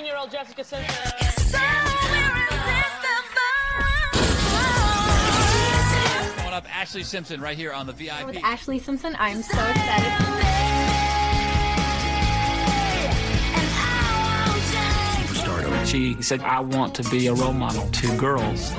16-year-old 0.00 0.30
Jessica 0.30 0.64
Simpson. 0.64 0.94
Coming 6.36 6.52
up, 6.54 6.66
Ashlee 6.66 7.04
Simpson 7.04 7.40
right 7.40 7.56
here 7.56 7.72
on 7.72 7.86
the 7.86 7.92
VIP. 7.92 8.26
With 8.26 8.36
Ashlee 8.36 8.80
Simpson, 8.80 9.14
I'm 9.18 9.42
so 9.42 9.58
excited. 9.58 10.46
She 15.86 16.22
said, 16.22 16.40
I 16.42 16.60
want 16.60 16.94
to 16.96 17.02
be 17.10 17.26
a 17.26 17.34
role 17.34 17.52
model 17.52 17.88
to 17.88 18.16
girls. 18.16 18.72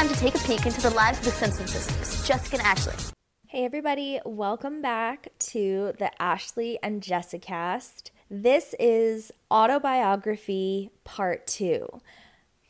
Time 0.00 0.08
to 0.08 0.14
take 0.14 0.34
a 0.34 0.38
peek 0.38 0.64
into 0.64 0.80
the 0.80 0.88
lives 0.88 1.18
of 1.18 1.26
the 1.26 1.30
Simpson 1.30 1.66
sisters, 1.66 2.26
Jessica 2.26 2.56
and 2.56 2.64
Ashlee. 2.64 3.12
Hey, 3.46 3.66
everybody, 3.66 4.18
welcome 4.24 4.80
back 4.80 5.28
to 5.50 5.92
the 5.98 6.10
Ashlee 6.18 6.78
and 6.82 7.02
Jessicast. 7.02 8.08
This 8.30 8.74
is 8.80 9.30
autobiography 9.50 10.88
part 11.04 11.46
two. 11.46 12.00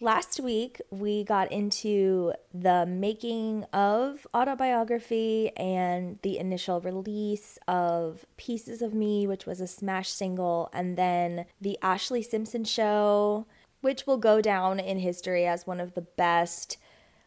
Last 0.01 0.41
week, 0.41 0.83
we 0.91 1.23
got 1.23 1.53
into 1.53 2.33
the 2.53 2.84
making 2.84 3.62
of 3.73 4.27
autobiography 4.34 5.53
and 5.56 6.19
the 6.23 6.36
initial 6.36 6.81
release 6.81 7.61
of 7.69 8.27
Pieces 8.39 8.83
of 8.83 8.92
Me, 8.92 9.28
which 9.28 9.47
was 9.47 9.61
a 9.61 9.69
smash 9.69 10.08
single, 10.08 10.69
and 10.73 10.98
then 10.98 11.47
the 11.61 11.78
Ashlee 11.81 12.25
Simpson 12.25 12.64
show, 12.64 13.47
which 13.83 14.05
will 14.05 14.19
go 14.19 14.41
down 14.41 14.81
in 14.81 14.98
history 14.98 15.47
as 15.47 15.64
one 15.64 15.78
of 15.78 15.95
the 15.95 16.03
best 16.03 16.77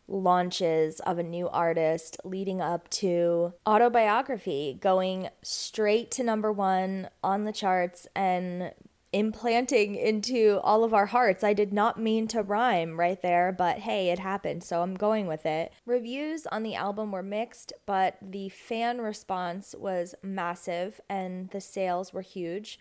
launches 0.07 0.99
of 1.01 1.17
a 1.17 1.23
new 1.23 1.47
artist 1.49 2.17
leading 2.23 2.61
up 2.61 2.89
to 2.89 3.53
autobiography 3.65 4.77
going 4.79 5.29
straight 5.41 6.11
to 6.11 6.23
number 6.23 6.51
one 6.51 7.09
on 7.23 7.43
the 7.43 7.53
charts 7.53 8.07
and 8.15 8.73
implanting 9.13 9.93
into 9.95 10.59
all 10.63 10.83
of 10.83 10.93
our 10.93 11.05
hearts. 11.05 11.43
I 11.43 11.53
did 11.53 11.71
not 11.71 11.99
mean 11.99 12.27
to 12.29 12.41
rhyme 12.41 12.99
right 12.99 13.21
there, 13.21 13.51
but 13.55 13.77
hey, 13.77 14.09
it 14.09 14.19
happened, 14.19 14.63
so 14.63 14.81
I'm 14.81 14.95
going 14.95 15.27
with 15.27 15.45
it. 15.45 15.71
Reviews 15.85 16.47
on 16.47 16.63
the 16.63 16.75
album 16.75 17.11
were 17.11 17.23
mixed, 17.23 17.73
but 17.85 18.17
the 18.21 18.49
fan 18.49 18.99
response 18.99 19.75
was 19.77 20.15
massive 20.23 20.99
and 21.07 21.49
the 21.51 21.61
sales 21.61 22.11
were 22.11 22.21
huge. 22.21 22.79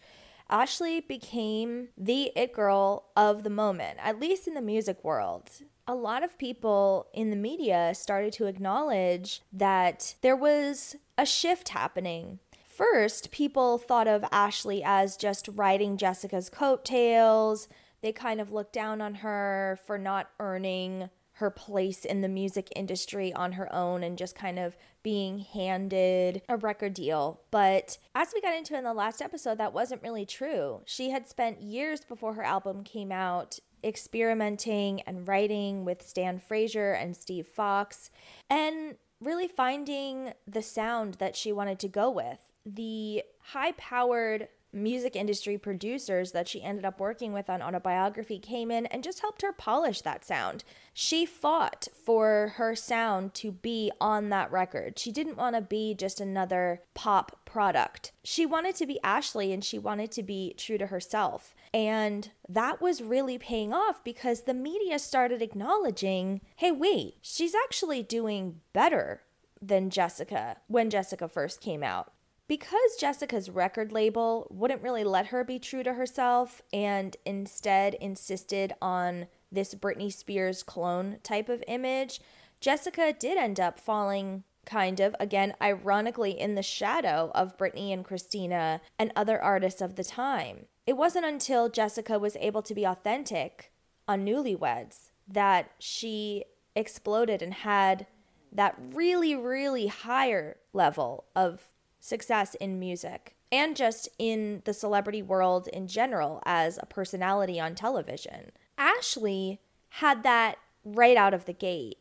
Ashlee 0.50 1.06
became 1.06 1.88
the 1.96 2.32
it 2.34 2.52
girl 2.52 3.10
of 3.16 3.42
the 3.42 3.50
moment, 3.50 3.98
at 4.02 4.20
least 4.20 4.48
in 4.48 4.54
the 4.54 4.60
music 4.60 5.04
world. 5.04 5.50
A 5.86 5.94
lot 5.94 6.22
of 6.22 6.38
people 6.38 7.08
in 7.12 7.30
the 7.30 7.36
media 7.36 7.92
started 7.94 8.32
to 8.34 8.46
acknowledge 8.46 9.42
that 9.52 10.14
there 10.22 10.36
was 10.36 10.94
a 11.18 11.26
shift 11.26 11.70
happening. 11.70 12.38
First, 12.68 13.32
people 13.32 13.78
thought 13.78 14.06
of 14.06 14.22
Ashlee 14.22 14.82
as 14.84 15.16
just 15.16 15.48
riding 15.52 15.96
Jessica's 15.96 16.48
coattails. 16.48 17.68
They 18.00 18.12
kind 18.12 18.40
of 18.40 18.52
looked 18.52 18.72
down 18.72 19.00
on 19.00 19.16
her 19.16 19.78
for 19.84 19.98
not 19.98 20.30
earning 20.38 21.10
her 21.42 21.50
place 21.50 22.04
in 22.04 22.20
the 22.20 22.28
music 22.28 22.68
industry 22.76 23.32
on 23.32 23.52
her 23.52 23.72
own 23.74 24.04
and 24.04 24.16
just 24.16 24.36
kind 24.36 24.60
of 24.60 24.76
being 25.02 25.40
handed 25.40 26.40
a 26.48 26.56
record 26.56 26.94
deal. 26.94 27.40
But 27.50 27.98
as 28.14 28.30
we 28.32 28.40
got 28.40 28.56
into 28.56 28.78
in 28.78 28.84
the 28.84 28.94
last 28.94 29.20
episode, 29.20 29.58
that 29.58 29.72
wasn't 29.72 30.02
really 30.02 30.24
true. 30.24 30.82
She 30.86 31.10
had 31.10 31.28
spent 31.28 31.60
years 31.60 32.04
before 32.04 32.34
her 32.34 32.44
album 32.44 32.84
came 32.84 33.10
out 33.10 33.58
experimenting 33.82 35.00
and 35.00 35.26
writing 35.26 35.84
with 35.84 36.06
Stan 36.06 36.38
Frazier 36.38 36.92
and 36.92 37.16
Steve 37.16 37.48
Fox 37.48 38.12
and 38.48 38.94
really 39.20 39.48
finding 39.48 40.32
the 40.46 40.62
sound 40.62 41.14
that 41.14 41.34
she 41.34 41.52
wanted 41.52 41.80
to 41.80 41.88
go 41.88 42.08
with. 42.08 42.38
The 42.64 43.24
high 43.40 43.72
powered 43.72 44.46
music 44.72 45.14
industry 45.14 45.58
producers 45.58 46.32
that 46.32 46.48
she 46.48 46.62
ended 46.62 46.84
up 46.84 46.98
working 46.98 47.32
with 47.32 47.50
on 47.50 47.62
autobiography 47.62 48.38
came 48.38 48.70
in 48.70 48.86
and 48.86 49.04
just 49.04 49.20
helped 49.20 49.42
her 49.42 49.52
polish 49.52 50.00
that 50.00 50.24
sound. 50.24 50.64
She 50.94 51.26
fought 51.26 51.88
for 51.92 52.54
her 52.56 52.74
sound 52.74 53.34
to 53.34 53.52
be 53.52 53.90
on 54.00 54.30
that 54.30 54.50
record. 54.50 54.98
She 54.98 55.12
didn't 55.12 55.36
want 55.36 55.56
to 55.56 55.62
be 55.62 55.94
just 55.94 56.20
another 56.20 56.82
pop 56.94 57.44
product. 57.44 58.12
She 58.24 58.46
wanted 58.46 58.74
to 58.76 58.86
be 58.86 58.98
Ashlee 59.04 59.52
and 59.52 59.64
she 59.64 59.78
wanted 59.78 60.10
to 60.12 60.22
be 60.22 60.54
true 60.56 60.78
to 60.78 60.86
herself. 60.86 61.54
And 61.74 62.30
that 62.48 62.80
was 62.80 63.02
really 63.02 63.38
paying 63.38 63.72
off 63.72 64.02
because 64.04 64.42
the 64.42 64.54
media 64.54 64.98
started 64.98 65.42
acknowledging 65.42 66.40
hey, 66.56 66.72
wait, 66.72 67.16
she's 67.20 67.54
actually 67.54 68.02
doing 68.02 68.60
better 68.72 69.22
than 69.60 69.90
Jessica 69.90 70.56
when 70.66 70.90
Jessica 70.90 71.28
first 71.28 71.60
came 71.60 71.82
out 71.82 72.12
because 72.52 72.96
Jessica's 73.00 73.48
record 73.48 73.92
label 73.92 74.46
wouldn't 74.50 74.82
really 74.82 75.04
let 75.04 75.28
her 75.28 75.42
be 75.42 75.58
true 75.58 75.82
to 75.82 75.94
herself 75.94 76.60
and 76.70 77.16
instead 77.24 77.94
insisted 77.94 78.74
on 78.82 79.26
this 79.50 79.74
Britney 79.74 80.12
Spears 80.12 80.62
clone 80.62 81.16
type 81.22 81.48
of 81.48 81.64
image, 81.66 82.20
Jessica 82.60 83.14
did 83.18 83.38
end 83.38 83.58
up 83.58 83.80
falling 83.80 84.44
kind 84.66 85.00
of, 85.00 85.16
again, 85.18 85.54
ironically, 85.62 86.38
in 86.38 86.54
the 86.54 86.62
shadow 86.62 87.32
of 87.34 87.56
Britney 87.56 87.90
and 87.90 88.04
Christina 88.04 88.82
and 88.98 89.12
other 89.16 89.40
artists 89.40 89.80
of 89.80 89.96
the 89.96 90.04
time. 90.04 90.66
It 90.86 90.98
wasn't 90.98 91.24
until 91.24 91.70
Jessica 91.70 92.18
was 92.18 92.36
able 92.36 92.60
to 92.60 92.74
be 92.74 92.84
authentic 92.84 93.72
on 94.06 94.26
Newlyweds 94.26 95.08
that 95.26 95.70
she 95.78 96.44
exploded 96.76 97.40
and 97.40 97.54
had 97.54 98.06
that 98.52 98.76
really, 98.92 99.34
really 99.34 99.86
higher 99.86 100.58
level 100.74 101.24
of 101.34 101.71
success 102.02 102.56
in 102.56 102.80
music 102.80 103.36
and 103.52 103.76
just 103.76 104.08
in 104.18 104.60
the 104.64 104.74
celebrity 104.74 105.22
world 105.22 105.68
in 105.68 105.86
general 105.86 106.42
as 106.44 106.78
a 106.82 106.86
personality 106.86 107.60
on 107.60 107.76
television. 107.76 108.50
Ashlee 108.76 109.58
had 109.88 110.24
that 110.24 110.56
right 110.84 111.16
out 111.16 111.32
of 111.32 111.44
the 111.44 111.52
gate 111.52 111.98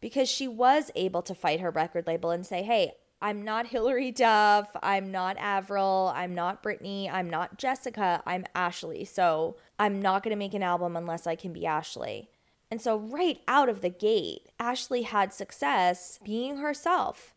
because 0.00 0.28
she 0.28 0.48
was 0.48 0.90
able 0.96 1.22
to 1.22 1.34
fight 1.34 1.60
her 1.60 1.70
record 1.70 2.06
label 2.06 2.30
and 2.30 2.44
say, 2.44 2.62
hey, 2.62 2.92
I'm 3.22 3.42
not 3.42 3.68
Hilary 3.68 4.10
Duff. 4.10 4.68
I'm 4.82 5.12
not 5.12 5.36
Avril. 5.38 6.12
I'm 6.14 6.34
not 6.34 6.62
Britney. 6.62 7.10
I'm 7.10 7.30
not 7.30 7.56
Jessica. 7.56 8.22
I'm 8.26 8.44
Ashlee. 8.56 9.06
So 9.06 9.56
I'm 9.78 10.02
not 10.02 10.24
going 10.24 10.32
to 10.32 10.36
make 10.36 10.52
an 10.52 10.64
album 10.64 10.96
unless 10.96 11.26
I 11.26 11.36
can 11.36 11.52
be 11.52 11.62
Ashlee. 11.62 12.26
And 12.70 12.82
so, 12.82 12.98
right 12.98 13.40
out 13.46 13.68
of 13.68 13.82
the 13.82 13.90
gate, 13.90 14.48
Ashlee 14.58 15.04
had 15.04 15.32
success 15.32 16.18
being 16.24 16.56
herself 16.56 17.33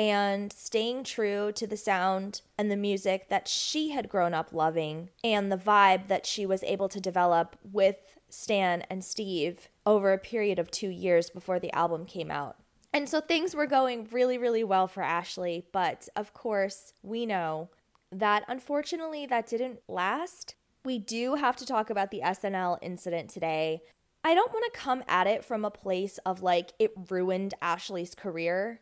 and 0.00 0.50
staying 0.50 1.04
true 1.04 1.52
to 1.52 1.66
the 1.66 1.76
sound 1.76 2.40
and 2.56 2.70
the 2.70 2.76
music 2.76 3.28
that 3.28 3.46
she 3.46 3.90
had 3.90 4.08
grown 4.08 4.32
up 4.32 4.50
loving 4.50 5.10
and 5.22 5.52
the 5.52 5.58
vibe 5.58 6.06
that 6.06 6.24
she 6.24 6.46
was 6.46 6.62
able 6.62 6.88
to 6.88 6.98
develop 6.98 7.54
with 7.70 8.16
Stan 8.30 8.80
and 8.88 9.04
Steve 9.04 9.68
over 9.84 10.14
a 10.14 10.18
period 10.18 10.58
of 10.58 10.70
two 10.70 10.88
years 10.88 11.28
before 11.28 11.60
the 11.60 11.70
album 11.74 12.06
came 12.06 12.30
out. 12.30 12.56
And 12.94 13.10
so 13.10 13.20
things 13.20 13.54
were 13.54 13.66
going 13.66 14.08
really, 14.10 14.38
really 14.38 14.64
well 14.64 14.88
for 14.88 15.02
Ashlee, 15.02 15.64
but 15.70 16.08
of 16.16 16.32
course, 16.32 16.94
we 17.02 17.26
know 17.26 17.68
that 18.10 18.44
unfortunately 18.48 19.26
that 19.26 19.48
didn't 19.48 19.80
last. 19.86 20.54
We 20.82 20.98
do 20.98 21.34
have 21.34 21.56
to 21.56 21.66
talk 21.66 21.90
about 21.90 22.10
the 22.10 22.22
SNL 22.24 22.78
incident 22.80 23.28
today. 23.28 23.82
I 24.24 24.32
don't 24.32 24.50
want 24.50 24.64
to 24.72 24.80
come 24.80 25.04
at 25.06 25.26
it 25.26 25.44
from 25.44 25.62
a 25.62 25.70
place 25.70 26.16
of 26.24 26.42
like 26.42 26.72
it 26.78 26.92
ruined 27.10 27.52
Ashlee's 27.60 28.14
career 28.14 28.80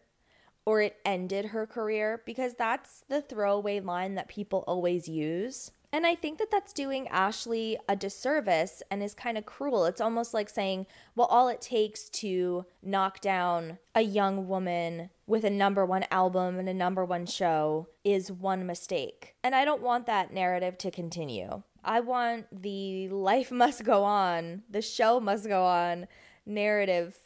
or 0.69 0.82
it 0.82 0.99
ended 1.03 1.47
her 1.47 1.67
career 1.67 2.20
because 2.26 2.53
that's 2.53 3.03
the 3.09 3.23
throwaway 3.23 3.81
line 3.81 4.17
that 4.17 4.29
people 4.29 4.65
always 4.67 5.09
use. 5.09 5.70
And 5.94 6.06
I 6.06 6.15
think 6.15 6.38
that 6.38 6.50
that's 6.50 6.75
doing 6.75 7.06
Ashlee 7.06 7.79
a 7.88 7.97
disservice 7.97 8.82
and 8.91 9.03
is 9.03 9.15
kind 9.15 9.38
of 9.38 9.47
cruel. 9.47 9.87
It's 9.87 10.03
almost 10.03 10.35
like 10.35 10.50
saying, 10.50 10.85
well, 11.17 11.26
all 11.29 11.49
it 11.49 11.62
takes 11.62 12.11
to 12.11 12.67
knock 12.82 13.23
down 13.23 13.79
a 13.94 14.03
young 14.03 14.47
woman 14.47 15.09
with 15.26 15.43
a 15.44 15.49
number 15.49 15.87
one 15.87 16.05
album 16.11 16.59
and 16.59 16.69
a 16.69 16.75
number 16.75 17.03
one 17.03 17.25
show 17.25 17.88
is 18.05 18.31
one 18.31 18.67
mistake. 18.67 19.37
And 19.43 19.55
I 19.55 19.65
don't 19.65 19.81
want 19.81 20.05
that 20.05 20.35
narrative 20.35 20.76
to 20.79 20.91
continue. 20.91 21.62
I 21.82 22.00
want 22.00 22.44
the 22.53 23.09
life 23.09 23.50
must 23.65 23.85
go 23.85 24.05
on, 24.05 24.65
the 24.69 24.82
show 24.82 25.19
must 25.19 25.49
go 25.49 25.65
on 25.65 26.09
narrative 26.44 27.17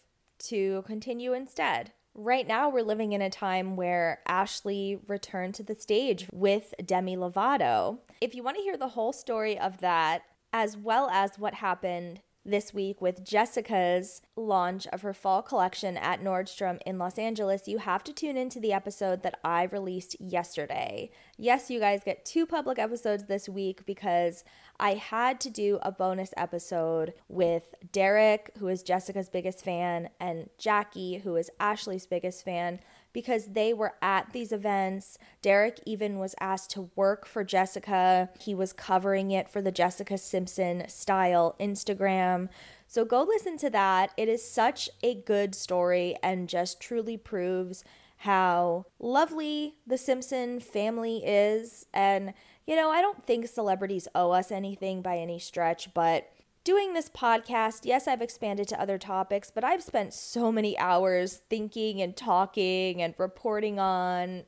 to 0.45 0.85
continue 0.87 1.33
instead. 1.33 1.91
Right 2.15 2.47
now, 2.47 2.69
we're 2.69 2.83
living 2.83 3.13
in 3.13 3.23
a 3.23 3.31
time 3.31 3.75
where 3.75 4.21
Ashlee 4.29 5.01
returned 5.09 5.55
to 5.55 5.63
the 5.63 5.75
stage 5.75 6.29
with 6.31 6.75
Demi 6.85 7.17
Lovato. 7.17 8.01
If 8.21 8.35
you 8.35 8.43
want 8.43 8.59
to 8.59 8.63
hear 8.63 8.77
the 8.77 8.89
whole 8.89 9.15
story 9.15 9.59
of 9.59 9.79
that, 9.79 10.23
as 10.53 10.77
well 10.77 11.09
as 11.11 11.39
what 11.39 11.55
happened 11.55 12.21
this 12.45 12.75
week 12.75 13.01
with 13.01 13.25
Jessica's 13.25 14.23
launch 14.37 14.87
of 14.89 15.03
her 15.03 15.15
fall 15.15 15.43
collection 15.43 15.97
at 15.97 16.23
Nordstrom 16.23 16.81
in 16.85 16.99
Los 16.99 17.19
Angeles, 17.19 17.69
you 17.69 17.79
have 17.79 18.03
to 18.05 18.13
tune 18.13 18.37
into 18.37 18.59
the 18.59 18.73
episode 18.73 19.23
that 19.23 19.39
I 19.45 19.65
released 19.65 20.17
yesterday. 20.21 21.11
Yes, 21.39 21.71
you 21.71 21.79
guys 21.79 22.03
get 22.05 22.25
two 22.25 22.47
public 22.47 22.79
episodes 22.79 23.27
this 23.27 23.49
week 23.49 23.87
because 23.87 24.45
I 24.81 24.95
had 24.95 25.41
to 25.41 25.51
do 25.51 25.79
a 25.83 25.93
bonus 25.93 26.35
episode 26.37 27.15
with 27.29 27.75
Derek, 27.93 28.51
who 28.59 28.69
is 28.69 28.83
Jessica's 28.83 29.29
biggest 29.29 29.65
fan, 29.65 30.09
and 30.19 30.51
Jackie, 30.59 31.19
who 31.19 31.37
is 31.37 31.51
Ashlee's 31.61 32.07
biggest 32.07 32.45
fan 32.45 32.81
because 33.13 33.47
they 33.47 33.73
were 33.73 33.95
at 34.01 34.33
these 34.33 34.53
events. 34.53 35.19
Derek 35.41 35.81
even 35.87 36.19
was 36.19 36.35
asked 36.41 36.71
to 36.71 36.91
work 36.97 37.27
for 37.27 37.45
Jessica. 37.45 38.31
He 38.39 38.55
was 38.55 38.73
covering 38.73 39.31
it 39.31 39.49
for 39.49 39.61
the 39.61 39.73
Jessica 39.73 40.19
Simpson 40.19 40.89
style 40.89 41.57
Instagram. 41.61 42.49
So 42.87 43.05
go 43.05 43.23
listen 43.23 43.57
to 43.59 43.71
that. 43.71 44.13
It 44.17 44.29
is 44.29 44.47
such 44.47 44.91
a 45.03 45.15
good 45.15 45.55
story 45.55 46.17
and 46.23 46.49
just 46.49 46.81
truly 46.81 47.17
proves 47.17 47.85
how 48.19 48.87
lovely 49.01 49.75
the 49.87 49.99
Simpson 49.99 50.61
family 50.61 51.23
is. 51.25 51.87
And, 51.93 52.35
you 52.67 52.77
know, 52.77 52.91
I 52.91 53.01
don't 53.01 53.25
think 53.25 53.49
celebrities 53.49 54.07
owe 54.15 54.31
us 54.31 54.53
anything 54.53 55.03
by 55.03 55.19
any 55.19 55.39
stretch, 55.39 55.93
but 55.93 56.31
doing 56.65 56.95
this 56.95 57.09
podcast, 57.09 57.81
yes, 57.85 58.07
I've 58.07 58.23
expanded 58.23 58.69
to 58.69 58.81
other 58.81 58.99
topics, 58.99 59.51
but 59.51 59.65
I've 59.65 59.83
spent 59.83 60.15
so 60.15 60.53
many 60.53 60.79
hours 60.79 61.43
thinking 61.49 62.01
and 62.01 62.17
talking 62.17 63.03
and 63.03 63.15
reporting 63.19 63.79
on 63.79 64.45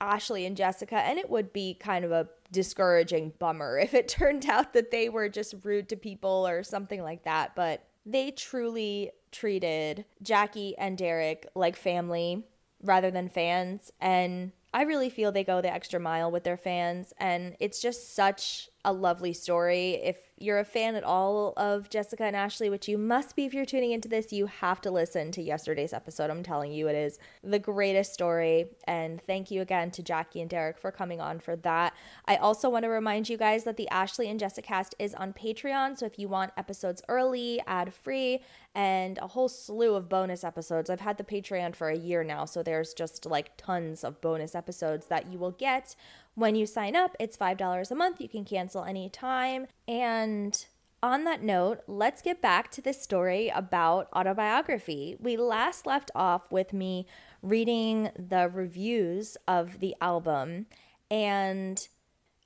Ashlee 0.00 0.46
and 0.46 0.56
Jessica, 0.56 0.96
and 0.96 1.18
it 1.18 1.28
would 1.28 1.52
be 1.52 1.74
kind 1.74 2.04
of 2.04 2.12
a 2.12 2.28
discouraging 2.50 3.32
bummer 3.38 3.78
if 3.82 3.94
it 3.94 4.08
turned 4.08 4.46
out 4.46 4.72
that 4.72 4.90
they 4.90 5.08
were 5.08 5.28
just 5.28 5.54
rude 5.62 5.88
to 5.88 5.96
people 5.96 6.46
or 6.46 6.62
something 6.62 7.02
like 7.02 7.24
that. 7.24 7.54
But 7.54 7.84
they 8.06 8.30
truly 8.30 9.10
treated 9.30 10.04
Jackie 10.22 10.76
and 10.78 10.96
Derek 10.96 11.46
like 11.54 11.76
family 11.76 12.44
rather 12.82 13.10
than 13.10 13.28
fans. 13.28 13.92
And 14.00 14.52
I 14.72 14.82
really 14.82 15.10
feel 15.10 15.32
they 15.32 15.44
go 15.44 15.60
the 15.60 15.72
extra 15.72 16.00
mile 16.00 16.30
with 16.30 16.44
their 16.44 16.56
fans. 16.56 17.12
And 17.18 17.56
it's 17.60 17.80
just 17.80 18.14
such 18.14 18.70
a 18.88 18.92
lovely 18.92 19.34
story. 19.34 20.00
If 20.02 20.16
you're 20.38 20.60
a 20.60 20.64
fan 20.64 20.94
at 20.94 21.04
all 21.04 21.52
of 21.58 21.90
Jessica 21.90 22.24
and 22.24 22.34
Ashlee, 22.34 22.70
which 22.70 22.88
you 22.88 22.96
must 22.96 23.36
be 23.36 23.44
if 23.44 23.52
you're 23.52 23.66
tuning 23.66 23.92
into 23.92 24.08
this, 24.08 24.32
you 24.32 24.46
have 24.46 24.80
to 24.80 24.90
listen 24.90 25.30
to 25.32 25.42
yesterday's 25.42 25.92
episode. 25.92 26.30
I'm 26.30 26.42
telling 26.42 26.72
you, 26.72 26.88
it 26.88 26.94
is 26.94 27.18
the 27.44 27.58
greatest 27.58 28.14
story. 28.14 28.70
And 28.84 29.20
thank 29.20 29.50
you 29.50 29.60
again 29.60 29.90
to 29.90 30.02
Jackie 30.02 30.40
and 30.40 30.48
Derek 30.48 30.78
for 30.78 30.90
coming 30.90 31.20
on 31.20 31.38
for 31.38 31.54
that. 31.56 31.92
I 32.24 32.36
also 32.36 32.70
want 32.70 32.84
to 32.84 32.88
remind 32.88 33.28
you 33.28 33.36
guys 33.36 33.64
that 33.64 33.76
the 33.76 33.88
Ashlee 33.92 34.30
and 34.30 34.40
Jessicast 34.40 34.94
is 34.98 35.14
on 35.14 35.34
Patreon. 35.34 35.98
So 35.98 36.06
if 36.06 36.18
you 36.18 36.28
want 36.28 36.52
episodes 36.56 37.02
early, 37.10 37.60
ad 37.66 37.92
free, 37.92 38.40
and 38.78 39.18
a 39.18 39.26
whole 39.26 39.48
slew 39.48 39.96
of 39.96 40.08
bonus 40.08 40.44
episodes, 40.44 40.88
I've 40.88 41.00
had 41.00 41.18
the 41.18 41.24
Patreon 41.24 41.74
for 41.74 41.88
a 41.88 41.98
year 41.98 42.22
now. 42.22 42.44
So 42.44 42.62
there's 42.62 42.94
just 42.94 43.26
like 43.26 43.56
tons 43.56 44.04
of 44.04 44.20
bonus 44.20 44.54
episodes 44.54 45.06
that 45.06 45.32
you 45.32 45.36
will 45.36 45.50
get 45.50 45.96
when 46.36 46.54
you 46.54 46.64
sign 46.64 46.94
up, 46.94 47.16
it's 47.18 47.36
$5 47.36 47.90
a 47.90 47.94
month. 47.96 48.20
You 48.20 48.28
can 48.28 48.44
cancel 48.44 48.84
anytime. 48.84 49.66
And 49.88 50.64
on 51.02 51.24
that 51.24 51.42
note, 51.42 51.80
let's 51.88 52.22
get 52.22 52.40
back 52.40 52.70
to 52.70 52.80
this 52.80 53.02
story 53.02 53.50
about 53.52 54.08
autobiography. 54.14 55.16
We 55.18 55.36
last 55.36 55.84
left 55.84 56.12
off 56.14 56.52
with 56.52 56.72
me 56.72 57.08
reading 57.42 58.10
the 58.16 58.48
reviews 58.48 59.36
of 59.48 59.80
the 59.80 59.96
album, 60.00 60.66
and 61.10 61.88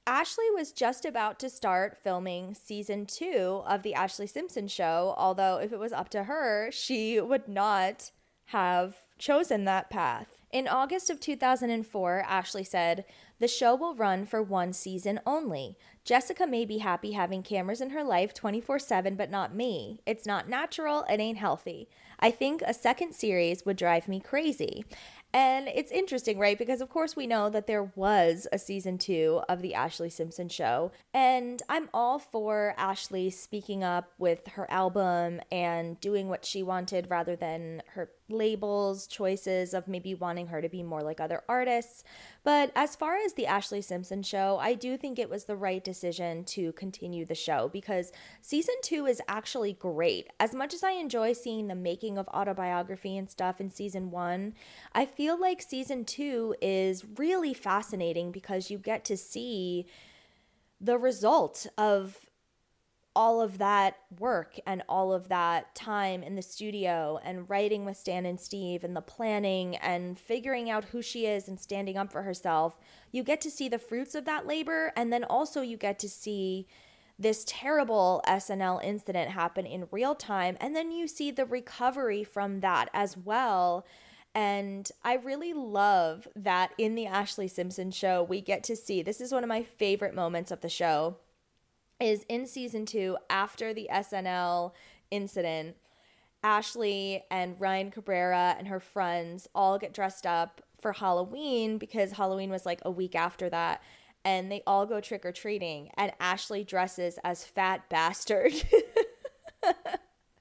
Ashlee 0.07 0.53
was 0.53 0.73
just 0.73 1.05
about 1.05 1.39
to 1.39 1.49
start 1.49 1.97
filming 2.03 2.55
season 2.55 3.07
two 3.07 3.63
of 3.67 3.83
The 3.83 3.95
Ashlee 3.97 4.29
Simpson 4.29 4.67
Show, 4.67 5.15
although 5.17 5.59
if 5.59 5.73
it 5.73 5.79
was 5.79 5.93
up 5.93 6.09
to 6.11 6.25
her, 6.25 6.71
she 6.73 7.21
would 7.21 7.47
not 7.47 8.11
have 8.47 8.97
chosen 9.17 9.65
that 9.65 9.91
path. 9.91 10.43
In 10.51 10.67
August 10.67 11.09
of 11.09 11.21
2004, 11.21 12.25
Ashlee 12.29 12.67
said, 12.67 13.05
The 13.39 13.47
show 13.47 13.77
will 13.77 13.95
run 13.95 14.27
for 14.27 14.43
one 14.43 14.73
season 14.73 15.21
only. 15.25 15.77
Jessica 16.05 16.49
may 16.49 16.65
be 16.65 16.79
happy 16.79 17.13
having 17.13 17.45
cameras 17.45 17.81
in 17.81 17.91
her 17.91 18.03
life 18.03 18.35
24 18.35 18.81
7, 18.81 19.15
but 19.15 19.31
not 19.31 19.55
me. 19.55 20.01
It's 20.05 20.27
not 20.27 20.49
natural, 20.49 21.05
it 21.09 21.21
ain't 21.21 21.39
healthy. 21.39 21.89
I 22.19 22.33
think 22.33 22.61
a 22.63 22.75
second 22.75 23.15
series 23.15 23.65
would 23.65 23.77
drive 23.77 24.09
me 24.09 24.19
crazy. 24.19 24.85
And 25.35 25.69
it's 25.69 25.91
interesting, 25.91 26.39
right? 26.39 26.59
Because 26.59 26.81
of 26.81 26.91
course 26.91 27.17
we 27.17 27.27
know 27.27 27.49
that 27.49 27.67
there 27.67 27.91
was 27.95 28.47
a 28.53 28.59
season 28.59 28.99
two 28.99 29.41
of 29.49 29.63
the 29.63 29.73
Ashlee 29.73 30.13
Simpson 30.13 30.49
show. 30.49 30.93
And 31.15 31.63
I'm 31.69 31.89
all 31.95 32.19
for 32.19 32.75
Ashlee 32.79 33.33
speaking 33.33 33.83
up 33.83 34.13
with 34.19 34.47
her 34.49 34.71
album 34.71 35.41
and 35.51 35.99
doing 36.01 36.29
what 36.29 36.45
she 36.45 36.63
wanted 36.63 37.11
rather 37.11 37.37
than 37.37 37.83
her 37.95 38.11
labels, 38.29 39.07
choices 39.07 39.75
of 39.75 39.89
maybe 39.89 40.15
wanting 40.15 40.47
her 40.49 40.63
to 40.63 40.69
be 40.69 40.83
more 40.83 41.03
like 41.03 41.21
other 41.21 41.43
artists. 41.49 42.05
But 42.45 42.73
as 42.75 42.97
far 42.97 43.17
as 43.17 43.35
the 43.35 43.45
Ashlee 43.45 43.85
Simpson 43.85 44.23
show, 44.23 44.59
I 44.61 44.75
do 44.75 44.97
think 44.97 45.19
it 45.19 45.31
was 45.31 45.45
the 45.45 45.57
right 45.57 45.83
decision 45.83 46.45
to 46.45 46.73
continue 46.73 47.25
the 47.25 47.35
show 47.35 47.69
because 47.69 48.13
season 48.41 48.75
two 48.83 49.07
is 49.07 49.21
actually 49.29 49.75
great. 49.75 50.29
As 50.41 50.55
much 50.55 50.75
as 50.75 50.83
I 50.83 50.93
enjoy 50.93 51.33
seeing 51.33 51.69
the 51.69 51.75
making 51.75 52.19
of 52.19 52.29
autobiography 52.29 53.17
and 53.17 53.31
stuff 53.31 53.61
in 53.61 53.71
season 53.71 54.11
one, 54.11 54.55
I 54.93 55.07
feel 55.07 55.41
like 55.41 55.63
season 55.63 56.05
two 56.05 56.55
is 56.61 57.05
really 57.17 57.55
fascinating 57.55 58.33
because 58.33 58.71
you 58.71 58.79
get 58.79 59.05
to 59.07 59.17
see 59.17 59.87
the 60.81 60.99
result 60.99 61.67
of 61.79 62.27
all 63.15 63.43
of 63.43 63.59
that 63.59 63.99
work 64.19 64.59
and 64.67 64.83
all 64.89 65.13
of 65.13 65.29
that 65.29 65.75
time 65.75 66.23
in 66.23 66.35
the 66.35 66.43
studio 66.43 67.21
and 67.23 67.49
writing 67.49 67.85
with 67.85 67.97
Stan 67.97 68.25
and 68.25 68.41
Steve 68.41 68.85
and 68.85 68.97
the 68.97 69.03
planning 69.03 69.77
and 69.77 70.19
figuring 70.19 70.71
out 70.71 70.87
who 70.87 71.03
she 71.03 71.27
is 71.27 71.47
and 71.47 71.61
standing 71.61 71.97
up 71.97 72.11
for 72.11 72.23
herself, 72.23 72.79
you 73.11 73.23
get 73.23 73.41
to 73.43 73.51
see 73.51 73.69
the 73.69 73.79
fruits 73.79 74.15
of 74.15 74.25
that 74.25 74.47
labor. 74.47 74.93
And 74.97 75.13
then 75.13 75.25
also 75.25 75.61
you 75.61 75.77
get 75.77 75.99
to 76.01 76.09
see 76.09 76.67
this 77.19 77.45
terrible 77.47 78.23
SNL 78.27 78.83
incident 78.83 79.31
happen 79.31 79.67
in 79.67 79.89
real 79.91 80.15
time. 80.15 80.57
And 80.61 80.75
then 80.75 80.91
you 80.91 81.07
see 81.07 81.31
the 81.31 81.45
recovery 81.45 82.25
from 82.25 82.61
that 82.61 82.89
as 82.95 83.17
well. 83.17 83.87
And 84.35 84.91
I 85.05 85.17
really 85.17 85.53
love 85.53 86.27
that 86.35 86.73
in 86.79 86.95
the 86.95 87.05
Ashlee 87.05 87.51
Simpson 87.51 87.91
show, 87.91 88.23
we 88.23 88.41
get 88.41 88.65
to 88.65 88.77
see 88.77 89.03
this 89.03 89.21
is 89.21 89.33
one 89.33 89.45
of 89.45 89.49
my 89.49 89.63
favorite 89.63 90.15
moments 90.15 90.51
of 90.51 90.63
the 90.63 90.71
show 90.71 91.19
is 92.03 92.25
in 92.29 92.47
season 92.47 92.85
two 92.85 93.17
after 93.31 93.73
the 93.73 93.89
SNL 93.91 94.73
incident. 95.11 95.77
Ashlee 96.45 97.23
and 97.31 97.61
Ryan 97.61 97.93
Cabrera 97.93 98.57
and 98.59 98.67
her 98.67 98.81
friends 98.81 99.49
all 99.55 99.79
get 99.79 99.95
dressed 99.95 100.27
up 100.27 100.61
for 100.81 100.93
Halloween 100.93 101.79
because 101.79 102.13
Halloween 102.13 102.51
was 102.51 102.67
like 102.67 102.81
a 102.85 102.91
week 102.91 103.15
after 103.15 103.49
that. 103.51 103.83
And 104.25 104.51
they 104.51 104.63
all 104.67 104.87
go 104.87 105.01
trick 105.01 105.25
or 105.25 105.33
treating. 105.33 105.91
And 105.97 106.13
Ashlee 106.21 106.67
dresses 106.67 107.19
as 107.23 107.45
Fat 107.45 107.89
Bastard. 107.91 108.53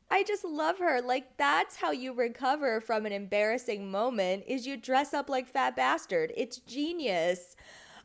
I 0.10 0.24
just 0.24 0.44
love 0.44 0.80
her. 0.80 1.02
Like 1.02 1.38
that's 1.38 1.78
how 1.78 1.92
you 1.92 2.14
recover 2.14 2.82
from 2.82 3.06
an 3.06 3.12
embarrassing 3.12 3.90
moment 3.90 4.44
is 4.48 4.68
you 4.68 4.78
dress 4.78 5.14
up 5.14 5.30
like 5.30 5.48
Fat 5.48 5.76
Bastard. 5.76 6.34
It's 6.36 6.58
genius. 6.58 7.56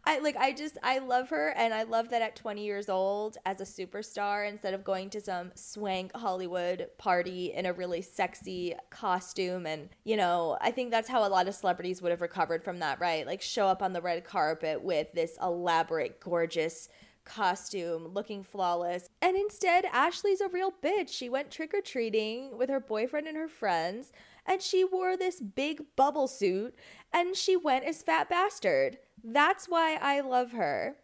I 0.09 0.21
like 0.21 0.37
I 0.37 0.53
just 0.53 0.79
I 0.85 0.99
love 0.99 1.31
her 1.31 1.49
and 1.57 1.75
I 1.75 1.83
love 1.83 2.11
that 2.11 2.23
at 2.23 2.37
20 2.37 2.65
years 2.65 2.89
old 2.89 3.39
as 3.45 3.61
a 3.61 3.65
superstar 3.65 4.49
instead 4.49 4.73
of 4.73 4.85
going 4.85 5.11
to 5.11 5.21
some 5.21 5.51
swank 5.57 6.15
Hollywood 6.15 6.87
party 6.97 7.53
in 7.53 7.67
a 7.67 7.73
really 7.73 8.03
sexy 8.03 8.75
costume 8.89 9.67
and 9.67 9.89
you 10.05 10.17
know 10.17 10.59
I 10.61 10.71
think 10.71 10.93
that's 10.93 11.09
how 11.09 11.27
a 11.27 11.29
lot 11.29 11.49
of 11.49 11.55
celebrities 11.57 12.01
would 12.01 12.11
have 12.11 12.21
recovered 12.21 12.63
from 12.63 12.79
that 12.79 13.01
right? 13.01 13.27
Like 13.27 13.43
show 13.43 13.67
up 13.67 13.83
on 13.83 13.93
the 13.93 14.01
red 14.01 14.25
carpet 14.25 14.83
with 14.83 15.13
this 15.13 15.37
elaborate 15.43 16.21
gorgeous 16.21 16.89
costume 17.25 18.07
looking 18.15 18.45
flawless. 18.45 19.09
And 19.21 19.37
instead 19.37 19.85
Ashlee's 19.87 20.41
a 20.41 20.49
real 20.49 20.73
bitch. 20.81 21.09
She 21.09 21.29
went 21.29 21.51
trick 21.51 21.75
or 21.75 21.81
treating 21.81 22.57
with 22.57 22.71
her 22.71 22.79
boyfriend 22.79 23.27
and 23.27 23.37
her 23.37 23.49
friends 23.49 24.13
and 24.47 24.63
she 24.63 24.85
wore 24.85 25.17
this 25.17 25.41
big 25.41 25.83
bubble 25.97 26.29
suit 26.29 26.77
and 27.13 27.35
she 27.35 27.57
went 27.57 27.85
as 27.85 28.03
fat 28.03 28.31
bastard 28.31 28.99
that's 29.33 29.67
why 29.69 29.99
I 30.01 30.21
love 30.21 30.53
her. 30.53 30.97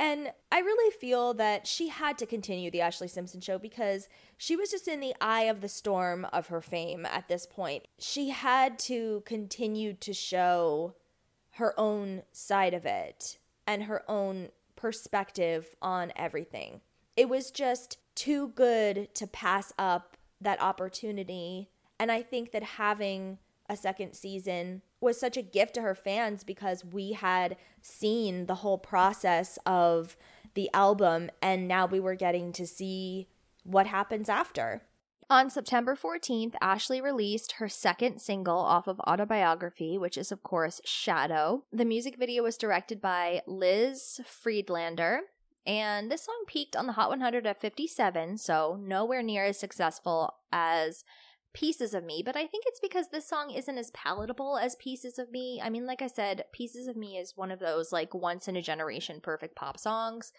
And 0.00 0.30
I 0.52 0.60
really 0.60 0.92
feel 0.92 1.34
that 1.34 1.66
she 1.66 1.88
had 1.88 2.18
to 2.18 2.26
continue 2.26 2.70
the 2.70 2.78
Ashlee 2.78 3.10
Simpson 3.10 3.40
show 3.40 3.58
because 3.58 4.08
she 4.36 4.54
was 4.54 4.70
just 4.70 4.86
in 4.86 5.00
the 5.00 5.14
eye 5.20 5.42
of 5.42 5.60
the 5.60 5.68
storm 5.68 6.24
of 6.32 6.46
her 6.48 6.60
fame 6.60 7.04
at 7.04 7.26
this 7.26 7.46
point. 7.46 7.88
She 7.98 8.30
had 8.30 8.78
to 8.80 9.24
continue 9.26 9.94
to 9.94 10.12
show 10.12 10.94
her 11.52 11.74
own 11.78 12.22
side 12.30 12.74
of 12.74 12.86
it 12.86 13.38
and 13.66 13.82
her 13.84 14.04
own 14.08 14.50
perspective 14.76 15.74
on 15.82 16.12
everything. 16.14 16.80
it 17.16 17.28
was 17.28 17.50
just 17.50 17.98
too 18.14 18.48
good 18.54 19.12
to 19.12 19.26
pass 19.26 19.72
up 19.76 20.16
that 20.40 20.62
opportunity. 20.62 21.68
And 21.98 22.12
I 22.12 22.22
think 22.22 22.52
that 22.52 22.62
having 22.62 23.38
a 23.68 23.76
second 23.76 24.14
season 24.14 24.82
was 25.00 25.18
such 25.18 25.36
a 25.36 25.42
gift 25.42 25.74
to 25.74 25.82
her 25.82 25.94
fans 25.94 26.44
because 26.44 26.84
we 26.84 27.12
had 27.12 27.56
seen 27.80 28.46
the 28.46 28.56
whole 28.56 28.78
process 28.78 29.58
of 29.66 30.16
the 30.54 30.70
album 30.72 31.30
and 31.42 31.68
now 31.68 31.86
we 31.86 32.00
were 32.00 32.14
getting 32.14 32.52
to 32.52 32.66
see 32.66 33.28
what 33.62 33.86
happens 33.86 34.28
after. 34.28 34.82
On 35.30 35.50
September 35.50 35.94
14th, 35.94 36.54
Ashlee 36.62 37.02
released 37.02 37.52
her 37.52 37.68
second 37.68 38.18
single 38.18 38.56
off 38.56 38.86
of 38.86 38.98
Autobiography, 39.00 39.98
which 39.98 40.16
is, 40.16 40.32
of 40.32 40.42
course, 40.42 40.80
Shadow. 40.86 41.64
The 41.70 41.84
music 41.84 42.16
video 42.18 42.42
was 42.44 42.56
directed 42.56 43.02
by 43.02 43.42
Liz 43.46 44.22
Friedlander, 44.24 45.20
and 45.66 46.10
this 46.10 46.22
song 46.24 46.44
peaked 46.46 46.74
on 46.74 46.86
the 46.86 46.94
Hot 46.94 47.10
100 47.10 47.46
at 47.46 47.60
57, 47.60 48.38
so 48.38 48.78
nowhere 48.80 49.22
near 49.22 49.44
as 49.44 49.58
successful 49.58 50.32
as 50.50 51.04
Pieces 51.54 51.94
of 51.94 52.04
Me, 52.04 52.22
but 52.24 52.36
I 52.36 52.46
think 52.46 52.64
it's 52.66 52.80
because 52.80 53.08
this 53.08 53.28
song 53.28 53.50
isn't 53.50 53.78
as 53.78 53.90
palatable 53.90 54.58
as 54.58 54.76
Pieces 54.76 55.18
of 55.18 55.30
Me. 55.30 55.60
I 55.62 55.70
mean, 55.70 55.86
like 55.86 56.02
I 56.02 56.06
said, 56.06 56.44
Pieces 56.52 56.86
of 56.86 56.96
Me 56.96 57.16
is 57.16 57.36
one 57.36 57.50
of 57.50 57.58
those 57.58 57.92
like 57.92 58.14
once 58.14 58.48
in 58.48 58.56
a 58.56 58.62
generation 58.62 59.20
perfect 59.22 59.56
pop 59.56 59.78
songs. 59.78 60.32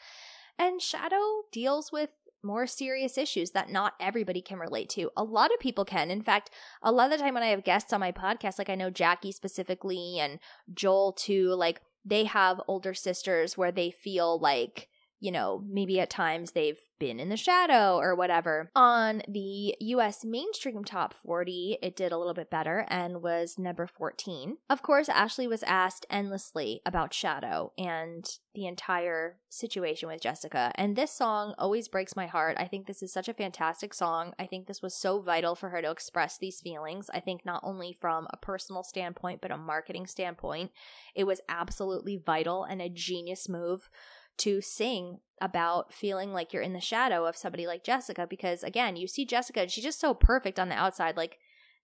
And 0.57 0.81
Shadow 0.81 1.43
deals 1.51 1.91
with 1.91 2.09
more 2.43 2.67
serious 2.67 3.17
issues 3.17 3.51
that 3.51 3.69
not 3.69 3.93
everybody 3.99 4.41
can 4.41 4.59
relate 4.59 4.89
to. 4.89 5.09
A 5.17 5.23
lot 5.23 5.51
of 5.53 5.59
people 5.59 5.85
can. 5.85 6.09
In 6.09 6.21
fact, 6.21 6.51
a 6.81 6.91
lot 6.91 7.11
of 7.11 7.17
the 7.17 7.23
time 7.23 7.33
when 7.33 7.43
I 7.43 7.47
have 7.47 7.63
guests 7.63 7.91
on 7.91 7.99
my 7.99 8.11
podcast, 8.11 8.57
like 8.57 8.69
I 8.69 8.75
know 8.75 8.89
Jackie 8.89 9.31
specifically 9.31 10.19
and 10.19 10.39
Joel 10.73 11.13
too, 11.13 11.53
like 11.53 11.81
they 12.05 12.25
have 12.25 12.61
older 12.67 12.93
sisters 12.93 13.57
where 13.57 13.71
they 13.71 13.91
feel 13.91 14.39
like 14.39 14.87
you 15.19 15.31
know, 15.31 15.63
maybe 15.67 15.99
at 15.99 16.09
times 16.09 16.51
they've 16.51 16.79
been 16.99 17.19
in 17.19 17.29
the 17.29 17.37
shadow 17.37 17.97
or 17.97 18.13
whatever. 18.15 18.69
On 18.75 19.21
the 19.27 19.75
US 19.79 20.25
mainstream 20.25 20.83
top 20.83 21.13
40, 21.13 21.77
it 21.81 21.95
did 21.95 22.11
a 22.11 22.17
little 22.17 22.33
bit 22.33 22.49
better 22.49 22.85
and 22.89 23.21
was 23.21 23.57
number 23.57 23.87
14. 23.87 24.57
Of 24.69 24.81
course, 24.81 25.07
Ashlee 25.07 25.49
was 25.49 25.63
asked 25.63 26.05
endlessly 26.09 26.81
about 26.85 27.13
Shadow 27.13 27.71
and 27.77 28.29
the 28.53 28.65
entire 28.65 29.37
situation 29.49 30.09
with 30.09 30.21
Jessica. 30.21 30.71
And 30.75 30.95
this 30.95 31.11
song 31.11 31.53
always 31.57 31.87
breaks 31.87 32.15
my 32.15 32.27
heart. 32.27 32.57
I 32.59 32.65
think 32.65 32.87
this 32.87 33.01
is 33.01 33.13
such 33.13 33.29
a 33.29 33.33
fantastic 33.33 33.93
song. 33.93 34.33
I 34.37 34.45
think 34.45 34.67
this 34.67 34.81
was 34.81 34.93
so 34.95 35.21
vital 35.21 35.55
for 35.55 35.69
her 35.69 35.81
to 35.81 35.91
express 35.91 36.37
these 36.37 36.59
feelings. 36.59 37.09
I 37.13 37.19
think 37.19 37.45
not 37.45 37.61
only 37.63 37.93
from 37.93 38.27
a 38.31 38.37
personal 38.37 38.83
standpoint, 38.83 39.39
but 39.41 39.51
a 39.51 39.57
marketing 39.57 40.07
standpoint, 40.07 40.71
it 41.15 41.25
was 41.25 41.41
absolutely 41.47 42.17
vital 42.17 42.63
and 42.63 42.81
a 42.81 42.89
genius 42.89 43.47
move 43.47 43.89
to 44.39 44.61
sing 44.61 45.19
about 45.41 45.93
feeling 45.93 46.33
like 46.33 46.51
you're 46.51 46.61
in 46.61 46.73
the 46.73 46.81
shadow 46.81 47.25
of 47.25 47.37
somebody 47.37 47.65
like 47.65 47.83
Jessica 47.83 48.27
because 48.29 48.63
again, 48.63 48.95
you 48.95 49.07
see 49.07 49.25
Jessica 49.25 49.61
and 49.61 49.71
she's 49.71 49.83
just 49.83 49.99
so 49.99 50.13
perfect 50.13 50.59
on 50.59 50.69
the 50.69 50.75
outside 50.75 51.15
like 51.15 51.37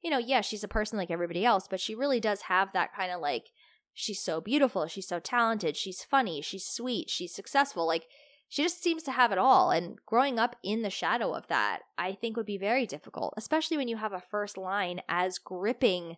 you 0.04 0.12
know, 0.12 0.20
yeah, 0.20 0.42
she's 0.42 0.64
a 0.64 0.68
person 0.68 1.00
like 1.00 1.10
everybody 1.10 1.44
else, 1.44 1.68
but 1.68 1.80
she 1.80 1.96
really 1.96 2.20
does 2.20 2.44
have 2.44 2.72
that 2.74 2.94
kind 2.96 3.12
of 3.12 3.22
like 3.22 3.50
she's 3.92 4.22
so 4.22 4.40
beautiful, 4.40 4.86
she's 4.86 5.08
so 5.08 5.20
talented, 5.20 5.76
she's 5.76 6.04
funny, 6.04 6.42
she's 6.42 6.68
sweet, 6.68 7.10
she's 7.10 7.34
successful. 7.34 7.88
Like 7.88 8.06
she 8.48 8.62
just 8.62 8.84
seems 8.84 9.02
to 9.04 9.12
have 9.12 9.32
it 9.32 9.40
all 9.40 9.72
and 9.72 9.98
growing 10.06 10.38
up 10.38 10.58
in 10.64 10.84
the 10.84 10.92
shadow 10.92 11.34
of 11.34 11.48
that, 11.48 11.80
I 11.98 12.14
think 12.14 12.38
would 12.38 12.46
be 12.46 12.58
very 12.58 12.86
difficult, 12.86 13.34
especially 13.36 13.78
when 13.78 13.88
you 13.88 13.98
have 13.98 14.14
a 14.14 14.22
first 14.22 14.58
line 14.58 15.02
as 15.10 15.40
gripping 15.40 16.18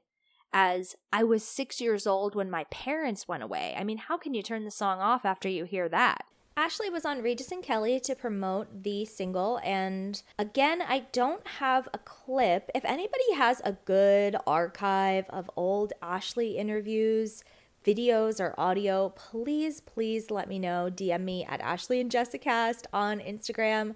as 0.53 0.95
I 1.13 1.23
was 1.23 1.47
six 1.47 1.79
years 1.79 2.05
old 2.05 2.35
when 2.35 2.49
my 2.49 2.65
parents 2.65 3.27
went 3.27 3.43
away. 3.43 3.75
I 3.77 3.83
mean, 3.83 3.97
how 3.97 4.17
can 4.17 4.33
you 4.33 4.43
turn 4.43 4.65
the 4.65 4.71
song 4.71 4.99
off 4.99 5.23
after 5.25 5.47
you 5.47 5.65
hear 5.65 5.87
that? 5.89 6.25
Ashlee 6.57 6.91
was 6.91 7.05
on 7.05 7.21
Regis 7.21 7.51
and 7.51 7.61
Kelly 7.61 7.99
to 7.99 8.15
promote 8.15 8.81
the 8.81 9.05
single, 9.05 9.59
and 9.63 10.19
again, 10.39 10.81
I 10.81 11.05
don't 11.11 11.45
have 11.45 11.87
a 11.93 11.99
clip. 11.99 12.71
If 12.73 12.83
anybody 12.83 13.33
has 13.35 13.61
a 13.63 13.73
good 13.85 14.35
archive 14.47 15.25
of 15.29 15.51
old 15.55 15.93
Ashlee 16.01 16.55
interviews, 16.55 17.43
videos, 17.85 18.39
or 18.39 18.55
audio, 18.59 19.09
please, 19.09 19.81
please 19.81 20.31
let 20.31 20.49
me 20.49 20.57
know. 20.57 20.89
DM 20.91 21.21
me 21.21 21.45
at 21.45 21.61
Ashlee 21.61 22.01
and 22.01 22.11
Jessicast 22.11 22.85
on 22.91 23.19
Instagram. 23.19 23.93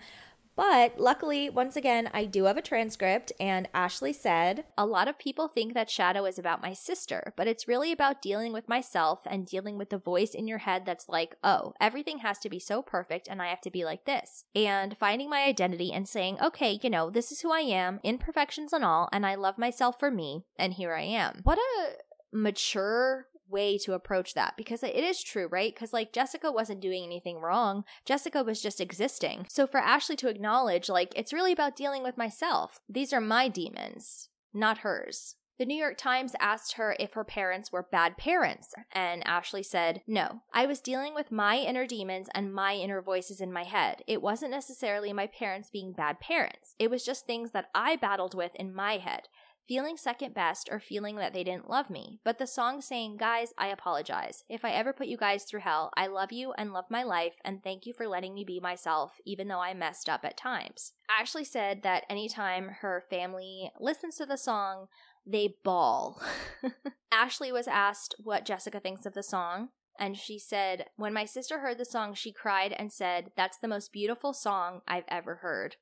But 0.55 0.99
luckily, 0.99 1.49
once 1.49 1.75
again, 1.75 2.09
I 2.13 2.25
do 2.25 2.45
have 2.45 2.57
a 2.57 2.61
transcript, 2.61 3.31
and 3.39 3.69
Ashlee 3.73 4.15
said, 4.15 4.65
A 4.77 4.85
lot 4.85 5.07
of 5.07 5.17
people 5.17 5.47
think 5.47 5.73
that 5.73 5.89
Shadow 5.89 6.25
is 6.25 6.37
about 6.37 6.61
my 6.61 6.73
sister, 6.73 7.33
but 7.37 7.47
it's 7.47 7.67
really 7.67 7.91
about 7.91 8.21
dealing 8.21 8.53
with 8.53 8.69
myself 8.69 9.21
and 9.25 9.45
dealing 9.45 9.77
with 9.77 9.89
the 9.89 9.97
voice 9.97 10.33
in 10.33 10.47
your 10.47 10.59
head 10.59 10.85
that's 10.85 11.09
like, 11.09 11.35
oh, 11.43 11.73
everything 11.79 12.19
has 12.19 12.37
to 12.39 12.49
be 12.49 12.59
so 12.59 12.81
perfect 12.81 13.27
and 13.27 13.41
I 13.41 13.47
have 13.47 13.61
to 13.61 13.71
be 13.71 13.85
like 13.85 14.05
this. 14.05 14.45
And 14.55 14.97
finding 14.97 15.29
my 15.29 15.43
identity 15.43 15.91
and 15.91 16.07
saying, 16.07 16.37
okay, 16.41 16.79
you 16.81 16.89
know, 16.89 17.09
this 17.09 17.31
is 17.31 17.41
who 17.41 17.51
I 17.51 17.61
am, 17.61 17.99
imperfections 18.03 18.73
and 18.73 18.83
all, 18.83 19.09
and 19.11 19.25
I 19.25 19.35
love 19.35 19.57
myself 19.57 19.99
for 19.99 20.11
me, 20.11 20.45
and 20.57 20.73
here 20.73 20.93
I 20.93 21.03
am. 21.03 21.41
What 21.43 21.57
a 21.57 21.93
mature 22.33 23.27
way 23.51 23.77
to 23.79 23.93
approach 23.93 24.33
that 24.33 24.55
because 24.57 24.83
it 24.83 24.95
is 24.95 25.23
true, 25.23 25.47
right? 25.51 25.73
Because 25.73 25.93
like 25.93 26.13
Jessica 26.13 26.51
wasn't 26.51 26.81
doing 26.81 27.03
anything 27.03 27.39
wrong. 27.39 27.83
Jessica 28.05 28.43
was 28.43 28.61
just 28.61 28.81
existing. 28.81 29.45
So 29.49 29.67
for 29.67 29.81
Ashlee 29.81 30.17
to 30.17 30.29
acknowledge, 30.29 30.89
like, 30.89 31.13
it's 31.15 31.33
really 31.33 31.51
about 31.51 31.75
dealing 31.75 32.03
with 32.03 32.17
myself. 32.17 32.79
These 32.89 33.13
are 33.13 33.21
my 33.21 33.47
demons, 33.47 34.29
not 34.53 34.79
hers. 34.79 35.35
The 35.61 35.65
New 35.67 35.77
York 35.77 35.95
Times 35.95 36.33
asked 36.39 36.73
her 36.73 36.95
if 36.99 37.13
her 37.13 37.23
parents 37.23 37.71
were 37.71 37.87
bad 37.91 38.17
parents, 38.17 38.73
and 38.91 39.23
Ashlee 39.25 39.63
said, 39.63 40.01
No, 40.07 40.41
I 40.51 40.65
was 40.65 40.79
dealing 40.79 41.13
with 41.13 41.31
my 41.31 41.57
inner 41.57 41.85
demons 41.85 42.29
and 42.33 42.51
my 42.51 42.73
inner 42.73 42.99
voices 42.99 43.39
in 43.39 43.53
my 43.53 43.63
head. 43.63 44.01
It 44.07 44.23
wasn't 44.23 44.49
necessarily 44.49 45.13
my 45.13 45.27
parents 45.27 45.69
being 45.69 45.93
bad 45.93 46.19
parents, 46.19 46.73
it 46.79 46.89
was 46.89 47.05
just 47.05 47.27
things 47.27 47.51
that 47.51 47.69
I 47.75 47.95
battled 47.95 48.33
with 48.33 48.55
in 48.55 48.73
my 48.73 48.97
head 48.97 49.27
feeling 49.67 49.97
second 49.97 50.33
best 50.33 50.69
or 50.71 50.79
feeling 50.79 51.15
that 51.17 51.33
they 51.33 51.43
didn't 51.43 51.69
love 51.69 51.89
me. 51.89 52.19
But 52.23 52.37
the 52.37 52.47
song 52.47 52.81
saying, 52.81 53.17
Guys, 53.17 53.53
I 53.57 53.67
apologize. 53.67 54.43
If 54.49 54.65
I 54.65 54.71
ever 54.71 54.93
put 54.93 55.07
you 55.07 55.17
guys 55.17 55.43
through 55.43 55.61
hell, 55.61 55.91
I 55.95 56.07
love 56.07 56.31
you 56.31 56.53
and 56.57 56.73
love 56.73 56.85
my 56.89 57.03
life, 57.03 57.35
and 57.43 57.63
thank 57.63 57.85
you 57.85 57.93
for 57.93 58.07
letting 58.07 58.33
me 58.33 58.43
be 58.43 58.59
myself, 58.59 59.13
even 59.25 59.47
though 59.47 59.59
I 59.59 59.73
messed 59.73 60.09
up 60.09 60.21
at 60.23 60.37
times. 60.37 60.93
Ashlee 61.09 61.45
said 61.45 61.83
that 61.83 62.05
anytime 62.09 62.69
her 62.81 63.03
family 63.09 63.71
listens 63.79 64.15
to 64.17 64.25
the 64.25 64.37
song, 64.37 64.87
they 65.25 65.55
bawl. 65.63 66.21
Ashlee 67.13 67.51
was 67.51 67.67
asked 67.67 68.15
what 68.17 68.45
Jessica 68.45 68.79
thinks 68.79 69.05
of 69.05 69.13
the 69.13 69.23
song. 69.23 69.69
And 69.99 70.17
she 70.17 70.39
said, 70.39 70.85
When 70.95 71.13
my 71.13 71.25
sister 71.25 71.59
heard 71.59 71.77
the 71.77 71.85
song, 71.85 72.13
she 72.13 72.31
cried 72.31 72.73
and 72.73 72.91
said, 72.91 73.31
That's 73.35 73.57
the 73.57 73.67
most 73.67 73.93
beautiful 73.93 74.33
song 74.33 74.81
I've 74.87 75.05
ever 75.07 75.35
heard. 75.35 75.75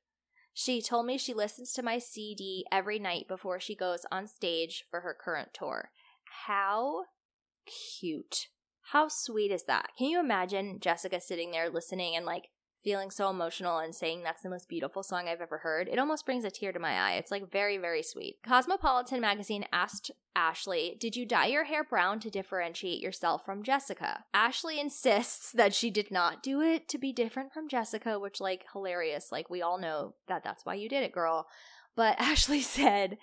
She 0.62 0.82
told 0.82 1.06
me 1.06 1.18
she 1.18 1.34
listens 1.34 1.72
to 1.72 1.82
my 1.82 2.00
CD 2.00 2.66
every 2.70 3.00
night 3.00 3.30
before 3.30 3.62
she 3.62 3.76
goes 3.76 4.06
on 4.12 4.28
stage 4.28 4.84
for 4.92 5.00
her 5.00 5.16
current 5.18 5.54
tour. 5.54 5.92
How 6.48 7.06
cute. 7.66 8.48
How 8.92 9.08
sweet 9.08 9.52
is 9.54 9.64
that? 9.68 9.92
Can 9.98 10.08
you 10.08 10.20
imagine 10.20 10.82
Jessica 10.82 11.22
sitting 11.22 11.52
there 11.52 11.70
listening 11.70 12.14
and 12.18 12.26
like 12.26 12.50
feeling 12.84 13.12
so 13.12 13.30
emotional 13.30 13.80
and 13.80 13.94
saying 13.94 14.24
that's 14.24 14.42
the 14.42 14.50
most 14.50 14.70
beautiful 14.70 15.04
song 15.04 15.28
I've 15.28 15.42
ever 15.42 15.60
heard. 15.60 15.88
It 15.88 16.00
almost 16.00 16.26
brings 16.26 16.46
a 16.46 16.52
tear 16.52 16.72
to 16.72 16.80
my 16.80 17.00
eye. 17.00 17.14
It's 17.14 17.32
like 17.32 17.52
very, 17.52 17.78
very 17.78 18.04
sweet. 18.04 18.38
Cosmopolitan 18.44 19.22
magazine 19.22 19.66
asked 19.72 20.12
Ashlee, 20.36 20.98
Did 21.00 21.16
you 21.16 21.26
dye 21.26 21.48
your 21.48 21.66
hair 21.66 21.84
brown 21.84 22.20
to 22.22 22.30
differentiate 22.30 23.02
yourself 23.02 23.44
from 23.46 23.64
Jessica? 23.64 24.24
Ashlee 24.34 24.80
insists 24.80 25.52
that 25.52 25.74
she 25.74 25.90
did 25.90 26.12
not 26.12 26.42
do 26.42 26.62
it 26.62 26.88
to 26.90 26.98
be 26.98 27.12
different 27.12 27.54
from 27.54 27.68
Jessica, 27.68 28.20
which, 28.20 28.40
like, 28.40 28.66
hilarious. 28.72 29.32
Like, 29.32 29.50
we 29.50 29.62
all 29.62 29.80
know 29.80 30.16
that 30.28 30.44
that's 30.44 30.66
why 30.66 30.76
you 30.76 30.88
did 30.88 31.04
it, 31.04 31.12
girl. 31.12 31.48
But 31.96 32.18
Ashlee 32.20 32.62
said, 32.62 33.18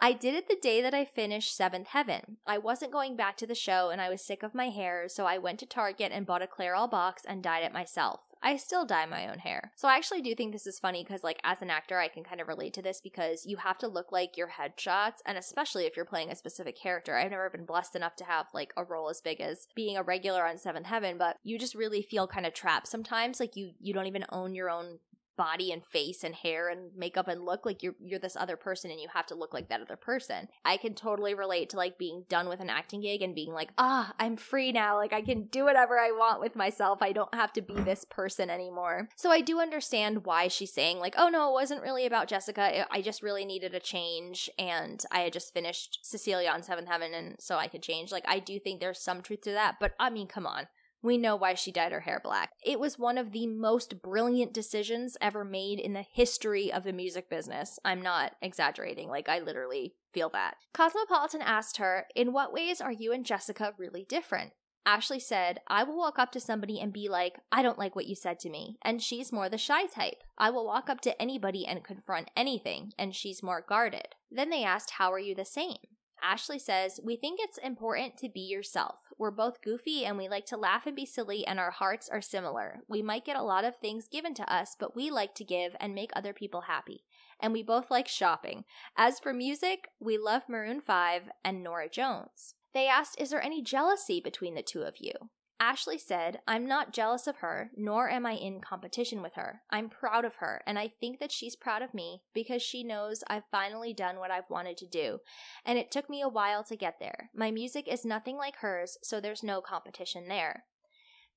I 0.00 0.12
did 0.12 0.34
it 0.34 0.48
the 0.48 0.58
day 0.60 0.80
that 0.82 0.94
I 0.94 1.04
finished 1.04 1.56
Seventh 1.56 1.88
Heaven. 1.88 2.36
I 2.46 2.58
wasn't 2.58 2.92
going 2.92 3.16
back 3.16 3.36
to 3.38 3.46
the 3.46 3.54
show 3.54 3.90
and 3.90 4.00
I 4.00 4.08
was 4.08 4.24
sick 4.24 4.42
of 4.42 4.54
my 4.54 4.68
hair, 4.68 5.08
so 5.08 5.26
I 5.26 5.38
went 5.38 5.58
to 5.60 5.66
Target 5.66 6.12
and 6.12 6.26
bought 6.26 6.42
a 6.42 6.46
Clairol 6.46 6.88
box 6.88 7.24
and 7.26 7.42
dyed 7.42 7.64
it 7.64 7.72
myself. 7.72 8.20
I 8.42 8.56
still 8.56 8.86
dye 8.86 9.06
my 9.06 9.28
own 9.28 9.38
hair. 9.38 9.72
So 9.76 9.86
I 9.86 9.96
actually 9.96 10.22
do 10.22 10.34
think 10.34 10.52
this 10.52 10.66
is 10.66 10.78
funny 10.78 11.04
because, 11.04 11.22
like, 11.22 11.40
as 11.44 11.60
an 11.60 11.70
actor, 11.70 11.98
I 11.98 12.08
can 12.08 12.24
kind 12.24 12.40
of 12.40 12.48
relate 12.48 12.72
to 12.74 12.82
this 12.82 13.00
because 13.00 13.44
you 13.44 13.58
have 13.58 13.78
to 13.78 13.88
look 13.88 14.12
like 14.12 14.36
your 14.36 14.48
headshots, 14.48 15.18
and 15.26 15.36
especially 15.36 15.84
if 15.84 15.96
you're 15.96 16.06
playing 16.06 16.30
a 16.30 16.36
specific 16.36 16.76
character. 16.76 17.16
I've 17.16 17.30
never 17.30 17.50
been 17.50 17.66
blessed 17.66 17.96
enough 17.96 18.16
to 18.16 18.24
have 18.24 18.46
like 18.54 18.72
a 18.76 18.84
role 18.84 19.10
as 19.10 19.20
big 19.20 19.40
as 19.40 19.68
being 19.74 19.96
a 19.96 20.02
regular 20.02 20.46
on 20.46 20.58
Seventh 20.58 20.86
Heaven, 20.86 21.18
but 21.18 21.36
you 21.42 21.58
just 21.58 21.74
really 21.74 22.02
feel 22.02 22.26
kind 22.26 22.46
of 22.46 22.54
trapped 22.54 22.88
sometimes. 22.88 23.40
Like 23.40 23.56
you 23.56 23.72
you 23.80 23.92
don't 23.92 24.06
even 24.06 24.24
own 24.30 24.54
your 24.54 24.70
own 24.70 25.00
body 25.40 25.72
and 25.72 25.82
face 25.82 26.22
and 26.22 26.34
hair 26.34 26.68
and 26.68 26.94
makeup 26.94 27.26
and 27.26 27.46
look 27.46 27.64
like 27.64 27.82
you're 27.82 27.94
you're 28.04 28.18
this 28.18 28.36
other 28.36 28.58
person 28.58 28.90
and 28.90 29.00
you 29.00 29.08
have 29.14 29.24
to 29.24 29.34
look 29.34 29.54
like 29.54 29.70
that 29.70 29.80
other 29.80 29.96
person. 29.96 30.48
I 30.66 30.76
can 30.76 30.92
totally 30.92 31.32
relate 31.32 31.70
to 31.70 31.78
like 31.78 31.96
being 31.96 32.24
done 32.28 32.46
with 32.46 32.60
an 32.60 32.68
acting 32.68 33.00
gig 33.00 33.22
and 33.22 33.34
being 33.34 33.54
like, 33.54 33.70
"Ah, 33.78 34.12
I'm 34.18 34.36
free 34.36 34.70
now. 34.70 34.98
Like 34.98 35.14
I 35.14 35.22
can 35.22 35.44
do 35.44 35.64
whatever 35.64 35.98
I 35.98 36.10
want 36.10 36.42
with 36.42 36.56
myself. 36.56 36.98
I 37.00 37.12
don't 37.12 37.34
have 37.34 37.54
to 37.54 37.62
be 37.62 37.72
this 37.72 38.04
person 38.04 38.50
anymore." 38.50 39.08
So 39.16 39.30
I 39.30 39.40
do 39.40 39.60
understand 39.60 40.26
why 40.26 40.48
she's 40.48 40.74
saying 40.74 40.98
like, 40.98 41.14
"Oh 41.16 41.30
no, 41.30 41.48
it 41.48 41.54
wasn't 41.54 41.80
really 41.80 42.04
about 42.04 42.28
Jessica. 42.28 42.86
I 42.92 43.00
just 43.00 43.22
really 43.22 43.46
needed 43.46 43.74
a 43.74 43.80
change 43.80 44.50
and 44.58 45.02
I 45.10 45.20
had 45.20 45.32
just 45.32 45.54
finished 45.54 46.00
Cecilia 46.02 46.50
on 46.50 46.62
Seventh 46.62 46.88
Heaven 46.88 47.14
and 47.14 47.36
so 47.40 47.56
I 47.56 47.68
could 47.68 47.82
change." 47.82 48.12
Like 48.12 48.26
I 48.28 48.40
do 48.40 48.60
think 48.60 48.80
there's 48.80 49.00
some 49.00 49.22
truth 49.22 49.40
to 49.42 49.52
that, 49.52 49.76
but 49.80 49.94
I 49.98 50.10
mean, 50.10 50.26
come 50.26 50.46
on 50.46 50.66
We 51.02 51.16
know 51.16 51.34
why 51.36 51.54
she 51.54 51.72
dyed 51.72 51.92
her 51.92 52.00
hair 52.00 52.20
black. 52.22 52.50
It 52.64 52.78
was 52.78 52.98
one 52.98 53.16
of 53.16 53.32
the 53.32 53.46
most 53.46 54.02
brilliant 54.02 54.52
decisions 54.52 55.16
ever 55.20 55.44
made 55.44 55.80
in 55.80 55.94
the 55.94 56.04
history 56.12 56.70
of 56.72 56.84
the 56.84 56.92
music 56.92 57.30
business. 57.30 57.78
I'm 57.84 58.02
not 58.02 58.32
exaggerating, 58.42 59.08
like, 59.08 59.28
I 59.28 59.38
literally 59.38 59.94
feel 60.12 60.28
that. 60.30 60.56
Cosmopolitan 60.74 61.42
asked 61.42 61.78
her, 61.78 62.06
In 62.14 62.32
what 62.32 62.52
ways 62.52 62.80
are 62.80 62.92
you 62.92 63.12
and 63.12 63.24
Jessica 63.24 63.74
really 63.78 64.04
different? 64.08 64.52
Ashlee 64.86 65.20
said, 65.20 65.60
I 65.68 65.84
will 65.84 65.96
walk 65.96 66.18
up 66.18 66.32
to 66.32 66.40
somebody 66.40 66.80
and 66.80 66.92
be 66.92 67.08
like, 67.08 67.40
I 67.52 67.62
don't 67.62 67.78
like 67.78 67.94
what 67.94 68.06
you 68.06 68.14
said 68.14 68.40
to 68.40 68.50
me. 68.50 68.78
And 68.82 69.02
she's 69.02 69.32
more 69.32 69.48
the 69.48 69.58
shy 69.58 69.86
type. 69.86 70.22
I 70.38 70.50
will 70.50 70.66
walk 70.66 70.88
up 70.88 71.00
to 71.02 71.20
anybody 71.20 71.66
and 71.66 71.84
confront 71.84 72.30
anything, 72.36 72.92
and 72.98 73.14
she's 73.14 73.42
more 73.42 73.64
guarded. 73.66 74.08
Then 74.30 74.50
they 74.50 74.64
asked, 74.64 74.92
How 74.92 75.12
are 75.12 75.18
you 75.18 75.34
the 75.34 75.44
same? 75.44 75.76
Ashlee 76.24 76.60
says, 76.60 77.00
We 77.04 77.16
think 77.16 77.40
it's 77.42 77.58
important 77.58 78.16
to 78.18 78.28
be 78.28 78.40
yourself. 78.40 79.09
We're 79.20 79.30
both 79.30 79.60
goofy 79.60 80.06
and 80.06 80.16
we 80.16 80.30
like 80.30 80.46
to 80.46 80.56
laugh 80.56 80.86
and 80.86 80.96
be 80.96 81.04
silly, 81.04 81.46
and 81.46 81.60
our 81.60 81.70
hearts 81.70 82.08
are 82.08 82.22
similar. 82.22 82.80
We 82.88 83.02
might 83.02 83.26
get 83.26 83.36
a 83.36 83.42
lot 83.42 83.66
of 83.66 83.76
things 83.76 84.08
given 84.08 84.32
to 84.32 84.50
us, 84.50 84.74
but 84.80 84.96
we 84.96 85.10
like 85.10 85.34
to 85.34 85.44
give 85.44 85.76
and 85.78 85.94
make 85.94 86.10
other 86.16 86.32
people 86.32 86.62
happy. 86.62 87.04
And 87.38 87.52
we 87.52 87.62
both 87.62 87.90
like 87.90 88.08
shopping. 88.08 88.64
As 88.96 89.20
for 89.20 89.34
music, 89.34 89.88
we 90.00 90.16
love 90.16 90.44
Maroon 90.48 90.80
5 90.80 91.24
and 91.44 91.62
Norah 91.62 91.90
Jones. 91.90 92.54
They 92.72 92.88
asked, 92.88 93.20
Is 93.20 93.28
there 93.28 93.42
any 93.42 93.60
jealousy 93.60 94.22
between 94.22 94.54
the 94.54 94.62
two 94.62 94.84
of 94.84 94.94
you? 95.00 95.12
Ashlee 95.60 96.00
said, 96.00 96.40
I'm 96.48 96.66
not 96.66 96.92
jealous 96.92 97.26
of 97.26 97.36
her, 97.38 97.70
nor 97.76 98.08
am 98.08 98.24
I 98.24 98.32
in 98.32 98.62
competition 98.62 99.20
with 99.20 99.34
her. 99.34 99.60
I'm 99.70 99.90
proud 99.90 100.24
of 100.24 100.36
her, 100.36 100.62
and 100.66 100.78
I 100.78 100.88
think 100.88 101.20
that 101.20 101.30
she's 101.30 101.54
proud 101.54 101.82
of 101.82 101.92
me 101.92 102.22
because 102.32 102.62
she 102.62 102.82
knows 102.82 103.22
I've 103.26 103.44
finally 103.50 103.92
done 103.92 104.16
what 104.16 104.30
I've 104.30 104.48
wanted 104.48 104.78
to 104.78 104.86
do. 104.86 105.18
And 105.66 105.78
it 105.78 105.90
took 105.90 106.08
me 106.08 106.22
a 106.22 106.28
while 106.28 106.64
to 106.64 106.76
get 106.76 106.98
there. 106.98 107.30
My 107.34 107.50
music 107.50 107.86
is 107.86 108.06
nothing 108.06 108.38
like 108.38 108.56
hers, 108.56 108.96
so 109.02 109.20
there's 109.20 109.42
no 109.42 109.60
competition 109.60 110.28
there. 110.28 110.64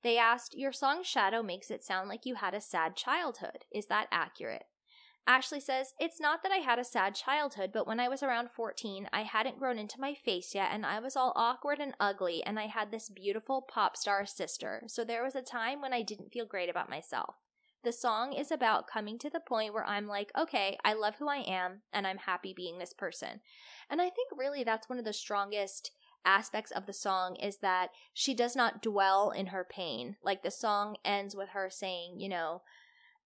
They 0.02 0.16
asked, 0.16 0.56
Your 0.56 0.72
song 0.72 1.02
Shadow 1.02 1.42
makes 1.42 1.70
it 1.70 1.84
sound 1.84 2.08
like 2.08 2.24
you 2.24 2.36
had 2.36 2.54
a 2.54 2.60
sad 2.62 2.96
childhood. 2.96 3.66
Is 3.70 3.86
that 3.86 4.08
accurate? 4.10 4.64
Ashlee 5.28 5.62
says, 5.62 5.94
It's 5.98 6.20
not 6.20 6.42
that 6.42 6.52
I 6.52 6.56
had 6.56 6.78
a 6.78 6.84
sad 6.84 7.14
childhood, 7.14 7.70
but 7.72 7.86
when 7.86 7.98
I 7.98 8.08
was 8.08 8.22
around 8.22 8.50
14, 8.50 9.08
I 9.12 9.22
hadn't 9.22 9.58
grown 9.58 9.78
into 9.78 10.00
my 10.00 10.14
face 10.14 10.54
yet, 10.54 10.68
and 10.70 10.84
I 10.84 11.00
was 11.00 11.16
all 11.16 11.32
awkward 11.34 11.78
and 11.78 11.94
ugly, 11.98 12.42
and 12.44 12.58
I 12.58 12.66
had 12.66 12.90
this 12.90 13.08
beautiful 13.08 13.62
pop 13.62 13.96
star 13.96 14.26
sister. 14.26 14.82
So 14.86 15.04
there 15.04 15.24
was 15.24 15.34
a 15.34 15.42
time 15.42 15.80
when 15.80 15.94
I 15.94 16.02
didn't 16.02 16.32
feel 16.32 16.44
great 16.44 16.68
about 16.68 16.90
myself. 16.90 17.36
The 17.84 17.92
song 17.92 18.32
is 18.32 18.50
about 18.50 18.86
coming 18.86 19.18
to 19.18 19.30
the 19.30 19.40
point 19.40 19.74
where 19.74 19.84
I'm 19.84 20.06
like, 20.06 20.30
okay, 20.36 20.78
I 20.84 20.94
love 20.94 21.16
who 21.18 21.28
I 21.28 21.38
am, 21.38 21.82
and 21.92 22.06
I'm 22.06 22.18
happy 22.18 22.52
being 22.54 22.78
this 22.78 22.92
person. 22.92 23.40
And 23.90 24.00
I 24.00 24.10
think 24.10 24.28
really 24.36 24.64
that's 24.64 24.88
one 24.88 24.98
of 24.98 25.04
the 25.04 25.12
strongest 25.12 25.90
aspects 26.24 26.70
of 26.70 26.86
the 26.86 26.92
song 26.92 27.36
is 27.36 27.58
that 27.58 27.90
she 28.12 28.34
does 28.34 28.56
not 28.56 28.82
dwell 28.82 29.30
in 29.30 29.46
her 29.46 29.66
pain. 29.68 30.16
Like 30.22 30.42
the 30.42 30.50
song 30.50 30.96
ends 31.04 31.36
with 31.36 31.50
her 31.50 31.68
saying, 31.70 32.20
you 32.20 32.28
know, 32.28 32.62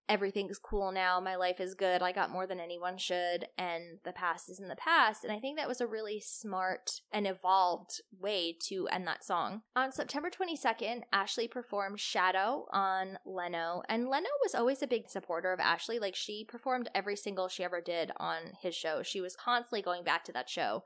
everything's 0.09 0.59
cool 0.59 0.93
now, 0.93 1.21
my 1.21 1.37
life 1.37 1.61
is 1.61 1.75
good, 1.75 2.03
I 2.03 2.13
got 2.13 2.31
more 2.31 2.47
than 2.47 2.61
anyone 2.61 2.99
should, 2.99 3.47
and 3.57 3.99
the 4.05 4.13
past 4.13 4.49
is 4.49 4.61
in 4.61 4.69
the 4.69 4.77
past. 4.77 5.25
And 5.25 5.33
I 5.33 5.39
think 5.39 5.57
that 5.59 5.69
was 5.69 5.81
a 5.81 5.87
really 5.87 6.21
smart 6.21 6.91
and 7.13 7.27
evolved 7.27 8.01
way 8.19 8.57
to 8.69 8.89
end 8.89 9.07
that 9.07 9.25
song. 9.25 9.63
On 9.77 9.93
September 9.93 10.31
22nd, 10.31 11.03
Ashlee 11.13 11.51
performed 11.51 12.01
Shadow 12.01 12.67
on 12.73 13.19
Leno, 13.25 13.83
and 13.89 14.09
Leno 14.09 14.31
was 14.43 14.55
always 14.55 14.83
a 14.83 14.87
big 14.87 15.09
supporter 15.09 15.53
of 15.53 15.61
Ashlee. 15.61 16.01
Like, 16.01 16.17
she 16.17 16.45
performed 16.45 16.91
every 16.95 17.17
single 17.17 17.49
she 17.49 17.65
ever 17.65 17.81
did 17.81 18.11
on 18.17 18.53
his 18.63 18.75
show. 18.75 19.03
She 19.03 19.21
was 19.21 19.37
constantly 19.37 19.83
going 19.83 20.05
back 20.05 20.25
to 20.25 20.33
that 20.33 20.49
show. 20.49 20.85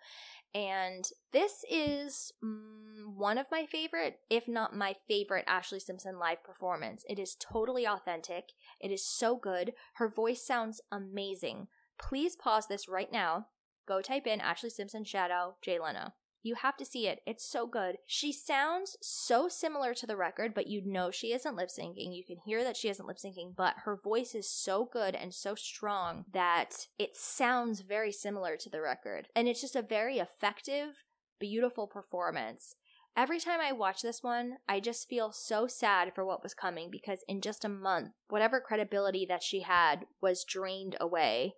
And 0.55 1.09
this 1.33 1.65
is 1.71 2.33
mm, 2.45 3.17
one 3.17 3.39
of 3.39 3.47
my 3.51 3.65
favorite, 3.65 4.19
if 4.29 4.47
not 4.47 4.77
my 4.77 4.95
favorite, 5.09 5.47
Ashlee 5.47 5.81
Simpson 5.81 6.19
live 6.19 6.45
performance. 6.45 7.05
It 7.09 7.19
is 7.19 7.37
totally 7.41 7.87
authentic. 7.87 8.53
It 8.81 8.91
is 8.91 9.05
so 9.05 9.37
good. 9.37 9.73
Her 9.95 10.09
voice 10.09 10.47
sounds 10.47 10.81
amazing. 10.91 11.69
Please 11.99 12.37
pause 12.37 12.67
this 12.67 12.89
right 12.89 13.11
now. 13.11 13.47
Go 13.89 14.03
type 14.03 14.27
in 14.27 14.41
Ashlee 14.41 14.71
Simpson 14.71 15.05
Shadow 15.05 15.57
Jay 15.63 15.79
Leno. 15.79 16.13
You 16.43 16.57
have 16.57 16.77
to 16.79 16.85
see 16.85 17.07
it. 17.07 17.21
It's 17.25 17.49
so 17.49 17.67
good. 17.67 17.97
She 18.07 18.33
sounds 18.33 18.97
so 19.01 19.49
similar 19.49 19.95
to 19.95 20.07
the 20.07 20.17
record, 20.17 20.55
but 20.55 20.67
you 20.67 20.83
know 20.85 21.11
she 21.11 21.33
isn't 21.33 21.55
lip 21.55 21.69
syncing. 21.69 22.17
You 22.17 22.25
can 22.25 22.39
hear 22.45 22.65
that 22.65 22.77
she 22.77 22.89
isn't 22.89 23.07
lip 23.07 23.19
syncing, 23.19 23.55
but 23.57 23.75
her 23.85 23.97
voice 23.97 24.35
is 24.35 24.51
so 24.51 24.89
good 24.93 25.15
and 25.15 25.33
so 25.33 25.55
strong 25.55 26.25
that 26.33 26.89
it 26.99 27.17
sounds 27.17 27.81
very 27.81 28.11
similar 28.11 28.57
to 28.57 28.69
the 28.69 28.81
record. 28.81 29.29
And 29.37 29.47
it's 29.47 29.61
just 29.61 29.77
a 29.77 29.83
very 29.83 30.19
effective, 30.19 31.05
beautiful 31.39 31.87
performance. 31.87 32.75
Every 33.15 33.39
time 33.39 33.61
I 33.61 33.73
watch 33.73 34.01
this 34.01 34.23
one, 34.23 34.55
I 34.67 34.81
just 34.81 35.07
feel 35.09 35.33
so 35.33 35.67
sad 35.67 36.15
for 36.15 36.25
what 36.25 36.43
was 36.43 36.55
coming 36.55 36.91
because 36.91 37.25
in 37.29 37.43
just 37.43 37.63
a 37.65 37.69
month, 37.69 38.15
whatever 38.29 38.59
credibility 38.59 39.27
that 39.27 39.43
she 39.43 39.61
had 39.61 40.07
was 40.23 40.45
drained 40.45 40.97
away. 40.99 41.55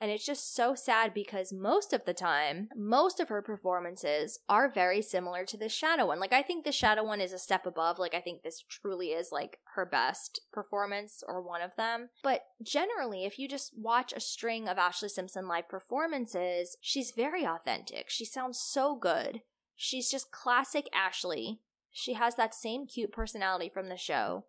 And 0.00 0.10
it's 0.10 0.26
just 0.26 0.54
so 0.54 0.74
sad 0.74 1.14
because 1.14 1.52
most 1.52 1.92
of 1.92 2.04
the 2.04 2.12
time, 2.12 2.68
most 2.76 3.18
of 3.18 3.28
her 3.28 3.40
performances 3.40 4.38
are 4.48 4.70
very 4.70 5.00
similar 5.00 5.44
to 5.46 5.56
the 5.56 5.70
Shadow 5.70 6.06
one. 6.06 6.20
Like, 6.20 6.34
I 6.34 6.42
think 6.42 6.64
the 6.64 6.72
Shadow 6.72 7.02
one 7.04 7.20
is 7.20 7.32
a 7.32 7.38
step 7.38 7.64
above. 7.64 7.98
Like, 7.98 8.14
I 8.14 8.20
think 8.20 8.42
this 8.42 8.62
truly 8.68 9.08
is 9.08 9.30
like 9.32 9.58
her 9.74 9.86
best 9.86 10.42
performance 10.52 11.22
or 11.26 11.40
one 11.40 11.62
of 11.62 11.76
them. 11.76 12.10
But 12.22 12.42
generally, 12.62 13.24
if 13.24 13.38
you 13.38 13.48
just 13.48 13.72
watch 13.76 14.12
a 14.12 14.20
string 14.20 14.68
of 14.68 14.76
Ashlee 14.76 15.08
Simpson 15.08 15.48
live 15.48 15.68
performances, 15.68 16.76
she's 16.80 17.12
very 17.16 17.44
authentic. 17.44 18.10
She 18.10 18.26
sounds 18.26 18.60
so 18.60 18.96
good. 18.96 19.40
She's 19.76 20.10
just 20.10 20.30
classic 20.30 20.88
Ashlee. 20.94 21.58
She 21.90 22.12
has 22.12 22.34
that 22.34 22.54
same 22.54 22.86
cute 22.86 23.12
personality 23.12 23.70
from 23.72 23.88
the 23.88 23.96
show. 23.96 24.44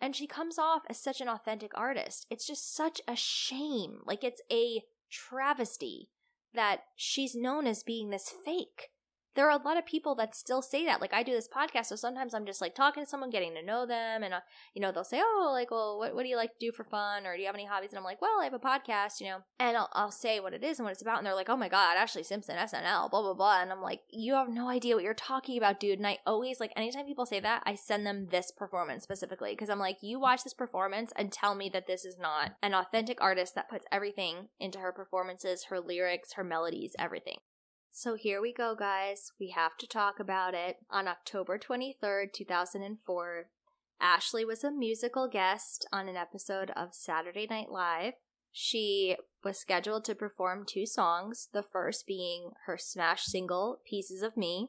And 0.00 0.14
she 0.14 0.26
comes 0.26 0.58
off 0.58 0.82
as 0.88 0.98
such 0.98 1.20
an 1.20 1.28
authentic 1.28 1.72
artist. 1.76 2.26
It's 2.30 2.46
just 2.46 2.74
such 2.74 3.00
a 3.08 3.16
shame. 3.16 4.00
Like, 4.04 4.22
it's 4.22 4.42
a 4.50 4.82
travesty 5.10 6.10
that 6.54 6.80
she's 6.96 7.34
known 7.34 7.66
as 7.66 7.82
being 7.82 8.10
this 8.10 8.32
fake. 8.44 8.90
There 9.38 9.48
are 9.48 9.56
a 9.56 9.64
lot 9.64 9.76
of 9.76 9.86
people 9.86 10.16
that 10.16 10.34
still 10.34 10.62
say 10.62 10.84
that. 10.86 11.00
Like, 11.00 11.14
I 11.14 11.22
do 11.22 11.30
this 11.30 11.46
podcast, 11.46 11.86
so 11.86 11.94
sometimes 11.94 12.34
I'm 12.34 12.44
just 12.44 12.60
like 12.60 12.74
talking 12.74 13.04
to 13.04 13.08
someone, 13.08 13.30
getting 13.30 13.54
to 13.54 13.62
know 13.62 13.86
them, 13.86 14.24
and, 14.24 14.34
uh, 14.34 14.40
you 14.74 14.82
know, 14.82 14.90
they'll 14.90 15.04
say, 15.04 15.22
Oh, 15.22 15.50
like, 15.52 15.70
well, 15.70 15.96
what, 15.96 16.12
what 16.12 16.24
do 16.24 16.28
you 16.28 16.34
like 16.36 16.54
to 16.54 16.66
do 16.66 16.72
for 16.72 16.82
fun? 16.82 17.24
Or 17.24 17.36
do 17.36 17.40
you 17.40 17.46
have 17.46 17.54
any 17.54 17.64
hobbies? 17.64 17.90
And 17.90 17.98
I'm 17.98 18.04
like, 18.04 18.20
Well, 18.20 18.40
I 18.40 18.44
have 18.44 18.52
a 18.52 18.58
podcast, 18.58 19.20
you 19.20 19.28
know, 19.28 19.38
and 19.60 19.76
I'll, 19.76 19.90
I'll 19.92 20.10
say 20.10 20.40
what 20.40 20.54
it 20.54 20.64
is 20.64 20.80
and 20.80 20.84
what 20.86 20.90
it's 20.90 21.02
about. 21.02 21.18
And 21.18 21.24
they're 21.24 21.36
like, 21.36 21.48
Oh 21.48 21.56
my 21.56 21.68
God, 21.68 21.96
Ashlee 21.96 22.26
Simpson, 22.26 22.56
SNL, 22.56 23.12
blah, 23.12 23.22
blah, 23.22 23.34
blah. 23.34 23.62
And 23.62 23.70
I'm 23.70 23.80
like, 23.80 24.00
You 24.10 24.34
have 24.34 24.48
no 24.48 24.68
idea 24.68 24.96
what 24.96 25.04
you're 25.04 25.14
talking 25.14 25.56
about, 25.56 25.78
dude. 25.78 26.00
And 26.00 26.06
I 26.08 26.18
always, 26.26 26.58
like, 26.58 26.72
anytime 26.74 27.06
people 27.06 27.24
say 27.24 27.38
that, 27.38 27.62
I 27.64 27.76
send 27.76 28.04
them 28.04 28.26
this 28.32 28.50
performance 28.50 29.04
specifically 29.04 29.52
because 29.52 29.70
I'm 29.70 29.78
like, 29.78 29.98
You 30.00 30.18
watch 30.18 30.42
this 30.42 30.52
performance 30.52 31.12
and 31.14 31.30
tell 31.30 31.54
me 31.54 31.68
that 31.68 31.86
this 31.86 32.04
is 32.04 32.18
not 32.18 32.56
an 32.60 32.74
authentic 32.74 33.20
artist 33.20 33.54
that 33.54 33.70
puts 33.70 33.86
everything 33.92 34.48
into 34.58 34.80
her 34.80 34.90
performances, 34.90 35.66
her 35.66 35.78
lyrics, 35.78 36.32
her 36.32 36.42
melodies, 36.42 36.96
everything. 36.98 37.38
So 38.00 38.14
here 38.14 38.40
we 38.40 38.52
go, 38.52 38.76
guys. 38.76 39.32
We 39.40 39.50
have 39.56 39.76
to 39.78 39.86
talk 39.88 40.20
about 40.20 40.54
it. 40.54 40.76
On 40.88 41.08
October 41.08 41.58
23rd, 41.58 42.32
2004, 42.32 43.46
Ashlee 44.00 44.46
was 44.46 44.62
a 44.62 44.70
musical 44.70 45.26
guest 45.26 45.84
on 45.92 46.08
an 46.08 46.14
episode 46.14 46.70
of 46.76 46.94
Saturday 46.94 47.48
Night 47.50 47.70
Live. 47.72 48.12
She 48.52 49.16
was 49.42 49.58
scheduled 49.58 50.04
to 50.04 50.14
perform 50.14 50.64
two 50.64 50.86
songs, 50.86 51.48
the 51.52 51.64
first 51.64 52.06
being 52.06 52.52
her 52.66 52.78
smash 52.78 53.24
single, 53.24 53.80
Pieces 53.84 54.22
of 54.22 54.36
Me, 54.36 54.68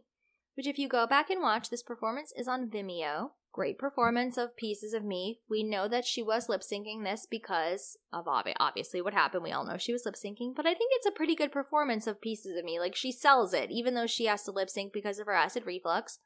which, 0.55 0.65
if 0.65 0.79
you 0.79 0.89
go 0.89 1.05
back 1.05 1.29
and 1.29 1.39
watch, 1.39 1.69
this 1.69 1.83
performance 1.83 2.33
is 2.35 2.47
on 2.47 2.67
Vimeo. 2.67 3.33
Great 3.51 3.79
performance 3.79 4.37
of 4.37 4.55
Pieces 4.55 4.93
of 4.93 5.03
Me. 5.03 5.39
We 5.49 5.63
know 5.63 5.87
that 5.87 6.05
she 6.05 6.21
was 6.21 6.47
lip 6.47 6.61
syncing 6.61 7.03
this 7.03 7.25
because 7.29 7.97
of 8.13 8.27
obviously 8.27 9.01
what 9.01 9.13
happened. 9.13 9.43
We 9.43 9.51
all 9.51 9.65
know 9.65 9.77
she 9.77 9.91
was 9.91 10.05
lip 10.05 10.15
syncing, 10.15 10.55
but 10.55 10.65
I 10.65 10.73
think 10.73 10.91
it's 10.93 11.07
a 11.07 11.11
pretty 11.11 11.35
good 11.35 11.51
performance 11.51 12.05
of 12.07 12.21
Pieces 12.21 12.57
of 12.57 12.63
Me. 12.63 12.79
Like 12.79 12.95
she 12.95 13.11
sells 13.11 13.53
it, 13.53 13.71
even 13.71 13.95
though 13.95 14.07
she 14.07 14.25
has 14.25 14.43
to 14.43 14.51
lip 14.51 14.69
sync 14.69 14.93
because 14.93 15.19
of 15.19 15.25
her 15.25 15.33
acid 15.33 15.63
reflux. 15.65 16.19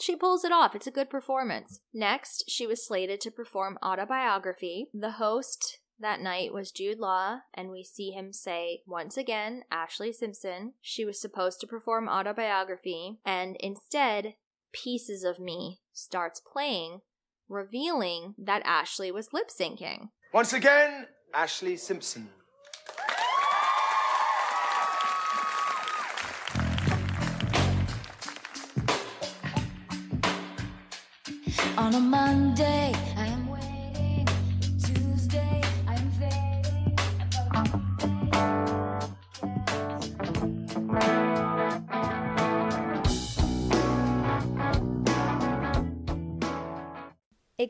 She 0.00 0.16
pulls 0.16 0.44
it 0.44 0.52
off. 0.52 0.74
It's 0.74 0.86
a 0.86 0.92
good 0.92 1.10
performance. 1.10 1.80
Next, 1.92 2.44
she 2.48 2.66
was 2.66 2.86
slated 2.86 3.20
to 3.20 3.30
perform 3.30 3.76
Autobiography. 3.84 4.88
The 4.94 5.12
host 5.12 5.80
that 5.98 6.20
night 6.20 6.54
was 6.54 6.72
Jude 6.72 6.98
Law, 6.98 7.40
and 7.52 7.70
we 7.70 7.84
see 7.84 8.12
him 8.12 8.32
say 8.32 8.80
once 8.86 9.18
again, 9.18 9.64
Ashlee 9.70 10.14
Simpson. 10.14 10.72
She 10.80 11.04
was 11.04 11.20
supposed 11.20 11.60
to 11.60 11.66
perform 11.66 12.08
Autobiography, 12.08 13.18
and 13.26 13.56
instead, 13.60 14.34
Pieces 14.72 15.24
of 15.24 15.38
Me 15.38 15.80
starts 15.92 16.40
playing, 16.40 17.00
revealing 17.48 18.34
that 18.38 18.64
Ashlee 18.64 19.12
was 19.12 19.32
lip 19.32 19.48
syncing. 19.48 20.10
Once 20.32 20.52
again, 20.52 21.06
Ashlee 21.34 21.78
Simpson. 21.78 22.30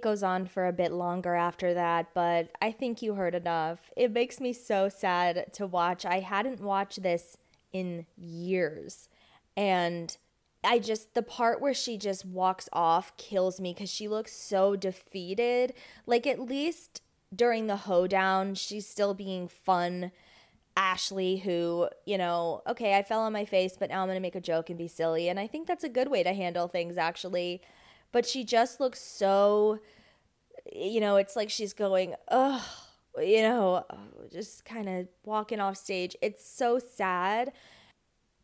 It 0.00 0.04
goes 0.04 0.22
on 0.22 0.46
for 0.46 0.66
a 0.66 0.72
bit 0.72 0.92
longer 0.92 1.34
after 1.34 1.74
that, 1.74 2.14
but 2.14 2.48
I 2.62 2.72
think 2.72 3.02
you 3.02 3.16
heard 3.16 3.34
enough. 3.34 3.90
It 3.98 4.10
makes 4.12 4.40
me 4.40 4.54
so 4.54 4.88
sad 4.88 5.52
to 5.52 5.66
watch. 5.66 6.06
I 6.06 6.20
hadn't 6.20 6.62
watched 6.62 7.02
this 7.02 7.36
in 7.70 8.06
years. 8.16 9.10
And 9.58 10.16
I 10.64 10.78
just, 10.78 11.12
the 11.12 11.20
part 11.20 11.60
where 11.60 11.74
she 11.74 11.98
just 11.98 12.24
walks 12.24 12.66
off 12.72 13.14
kills 13.18 13.60
me 13.60 13.74
because 13.74 13.90
she 13.90 14.08
looks 14.08 14.32
so 14.32 14.74
defeated. 14.74 15.74
Like, 16.06 16.26
at 16.26 16.40
least 16.40 17.02
during 17.36 17.66
the 17.66 17.76
hoedown, 17.76 18.54
she's 18.54 18.88
still 18.88 19.12
being 19.12 19.48
fun. 19.48 20.12
Ashlee, 20.78 21.42
who, 21.42 21.90
you 22.06 22.16
know, 22.16 22.62
okay, 22.66 22.96
I 22.96 23.02
fell 23.02 23.20
on 23.20 23.34
my 23.34 23.44
face, 23.44 23.76
but 23.78 23.90
now 23.90 24.00
I'm 24.00 24.08
going 24.08 24.16
to 24.16 24.22
make 24.22 24.34
a 24.34 24.40
joke 24.40 24.70
and 24.70 24.78
be 24.78 24.88
silly. 24.88 25.28
And 25.28 25.38
I 25.38 25.46
think 25.46 25.66
that's 25.68 25.84
a 25.84 25.90
good 25.90 26.08
way 26.08 26.22
to 26.22 26.32
handle 26.32 26.68
things, 26.68 26.96
actually. 26.96 27.60
But 28.12 28.26
she 28.26 28.44
just 28.44 28.80
looks 28.80 29.00
so, 29.00 29.78
you 30.72 31.00
know, 31.00 31.16
it's 31.16 31.36
like 31.36 31.50
she's 31.50 31.72
going, 31.72 32.14
ugh, 32.28 32.62
you 33.18 33.42
know, 33.42 33.84
just 34.32 34.64
kind 34.64 34.88
of 34.88 35.08
walking 35.24 35.60
off 35.60 35.76
stage. 35.76 36.16
It's 36.20 36.48
so 36.48 36.78
sad. 36.78 37.52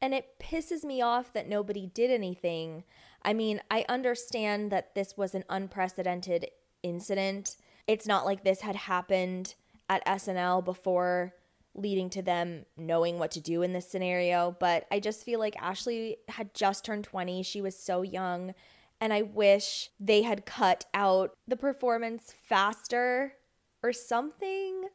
And 0.01 0.15
it 0.15 0.39
pisses 0.39 0.85
me 0.85 1.01
off 1.01 1.33
that 1.33 1.49
nobody 1.49 1.87
did 1.87 2.11
anything. 2.11 2.85
I 3.23 3.33
mean, 3.33 3.61
I 3.71 3.85
understand 3.89 4.71
that 4.71 4.95
this 4.95 5.17
was 5.17 5.35
an 5.35 5.45
unprecedented 5.49 6.49
incident. 6.83 7.57
It's 7.87 8.07
not 8.07 8.25
like 8.25 8.45
this 8.45 8.61
had 8.61 8.77
happened 8.77 9.55
at 9.89 10.05
SNL 10.07 10.65
before 10.65 11.35
leading 11.75 12.09
to 12.11 12.23
them 12.23 12.65
knowing 12.77 13.19
what 13.19 13.31
to 13.33 13.41
do 13.41 13.63
in 13.63 13.73
this 13.73 13.89
scenario, 13.89 14.57
but 14.59 14.87
I 14.91 14.99
just 14.99 15.25
feel 15.25 15.39
like 15.39 15.55
Ashlee 15.57 16.17
had 16.29 16.55
just 16.55 16.85
turned 16.85 17.05
20. 17.05 17.43
She 17.43 17.61
was 17.61 17.77
so 17.77 18.03
young, 18.03 18.55
and 19.01 19.13
I 19.13 19.23
wish 19.23 19.91
they 20.01 20.23
had 20.23 20.47
cut 20.47 20.87
out 20.95 21.35
the 21.47 21.57
performance 21.57 22.35
faster 22.43 23.35
or 23.83 23.93
something. 23.93 24.89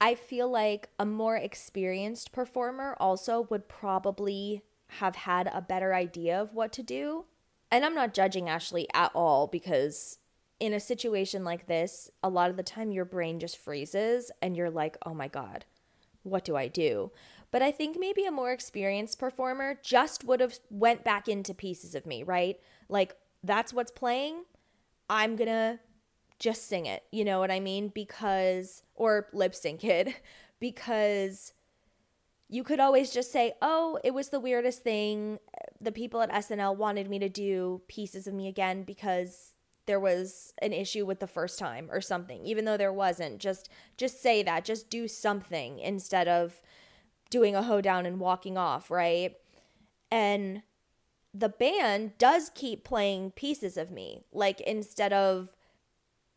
I 0.00 0.14
feel 0.14 0.48
like 0.48 0.90
a 0.98 1.06
more 1.06 1.36
experienced 1.36 2.32
performer 2.32 2.96
also 3.00 3.46
would 3.50 3.68
probably 3.68 4.62
have 4.98 5.16
had 5.16 5.50
a 5.52 5.62
better 5.62 5.94
idea 5.94 6.40
of 6.40 6.54
what 6.54 6.72
to 6.74 6.82
do. 6.82 7.24
And 7.70 7.84
I'm 7.84 7.94
not 7.94 8.14
judging 8.14 8.46
Ashlee 8.46 8.86
at 8.94 9.10
all 9.14 9.46
because 9.46 10.18
in 10.60 10.72
a 10.72 10.80
situation 10.80 11.44
like 11.44 11.66
this, 11.66 12.10
a 12.22 12.28
lot 12.28 12.50
of 12.50 12.56
the 12.56 12.62
time 12.62 12.90
your 12.90 13.04
brain 13.04 13.38
just 13.38 13.58
freezes 13.58 14.30
and 14.40 14.56
you're 14.56 14.70
like, 14.70 14.96
oh 15.04 15.14
my 15.14 15.28
God, 15.28 15.64
what 16.22 16.44
do 16.44 16.56
I 16.56 16.68
do? 16.68 17.12
But 17.50 17.62
I 17.62 17.70
think 17.70 17.96
maybe 17.98 18.24
a 18.24 18.30
more 18.30 18.52
experienced 18.52 19.18
performer 19.18 19.78
just 19.82 20.24
would 20.24 20.40
have 20.40 20.58
went 20.70 21.04
back 21.04 21.28
into 21.28 21.54
pieces 21.54 21.94
of 21.94 22.06
me, 22.06 22.22
right? 22.22 22.58
Like 22.88 23.16
that's 23.42 23.72
what's 23.72 23.90
playing. 23.90 24.44
I'm 25.08 25.36
going 25.36 25.48
to 25.48 25.78
just 26.38 26.68
sing 26.68 26.86
it. 26.86 27.02
You 27.10 27.24
know 27.24 27.38
what 27.38 27.50
I 27.50 27.60
mean? 27.60 27.88
Because 27.88 28.82
or 28.94 29.28
lip 29.32 29.54
sync 29.54 29.84
it 29.84 30.14
because 30.60 31.52
you 32.48 32.64
could 32.64 32.80
always 32.80 33.12
just 33.12 33.30
say, 33.30 33.52
"Oh, 33.60 33.98
it 34.02 34.14
was 34.14 34.30
the 34.30 34.40
weirdest 34.40 34.82
thing. 34.82 35.38
The 35.80 35.92
people 35.92 36.22
at 36.22 36.32
SNL 36.32 36.76
wanted 36.76 37.10
me 37.10 37.18
to 37.18 37.28
do 37.28 37.82
pieces 37.88 38.26
of 38.26 38.34
me 38.34 38.48
again 38.48 38.84
because 38.84 39.52
there 39.88 39.98
was 39.98 40.52
an 40.60 40.74
issue 40.74 41.06
with 41.06 41.18
the 41.18 41.26
first 41.26 41.58
time 41.58 41.88
or 41.90 41.98
something 41.98 42.44
even 42.44 42.66
though 42.66 42.76
there 42.76 42.92
wasn't 42.92 43.38
just 43.38 43.70
just 43.96 44.22
say 44.22 44.42
that 44.42 44.62
just 44.62 44.90
do 44.90 45.08
something 45.08 45.78
instead 45.78 46.28
of 46.28 46.60
doing 47.30 47.56
a 47.56 47.62
hoedown 47.62 48.04
and 48.04 48.20
walking 48.20 48.58
off 48.58 48.90
right 48.90 49.36
and 50.10 50.62
the 51.38 51.48
band 51.48 52.16
does 52.18 52.50
keep 52.54 52.84
playing 52.84 53.30
pieces 53.32 53.76
of 53.76 53.90
me 53.90 54.24
like 54.32 54.60
instead 54.62 55.12
of 55.12 55.52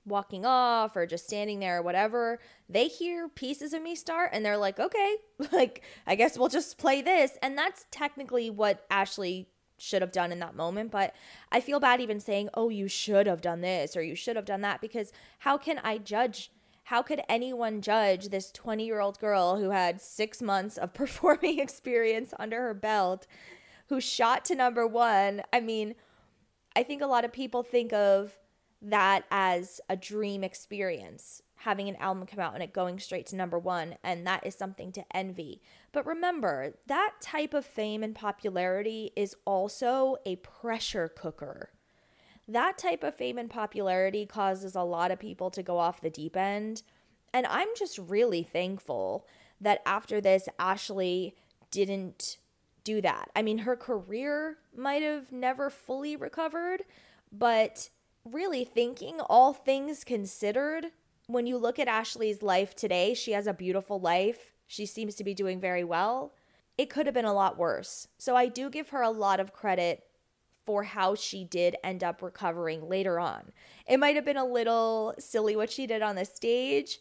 walking 0.06 0.46
off 0.46 0.96
or 0.96 1.06
just 1.06 1.28
standing 1.28 1.60
there 1.60 1.78
or 1.78 1.82
whatever 1.82 2.40
they 2.68 2.88
hear 2.88 3.30
pieces 3.30 3.72
of 3.72 3.82
me 3.82 3.96
start 3.96 4.32
and 4.34 4.44
they're 4.44 4.58
like 4.58 4.80
okay 4.80 5.16
like 5.52 5.84
i 6.08 6.16
guess 6.16 6.38
we'll 6.38 6.50
just 6.50 6.78
play 6.78 7.02
this 7.02 7.38
and 7.42 7.58
that's 7.58 7.86
technically 7.92 8.50
what 8.50 8.88
ashlee 8.90 9.46
should 9.82 10.02
have 10.02 10.12
done 10.12 10.32
in 10.32 10.40
that 10.40 10.56
moment. 10.56 10.92
But 10.92 11.16
I 11.52 11.60
feel 11.60 11.80
bad 11.80 12.00
even 12.02 12.20
saying, 12.20 12.50
oh, 12.54 12.70
you 12.70 12.88
should 12.88 13.28
have 13.28 13.42
done 13.42 13.62
this 13.62 13.98
or 13.98 14.04
you 14.04 14.16
should 14.16 14.36
have 14.36 14.46
done 14.46 14.62
that 14.62 14.82
because 14.82 15.12
how 15.40 15.58
can 15.58 15.80
I 15.80 15.98
judge? 15.98 16.52
How 16.86 17.02
could 17.02 17.22
anyone 17.28 17.82
judge 17.82 18.30
this 18.30 18.52
20 18.52 18.86
year 18.86 19.00
old 19.00 19.20
girl 19.20 19.58
who 19.58 19.72
had 19.72 20.00
six 20.00 20.42
months 20.42 20.78
of 20.78 20.94
performing 20.94 21.60
experience 21.60 22.34
under 22.40 22.62
her 22.62 22.74
belt, 22.74 23.28
who 23.92 24.00
shot 24.00 24.46
to 24.46 24.56
number 24.56 24.88
one? 24.88 25.42
I 25.52 25.60
mean, 25.60 25.96
I 26.78 26.82
think 26.82 27.02
a 27.02 27.08
lot 27.08 27.26
of 27.26 27.34
people 27.34 27.62
think 27.62 27.92
of 27.92 28.40
that 28.82 29.26
as 29.30 29.82
a 29.90 29.98
dream 29.98 30.46
experience 30.46 31.42
having 31.56 31.90
an 31.90 31.98
album 31.98 32.26
come 32.26 32.40
out 32.40 32.54
and 32.54 32.64
it 32.64 32.72
going 32.72 33.00
straight 33.00 33.26
to 33.28 33.36
number 33.36 33.60
one, 33.60 33.96
and 34.02 34.26
that 34.26 34.48
is 34.48 34.56
something 34.56 34.94
to 34.94 35.04
envy. 35.14 35.62
But 35.92 36.06
remember, 36.06 36.74
that 36.88 37.16
type 37.20 37.54
of 37.54 37.66
fame 37.66 38.02
and 38.02 38.16
popularity 38.16 39.12
is 39.18 39.36
also 39.44 40.16
a 40.26 40.38
pressure 40.38 41.10
cooker. 41.10 41.72
That 42.48 42.78
type 42.78 43.04
of 43.04 43.14
fame 43.14 43.38
and 43.38 43.50
popularity 43.50 44.26
causes 44.26 44.74
a 44.74 44.84
lot 44.84 45.12
of 45.12 45.20
people 45.20 45.52
to 45.52 45.62
go 45.62 45.78
off 45.78 46.00
the 46.00 46.10
deep 46.10 46.38
end. 46.38 46.82
And 47.34 47.46
I'm 47.46 47.68
just 47.78 47.98
really 47.98 48.44
thankful 48.44 49.28
that 49.60 49.82
after 49.86 50.22
this, 50.22 50.48
Ashlee 50.58 51.34
didn't 51.72 52.38
do 52.84 53.02
that. 53.02 53.30
I 53.36 53.42
mean, 53.42 53.60
her 53.60 53.76
career 53.76 54.58
might 54.76 55.02
have 55.02 55.32
never 55.32 55.70
fully 55.70 56.16
recovered, 56.16 56.84
but 57.32 57.90
really 58.26 58.64
thinking 58.64 59.20
all 59.22 59.54
things 59.54 60.04
considered, 60.04 60.88
when 61.28 61.48
you 61.48 61.58
look 61.58 61.80
at 61.80 61.88
Ashlee's 61.88 62.42
life 62.42 62.76
today, 62.76 63.14
she 63.14 63.32
has 63.32 63.48
a 63.48 63.54
beautiful 63.54 64.00
life. 64.00 64.54
She 64.68 64.86
seems 64.86 65.16
to 65.16 65.24
be 65.24 65.34
doing 65.34 65.60
very 65.60 65.84
well. 65.84 66.34
It 66.78 66.90
could 66.90 67.06
have 67.06 67.16
been 67.16 67.26
a 67.26 67.34
lot 67.34 67.58
worse. 67.58 68.08
So 68.18 68.36
I 68.36 68.48
do 68.48 68.70
give 68.70 68.90
her 68.90 69.02
a 69.02 69.10
lot 69.10 69.40
of 69.40 69.54
credit 69.54 70.04
for 70.66 70.84
how 70.84 71.16
she 71.16 71.44
did 71.44 71.76
end 71.84 72.04
up 72.04 72.22
recovering 72.22 72.88
later 72.88 73.20
on. 73.20 73.52
It 73.88 73.98
might 73.98 74.16
have 74.16 74.26
been 74.26 74.38
a 74.38 74.46
little 74.46 75.16
silly 75.20 75.56
what 75.56 75.72
she 75.72 75.88
did 75.88 76.02
on 76.02 76.16
the 76.16 76.26
stage, 76.26 77.00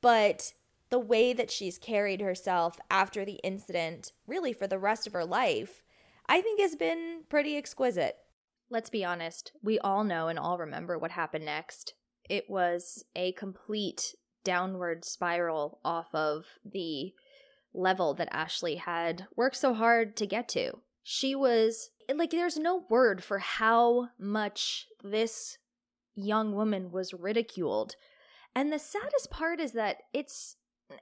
but 0.00 0.52
the 0.94 0.98
way 1.00 1.32
that 1.32 1.50
she's 1.50 1.76
carried 1.76 2.20
herself 2.20 2.78
after 2.88 3.24
the 3.24 3.40
incident, 3.42 4.12
really 4.28 4.52
for 4.52 4.68
the 4.68 4.78
rest 4.78 5.08
of 5.08 5.12
her 5.12 5.24
life, 5.24 5.82
I 6.28 6.40
think 6.40 6.60
has 6.60 6.76
been 6.76 7.24
pretty 7.28 7.56
exquisite. 7.56 8.14
Let's 8.70 8.90
be 8.90 9.04
honest, 9.04 9.50
we 9.60 9.76
all 9.80 10.04
know 10.04 10.28
and 10.28 10.38
all 10.38 10.56
remember 10.56 10.96
what 10.96 11.10
happened 11.10 11.46
next 11.46 11.94
it 12.30 12.48
was 12.48 13.04
a 13.16 13.32
complete 13.32 14.14
downward 14.44 15.04
spiral 15.04 15.80
off 15.84 16.14
of 16.14 16.46
the 16.64 17.12
level 17.74 18.14
that 18.14 18.32
Ashlee 18.32 18.78
had 18.78 19.26
worked 19.34 19.56
so 19.56 19.74
hard 19.74 20.16
to 20.18 20.28
get 20.28 20.48
to. 20.50 20.74
She 21.02 21.34
was 21.34 21.90
like, 22.08 22.30
there's 22.30 22.56
no 22.56 22.84
word 22.88 23.24
for 23.24 23.40
how 23.40 24.10
much 24.16 24.86
this 25.02 25.58
young 26.14 26.54
woman 26.54 26.92
was 26.92 27.12
ridiculed. 27.12 27.96
And 28.54 28.72
the 28.72 28.78
saddest 28.78 29.28
part 29.32 29.58
is 29.58 29.72
that 29.72 29.96
it's 30.12 30.54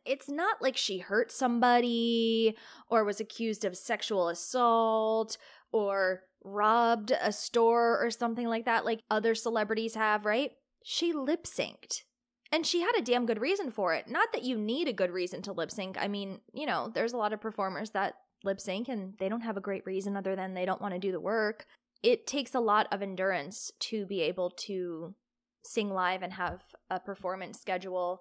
it's 0.05 0.29
not 0.29 0.61
like 0.61 0.77
she 0.77 0.99
hurt 0.99 1.31
somebody 1.31 2.57
or 2.89 3.05
was 3.05 3.21
accused 3.21 3.65
of 3.65 3.77
sexual 3.77 4.29
assault 4.29 5.37
or 5.73 6.23
robbed 6.45 7.13
a 7.23 7.33
store 7.33 8.05
or 8.05 8.11
something 8.11 8.49
like 8.49 8.65
that 8.65 8.85
like 8.85 9.01
other 9.11 9.35
celebrities 9.35 9.95
have, 9.95 10.25
right? 10.25 10.53
she 10.85 11.13
lip 11.13 11.45
synced. 11.45 12.03
And 12.51 12.67
she 12.67 12.83
had 12.83 12.93
a 12.99 13.03
damn 13.03 13.25
good 13.25 13.41
reason 13.41 13.71
for 13.71 13.95
it. 13.95 14.09
Not 14.09 14.33
that 14.33 14.43
you 14.43 14.59
need 14.59 14.87
a 14.87 14.93
good 14.93 15.11
reason 15.11 15.41
to 15.43 15.53
lip 15.53 15.71
sync. 15.71 15.97
I 15.99 16.09
mean, 16.09 16.41
you 16.53 16.67
know, 16.67 16.91
there's 16.93 17.15
a 17.15 17.17
lot 17.17 17.33
of 17.33 17.41
performers 17.41 17.91
that 17.91 18.15
lip 18.45 18.61
sync 18.61 18.89
and 18.89 19.15
they 19.19 19.29
don't 19.29 19.41
have 19.41 19.57
a 19.57 19.63
great 19.63 19.87
reason 19.87 20.17
other 20.17 20.37
than 20.37 20.53
they 20.53 20.67
don't 20.67 20.81
want 20.81 20.93
to 20.93 21.01
do 21.01 21.13
the 21.13 21.21
work. 21.21 21.65
It 22.03 22.27
takes 22.27 22.55
a 22.55 22.61
lot 22.61 22.89
of 22.93 23.01
endurance 23.01 23.71
to 23.81 24.05
be 24.05 24.21
able 24.23 24.51
to 24.67 25.15
sing 25.65 25.91
live 25.91 26.23
and 26.23 26.33
have 26.35 26.61
a 26.91 27.01
performance 27.01 27.61
schedule 27.61 28.21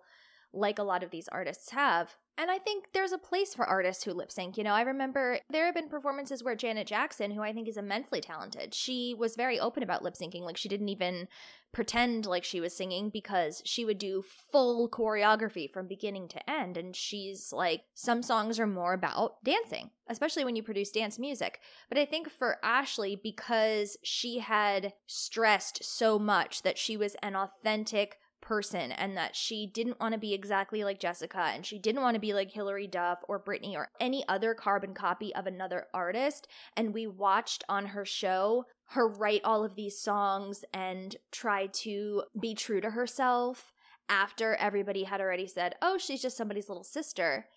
like 0.54 0.80
a 0.80 0.84
lot 0.84 1.04
of 1.04 1.12
these 1.12 1.28
artists 1.30 1.72
have. 1.72 2.18
And 2.38 2.50
I 2.50 2.58
think 2.58 2.86
there's 2.94 3.12
a 3.12 3.18
place 3.18 3.54
for 3.54 3.66
artists 3.66 4.04
who 4.04 4.14
lip 4.14 4.32
sync. 4.32 4.58
You 4.58 4.64
know, 4.64 4.74
I 4.74 4.82
remember 4.82 5.40
there 5.50 5.66
have 5.66 5.76
been 5.76 5.90
performances 5.90 6.44
where 6.44 6.56
Janet 6.56 6.88
Jackson, 6.88 7.32
who 7.32 7.42
I 7.42 7.54
think 7.54 7.68
is 7.68 7.78
immensely 7.78 8.20
talented, 8.20 8.74
she 8.74 9.14
was 9.18 9.36
very 9.36 9.60
open 9.60 9.84
about 9.84 10.02
lip 10.02 10.16
syncing. 10.16 10.42
Like, 10.42 10.58
she 10.58 10.70
didn't 10.70 10.90
even 10.90 11.28
pretend 11.72 12.26
like 12.26 12.44
she 12.44 12.60
was 12.60 12.76
singing 12.76 13.10
because 13.10 13.62
she 13.64 13.86
would 13.86 13.98
do 13.98 14.24
full 14.52 14.90
choreography 14.90 15.70
from 15.70 15.88
beginning 15.88 16.28
to 16.30 16.50
end. 16.50 16.78
And 16.78 16.96
she's 16.96 17.54
like, 17.54 17.84
some 17.94 18.24
songs 18.24 18.60
are 18.60 18.68
more 18.68 18.94
about 18.94 19.44
dancing, 19.44 19.92
especially 20.10 20.44
when 20.44 20.56
you 20.56 20.64
produce 20.64 20.92
dance 20.92 21.20
music. 21.20 21.60
But 21.90 21.98
I 21.98 22.06
think 22.06 22.30
for 22.30 22.58
Ashlee, 22.64 23.22
because 23.22 23.98
she 24.04 24.40
had 24.40 24.94
stressed 25.06 25.84
so 25.84 26.18
much 26.18 26.64
that 26.64 26.78
she 26.78 26.98
was 26.98 27.16
an 27.22 27.36
authentic 27.36 28.18
person 28.42 28.92
and 28.92 29.16
that 29.16 29.36
she 29.36 29.68
didn't 29.68 30.00
want 30.00 30.14
to 30.14 30.20
be 30.20 30.34
exactly 30.34 30.84
like 30.84 31.00
Jessica 31.00 31.52
and 31.54 31.66
she 31.66 31.80
didn't 31.80 32.02
want 32.02 32.16
to 32.16 32.20
be 32.20 32.34
like 32.34 32.52
Hilary 32.52 32.88
Duff 32.88 33.20
or 33.28 33.40
Britney 33.40 33.76
or 33.76 33.90
any 34.00 34.28
other 34.28 34.54
carbon 34.54 34.94
copy 34.94 35.34
of 35.36 35.48
another 35.48 35.88
artist. 35.94 36.48
And 36.76 36.94
we 36.94 37.08
watched 37.08 37.64
on 37.70 37.88
her 37.88 38.06
show 38.06 38.66
her 38.88 39.08
write 39.08 39.42
all 39.44 39.64
of 39.64 39.76
these 39.76 39.98
songs 39.98 40.66
and 40.74 41.16
try 41.32 41.68
to 41.68 42.24
be 42.40 42.54
true 42.54 42.82
to 42.82 42.90
herself 42.90 43.72
after 44.10 44.56
everybody 44.56 45.06
had 45.06 45.22
already 45.22 45.48
said, 45.48 45.76
oh, 45.82 45.98
she's 45.98 46.22
just 46.22 46.36
somebody's 46.36 46.68
little 46.68 46.84
sister. 46.84 47.48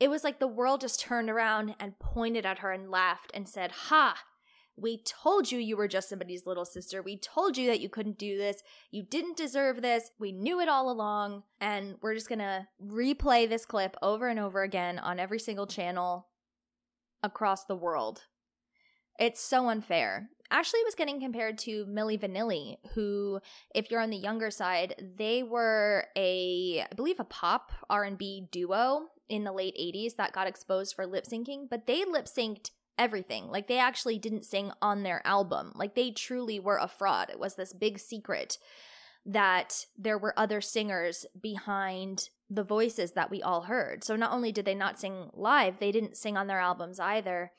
It 0.00 0.08
was 0.08 0.24
like 0.24 0.40
the 0.40 0.48
world 0.48 0.80
just 0.80 0.98
turned 0.98 1.30
around 1.30 1.76
and 1.78 1.98
pointed 1.98 2.44
at 2.44 2.58
her 2.60 2.72
and 2.72 2.90
laughed 2.90 3.30
and 3.34 3.48
said, 3.48 3.70
Ha, 3.70 4.16
we 4.76 5.02
told 5.02 5.50
you 5.50 5.58
you 5.58 5.76
were 5.76 5.88
just 5.88 6.08
somebody's 6.08 6.46
little 6.46 6.64
sister. 6.64 7.02
We 7.02 7.18
told 7.18 7.56
you 7.56 7.66
that 7.68 7.80
you 7.80 7.88
couldn't 7.88 8.18
do 8.18 8.38
this. 8.38 8.62
You 8.90 9.02
didn't 9.02 9.36
deserve 9.36 9.82
this. 9.82 10.10
We 10.18 10.32
knew 10.32 10.60
it 10.60 10.68
all 10.68 10.90
along. 10.90 11.42
And 11.60 11.96
we're 12.00 12.14
just 12.14 12.28
going 12.28 12.38
to 12.38 12.66
replay 12.82 13.48
this 13.48 13.66
clip 13.66 13.96
over 14.00 14.28
and 14.28 14.38
over 14.38 14.62
again 14.62 14.98
on 14.98 15.20
every 15.20 15.38
single 15.38 15.66
channel 15.66 16.28
across 17.22 17.64
the 17.64 17.76
world. 17.76 18.22
It's 19.18 19.40
so 19.40 19.68
unfair. 19.68 20.30
Ashlee 20.50 20.84
was 20.84 20.94
getting 20.96 21.20
compared 21.20 21.58
to 21.58 21.84
Milli 21.84 22.18
Vanilli, 22.18 22.76
who, 22.94 23.40
if 23.74 23.90
you're 23.90 24.00
on 24.00 24.10
the 24.10 24.16
younger 24.16 24.50
side, 24.50 24.94
they 25.16 25.42
were 25.42 26.06
a, 26.16 26.86
I 26.90 26.94
believe, 26.94 27.20
a 27.20 27.24
pop 27.24 27.70
R&B 27.88 28.48
duo 28.50 29.06
in 29.28 29.44
the 29.44 29.52
late 29.52 29.76
80s 29.78 30.16
that 30.16 30.32
got 30.32 30.48
exposed 30.48 30.96
for 30.96 31.06
lip 31.06 31.24
syncing, 31.24 31.68
but 31.70 31.86
they 31.86 32.04
lip 32.04 32.26
synced 32.26 32.70
everything. 33.00 33.48
Like 33.48 33.66
they 33.66 33.78
actually 33.78 34.18
didn't 34.18 34.44
sing 34.44 34.70
on 34.80 35.02
their 35.02 35.26
album. 35.26 35.72
Like 35.74 35.94
they 35.96 36.10
truly 36.10 36.60
were 36.60 36.76
a 36.76 36.86
fraud. 36.86 37.30
It 37.30 37.40
was 37.40 37.56
this 37.56 37.72
big 37.72 37.98
secret 37.98 38.58
that 39.26 39.86
there 39.98 40.18
were 40.18 40.38
other 40.38 40.60
singers 40.60 41.26
behind 41.40 42.28
the 42.48 42.62
voices 42.62 43.12
that 43.12 43.30
we 43.30 43.42
all 43.42 43.62
heard. 43.62 44.04
So 44.04 44.16
not 44.16 44.32
only 44.32 44.52
did 44.52 44.64
they 44.64 44.74
not 44.74 45.00
sing 45.00 45.30
live, 45.34 45.78
they 45.78 45.92
didn't 45.92 46.16
sing 46.16 46.36
on 46.36 46.46
their 46.46 46.60
albums 46.60 47.00
either. 47.00 47.52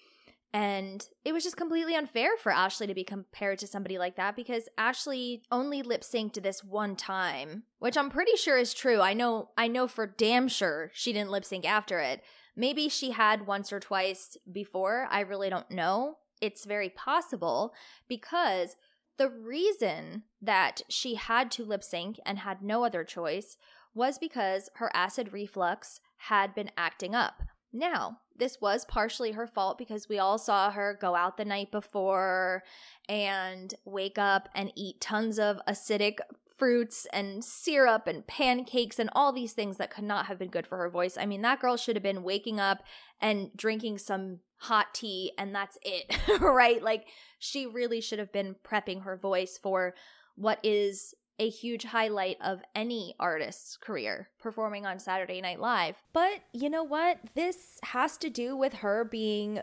And 0.54 1.08
it 1.24 1.32
was 1.32 1.44
just 1.44 1.56
completely 1.56 1.96
unfair 1.96 2.32
for 2.38 2.52
Ashlee 2.52 2.88
to 2.88 2.94
be 2.94 3.06
compared 3.06 3.58
to 3.60 3.68
somebody 3.68 3.98
like 3.98 4.18
that 4.18 4.36
because 4.36 4.68
Ashlee 4.78 5.42
only 5.50 5.82
lip 5.82 6.02
synced 6.02 6.42
this 6.44 6.64
one 6.64 6.96
time, 6.96 7.64
which 7.80 7.98
I'm 7.98 8.10
pretty 8.10 8.36
sure 8.36 8.58
is 8.58 8.74
true. 8.74 9.00
I 9.00 9.14
know 9.14 9.52
I 9.58 9.68
know 9.68 9.88
for 9.88 10.06
damn 10.06 10.50
sure 10.50 10.92
she 10.94 11.14
didn't 11.14 11.32
lip 11.32 11.46
sync 11.46 11.66
after 11.66 12.00
it. 12.00 12.22
Maybe 12.56 12.90
she 12.90 13.12
had 13.12 13.48
once 13.48 13.72
or 13.72 13.80
twice 13.80 14.38
before. 14.52 15.08
I 15.10 15.22
really 15.22 15.50
don't 15.50 15.72
know. 15.72 16.18
It's 16.42 16.66
very 16.66 16.90
possible 16.90 17.74
because 18.08 18.76
the 19.18 19.30
reason 19.30 20.24
that 20.42 20.82
she 20.90 21.16
had 21.16 21.52
to 21.52 21.66
lip 21.66 21.84
sync 21.84 22.20
and 22.26 22.40
had 22.40 22.62
no 22.62 22.84
other 22.84 23.04
choice 23.04 23.58
was 23.94 24.18
because 24.18 24.70
her 24.76 24.90
acid 24.94 25.34
reflux 25.34 26.00
had 26.18 26.56
been 26.56 26.72
acting 26.78 27.14
up. 27.14 27.44
Now, 27.74 28.20
this 28.36 28.60
was 28.60 28.86
partially 28.86 29.32
her 29.34 29.48
fault 29.48 29.78
because 29.78 30.10
we 30.10 30.18
all 30.20 30.38
saw 30.38 30.72
her 30.72 30.98
go 31.00 31.16
out 31.16 31.38
the 31.38 31.46
night 31.46 31.72
before 31.72 32.64
and 33.08 33.74
wake 33.86 34.18
up 34.18 34.50
and 34.56 34.72
eat 34.76 35.00
tons 35.00 35.40
of 35.40 35.62
acidic 35.68 36.18
fruits 36.62 37.08
and 37.12 37.44
syrup 37.44 38.06
and 38.06 38.28
pancakes 38.28 39.00
and 39.00 39.10
all 39.14 39.34
these 39.34 39.54
things 39.54 39.78
that 39.78 39.90
could 39.90 40.04
not 40.04 40.28
have 40.28 40.38
been 40.38 40.52
good 40.52 40.68
for 40.68 40.78
her 40.78 40.92
voice. 40.92 41.18
I 41.18 41.26
mean, 41.26 41.42
that 41.42 41.60
girl 41.60 41.76
should 41.76 41.96
have 41.96 42.04
been 42.04 42.22
waking 42.22 42.60
up 42.60 42.84
and 43.20 43.50
drinking 43.58 43.98
some 43.98 44.42
hot 44.58 44.94
tea 44.94 45.32
and 45.40 45.56
that's 45.56 45.80
it, 45.82 46.16
right? 46.40 46.80
Like, 46.84 47.08
she 47.40 47.66
really 47.66 48.00
should 48.00 48.20
have 48.20 48.32
been 48.32 48.58
prepping 48.64 49.06
her 49.06 49.18
voice 49.18 49.58
for 49.58 49.96
what 50.36 50.60
is 50.62 51.16
a 51.40 51.50
huge 51.50 51.86
highlight 51.86 52.38
of 52.40 52.62
any 52.76 53.16
artist's 53.20 53.76
career 53.76 54.30
performing 54.40 54.86
on 54.86 55.00
Saturday 55.00 55.42
Night 55.42 55.60
Live. 55.60 55.96
But 56.14 56.42
you 56.54 56.70
know 56.70 56.84
what? 56.84 57.22
This 57.34 57.80
has 57.86 58.18
to 58.20 58.30
do 58.30 58.56
with 58.56 58.74
her 58.74 59.04
being 59.04 59.62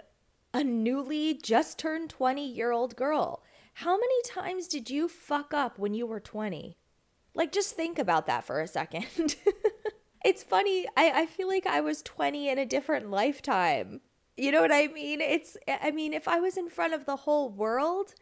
a 0.52 0.64
newly 0.64 1.34
just 1.34 1.78
turned 1.78 2.10
20 2.10 2.44
year 2.44 2.72
old 2.72 2.96
girl. 2.96 3.44
How 3.74 3.92
many 3.92 4.22
times 4.26 4.66
did 4.66 4.90
you 4.90 5.06
fuck 5.06 5.54
up 5.54 5.78
when 5.78 5.94
you 5.94 6.04
were 6.04 6.18
20? 6.18 6.77
Like, 7.38 7.52
just 7.52 7.76
think 7.76 8.00
about 8.00 8.26
that 8.26 8.42
for 8.42 8.60
a 8.60 8.66
second. 8.66 9.06
it's 10.24 10.42
funny. 10.42 10.86
I, 10.96 11.22
I 11.22 11.26
feel 11.26 11.46
like 11.46 11.68
I 11.68 11.80
was 11.80 12.02
20 12.02 12.48
in 12.48 12.58
a 12.58 12.66
different 12.66 13.12
lifetime. 13.12 14.00
You 14.36 14.50
know 14.50 14.60
what 14.60 14.72
I 14.72 14.88
mean? 14.88 15.20
It's, 15.20 15.56
I 15.68 15.92
mean, 15.92 16.12
if 16.12 16.26
I 16.26 16.40
was 16.40 16.56
in 16.56 16.68
front 16.68 16.94
of 16.94 17.06
the 17.06 17.14
whole 17.14 17.48
world, 17.48 18.14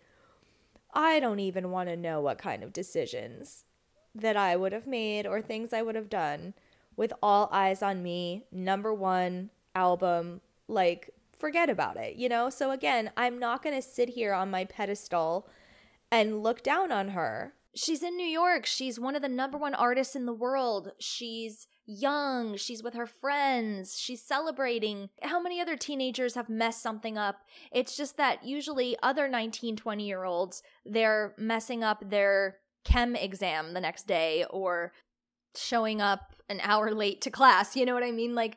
I 0.92 1.18
don't 1.18 1.40
even 1.40 1.70
want 1.70 1.88
to 1.88 1.96
know 1.96 2.20
what 2.20 2.36
kind 2.36 2.62
of 2.62 2.74
decisions 2.74 3.64
that 4.14 4.36
I 4.36 4.54
would 4.54 4.72
have 4.72 4.86
made 4.86 5.26
or 5.26 5.40
things 5.40 5.72
I 5.72 5.80
would 5.80 5.94
have 5.94 6.10
done 6.10 6.52
with 6.94 7.14
all 7.22 7.48
eyes 7.50 7.82
on 7.82 8.02
me, 8.02 8.44
number 8.52 8.92
one 8.92 9.48
album. 9.74 10.42
Like, 10.68 11.08
forget 11.38 11.70
about 11.70 11.96
it, 11.96 12.16
you 12.16 12.28
know? 12.28 12.50
So, 12.50 12.70
again, 12.70 13.10
I'm 13.16 13.38
not 13.38 13.62
going 13.62 13.76
to 13.76 13.82
sit 13.82 14.10
here 14.10 14.34
on 14.34 14.50
my 14.50 14.66
pedestal 14.66 15.48
and 16.10 16.42
look 16.42 16.62
down 16.62 16.92
on 16.92 17.08
her. 17.08 17.54
She's 17.76 18.02
in 18.02 18.16
New 18.16 18.26
York. 18.26 18.64
She's 18.64 18.98
one 18.98 19.14
of 19.14 19.22
the 19.22 19.28
number 19.28 19.58
one 19.58 19.74
artists 19.74 20.16
in 20.16 20.24
the 20.24 20.32
world. 20.32 20.92
She's 20.98 21.66
young. 21.84 22.56
She's 22.56 22.82
with 22.82 22.94
her 22.94 23.06
friends. 23.06 23.98
She's 23.98 24.22
celebrating. 24.22 25.10
How 25.22 25.40
many 25.40 25.60
other 25.60 25.76
teenagers 25.76 26.34
have 26.34 26.48
messed 26.48 26.82
something 26.82 27.18
up? 27.18 27.36
It's 27.70 27.96
just 27.96 28.16
that 28.16 28.44
usually 28.44 28.96
other 29.02 29.28
19, 29.28 29.76
20 29.76 30.06
year 30.06 30.24
olds, 30.24 30.62
they're 30.86 31.34
messing 31.36 31.84
up 31.84 32.08
their 32.08 32.56
chem 32.84 33.14
exam 33.14 33.74
the 33.74 33.80
next 33.80 34.06
day 34.06 34.46
or 34.48 34.92
showing 35.54 36.00
up 36.00 36.34
an 36.48 36.60
hour 36.62 36.92
late 36.92 37.20
to 37.22 37.30
class. 37.30 37.76
You 37.76 37.84
know 37.84 37.94
what 37.94 38.04
I 38.04 38.10
mean? 38.10 38.34
Like, 38.34 38.56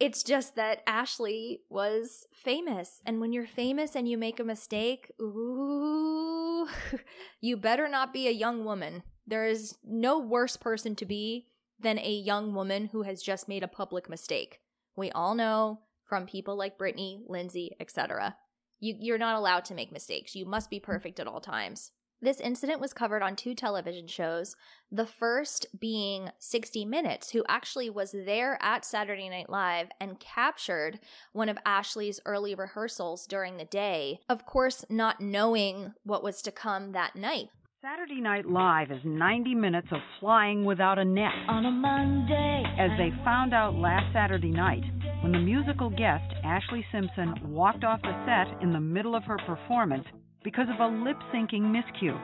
it's 0.00 0.22
just 0.22 0.54
that 0.56 0.82
Ashley 0.86 1.62
was 1.68 2.26
famous. 2.32 3.00
And 3.04 3.20
when 3.20 3.32
you're 3.32 3.46
famous 3.46 3.96
and 3.96 4.08
you 4.08 4.16
make 4.16 4.38
a 4.38 4.44
mistake, 4.44 5.10
ooh, 5.20 6.68
you 7.40 7.56
better 7.56 7.88
not 7.88 8.12
be 8.12 8.28
a 8.28 8.32
young 8.32 8.64
woman. 8.64 9.02
There 9.26 9.46
is 9.46 9.76
no 9.84 10.18
worse 10.18 10.56
person 10.56 10.94
to 10.96 11.06
be 11.06 11.46
than 11.80 11.98
a 11.98 12.10
young 12.10 12.54
woman 12.54 12.86
who 12.86 13.02
has 13.02 13.22
just 13.22 13.48
made 13.48 13.62
a 13.62 13.68
public 13.68 14.08
mistake. 14.08 14.60
We 14.96 15.10
all 15.10 15.34
know 15.34 15.80
from 16.04 16.26
people 16.26 16.56
like 16.56 16.78
Britney, 16.78 17.20
Lindsay, 17.26 17.76
etc. 17.80 18.36
You, 18.80 18.94
you're 18.98 19.18
not 19.18 19.36
allowed 19.36 19.64
to 19.66 19.74
make 19.74 19.92
mistakes. 19.92 20.34
You 20.34 20.46
must 20.46 20.70
be 20.70 20.80
mm. 20.80 20.84
perfect 20.84 21.20
at 21.20 21.26
all 21.26 21.40
times. 21.40 21.92
This 22.20 22.40
incident 22.40 22.80
was 22.80 22.92
covered 22.92 23.22
on 23.22 23.36
two 23.36 23.54
television 23.54 24.08
shows, 24.08 24.56
the 24.90 25.06
first 25.06 25.66
being 25.78 26.30
60 26.40 26.84
Minutes, 26.84 27.30
who 27.30 27.44
actually 27.48 27.90
was 27.90 28.10
there 28.10 28.58
at 28.60 28.84
Saturday 28.84 29.28
Night 29.28 29.48
Live 29.48 29.90
and 30.00 30.18
captured 30.18 30.98
one 31.32 31.48
of 31.48 31.58
Ashlee's 31.64 32.18
early 32.26 32.56
rehearsals 32.56 33.24
during 33.24 33.56
the 33.56 33.64
day, 33.64 34.18
of 34.28 34.44
course, 34.44 34.84
not 34.90 35.20
knowing 35.20 35.94
what 36.02 36.24
was 36.24 36.42
to 36.42 36.50
come 36.50 36.90
that 36.90 37.14
night. 37.14 37.50
Saturday 37.80 38.20
Night 38.20 38.46
Live 38.46 38.90
is 38.90 38.98
90 39.04 39.54
minutes 39.54 39.86
of 39.92 40.00
flying 40.18 40.64
without 40.64 40.98
a 40.98 41.04
net. 41.04 41.30
On 41.46 41.66
a 41.66 41.70
Monday. 41.70 42.64
As 42.80 42.90
they 42.98 43.12
found 43.24 43.54
out 43.54 43.76
last 43.76 44.12
Saturday 44.12 44.50
night, 44.50 44.82
when 45.22 45.30
the 45.30 45.38
musical 45.38 45.88
guest, 45.88 46.24
Ashlee 46.44 46.82
Simpson, 46.90 47.36
walked 47.44 47.84
off 47.84 48.02
the 48.02 48.24
set 48.26 48.60
in 48.60 48.72
the 48.72 48.80
middle 48.80 49.14
of 49.14 49.22
her 49.22 49.38
performance 49.46 50.06
because 50.44 50.66
of 50.72 50.80
a 50.80 50.86
lip 50.86 51.16
syncing 51.34 51.72
miscue. 51.72 52.18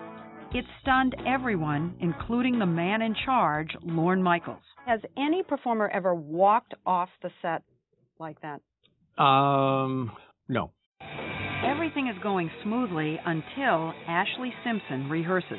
It 0.52 0.64
stunned 0.80 1.16
everyone, 1.26 1.96
including 2.00 2.58
the 2.58 2.66
man 2.66 3.02
in 3.02 3.14
charge, 3.24 3.70
Lorne 3.82 4.22
Michaels. 4.22 4.62
Has 4.86 5.00
any 5.16 5.42
performer 5.42 5.88
ever 5.88 6.14
walked 6.14 6.74
off 6.86 7.08
the 7.22 7.30
set 7.42 7.62
like 8.20 8.36
that? 8.42 8.60
Um, 9.22 10.12
no. 10.48 10.70
Everything 11.66 12.08
is 12.08 12.22
going 12.22 12.50
smoothly 12.62 13.18
until 13.24 13.92
Ashlee 14.08 14.52
Simpson 14.64 15.08
rehearses. 15.08 15.58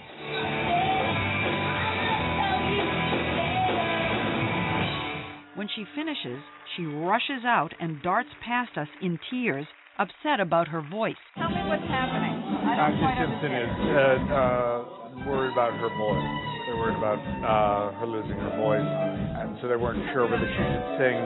When 5.56 5.68
she 5.76 5.86
finishes, 5.96 6.44
she 6.76 6.86
rushes 6.86 7.44
out 7.46 7.74
and 7.80 8.02
darts 8.02 8.30
past 8.46 8.78
us 8.78 8.88
in 9.02 9.18
tears, 9.32 9.66
upset 10.00 10.40
about 10.40 10.68
her 10.68 10.82
voice. 10.82 11.16
Tell 11.38 11.50
me 11.50 11.62
what's 11.68 11.88
happening. 11.88 12.36
I 12.66 12.76
don't 12.76 13.00
Ashlee 13.00 13.16
Simpson 13.22 13.52
understand. 13.52 14.22
is 14.22 14.32
uh, 14.32 14.36
uh, 14.36 15.30
worried 15.30 15.54
about 15.54 15.74
her 15.80 15.90
voice. 15.98 16.30
They're 16.66 16.78
worried 16.78 16.98
about 16.98 17.20
uh, 17.22 18.00
her 18.00 18.08
losing 18.08 18.38
her 18.38 18.58
voice, 18.58 18.82
and 18.84 19.58
so 19.62 19.68
they 19.68 19.76
weren't 19.76 20.04
sure 20.14 20.26
whether 20.30 20.48
she 20.48 20.64
should 20.66 20.88
sing 21.00 21.18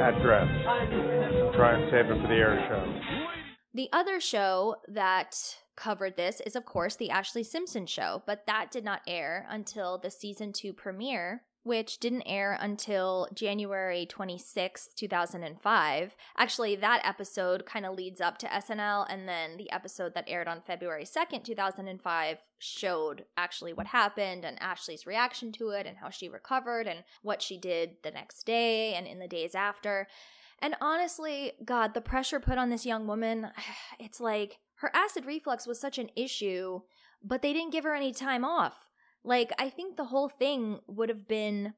at 0.00 0.16
dress 0.22 0.48
and 0.48 1.54
try 1.54 1.78
and 1.78 1.90
save 1.90 2.06
it 2.10 2.20
for 2.20 2.28
the 2.28 2.34
air 2.34 2.56
show. 2.68 2.82
The 3.74 3.88
other 3.92 4.20
show 4.20 4.76
that 4.88 5.36
covered 5.76 6.16
this 6.16 6.40
is, 6.46 6.56
of 6.56 6.64
course, 6.64 6.96
the 6.96 7.10
Ashlee 7.10 7.44
Simpson 7.44 7.86
show, 7.86 8.22
but 8.26 8.46
that 8.46 8.70
did 8.70 8.84
not 8.84 9.02
air 9.06 9.46
until 9.50 9.98
the 9.98 10.10
season 10.10 10.52
two 10.52 10.72
premiere, 10.72 11.42
which 11.66 11.98
didn't 11.98 12.22
air 12.22 12.56
until 12.60 13.26
January 13.34 14.06
26, 14.06 14.90
2005. 14.94 16.16
Actually, 16.38 16.76
that 16.76 17.00
episode 17.04 17.66
kind 17.66 17.84
of 17.84 17.96
leads 17.96 18.20
up 18.20 18.38
to 18.38 18.46
SNL, 18.46 19.04
and 19.10 19.28
then 19.28 19.56
the 19.56 19.68
episode 19.72 20.14
that 20.14 20.28
aired 20.28 20.46
on 20.46 20.60
February 20.60 21.04
2nd, 21.04 21.42
2005, 21.42 22.38
showed 22.58 23.24
actually 23.36 23.72
what 23.72 23.88
happened 23.88 24.44
and 24.44 24.60
Ashlee's 24.60 25.06
reaction 25.08 25.50
to 25.52 25.70
it 25.70 25.88
and 25.88 25.96
how 25.96 26.08
she 26.08 26.28
recovered 26.28 26.86
and 26.86 27.02
what 27.22 27.42
she 27.42 27.58
did 27.58 27.96
the 28.04 28.12
next 28.12 28.44
day 28.44 28.94
and 28.94 29.08
in 29.08 29.18
the 29.18 29.26
days 29.26 29.56
after. 29.56 30.06
And 30.60 30.76
honestly, 30.80 31.50
God, 31.64 31.94
the 31.94 32.00
pressure 32.00 32.38
put 32.38 32.58
on 32.58 32.70
this 32.70 32.86
young 32.86 33.08
woman, 33.08 33.48
it's 33.98 34.20
like 34.20 34.60
her 34.76 34.92
acid 34.94 35.26
reflux 35.26 35.66
was 35.66 35.80
such 35.80 35.98
an 35.98 36.10
issue, 36.14 36.82
but 37.24 37.42
they 37.42 37.52
didn't 37.52 37.72
give 37.72 37.82
her 37.82 37.94
any 37.94 38.12
time 38.12 38.44
off. 38.44 38.85
Like, 39.26 39.52
I 39.58 39.68
think 39.70 39.96
the 39.96 40.04
whole 40.04 40.28
thing 40.28 40.78
would 40.86 41.08
have 41.08 41.26
been 41.26 41.74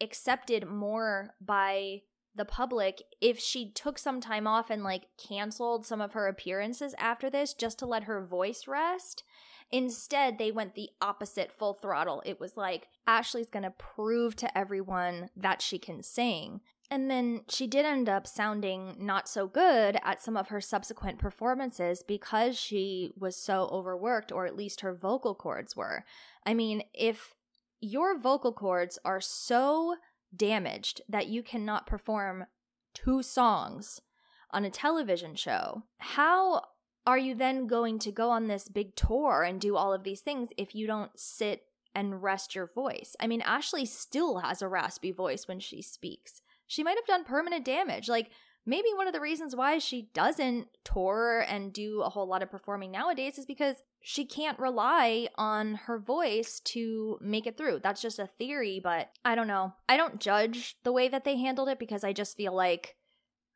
accepted 0.00 0.66
more 0.66 1.34
by 1.40 2.02
the 2.34 2.44
public 2.44 3.02
if 3.20 3.38
she 3.38 3.70
took 3.70 3.98
some 3.98 4.20
time 4.20 4.46
off 4.46 4.70
and 4.70 4.82
like 4.82 5.06
canceled 5.18 5.84
some 5.84 6.00
of 6.00 6.12
her 6.14 6.28
appearances 6.28 6.94
after 6.98 7.28
this 7.28 7.52
just 7.52 7.78
to 7.80 7.86
let 7.86 8.04
her 8.04 8.24
voice 8.24 8.66
rest. 8.66 9.24
Instead, 9.70 10.38
they 10.38 10.52
went 10.52 10.74
the 10.74 10.90
opposite 11.00 11.52
full 11.52 11.74
throttle. 11.74 12.22
It 12.24 12.38
was 12.38 12.56
like, 12.56 12.86
Ashlee's 13.06 13.50
gonna 13.50 13.72
prove 13.72 14.36
to 14.36 14.56
everyone 14.56 15.28
that 15.36 15.60
she 15.60 15.78
can 15.78 16.02
sing. 16.02 16.60
And 16.92 17.10
then 17.10 17.40
she 17.48 17.66
did 17.66 17.86
end 17.86 18.10
up 18.10 18.26
sounding 18.26 18.96
not 18.98 19.26
so 19.26 19.46
good 19.46 19.96
at 20.04 20.20
some 20.20 20.36
of 20.36 20.48
her 20.48 20.60
subsequent 20.60 21.18
performances 21.18 22.04
because 22.06 22.58
she 22.58 23.14
was 23.18 23.34
so 23.34 23.66
overworked, 23.72 24.30
or 24.30 24.44
at 24.44 24.58
least 24.58 24.82
her 24.82 24.94
vocal 24.94 25.34
cords 25.34 25.74
were. 25.74 26.04
I 26.44 26.52
mean, 26.52 26.82
if 26.92 27.32
your 27.80 28.18
vocal 28.18 28.52
cords 28.52 28.98
are 29.06 29.22
so 29.22 29.96
damaged 30.36 31.00
that 31.08 31.28
you 31.28 31.42
cannot 31.42 31.86
perform 31.86 32.44
two 32.92 33.22
songs 33.22 34.02
on 34.50 34.66
a 34.66 34.70
television 34.70 35.34
show, 35.34 35.84
how 35.96 36.60
are 37.06 37.16
you 37.16 37.34
then 37.34 37.66
going 37.66 38.00
to 38.00 38.12
go 38.12 38.28
on 38.28 38.48
this 38.48 38.68
big 38.68 38.94
tour 38.96 39.42
and 39.42 39.62
do 39.62 39.76
all 39.76 39.94
of 39.94 40.04
these 40.04 40.20
things 40.20 40.50
if 40.58 40.74
you 40.74 40.86
don't 40.86 41.18
sit 41.18 41.62
and 41.94 42.22
rest 42.22 42.54
your 42.54 42.70
voice? 42.74 43.16
I 43.18 43.28
mean, 43.28 43.40
Ashlee 43.40 43.88
still 43.88 44.40
has 44.40 44.60
a 44.60 44.68
raspy 44.68 45.10
voice 45.10 45.48
when 45.48 45.58
she 45.58 45.80
speaks 45.80 46.42
she 46.72 46.82
might 46.82 46.96
have 46.96 47.04
done 47.04 47.22
permanent 47.22 47.66
damage. 47.66 48.08
Like 48.08 48.30
maybe 48.64 48.88
one 48.94 49.06
of 49.06 49.12
the 49.12 49.20
reasons 49.20 49.54
why 49.54 49.76
she 49.76 50.08
doesn't 50.14 50.68
tour 50.84 51.44
and 51.46 51.70
do 51.70 52.00
a 52.00 52.08
whole 52.08 52.26
lot 52.26 52.42
of 52.42 52.50
performing 52.50 52.90
nowadays 52.90 53.36
is 53.36 53.44
because 53.44 53.76
she 54.00 54.24
can't 54.24 54.58
rely 54.58 55.28
on 55.36 55.74
her 55.74 55.98
voice 55.98 56.60
to 56.60 57.18
make 57.20 57.46
it 57.46 57.58
through. 57.58 57.80
That's 57.82 58.00
just 58.00 58.18
a 58.18 58.26
theory, 58.26 58.80
but 58.82 59.10
I 59.22 59.34
don't 59.34 59.48
know. 59.48 59.74
I 59.86 59.98
don't 59.98 60.18
judge 60.18 60.76
the 60.82 60.92
way 60.92 61.08
that 61.08 61.24
they 61.24 61.36
handled 61.36 61.68
it 61.68 61.78
because 61.78 62.04
I 62.04 62.14
just 62.14 62.38
feel 62.38 62.54
like 62.54 62.96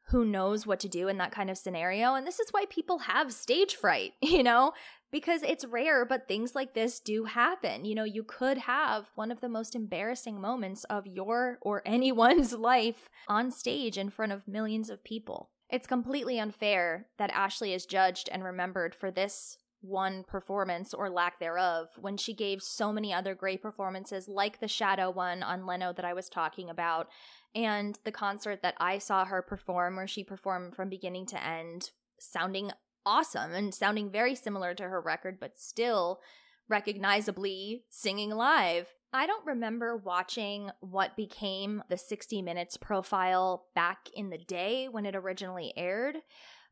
who 0.08 0.26
knows 0.26 0.66
what 0.66 0.78
to 0.80 0.88
do 0.88 1.08
in 1.08 1.16
that 1.16 1.32
kind 1.32 1.48
of 1.48 1.56
scenario. 1.56 2.14
And 2.14 2.26
this 2.26 2.38
is 2.38 2.50
why 2.50 2.66
people 2.68 2.98
have 2.98 3.32
stage 3.32 3.74
fright, 3.74 4.12
you 4.20 4.42
know? 4.42 4.72
Because 5.12 5.42
it's 5.42 5.64
rare, 5.64 6.04
but 6.04 6.28
things 6.28 6.54
like 6.54 6.74
this 6.74 7.00
do 7.00 7.24
happen. 7.24 7.84
You 7.84 7.94
know, 7.94 8.04
you 8.04 8.24
could 8.24 8.58
have 8.58 9.10
one 9.14 9.30
of 9.30 9.40
the 9.40 9.48
most 9.48 9.74
embarrassing 9.74 10.40
moments 10.40 10.84
of 10.84 11.06
your 11.06 11.58
or 11.62 11.82
anyone's 11.86 12.52
life 12.72 13.08
on 13.28 13.50
stage 13.50 13.96
in 13.96 14.10
front 14.10 14.32
of 14.32 14.48
millions 14.48 14.90
of 14.90 15.04
people. 15.04 15.50
It's 15.70 15.86
completely 15.86 16.38
unfair 16.38 17.06
that 17.18 17.32
Ashlee 17.32 17.74
is 17.74 17.86
judged 17.86 18.28
and 18.30 18.44
remembered 18.44 18.94
for 18.94 19.10
this 19.10 19.58
one 19.80 20.24
performance 20.24 20.92
or 20.92 21.10
lack 21.10 21.38
thereof 21.38 21.88
when 21.98 22.16
she 22.16 22.34
gave 22.34 22.62
so 22.62 22.92
many 22.92 23.12
other 23.12 23.34
great 23.34 23.62
performances, 23.62 24.28
like 24.28 24.60
the 24.60 24.68
Shadow 24.68 25.10
one 25.10 25.42
on 25.42 25.66
Leno 25.66 25.92
that 25.92 26.04
I 26.04 26.12
was 26.12 26.28
talking 26.28 26.70
about, 26.70 27.08
and 27.54 27.98
the 28.04 28.12
concert 28.12 28.62
that 28.62 28.74
I 28.78 28.98
saw 28.98 29.24
her 29.24 29.42
perform, 29.42 29.96
where 29.96 30.06
she 30.06 30.24
performed 30.24 30.74
from 30.74 30.88
beginning 30.88 31.26
to 31.26 31.42
end, 31.42 31.90
sounding 32.18 32.72
awesome 33.06 33.52
and 33.52 33.74
sounding 33.74 34.10
very 34.10 34.34
similar 34.34 34.74
to 34.74 34.82
her 34.82 35.00
record, 35.00 35.38
but 35.40 35.56
still 35.56 36.20
recognizably 36.68 37.84
singing 37.88 38.30
live. 38.30 38.88
I 39.12 39.26
don't 39.26 39.46
remember 39.46 39.96
watching 39.96 40.70
what 40.80 41.16
became 41.16 41.82
the 41.88 41.96
60 41.96 42.42
Minutes 42.42 42.76
profile 42.76 43.66
back 43.74 44.08
in 44.14 44.30
the 44.30 44.38
day 44.38 44.88
when 44.88 45.06
it 45.06 45.16
originally 45.16 45.72
aired, 45.76 46.16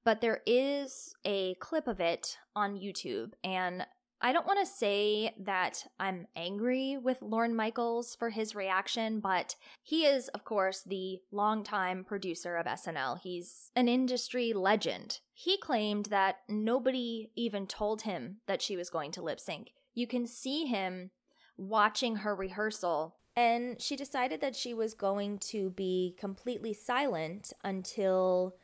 but 0.04 0.20
there 0.20 0.42
is 0.44 1.14
a 1.24 1.54
clip 1.54 1.86
of 1.86 2.00
it 2.00 2.36
on 2.54 2.76
YouTube, 2.76 3.32
and 3.42 3.86
I 4.20 4.32
don't 4.32 4.46
want 4.46 4.58
to 4.60 4.66
say 4.66 5.34
that 5.38 5.86
I'm 6.00 6.26
angry 6.34 6.96
with 6.96 7.20
Lorne 7.20 7.54
Michaels 7.54 8.16
for 8.18 8.30
his 8.30 8.54
reaction, 8.54 9.20
but 9.20 9.54
he 9.82 10.06
is, 10.06 10.28
of 10.28 10.44
course, 10.44 10.82
the 10.82 11.18
longtime 11.30 12.04
producer 12.04 12.56
of 12.56 12.64
SNL. 12.64 13.18
He's 13.20 13.70
an 13.76 13.86
industry 13.86 14.54
legend. 14.54 15.20
He 15.36 15.58
claimed 15.58 16.06
that 16.06 16.38
nobody 16.48 17.30
even 17.34 17.66
told 17.66 18.02
him 18.02 18.36
that 18.46 18.62
she 18.62 18.76
was 18.76 18.88
going 18.88 19.10
to 19.12 19.22
lip 19.22 19.40
sync. 19.40 19.72
You 19.92 20.06
can 20.06 20.26
see 20.26 20.66
him 20.66 21.10
watching 21.56 22.16
her 22.16 22.34
rehearsal. 22.34 23.16
And 23.36 23.80
she 23.80 23.96
decided 23.96 24.40
that 24.40 24.54
she 24.54 24.72
was 24.72 24.94
going 24.94 25.38
to 25.38 25.70
be 25.70 26.14
completely 26.18 26.72
silent 26.72 27.52
until 27.64 28.54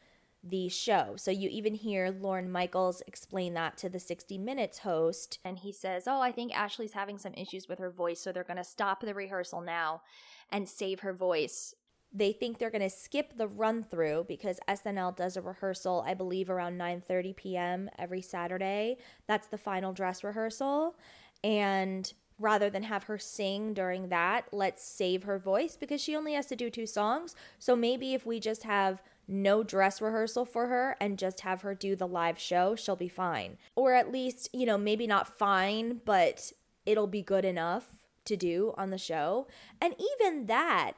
the 0.44 0.68
show. 0.68 1.14
So 1.16 1.32
you 1.32 1.48
even 1.50 1.74
hear 1.74 2.10
Lorne 2.10 2.50
Michaels 2.50 3.02
explain 3.06 3.54
that 3.54 3.76
to 3.78 3.88
the 3.88 3.98
60 3.98 4.38
Minutes 4.38 4.78
host. 4.78 5.38
And 5.44 5.58
he 5.58 5.72
says, 5.72 6.04
Oh, 6.06 6.20
I 6.20 6.30
think 6.32 6.52
Ashlee's 6.52 6.92
having 6.92 7.18
some 7.18 7.34
issues 7.34 7.68
with 7.68 7.80
her 7.80 7.90
voice. 7.90 8.20
So 8.20 8.30
they're 8.32 8.44
going 8.44 8.56
to 8.56 8.64
stop 8.64 9.00
the 9.00 9.12
rehearsal 9.12 9.60
now 9.60 10.02
and 10.50 10.68
save 10.68 11.00
her 11.00 11.12
voice. 11.12 11.74
They 12.12 12.32
think 12.32 12.58
they're 12.58 12.70
going 12.70 12.82
to 12.82 12.90
skip 12.90 13.36
the 13.36 13.46
run 13.46 13.84
through 13.84 14.26
because 14.26 14.58
SNL 14.68 15.16
does 15.16 15.36
a 15.36 15.42
rehearsal, 15.42 16.04
I 16.06 16.14
believe, 16.14 16.50
around 16.50 16.78
9:30 16.78 17.36
p.m. 17.36 17.90
every 17.98 18.20
Saturday. 18.20 18.96
That's 19.26 19.46
the 19.46 19.58
final 19.58 19.92
dress 19.92 20.24
rehearsal. 20.24 20.96
And 21.44 22.12
rather 22.40 22.70
than 22.70 22.82
have 22.82 23.04
her 23.04 23.18
sing 23.18 23.74
during 23.74 24.08
that, 24.08 24.46
let's 24.50 24.82
save 24.82 25.24
her 25.24 25.38
voice 25.38 25.76
because 25.76 26.00
she 26.00 26.16
only 26.16 26.32
has 26.32 26.46
to 26.46 26.56
do 26.56 26.70
two 26.70 26.86
songs. 26.86 27.36
So 27.58 27.76
maybe 27.76 28.14
if 28.14 28.26
we 28.26 28.40
just 28.40 28.64
have 28.64 29.02
no 29.28 29.62
dress 29.62 30.02
rehearsal 30.02 30.44
for 30.44 30.66
her 30.66 30.96
and 31.00 31.18
just 31.18 31.40
have 31.40 31.60
her 31.60 31.74
do 31.74 31.94
the 31.94 32.08
live 32.08 32.38
show, 32.38 32.74
she'll 32.74 32.96
be 32.96 33.08
fine. 33.08 33.58
Or 33.76 33.94
at 33.94 34.10
least, 34.10 34.48
you 34.52 34.66
know, 34.66 34.78
maybe 34.78 35.06
not 35.06 35.38
fine, 35.38 36.00
but 36.04 36.52
it'll 36.86 37.06
be 37.06 37.22
good 37.22 37.44
enough 37.44 37.86
to 38.24 38.36
do 38.36 38.74
on 38.76 38.90
the 38.90 38.98
show. 38.98 39.46
And 39.80 39.94
even 40.18 40.46
that, 40.46 40.92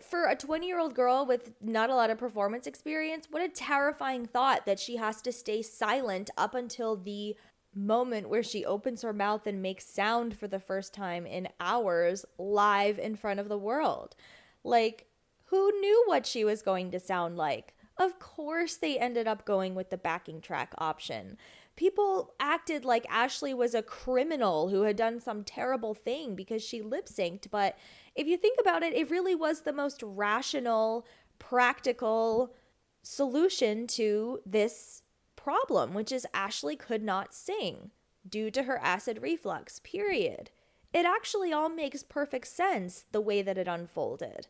for 0.00 0.26
a 0.26 0.36
20 0.36 0.66
year 0.66 0.78
old 0.78 0.94
girl 0.94 1.26
with 1.26 1.52
not 1.60 1.90
a 1.90 1.94
lot 1.94 2.10
of 2.10 2.18
performance 2.18 2.66
experience, 2.66 3.26
what 3.30 3.42
a 3.42 3.48
terrifying 3.48 4.26
thought 4.26 4.66
that 4.66 4.78
she 4.78 4.96
has 4.96 5.20
to 5.22 5.32
stay 5.32 5.62
silent 5.62 6.30
up 6.36 6.54
until 6.54 6.96
the 6.96 7.36
moment 7.74 8.28
where 8.28 8.42
she 8.42 8.64
opens 8.64 9.02
her 9.02 9.12
mouth 9.12 9.46
and 9.46 9.62
makes 9.62 9.86
sound 9.86 10.36
for 10.36 10.48
the 10.48 10.58
first 10.58 10.92
time 10.92 11.26
in 11.26 11.48
hours 11.60 12.24
live 12.38 12.98
in 12.98 13.16
front 13.16 13.40
of 13.40 13.48
the 13.48 13.58
world. 13.58 14.16
Like, 14.64 15.06
who 15.46 15.70
knew 15.80 16.04
what 16.06 16.26
she 16.26 16.44
was 16.44 16.62
going 16.62 16.90
to 16.92 17.00
sound 17.00 17.36
like? 17.36 17.74
Of 17.96 18.18
course, 18.18 18.76
they 18.76 18.98
ended 18.98 19.28
up 19.28 19.44
going 19.44 19.74
with 19.74 19.90
the 19.90 19.98
backing 19.98 20.40
track 20.40 20.72
option. 20.78 21.36
People 21.76 22.34
acted 22.40 22.84
like 22.84 23.06
Ashlee 23.06 23.54
was 23.54 23.74
a 23.74 23.82
criminal 23.82 24.68
who 24.68 24.82
had 24.82 24.96
done 24.96 25.20
some 25.20 25.44
terrible 25.44 25.94
thing 25.94 26.34
because 26.34 26.62
she 26.62 26.82
lip 26.82 27.06
synced. 27.06 27.50
But 27.50 27.76
if 28.14 28.26
you 28.26 28.36
think 28.36 28.58
about 28.60 28.82
it, 28.82 28.94
it 28.94 29.10
really 29.10 29.34
was 29.34 29.62
the 29.62 29.72
most 29.72 30.02
rational, 30.02 31.06
practical 31.38 32.54
solution 33.02 33.86
to 33.86 34.40
this 34.44 35.02
problem, 35.36 35.94
which 35.94 36.12
is 36.12 36.26
Ashlee 36.34 36.78
could 36.78 37.02
not 37.02 37.32
sing 37.34 37.90
due 38.28 38.50
to 38.50 38.64
her 38.64 38.78
acid 38.78 39.20
reflux, 39.22 39.78
period. 39.78 40.50
It 40.92 41.06
actually 41.06 41.52
all 41.52 41.68
makes 41.68 42.02
perfect 42.02 42.48
sense 42.48 43.04
the 43.12 43.20
way 43.20 43.42
that 43.42 43.56
it 43.56 43.68
unfolded. 43.68 44.48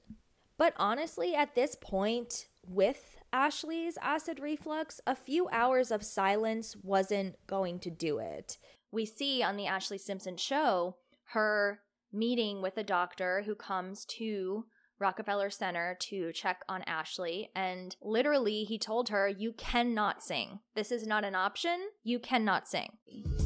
But 0.56 0.74
honestly, 0.76 1.34
at 1.34 1.54
this 1.54 1.74
point, 1.74 2.48
with 2.66 3.16
Ashlee's 3.32 3.98
acid 4.02 4.40
reflux, 4.40 5.00
a 5.06 5.14
few 5.14 5.48
hours 5.50 5.90
of 5.90 6.02
silence 6.02 6.76
wasn't 6.82 7.36
going 7.46 7.78
to 7.80 7.90
do 7.90 8.18
it. 8.18 8.58
We 8.90 9.06
see 9.06 9.42
on 9.42 9.56
the 9.56 9.66
Ashlee 9.66 10.00
Simpson 10.00 10.36
show 10.36 10.96
her 11.26 11.80
meeting 12.12 12.62
with 12.62 12.76
a 12.76 12.84
doctor 12.84 13.42
who 13.46 13.54
comes 13.54 14.04
to 14.06 14.64
Rockefeller 15.00 15.48
Center 15.48 15.96
to 15.98 16.30
check 16.32 16.62
on 16.68 16.82
Ashlee. 16.82 17.48
And 17.56 17.96
literally, 18.02 18.64
he 18.64 18.78
told 18.78 19.08
her, 19.08 19.28
You 19.28 19.52
cannot 19.54 20.22
sing. 20.22 20.60
This 20.74 20.92
is 20.92 21.06
not 21.06 21.24
an 21.24 21.34
option. 21.34 21.88
You 22.04 22.18
cannot 22.18 22.68
sing. 22.68 22.98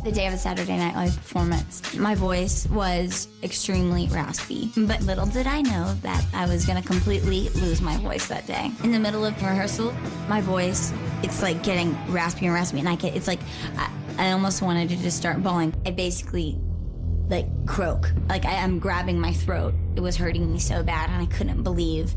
The 0.02 0.12
day 0.12 0.26
of 0.26 0.34
a 0.34 0.38
Saturday 0.38 0.76
Night 0.76 0.96
Live 0.96 1.16
performance, 1.16 1.94
my 1.94 2.14
voice 2.14 2.66
was 2.68 3.28
extremely 3.42 4.08
raspy. 4.08 4.70
But 4.76 5.00
little 5.02 5.26
did 5.26 5.46
I 5.46 5.62
know 5.62 5.94
that 6.02 6.26
I 6.34 6.46
was 6.46 6.66
going 6.66 6.82
to 6.82 6.86
completely 6.86 7.48
lose 7.50 7.80
my 7.80 7.96
voice 7.98 8.26
that 8.26 8.46
day. 8.46 8.70
In 8.82 8.90
the 8.90 8.98
middle 8.98 9.24
of 9.24 9.40
rehearsal, 9.40 9.94
my 10.28 10.40
voice, 10.40 10.92
it's 11.22 11.40
like 11.40 11.62
getting 11.62 11.96
raspy 12.12 12.46
and 12.46 12.54
raspy. 12.54 12.80
And 12.80 12.88
I 12.88 12.96
get, 12.96 13.14
it's 13.14 13.28
like, 13.28 13.40
I, 13.78 13.90
I 14.18 14.32
almost 14.32 14.60
wanted 14.60 14.88
to 14.90 14.96
just 14.96 15.16
start 15.16 15.42
bawling. 15.42 15.72
I 15.86 15.92
basically 15.92 16.58
like 17.28 17.46
croak. 17.66 18.10
Like 18.28 18.44
I 18.44 18.52
am 18.52 18.78
grabbing 18.78 19.18
my 19.18 19.32
throat. 19.32 19.74
It 19.96 20.00
was 20.00 20.16
hurting 20.16 20.52
me 20.52 20.58
so 20.58 20.82
bad, 20.82 21.10
and 21.10 21.22
I 21.22 21.26
couldn't 21.26 21.62
believe 21.62 22.14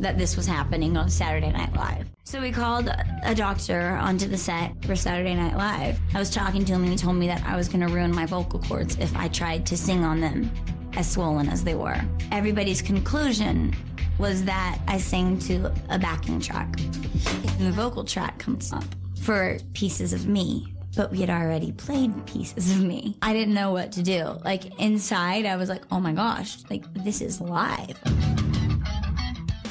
that 0.00 0.18
this 0.18 0.36
was 0.36 0.46
happening 0.46 0.96
on 0.96 1.08
Saturday 1.08 1.50
Night 1.50 1.74
Live. 1.74 2.08
So 2.24 2.40
we 2.40 2.50
called 2.50 2.90
a 3.22 3.34
doctor 3.34 3.96
onto 4.00 4.26
the 4.28 4.36
set 4.36 4.72
for 4.84 4.96
Saturday 4.96 5.34
Night 5.34 5.56
Live. 5.56 5.98
I 6.14 6.18
was 6.18 6.30
talking 6.30 6.64
to 6.64 6.72
him, 6.72 6.82
and 6.82 6.90
he 6.90 6.96
told 6.98 7.16
me 7.16 7.26
that 7.28 7.42
I 7.44 7.56
was 7.56 7.68
going 7.68 7.86
to 7.86 7.92
ruin 7.92 8.14
my 8.14 8.26
vocal 8.26 8.60
cords 8.60 8.98
if 8.98 9.16
I 9.16 9.28
tried 9.28 9.64
to 9.66 9.76
sing 9.76 10.04
on 10.04 10.20
them 10.20 10.50
as 10.96 11.10
swollen 11.10 11.48
as 11.48 11.64
they 11.64 11.74
were. 11.74 12.00
Everybody's 12.32 12.82
conclusion 12.82 13.74
was 14.18 14.44
that 14.44 14.78
I 14.88 14.98
sang 14.98 15.38
to 15.40 15.72
a 15.88 15.98
backing 15.98 16.40
track. 16.40 16.78
and 16.78 17.66
The 17.66 17.72
vocal 17.72 18.04
track 18.04 18.38
comes 18.38 18.72
up 18.72 18.84
for 19.20 19.58
pieces 19.74 20.12
of 20.12 20.26
me, 20.26 20.74
but 20.96 21.12
we 21.12 21.20
had 21.20 21.30
already 21.30 21.72
played 21.72 22.26
pieces 22.26 22.70
of 22.72 22.82
me. 22.82 23.16
I 23.20 23.34
didn't 23.34 23.54
know 23.54 23.70
what 23.70 23.92
to 23.92 24.02
do. 24.02 24.38
Like 24.44 24.80
inside, 24.80 25.44
I 25.44 25.56
was 25.56 25.68
like, 25.68 25.82
oh 25.90 26.00
my 26.00 26.12
gosh, 26.12 26.58
like 26.70 26.82
this 26.94 27.20
is 27.20 27.40
live. 27.40 27.96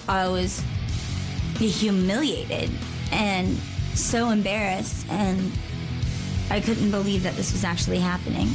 I 0.07 0.27
was 0.27 0.63
humiliated 1.57 2.69
and 3.11 3.57
so 3.95 4.29
embarrassed, 4.29 5.07
and 5.09 5.51
I 6.51 6.59
couldn't 6.59 6.91
believe 6.91 7.23
that 7.23 7.35
this 7.35 7.53
was 7.53 7.63
actually 7.63 7.99
happening. 7.99 8.49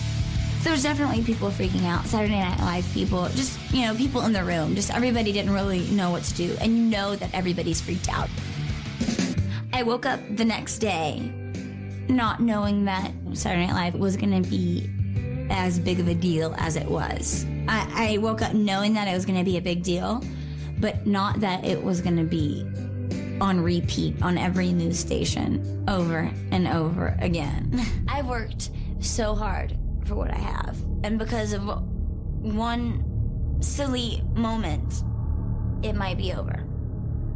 There 0.63 0.73
was 0.73 0.83
definitely 0.83 1.25
people 1.25 1.49
freaking 1.49 1.87
out. 1.87 2.07
Saturday 2.07 2.39
Night 2.39 2.61
Live 2.61 2.89
people, 2.93 3.27
just, 3.31 3.59
you 3.73 3.87
know, 3.87 3.95
people 3.95 4.21
in 4.23 4.33
the 4.33 4.45
room. 4.45 4.75
Just 4.75 4.95
everybody 4.95 5.33
didn't 5.33 5.53
really 5.53 5.89
know 5.91 6.11
what 6.11 6.23
to 6.25 6.35
do. 6.35 6.55
And 6.61 6.77
you 6.77 6.85
know 6.85 7.17
that 7.17 7.35
everybody's 7.35 7.81
freaked 7.81 8.11
out. 8.11 8.29
I 9.73 9.83
woke 9.83 10.05
up 10.05 10.21
the 10.37 10.45
next 10.45 10.79
day 10.79 11.33
not 12.11 12.41
knowing 12.41 12.85
that 12.85 13.13
Saturday 13.33 13.67
Night 13.67 13.93
Live 13.93 13.95
was 13.95 14.17
going 14.17 14.43
to 14.43 14.49
be 14.49 14.89
as 15.51 15.79
big 15.79 16.01
of 16.01 16.09
a 16.09 16.15
deal 16.15 16.55
as 16.59 16.77
it 16.77 16.87
was. 16.87 17.45
I, 17.69 18.15
I 18.15 18.19
woke 18.19 18.43
up 18.43 18.55
knowing 18.55 18.95
that 18.95 19.09
it 19.09 19.15
was 19.15 19.27
going 19.27 19.39
to 19.39 19.45
be 19.45 19.57
a 19.57 19.63
big 19.63 19.83
deal, 19.83 20.23
but 20.79 21.07
not 21.07 21.41
that 21.41 21.65
it 21.65 21.83
was 21.83 22.01
going 22.01 22.17
to 22.17 22.25
be 22.25 22.65
on 23.41 23.61
repeat 23.61 24.21
on 24.23 24.37
every 24.37 24.73
news 24.73 24.99
station 24.99 25.85
over 25.89 26.31
and 26.51 26.69
over 26.69 27.17
again. 27.21 27.81
I've 28.09 28.27
worked 28.27 28.71
so 29.01 29.35
hard 29.35 29.77
for 30.05 30.15
what 30.15 30.31
I 30.31 30.39
have, 30.39 30.77
and 31.05 31.19
because 31.19 31.53
of 31.53 31.63
one 32.43 33.59
silly 33.61 34.23
moment, 34.35 35.03
it 35.83 35.95
might 35.95 36.19
be 36.19 36.33
over. 36.33 36.65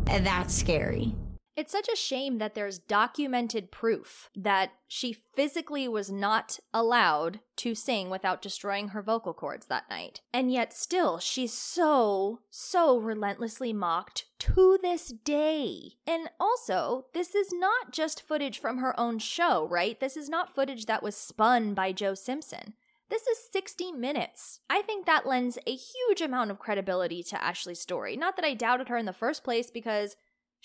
And 0.06 0.26
that's 0.26 0.54
scary. 0.54 1.14
It's 1.56 1.70
such 1.70 1.88
a 1.92 1.96
shame 1.96 2.38
that 2.38 2.56
there's 2.56 2.80
documented 2.80 3.70
proof 3.70 4.28
that 4.34 4.72
she 4.88 5.12
physically 5.12 5.86
was 5.86 6.10
not 6.10 6.58
allowed 6.72 7.40
to 7.56 7.76
sing 7.76 8.10
without 8.10 8.42
destroying 8.42 8.88
her 8.88 9.02
vocal 9.02 9.32
cords 9.32 9.66
that 9.66 9.88
night. 9.88 10.20
And 10.32 10.50
yet, 10.50 10.72
still, 10.72 11.20
she's 11.20 11.52
so, 11.52 12.40
so 12.50 12.98
relentlessly 12.98 13.72
mocked 13.72 14.24
to 14.40 14.78
this 14.82 15.08
day. 15.08 15.92
And 16.08 16.28
also, 16.40 17.06
this 17.14 17.36
is 17.36 17.52
not 17.52 17.92
just 17.92 18.26
footage 18.26 18.58
from 18.58 18.78
her 18.78 18.98
own 18.98 19.20
show, 19.20 19.68
right? 19.70 19.98
This 20.00 20.16
is 20.16 20.28
not 20.28 20.52
footage 20.52 20.86
that 20.86 21.04
was 21.04 21.16
spun 21.16 21.72
by 21.72 21.92
Joe 21.92 22.14
Simpson. 22.14 22.74
This 23.10 23.28
is 23.28 23.38
60 23.52 23.92
minutes. 23.92 24.60
I 24.68 24.82
think 24.82 25.06
that 25.06 25.26
lends 25.26 25.56
a 25.66 25.76
huge 25.76 26.20
amount 26.20 26.50
of 26.50 26.58
credibility 26.58 27.22
to 27.24 27.36
Ashlee's 27.36 27.78
story. 27.78 28.16
Not 28.16 28.34
that 28.34 28.44
I 28.44 28.54
doubted 28.54 28.88
her 28.88 28.96
in 28.96 29.06
the 29.06 29.12
first 29.12 29.44
place, 29.44 29.70
because 29.70 30.16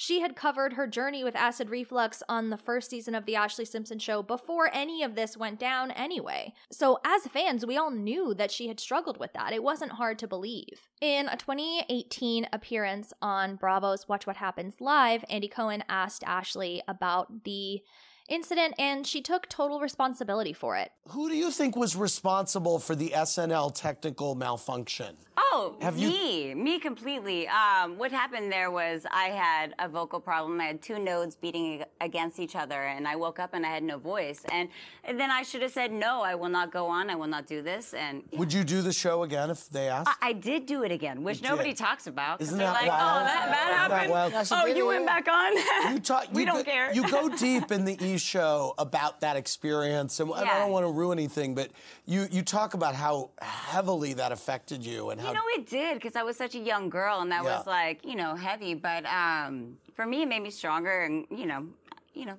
she 0.02 0.22
had 0.22 0.34
covered 0.34 0.74
her 0.74 0.88
journey 0.88 1.26
with 1.26 1.36
acid 1.36 1.70
reflux 1.70 2.24
on 2.30 2.52
the 2.52 2.58
first 2.58 2.90
season 2.90 3.14
of 3.14 3.26
The 3.26 3.34
Ashlee 3.34 3.68
Simpson 3.68 4.00
Show 4.00 4.24
before 4.24 4.70
any 4.74 5.04
of 5.04 5.16
this 5.16 5.36
went 5.36 5.60
down 5.60 5.92
anyway. 5.92 6.54
So, 6.72 7.02
as 7.04 7.28
fans, 7.28 7.66
we 7.66 7.76
all 7.76 7.92
knew 7.92 8.34
that 8.36 8.50
she 8.50 8.70
had 8.70 8.80
struggled 8.80 9.20
with 9.20 9.34
that. 9.34 9.52
It 9.52 9.62
wasn't 9.62 9.92
hard 9.92 10.18
to 10.20 10.28
believe. 10.28 10.88
In 11.02 11.28
a 11.28 11.36
2018 11.36 12.48
appearance 12.54 13.12
on 13.22 13.58
Bravo's 13.58 14.08
Watch 14.08 14.26
What 14.26 14.38
Happens 14.38 14.80
Live, 14.80 15.26
Andy 15.30 15.50
Cohen 15.50 15.84
asked 15.90 16.24
Ashlee 16.24 16.80
about 16.88 17.44
the 17.44 17.82
incident 18.30 18.76
and 18.80 19.06
she 19.06 19.22
took 19.22 19.48
total 19.50 19.80
responsibility 19.80 20.54
for 20.54 20.78
it. 20.78 20.92
Who 21.10 21.30
do 21.30 21.36
you 21.36 21.52
think 21.52 21.76
was 21.76 21.96
responsible 21.96 22.80
for 22.80 22.96
the 22.96 23.10
SNL 23.10 23.74
technical 23.74 24.36
malfunction? 24.36 25.16
Oh, 25.38 25.76
Have 25.82 25.98
you- 25.98 26.10
me, 26.10 26.54
me 26.54 26.80
completely. 26.80 27.48
Um, 27.48 27.98
what 27.98 28.12
happened 28.12 28.52
there 28.52 28.70
was 28.70 29.06
I 29.10 29.30
had 29.30 29.74
a 29.80 29.88
vocal 29.90 30.20
problem. 30.20 30.60
I 30.62 30.66
had 30.66 30.82
two 30.82 31.00
nodes 31.00 31.36
beating 31.36 31.84
against 32.02 32.40
each 32.40 32.56
other, 32.56 32.84
and 32.84 33.08
I 33.08 33.16
woke 33.16 33.40
up 33.40 33.54
and 33.54 33.66
I 33.66 33.70
had 33.70 33.82
no 33.84 33.98
voice. 33.98 34.44
And, 34.52 34.70
and 35.06 35.20
then 35.20 35.32
I 35.32 35.42
should 35.44 35.62
have 35.64 35.72
said, 35.72 35.92
no, 35.92 36.22
I 36.22 36.36
will 36.36 36.50
not 36.50 36.72
go 36.72 36.86
on. 36.88 37.10
I 37.10 37.16
will 37.16 37.28
not 37.28 37.48
do 37.48 37.62
this. 37.64 37.94
And 37.94 38.22
Would 38.34 38.54
you 38.54 38.64
do 38.64 38.82
the 38.82 38.94
show 38.94 39.24
again 39.24 39.50
if 39.50 39.70
they 39.70 39.88
asked? 39.88 40.10
I, 40.22 40.30
I 40.30 40.34
did 40.34 40.66
do 40.68 40.84
it 40.84 40.92
again, 40.92 41.24
which 41.24 41.42
You 41.42 41.48
nobody 41.50 41.70
did. 41.70 41.78
talks 41.78 42.06
about. 42.06 42.40
'cause 42.40 42.48
Isn't 42.50 42.60
they're 42.60 42.68
that 42.68 42.74
like, 42.74 42.88
wild? 42.90 43.22
oh, 43.22 43.26
that, 43.26 43.26
that 43.26 43.44
Isn't 43.44 43.52
that 43.52 43.92
happened. 43.92 44.12
wild? 44.12 44.32
Yeah, 44.34 44.44
she 44.44 44.56
oh, 44.56 44.66
you 44.68 44.86
went 44.86 45.06
back 45.08 45.28
on? 45.28 45.94
You 45.94 46.00
talk. 46.00 46.28
we 46.34 46.42
you 46.42 46.46
don't 46.46 46.58
go, 46.58 46.64
care. 46.64 46.94
You 46.94 47.10
go 47.10 47.30
deep 47.38 47.72
in 47.72 47.86
the 47.86 47.98
E 48.06 48.18
show 48.20 48.74
about 48.78 49.22
that 49.22 49.36
experience, 49.36 50.20
and 50.20 50.32
I 50.34 50.44
don't 50.44 50.72
want 50.72 50.86
to 50.86 50.92
ruin 50.92 51.18
anything, 51.18 51.56
but 51.56 51.72
you 52.06 52.28
you 52.32 52.42
talk 52.42 52.74
about 52.74 52.96
how 52.96 53.32
heavily 53.42 54.14
that 54.14 54.32
affected 54.32 54.86
you 54.86 55.10
and 55.10 55.20
how. 55.20 55.30
You 55.30 55.34
know, 55.34 55.42
it 55.56 55.66
did 55.68 55.96
because 55.96 56.16
I 56.16 56.24
was 56.24 56.38
such 56.38 56.56
a 56.56 56.60
young 56.60 56.90
girl, 56.90 57.22
and 57.22 57.32
that 57.32 57.44
Yeah. 57.44 57.58
was 57.58 57.68
like, 57.68 58.06
you 58.06 58.16
know, 58.16 58.36
heavy. 58.36 58.74
But 58.76 59.06
um, 59.06 59.78
for 59.96 60.06
me, 60.06 60.22
it 60.24 60.28
made 60.28 60.42
me 60.42 60.52
stronger, 60.52 61.02
and 61.02 61.26
you 61.32 61.46
know, 61.46 61.68
you 62.14 62.26
know, 62.26 62.38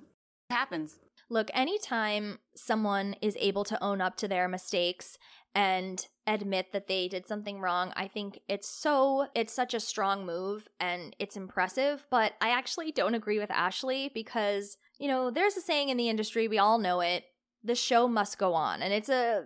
it 0.49 0.53
happens. 0.53 0.95
Look, 1.29 1.49
anytime 1.53 2.39
someone 2.55 3.15
is 3.21 3.37
able 3.39 3.63
to 3.65 3.81
own 3.81 4.01
up 4.01 4.17
to 4.17 4.27
their 4.27 4.49
mistakes 4.49 5.17
and 5.55 6.05
admit 6.27 6.73
that 6.73 6.87
they 6.87 7.07
did 7.07 7.25
something 7.25 7.61
wrong, 7.61 7.93
I 7.95 8.09
think 8.09 8.39
it's 8.49 8.67
so, 8.67 9.27
it's 9.33 9.53
such 9.53 9.73
a 9.73 9.79
strong 9.79 10.25
move 10.25 10.67
and 10.79 11.15
it's 11.19 11.37
impressive. 11.37 12.05
But 12.09 12.33
I 12.41 12.49
actually 12.49 12.91
don't 12.91 13.15
agree 13.15 13.39
with 13.39 13.49
Ashlee 13.49 14.13
because, 14.13 14.77
you 15.01 15.07
know, 15.07 15.31
there's 15.31 15.57
a 15.57 15.61
saying 15.61 15.89
in 15.89 15.97
the 15.97 16.09
industry, 16.09 16.47
we 16.47 16.59
all 16.59 16.77
know 16.77 17.01
it 17.01 17.25
the 17.63 17.75
show 17.75 18.07
must 18.07 18.37
go 18.37 18.53
on. 18.53 18.81
And 18.81 18.93
it's 18.93 19.09
a 19.09 19.45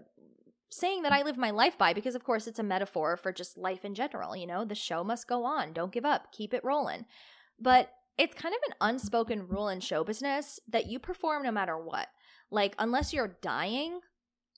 saying 0.70 1.04
that 1.04 1.12
I 1.12 1.22
live 1.22 1.38
my 1.38 1.52
life 1.52 1.78
by 1.78 1.94
because, 1.94 2.16
of 2.16 2.24
course, 2.24 2.48
it's 2.48 2.60
a 2.60 2.64
metaphor 2.64 3.18
for 3.18 3.32
just 3.32 3.58
life 3.58 3.86
in 3.86 3.96
general. 3.96 4.36
You 4.36 4.48
know, 4.48 4.66
the 4.66 4.76
show 4.76 5.04
must 5.04 5.28
go 5.28 5.46
on. 5.46 5.74
Don't 5.74 5.92
give 5.92 6.06
up. 6.06 6.32
Keep 6.32 6.54
it 6.54 6.64
rolling. 6.64 7.06
But 7.60 7.92
it's 8.18 8.36
kind 8.36 8.54
of 8.54 8.62
an 8.68 8.76
unspoken 8.82 9.48
rule 9.48 9.70
in 9.70 9.80
show 9.80 10.04
business 10.04 10.60
that 10.68 10.88
you 10.88 11.00
perform 11.00 11.44
no 11.44 11.52
matter 11.52 11.78
what. 11.78 12.08
Like, 12.52 12.76
unless 12.80 13.14
you're 13.14 13.38
dying, 13.42 14.00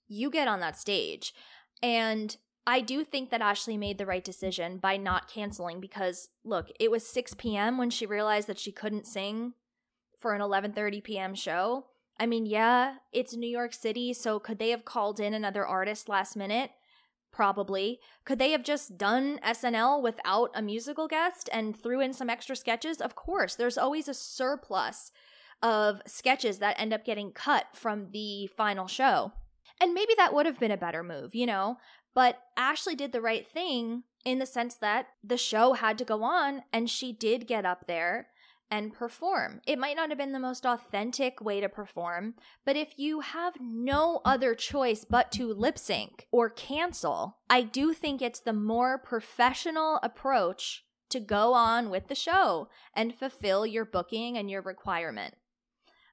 you 0.07 0.29
get 0.29 0.47
on 0.47 0.59
that 0.61 0.77
stage. 0.77 1.33
And 1.81 2.35
I 2.65 2.81
do 2.81 3.03
think 3.03 3.29
that 3.29 3.41
Ashlee 3.41 3.79
made 3.79 3.97
the 3.97 4.05
right 4.05 4.23
decision 4.23 4.77
by 4.77 4.97
not 4.97 5.31
canceling 5.31 5.79
because 5.79 6.29
look, 6.43 6.69
it 6.79 6.91
was 6.91 7.07
6 7.07 7.35
p.m. 7.35 7.77
when 7.77 7.89
she 7.89 8.05
realized 8.05 8.47
that 8.47 8.59
she 8.59 8.71
couldn't 8.71 9.07
sing 9.07 9.53
for 10.17 10.33
an 10.33 10.41
11:30 10.41 11.03
p.m. 11.03 11.35
show. 11.35 11.85
I 12.19 12.25
mean, 12.25 12.45
yeah, 12.45 12.95
it's 13.11 13.35
New 13.35 13.49
York 13.49 13.73
City, 13.73 14.13
so 14.13 14.39
could 14.39 14.59
they 14.59 14.71
have 14.71 14.85
called 14.85 15.19
in 15.19 15.33
another 15.33 15.65
artist 15.65 16.09
last 16.09 16.35
minute? 16.35 16.71
Probably. 17.31 17.99
Could 18.25 18.39
they 18.39 18.51
have 18.51 18.63
just 18.63 18.97
done 18.97 19.39
SNL 19.45 20.01
without 20.01 20.49
a 20.55 20.61
musical 20.61 21.07
guest 21.07 21.49
and 21.53 21.77
threw 21.77 22.01
in 22.01 22.13
some 22.13 22.29
extra 22.29 22.55
sketches? 22.55 22.99
Of 22.99 23.15
course. 23.15 23.53
There's 23.53 23.77
always 23.77 24.07
a 24.07 24.13
surplus 24.13 25.11
of 25.61 26.01
sketches 26.07 26.59
that 26.59 26.79
end 26.79 26.93
up 26.93 27.05
getting 27.05 27.31
cut 27.31 27.67
from 27.73 28.09
the 28.11 28.47
final 28.47 28.87
show. 28.87 29.33
And 29.79 29.93
maybe 29.93 30.13
that 30.17 30.33
would 30.33 30.47
have 30.47 30.59
been 30.59 30.71
a 30.71 30.77
better 30.77 31.03
move, 31.03 31.35
you 31.35 31.45
know? 31.45 31.77
But 32.15 32.39
Ashlee 32.57 32.97
did 32.97 33.11
the 33.11 33.21
right 33.21 33.47
thing 33.47 34.03
in 34.25 34.39
the 34.39 34.45
sense 34.47 34.75
that 34.75 35.07
the 35.23 35.37
show 35.37 35.73
had 35.73 35.97
to 35.99 36.05
go 36.05 36.23
on 36.23 36.63
and 36.73 36.89
she 36.89 37.13
did 37.13 37.47
get 37.47 37.65
up 37.65 37.85
there 37.85 38.29
and 38.69 38.93
perform. 38.93 39.61
It 39.65 39.79
might 39.79 39.95
not 39.95 40.09
have 40.09 40.17
been 40.17 40.33
the 40.33 40.39
most 40.39 40.65
authentic 40.65 41.41
way 41.41 41.61
to 41.61 41.69
perform, 41.69 42.35
but 42.65 42.75
if 42.75 42.97
you 42.97 43.21
have 43.21 43.55
no 43.59 44.21
other 44.25 44.55
choice 44.55 45.05
but 45.09 45.31
to 45.33 45.53
lip 45.53 45.77
sync 45.77 46.27
or 46.31 46.49
cancel, 46.49 47.37
I 47.49 47.61
do 47.61 47.93
think 47.93 48.21
it's 48.21 48.39
the 48.39 48.53
more 48.53 48.97
professional 48.97 49.99
approach 50.03 50.83
to 51.09 51.19
go 51.19 51.53
on 51.53 51.89
with 51.89 52.07
the 52.07 52.15
show 52.15 52.67
and 52.93 53.15
fulfill 53.15 53.65
your 53.65 53.85
booking 53.85 54.37
and 54.37 54.51
your 54.51 54.61
requirement. 54.61 55.35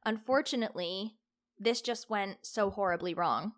Unfortunately, 0.04 1.16
this 1.58 1.80
just 1.80 2.10
went 2.10 2.38
so 2.42 2.70
horribly 2.70 3.14
wrong. 3.14 3.52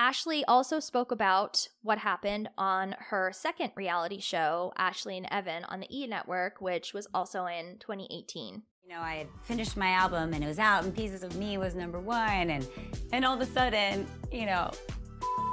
Ashlee 0.00 0.44
also 0.48 0.80
spoke 0.80 1.12
about 1.12 1.68
what 1.82 1.98
happened 1.98 2.48
on 2.56 2.96
her 2.98 3.32
second 3.34 3.72
reality 3.76 4.18
show, 4.18 4.72
Ashlee 4.78 5.18
and 5.18 5.28
Evan, 5.30 5.64
on 5.64 5.80
the 5.80 5.94
E 5.94 6.06
Network, 6.06 6.62
which 6.62 6.94
was 6.94 7.06
also 7.12 7.44
in 7.44 7.76
2018. 7.80 8.62
You 8.82 8.88
know, 8.88 9.02
I 9.02 9.16
had 9.16 9.26
finished 9.42 9.76
my 9.76 9.90
album 9.90 10.32
and 10.32 10.42
it 10.42 10.46
was 10.46 10.58
out, 10.58 10.84
and 10.84 10.96
Pieces 10.96 11.22
of 11.22 11.36
Me 11.36 11.58
was 11.58 11.74
number 11.74 12.00
one, 12.00 12.48
and 12.48 12.66
and 13.12 13.26
all 13.26 13.34
of 13.34 13.42
a 13.42 13.52
sudden, 13.52 14.06
you 14.32 14.46
know, 14.46 14.70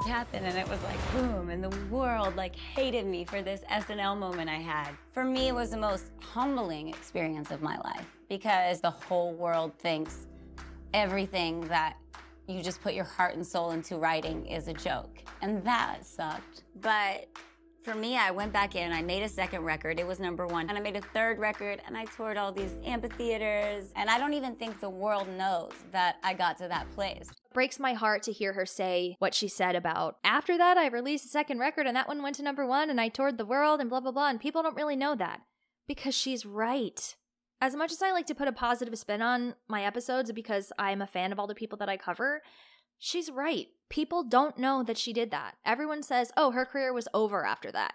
it 0.05 0.07
happened, 0.07 0.45
and 0.45 0.57
it 0.57 0.69
was 0.69 0.81
like 0.83 1.11
boom, 1.11 1.49
and 1.49 1.61
the 1.61 1.77
world 1.87 2.37
like 2.37 2.55
hated 2.55 3.05
me 3.05 3.25
for 3.25 3.41
this 3.41 3.59
SNL 3.69 4.17
moment 4.17 4.49
I 4.49 4.59
had. 4.59 4.91
For 5.11 5.25
me, 5.25 5.49
it 5.49 5.55
was 5.55 5.71
the 5.71 5.77
most 5.77 6.05
humbling 6.21 6.87
experience 6.87 7.51
of 7.51 7.61
my 7.61 7.77
life 7.79 8.07
because 8.29 8.79
the 8.79 8.91
whole 8.91 9.33
world 9.33 9.77
thinks 9.77 10.25
everything 10.93 11.67
that 11.67 11.97
you 12.47 12.63
just 12.63 12.81
put 12.81 12.93
your 12.93 13.05
heart 13.05 13.35
and 13.35 13.45
soul 13.45 13.71
into 13.71 13.97
writing 13.97 14.45
is 14.45 14.67
a 14.67 14.73
joke. 14.73 15.23
And 15.41 15.63
that 15.65 16.05
sucked. 16.05 16.63
But 16.81 17.27
for 17.83 17.95
me, 17.95 18.17
I 18.17 18.31
went 18.31 18.51
back 18.51 18.75
in, 18.75 18.91
I 18.91 19.01
made 19.01 19.23
a 19.23 19.29
second 19.29 19.63
record, 19.63 19.97
it 19.97 20.05
was 20.05 20.19
number 20.19 20.45
one, 20.45 20.67
and 20.67 20.77
I 20.77 20.81
made 20.81 20.97
a 20.97 21.01
third 21.01 21.39
record, 21.39 21.81
and 21.85 21.97
I 21.97 22.03
toured 22.03 22.35
all 22.35 22.51
these 22.51 22.73
amphitheaters, 22.83 23.93
and 23.95 24.09
I 24.09 24.17
don't 24.17 24.33
even 24.33 24.55
think 24.55 24.81
the 24.81 24.89
world 24.89 25.29
knows 25.29 25.71
that 25.91 26.17
I 26.21 26.33
got 26.33 26.57
to 26.57 26.67
that 26.67 26.89
place. 26.91 27.29
Breaks 27.53 27.79
my 27.79 27.93
heart 27.93 28.23
to 28.23 28.33
hear 28.33 28.53
her 28.53 28.65
say 28.65 29.15
what 29.19 29.33
she 29.33 29.47
said 29.47 29.75
about 29.75 30.17
after 30.23 30.57
that 30.57 30.77
I 30.77 30.87
released 30.87 31.25
a 31.25 31.29
second 31.29 31.57
record 31.59 31.87
and 31.87 31.95
that 31.95 32.07
one 32.07 32.21
went 32.21 32.35
to 32.35 32.43
number 32.43 32.67
one 32.67 32.91
and 32.91 33.01
I 33.01 33.07
toured 33.09 33.39
the 33.39 33.45
world 33.45 33.81
and 33.81 33.89
blah 33.89 33.99
blah 33.99 34.11
blah 34.11 34.29
and 34.29 34.39
people 34.39 34.61
don't 34.61 34.75
really 34.75 34.95
know 34.95 35.15
that 35.15 35.41
because 35.87 36.13
she's 36.13 36.45
right. 36.45 37.15
As 37.59 37.75
much 37.75 37.91
as 37.91 38.01
I 38.01 38.11
like 38.11 38.27
to 38.27 38.35
put 38.35 38.47
a 38.47 38.51
positive 38.51 38.97
spin 38.97 39.21
on 39.21 39.55
my 39.67 39.83
episodes 39.83 40.31
because 40.31 40.71
I'm 40.77 41.01
a 41.01 41.07
fan 41.07 41.31
of 41.31 41.39
all 41.39 41.47
the 41.47 41.55
people 41.55 41.77
that 41.79 41.89
I 41.89 41.97
cover, 41.97 42.41
she's 42.99 43.31
right. 43.31 43.67
People 43.89 44.23
don't 44.23 44.59
know 44.59 44.83
that 44.83 44.97
she 44.97 45.11
did 45.13 45.31
that. 45.31 45.55
Everyone 45.65 46.03
says, 46.03 46.31
oh, 46.37 46.51
her 46.51 46.65
career 46.65 46.93
was 46.93 47.07
over 47.13 47.45
after 47.45 47.71
that. 47.71 47.93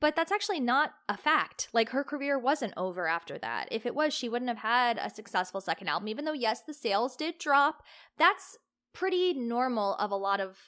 But 0.00 0.16
that's 0.16 0.32
actually 0.32 0.60
not 0.60 0.92
a 1.08 1.16
fact. 1.16 1.68
Like, 1.72 1.90
her 1.90 2.04
career 2.04 2.38
wasn't 2.38 2.74
over 2.76 3.06
after 3.06 3.38
that. 3.38 3.68
If 3.70 3.86
it 3.86 3.94
was, 3.94 4.12
she 4.12 4.28
wouldn't 4.28 4.50
have 4.50 4.58
had 4.58 4.98
a 4.98 5.08
successful 5.08 5.62
second 5.62 5.88
album, 5.88 6.08
even 6.08 6.26
though, 6.26 6.32
yes, 6.32 6.60
the 6.66 6.74
sales 6.74 7.16
did 7.16 7.38
drop. 7.38 7.82
That's 8.18 8.58
pretty 8.92 9.32
normal 9.32 9.94
of 9.94 10.10
a 10.10 10.16
lot 10.16 10.40
of 10.40 10.58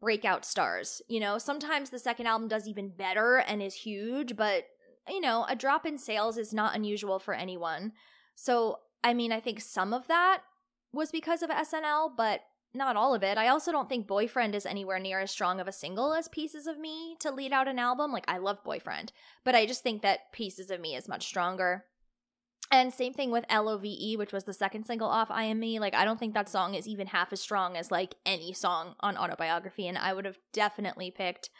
breakout 0.00 0.44
stars. 0.44 1.02
You 1.08 1.18
know, 1.18 1.38
sometimes 1.38 1.90
the 1.90 1.98
second 1.98 2.26
album 2.26 2.46
does 2.46 2.68
even 2.68 2.90
better 2.90 3.38
and 3.38 3.60
is 3.60 3.74
huge, 3.74 4.36
but, 4.36 4.64
you 5.08 5.20
know, 5.20 5.44
a 5.48 5.56
drop 5.56 5.86
in 5.86 5.98
sales 5.98 6.38
is 6.38 6.52
not 6.52 6.74
unusual 6.74 7.18
for 7.18 7.34
anyone. 7.34 7.92
So, 8.34 8.78
I 9.02 9.14
mean, 9.14 9.32
I 9.32 9.40
think 9.40 9.60
some 9.60 9.92
of 9.92 10.06
that 10.08 10.42
was 10.92 11.10
because 11.10 11.42
of 11.42 11.50
SNL, 11.50 12.16
but 12.16 12.42
not 12.72 12.96
all 12.96 13.14
of 13.14 13.22
it. 13.22 13.38
I 13.38 13.48
also 13.48 13.70
don't 13.70 13.88
think 13.88 14.06
Boyfriend 14.06 14.54
is 14.54 14.66
anywhere 14.66 14.98
near 14.98 15.20
as 15.20 15.30
strong 15.30 15.60
of 15.60 15.68
a 15.68 15.72
single 15.72 16.12
as 16.12 16.28
Pieces 16.28 16.66
of 16.66 16.78
Me 16.78 17.16
to 17.20 17.30
lead 17.30 17.52
out 17.52 17.68
an 17.68 17.78
album. 17.78 18.12
Like, 18.12 18.24
I 18.26 18.38
love 18.38 18.64
Boyfriend, 18.64 19.12
but 19.44 19.54
I 19.54 19.66
just 19.66 19.82
think 19.82 20.02
that 20.02 20.32
Pieces 20.32 20.70
of 20.70 20.80
Me 20.80 20.96
is 20.96 21.08
much 21.08 21.26
stronger. 21.26 21.84
And 22.70 22.92
same 22.92 23.12
thing 23.12 23.30
with 23.30 23.44
LOVE, 23.50 24.18
which 24.18 24.32
was 24.32 24.44
the 24.44 24.52
second 24.52 24.84
single 24.84 25.08
off 25.08 25.30
I 25.30 25.44
Am 25.44 25.60
Me. 25.60 25.78
Like, 25.78 25.94
I 25.94 26.04
don't 26.04 26.18
think 26.18 26.34
that 26.34 26.48
song 26.48 26.74
is 26.74 26.88
even 26.88 27.08
half 27.08 27.32
as 27.32 27.40
strong 27.40 27.76
as 27.76 27.90
like 27.90 28.16
any 28.26 28.52
song 28.52 28.94
on 29.00 29.16
Autobiography. 29.16 29.86
And 29.86 29.98
I 29.98 30.12
would 30.12 30.24
have 30.24 30.38
definitely 30.52 31.10
picked 31.10 31.50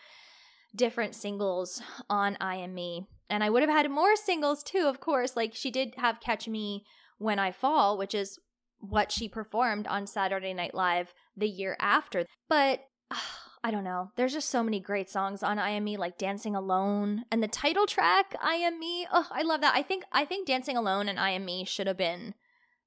different 0.74 1.14
singles 1.14 1.82
on 2.10 2.36
I 2.40 2.56
Am 2.56 2.74
Me. 2.74 3.06
And 3.30 3.42
I 3.42 3.50
would 3.50 3.62
have 3.62 3.70
had 3.70 3.90
more 3.90 4.16
singles 4.16 4.62
too, 4.62 4.86
of 4.86 5.00
course. 5.00 5.36
Like, 5.36 5.54
she 5.54 5.70
did 5.70 5.94
have 5.96 6.20
Catch 6.20 6.46
Me 6.48 6.84
When 7.18 7.38
I 7.38 7.52
Fall, 7.52 7.96
which 7.96 8.14
is 8.14 8.38
what 8.78 9.10
she 9.10 9.28
performed 9.28 9.86
on 9.86 10.06
Saturday 10.06 10.52
Night 10.52 10.74
Live 10.74 11.14
the 11.36 11.48
year 11.48 11.76
after. 11.80 12.26
But 12.48 12.80
uh, 13.10 13.16
I 13.66 13.70
don't 13.70 13.84
know. 13.84 14.10
There's 14.16 14.34
just 14.34 14.50
so 14.50 14.62
many 14.62 14.78
great 14.78 15.08
songs 15.08 15.42
on 15.42 15.58
I 15.58 15.70
Am 15.70 15.84
Me, 15.84 15.96
like 15.96 16.18
Dancing 16.18 16.54
Alone 16.54 17.24
and 17.32 17.42
the 17.42 17.48
title 17.48 17.86
track 17.86 18.36
I 18.42 18.56
Am 18.56 18.78
Me. 18.78 19.06
Oh, 19.10 19.26
I 19.30 19.40
love 19.40 19.62
that. 19.62 19.74
I 19.74 19.80
think 19.80 20.04
I 20.12 20.26
think 20.26 20.46
Dancing 20.46 20.76
Alone 20.76 21.08
and 21.08 21.18
I 21.18 21.30
Am 21.30 21.46
Me 21.46 21.64
should 21.64 21.86
have 21.86 21.96
been 21.96 22.34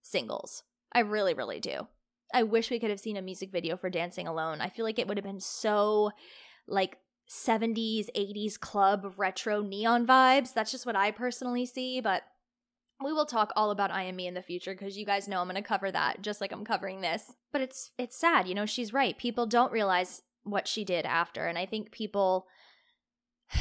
singles. 0.03 0.61
I 0.93 0.99
really, 0.99 1.33
really 1.33 1.59
do. 1.59 1.87
I 2.31 2.43
wish 2.43 2.69
we 2.69 2.79
could 2.79 2.91
have 2.91 2.99
seen 2.99 3.17
a 3.17 3.23
music 3.23 3.51
video 3.51 3.75
for 3.75 3.89
Dancing 3.89 4.27
Alone. 4.27 4.61
I 4.61 4.69
feel 4.69 4.85
like 4.85 4.99
it 4.99 5.07
would 5.07 5.17
have 5.17 5.25
been 5.25 5.39
so 5.39 6.11
like 6.67 6.97
70s, 7.29 8.07
80s 8.15 8.59
club 8.59 9.13
retro 9.17 9.61
neon 9.61 10.07
vibes. 10.07 10.53
That's 10.53 10.71
just 10.71 10.85
what 10.85 10.95
I 10.95 11.11
personally 11.11 11.65
see, 11.65 11.99
but 11.99 12.23
we 13.03 13.13
will 13.13 13.25
talk 13.25 13.51
all 13.55 13.69
about 13.69 13.91
I 13.91 14.03
Am 14.03 14.15
Me 14.15 14.27
in 14.27 14.33
the 14.33 14.41
future 14.41 14.73
because 14.73 14.97
you 14.97 15.05
guys 15.05 15.27
know 15.27 15.39
I'm 15.39 15.47
going 15.47 15.55
to 15.55 15.61
cover 15.61 15.91
that 15.91 16.21
just 16.21 16.41
like 16.41 16.51
I'm 16.51 16.65
covering 16.65 17.01
this. 17.01 17.33
But 17.51 17.61
it's 17.61 17.91
it's 17.97 18.17
sad, 18.17 18.47
you 18.47 18.55
know, 18.55 18.65
she's 18.65 18.93
right. 18.93 19.17
People 19.17 19.45
don't 19.45 19.71
realize 19.71 20.23
what 20.43 20.67
she 20.67 20.85
did 20.85 21.05
after 21.05 21.45
and 21.45 21.57
I 21.57 21.65
think 21.65 21.91
people 21.91 22.47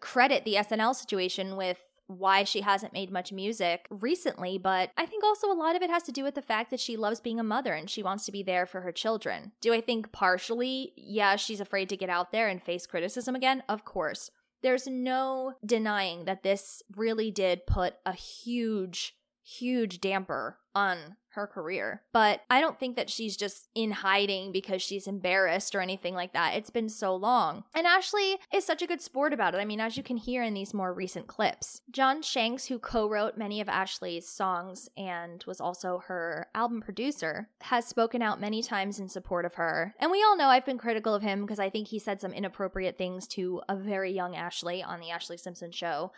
credit 0.00 0.44
the 0.44 0.54
SNL 0.54 0.94
situation 0.94 1.56
with 1.56 1.78
why 2.08 2.44
she 2.44 2.60
hasn't 2.60 2.92
made 2.92 3.10
much 3.10 3.32
music 3.32 3.86
recently, 3.90 4.58
but 4.58 4.90
I 4.96 5.06
think 5.06 5.24
also 5.24 5.50
a 5.50 5.54
lot 5.54 5.76
of 5.76 5.82
it 5.82 5.90
has 5.90 6.02
to 6.04 6.12
do 6.12 6.22
with 6.22 6.34
the 6.34 6.42
fact 6.42 6.70
that 6.70 6.80
she 6.80 6.96
loves 6.96 7.20
being 7.20 7.40
a 7.40 7.44
mother 7.44 7.74
and 7.74 7.90
she 7.90 8.02
wants 8.02 8.24
to 8.26 8.32
be 8.32 8.42
there 8.42 8.66
for 8.66 8.82
her 8.82 8.92
children. 8.92 9.52
Do 9.60 9.72
I 9.72 9.80
think 9.80 10.12
partially, 10.12 10.92
yeah, 10.96 11.36
she's 11.36 11.60
afraid 11.60 11.88
to 11.88 11.96
get 11.96 12.10
out 12.10 12.32
there 12.32 12.48
and 12.48 12.62
face 12.62 12.86
criticism 12.86 13.34
again? 13.34 13.62
Of 13.68 13.84
course. 13.84 14.30
There's 14.62 14.86
no 14.86 15.54
denying 15.64 16.24
that 16.24 16.42
this 16.42 16.82
really 16.96 17.30
did 17.30 17.66
put 17.66 17.94
a 18.04 18.12
huge, 18.12 19.14
huge 19.42 20.00
damper 20.00 20.58
on 20.76 21.16
her 21.30 21.46
career. 21.46 22.02
But 22.12 22.40
I 22.50 22.60
don't 22.60 22.78
think 22.78 22.96
that 22.96 23.10
she's 23.10 23.36
just 23.36 23.68
in 23.74 23.90
hiding 23.90 24.52
because 24.52 24.82
she's 24.82 25.06
embarrassed 25.06 25.74
or 25.74 25.80
anything 25.80 26.14
like 26.14 26.32
that. 26.32 26.54
It's 26.54 26.70
been 26.70 26.88
so 26.88 27.14
long. 27.14 27.64
And 27.74 27.86
Ashlee 27.86 28.36
is 28.52 28.64
such 28.64 28.82
a 28.82 28.86
good 28.86 29.00
sport 29.00 29.32
about 29.32 29.54
it. 29.54 29.58
I 29.58 29.64
mean, 29.64 29.80
as 29.80 29.96
you 29.96 30.02
can 30.02 30.16
hear 30.16 30.42
in 30.42 30.54
these 30.54 30.74
more 30.74 30.92
recent 30.92 31.26
clips. 31.26 31.82
John 31.90 32.22
Shanks, 32.22 32.66
who 32.66 32.78
co 32.78 33.08
wrote 33.08 33.36
many 33.36 33.60
of 33.60 33.68
Ashlee's 33.68 34.28
songs 34.28 34.88
and 34.96 35.44
was 35.46 35.60
also 35.60 36.02
her 36.06 36.48
album 36.54 36.80
producer, 36.80 37.48
has 37.62 37.86
spoken 37.86 38.22
out 38.22 38.40
many 38.40 38.62
times 38.62 38.98
in 38.98 39.08
support 39.08 39.44
of 39.44 39.54
her. 39.54 39.94
And 39.98 40.10
we 40.10 40.22
all 40.22 40.36
know 40.36 40.48
I've 40.48 40.66
been 40.66 40.78
critical 40.78 41.14
of 41.14 41.22
him 41.22 41.42
because 41.42 41.60
I 41.60 41.70
think 41.70 41.88
he 41.88 41.98
said 41.98 42.20
some 42.20 42.32
inappropriate 42.32 42.98
things 42.98 43.26
to 43.28 43.62
a 43.68 43.76
very 43.76 44.12
young 44.12 44.34
Ashlee 44.34 44.86
on 44.86 45.00
The 45.00 45.08
Ashlee 45.08 45.40
Simpson 45.40 45.70
Show. 45.70 46.12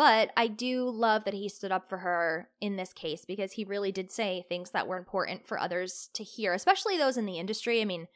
But 0.00 0.30
I 0.34 0.46
do 0.46 0.88
love 0.88 1.24
that 1.24 1.34
he 1.34 1.50
stood 1.50 1.70
up 1.70 1.86
for 1.86 1.98
her 1.98 2.48
in 2.58 2.76
this 2.76 2.94
case 2.94 3.26
because 3.26 3.52
he 3.52 3.64
really 3.64 3.92
did 3.92 4.10
say 4.10 4.46
things 4.48 4.70
that 4.70 4.88
were 4.88 4.96
important 4.96 5.46
for 5.46 5.60
others 5.60 6.08
to 6.14 6.24
hear, 6.24 6.54
especially 6.54 6.96
those 6.96 7.18
in 7.18 7.26
the 7.26 7.38
industry. 7.38 7.82
I 7.82 7.84
mean, 7.84 8.06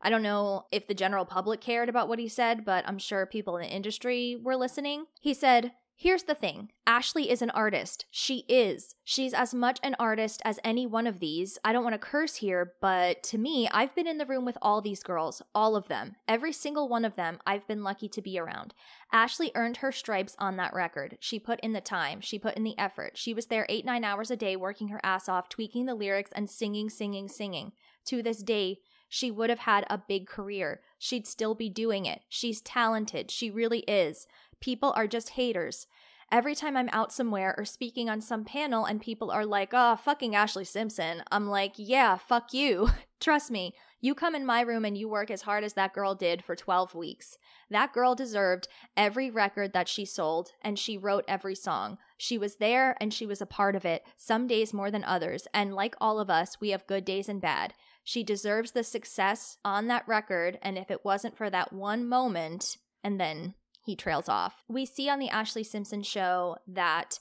I 0.00 0.08
don't 0.08 0.22
know 0.22 0.64
if 0.72 0.86
the 0.86 0.94
general 0.94 1.26
public 1.26 1.60
cared 1.60 1.90
about 1.90 2.08
what 2.08 2.18
he 2.18 2.28
said, 2.28 2.64
but 2.64 2.88
I'm 2.88 2.96
sure 2.96 3.26
people 3.26 3.58
in 3.58 3.62
the 3.64 3.68
industry 3.68 4.38
were 4.42 4.56
listening. 4.56 5.04
He 5.20 5.34
said, 5.34 5.72
Here's 5.96 6.24
the 6.24 6.34
thing 6.34 6.70
Ashlee 6.88 7.28
is 7.28 7.40
an 7.40 7.50
artist. 7.50 8.06
She 8.10 8.44
is. 8.48 8.96
She's 9.04 9.32
as 9.32 9.54
much 9.54 9.78
an 9.82 9.94
artist 9.98 10.42
as 10.44 10.58
any 10.64 10.86
one 10.86 11.06
of 11.06 11.20
these. 11.20 11.56
I 11.64 11.72
don't 11.72 11.84
want 11.84 11.94
to 11.94 11.98
curse 11.98 12.36
here, 12.36 12.72
but 12.80 13.22
to 13.24 13.38
me, 13.38 13.68
I've 13.70 13.94
been 13.94 14.08
in 14.08 14.18
the 14.18 14.26
room 14.26 14.44
with 14.44 14.58
all 14.60 14.80
these 14.80 15.04
girls, 15.04 15.40
all 15.54 15.76
of 15.76 15.86
them. 15.86 16.16
Every 16.26 16.52
single 16.52 16.88
one 16.88 17.04
of 17.04 17.14
them, 17.14 17.38
I've 17.46 17.66
been 17.68 17.84
lucky 17.84 18.08
to 18.08 18.20
be 18.20 18.38
around. 18.38 18.74
Ashlee 19.12 19.52
earned 19.54 19.78
her 19.78 19.92
stripes 19.92 20.34
on 20.38 20.56
that 20.56 20.74
record. 20.74 21.16
She 21.20 21.38
put 21.38 21.60
in 21.60 21.72
the 21.72 21.80
time, 21.80 22.20
she 22.20 22.40
put 22.40 22.56
in 22.56 22.64
the 22.64 22.78
effort. 22.78 23.16
She 23.16 23.32
was 23.32 23.46
there 23.46 23.66
eight, 23.68 23.84
nine 23.84 24.02
hours 24.02 24.32
a 24.32 24.36
day, 24.36 24.56
working 24.56 24.88
her 24.88 25.00
ass 25.04 25.28
off, 25.28 25.48
tweaking 25.48 25.86
the 25.86 25.94
lyrics, 25.94 26.32
and 26.34 26.50
singing, 26.50 26.90
singing, 26.90 27.28
singing. 27.28 27.72
To 28.06 28.20
this 28.20 28.42
day, 28.42 28.80
she 29.14 29.30
would 29.30 29.48
have 29.48 29.60
had 29.60 29.86
a 29.88 29.96
big 29.96 30.26
career. 30.26 30.80
She'd 30.98 31.28
still 31.28 31.54
be 31.54 31.68
doing 31.68 32.04
it. 32.04 32.22
She's 32.28 32.60
talented. 32.60 33.30
She 33.30 33.48
really 33.48 33.84
is. 33.86 34.26
People 34.60 34.92
are 34.96 35.06
just 35.06 35.30
haters. 35.30 35.86
Every 36.32 36.56
time 36.56 36.76
I'm 36.76 36.88
out 36.90 37.12
somewhere 37.12 37.54
or 37.56 37.64
speaking 37.64 38.10
on 38.10 38.20
some 38.20 38.44
panel 38.44 38.84
and 38.84 39.00
people 39.00 39.30
are 39.30 39.46
like, 39.46 39.70
oh, 39.72 39.94
fucking 39.94 40.32
Ashlee 40.32 40.66
Simpson, 40.66 41.22
I'm 41.30 41.48
like, 41.48 41.74
yeah, 41.76 42.16
fuck 42.16 42.52
you. 42.52 42.90
Trust 43.20 43.52
me, 43.52 43.76
you 44.00 44.16
come 44.16 44.34
in 44.34 44.44
my 44.44 44.62
room 44.62 44.84
and 44.84 44.98
you 44.98 45.08
work 45.08 45.30
as 45.30 45.42
hard 45.42 45.62
as 45.62 45.74
that 45.74 45.94
girl 45.94 46.16
did 46.16 46.42
for 46.42 46.56
12 46.56 46.96
weeks. 46.96 47.38
That 47.70 47.92
girl 47.92 48.16
deserved 48.16 48.66
every 48.96 49.30
record 49.30 49.72
that 49.74 49.88
she 49.88 50.04
sold, 50.04 50.50
and 50.60 50.76
she 50.76 50.98
wrote 50.98 51.24
every 51.28 51.54
song. 51.54 51.98
She 52.18 52.36
was 52.36 52.56
there 52.56 52.96
and 53.00 53.14
she 53.14 53.26
was 53.26 53.40
a 53.40 53.46
part 53.46 53.76
of 53.76 53.84
it, 53.84 54.04
some 54.16 54.48
days 54.48 54.74
more 54.74 54.90
than 54.90 55.04
others, 55.04 55.46
and 55.54 55.74
like 55.74 55.94
all 56.00 56.18
of 56.18 56.28
us, 56.28 56.60
we 56.60 56.70
have 56.70 56.86
good 56.88 57.04
days 57.04 57.28
and 57.28 57.40
bad. 57.40 57.74
She 58.04 58.22
deserves 58.22 58.72
the 58.72 58.84
success 58.84 59.56
on 59.64 59.88
that 59.88 60.06
record, 60.06 60.58
and 60.62 60.76
if 60.76 60.90
it 60.90 61.04
wasn't 61.04 61.36
for 61.36 61.48
that 61.50 61.72
one 61.72 62.06
moment, 62.06 62.76
and 63.02 63.18
then 63.18 63.54
he 63.84 63.96
trails 63.96 64.28
off. 64.28 64.62
We 64.68 64.86
see 64.86 65.08
on 65.08 65.18
the 65.18 65.30
Ashlee 65.30 65.66
Simpson 65.66 66.02
show 66.02 66.56
that 66.66 67.18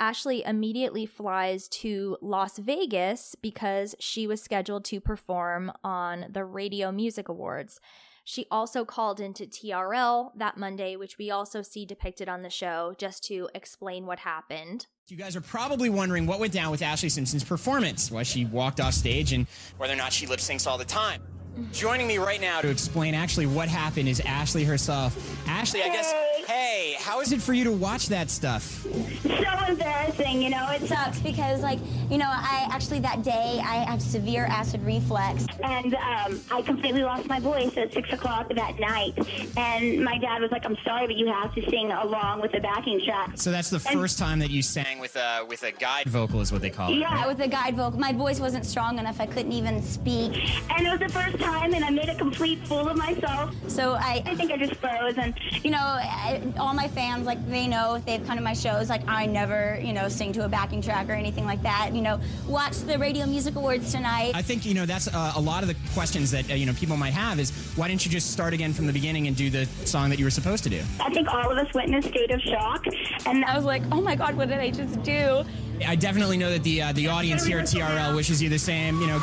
Ashlee 0.00 0.46
immediately 0.46 1.06
flies 1.06 1.68
to 1.68 2.18
Las 2.20 2.58
Vegas 2.58 3.34
because 3.40 3.94
she 3.98 4.26
was 4.26 4.42
scheduled 4.42 4.84
to 4.86 5.00
perform 5.00 5.72
on 5.82 6.26
the 6.30 6.44
Radio 6.44 6.92
Music 6.92 7.28
Awards. 7.28 7.80
She 8.28 8.48
also 8.50 8.84
called 8.84 9.20
into 9.20 9.46
TRL 9.46 10.32
that 10.36 10.56
Monday, 10.56 10.96
which 10.96 11.16
we 11.16 11.30
also 11.30 11.62
see 11.62 11.86
depicted 11.86 12.28
on 12.28 12.42
the 12.42 12.50
show, 12.50 12.92
just 12.98 13.22
to 13.28 13.48
explain 13.54 14.04
what 14.04 14.18
happened. 14.18 14.86
You 15.06 15.16
guys 15.16 15.36
are 15.36 15.40
probably 15.40 15.88
wondering 15.88 16.26
what 16.26 16.40
went 16.40 16.52
down 16.52 16.72
with 16.72 16.80
Ashlee 16.80 17.08
Simpson's 17.08 17.44
performance, 17.44 18.10
why 18.10 18.24
she 18.24 18.44
walked 18.44 18.80
off 18.80 18.94
stage, 18.94 19.32
and 19.32 19.46
whether 19.76 19.92
or 19.92 19.96
not 19.96 20.12
she 20.12 20.26
lip 20.26 20.40
syncs 20.40 20.66
all 20.66 20.76
the 20.76 20.84
time. 20.84 21.22
Joining 21.72 22.06
me 22.06 22.18
right 22.18 22.40
now 22.40 22.60
to 22.60 22.68
explain 22.68 23.14
actually 23.14 23.46
what 23.46 23.68
happened 23.68 24.08
is 24.08 24.20
Ashlee 24.20 24.66
herself. 24.66 25.14
Ashlee, 25.46 25.82
I 25.82 25.88
guess, 25.88 26.12
hey, 26.46 26.96
how 27.00 27.20
is 27.20 27.32
it 27.32 27.40
for 27.40 27.54
you 27.54 27.64
to 27.64 27.72
watch 27.72 28.08
that 28.08 28.28
stuff? 28.28 28.62
so 29.22 29.64
embarrassing, 29.72 30.42
you 30.42 30.50
know. 30.50 30.68
It 30.70 30.82
sucks 30.86 31.18
because, 31.20 31.62
like, 31.62 31.78
you 32.10 32.18
know, 32.18 32.28
I 32.28 32.68
actually 32.70 33.00
that 33.00 33.22
day 33.22 33.58
I 33.64 33.76
have 33.90 34.02
severe 34.02 34.44
acid 34.44 34.82
reflux, 34.84 35.46
and 35.64 35.94
um, 35.94 36.40
I 36.52 36.60
completely 36.62 37.02
lost 37.02 37.26
my 37.26 37.40
voice 37.40 37.74
at 37.78 37.92
six 37.92 38.12
o'clock 38.12 38.52
that 38.54 38.78
night. 38.78 39.14
And 39.56 40.04
my 40.04 40.18
dad 40.18 40.42
was 40.42 40.50
like, 40.50 40.64
"I'm 40.66 40.76
sorry, 40.84 41.06
but 41.06 41.16
you 41.16 41.26
have 41.28 41.54
to 41.54 41.70
sing 41.70 41.90
along 41.90 42.42
with 42.42 42.52
the 42.52 42.60
backing 42.60 43.00
track." 43.04 43.32
So 43.36 43.50
that's 43.50 43.70
the 43.70 43.76
And- 43.88 43.98
first 43.98 44.18
time 44.18 44.38
that 44.40 44.50
you 44.50 44.60
sang 44.62 44.98
with 44.98 45.16
a 45.16 45.44
with 45.48 45.62
a 45.62 45.72
guide 45.72 46.06
vocal, 46.06 46.40
is 46.42 46.52
what 46.52 46.60
they 46.60 46.70
call 46.70 46.92
it. 46.92 46.96
Yeah, 46.96 47.12
right? 47.14 47.26
with 47.26 47.40
a 47.40 47.48
guide 47.48 47.76
vocal. 47.76 47.98
My 47.98 48.12
voice 48.12 48.40
wasn't 48.40 48.66
strong 48.66 48.98
enough. 48.98 49.20
I 49.20 49.26
couldn't 49.26 49.52
even 49.52 49.82
speak. 49.82 50.32
And 50.76 50.86
it 50.86 50.90
was 50.90 51.00
the 51.00 51.08
first 51.08 51.38
time, 51.46 51.74
and 51.74 51.84
I 51.84 51.90
made 51.90 52.08
a 52.08 52.14
complete 52.14 52.66
fool 52.66 52.88
of 52.88 52.96
myself. 52.96 53.54
So 53.68 53.94
I, 53.94 54.22
I 54.26 54.34
think 54.34 54.50
I 54.50 54.56
just 54.56 54.74
froze. 54.74 55.16
And, 55.16 55.34
you 55.62 55.70
know, 55.70 55.78
I, 55.78 56.42
all 56.58 56.74
my 56.74 56.88
fans, 56.88 57.26
like, 57.26 57.44
they 57.48 57.66
know 57.66 57.94
if 57.94 58.04
they've 58.04 58.24
come 58.26 58.36
to 58.36 58.42
my 58.42 58.52
shows, 58.52 58.88
like, 58.88 59.02
I 59.08 59.26
never, 59.26 59.78
you 59.82 59.92
know, 59.92 60.08
sing 60.08 60.32
to 60.34 60.44
a 60.44 60.48
backing 60.48 60.82
track 60.82 61.08
or 61.08 61.12
anything 61.12 61.44
like 61.44 61.62
that. 61.62 61.90
You 61.94 62.02
know, 62.02 62.20
watch 62.48 62.78
the 62.78 62.98
Radio 62.98 63.26
Music 63.26 63.54
Awards 63.54 63.92
tonight. 63.92 64.32
I 64.34 64.42
think 64.42 64.66
you 64.66 64.74
know 64.74 64.86
that's 64.86 65.08
uh, 65.08 65.32
a 65.36 65.40
lot 65.40 65.62
of 65.62 65.68
the 65.68 65.76
questions 65.94 66.30
that 66.32 66.50
uh, 66.50 66.54
you 66.54 66.66
know 66.66 66.72
people 66.74 66.96
might 66.96 67.12
have 67.12 67.38
is 67.38 67.50
why 67.76 67.88
didn't 67.88 68.04
you 68.04 68.10
just 68.10 68.32
start 68.32 68.52
again 68.52 68.72
from 68.72 68.86
the 68.86 68.92
beginning 68.92 69.26
and 69.26 69.36
do 69.36 69.50
the 69.50 69.66
song 69.84 70.10
that 70.10 70.18
you 70.18 70.24
were 70.24 70.30
supposed 70.30 70.64
to 70.64 70.70
do? 70.70 70.82
I 71.00 71.10
think 71.10 71.28
all 71.32 71.50
of 71.50 71.58
us 71.58 71.72
went 71.74 71.88
in 71.88 71.94
a 71.94 72.02
state 72.02 72.30
of 72.30 72.40
shock. 72.42 72.84
And 73.26 73.44
I 73.44 73.56
was 73.56 73.64
like, 73.64 73.82
oh 73.92 74.00
my 74.00 74.14
God, 74.14 74.34
what 74.36 74.48
did 74.48 74.58
I 74.58 74.70
just 74.70 75.02
do? 75.02 75.44
I 75.86 75.94
definitely 75.96 76.38
know 76.38 76.50
that 76.50 76.62
the 76.62 76.82
uh, 76.82 76.92
the 76.92 77.08
audience 77.08 77.44
here 77.44 77.58
at 77.58 77.66
TRL 77.66 78.14
wishes 78.16 78.42
you 78.42 78.48
the 78.48 78.58
same. 78.58 79.00
You 79.00 79.06
know, 79.06 79.18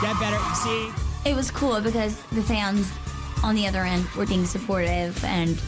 get 0.00 0.18
better. 0.18 0.38
See, 0.54 0.88
It 1.24 1.36
was 1.36 1.50
cool 1.50 1.80
because 1.80 2.20
the 2.32 2.42
fans 2.42 2.90
on 3.44 3.54
the 3.54 3.66
other 3.66 3.82
end 3.82 4.04
were 4.16 4.26
being 4.26 4.44
supportive, 4.44 5.24
and 5.24 5.60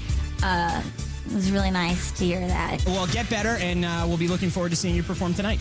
uh, 0.42 0.82
it 1.26 1.32
was 1.32 1.52
really 1.52 1.70
nice 1.70 2.10
to 2.12 2.24
hear 2.24 2.40
that. 2.40 2.84
well, 2.86 3.06
get 3.06 3.30
better, 3.30 3.56
and 3.60 3.84
uh, 3.84 4.04
we'll 4.06 4.16
be 4.16 4.26
looking 4.26 4.50
forward 4.50 4.70
to 4.70 4.76
seeing 4.76 4.96
you 4.96 5.02
perform 5.04 5.32
tonight. 5.32 5.58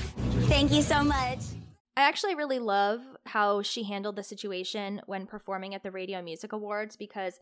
Thank 0.48 0.72
you 0.72 0.82
so 0.82 1.04
much. 1.04 1.39
I 1.96 2.02
actually 2.02 2.34
really 2.34 2.58
love 2.58 3.02
how 3.28 3.62
she 3.62 3.84
handled 3.84 4.16
the 4.16 4.24
situation 4.24 5.00
when 5.06 5.28
performing 5.28 5.76
at 5.76 5.84
the 5.84 5.91
Radio 5.91 6.24
Music 6.24 6.54
Awards 6.54 6.96
because, 6.96 7.39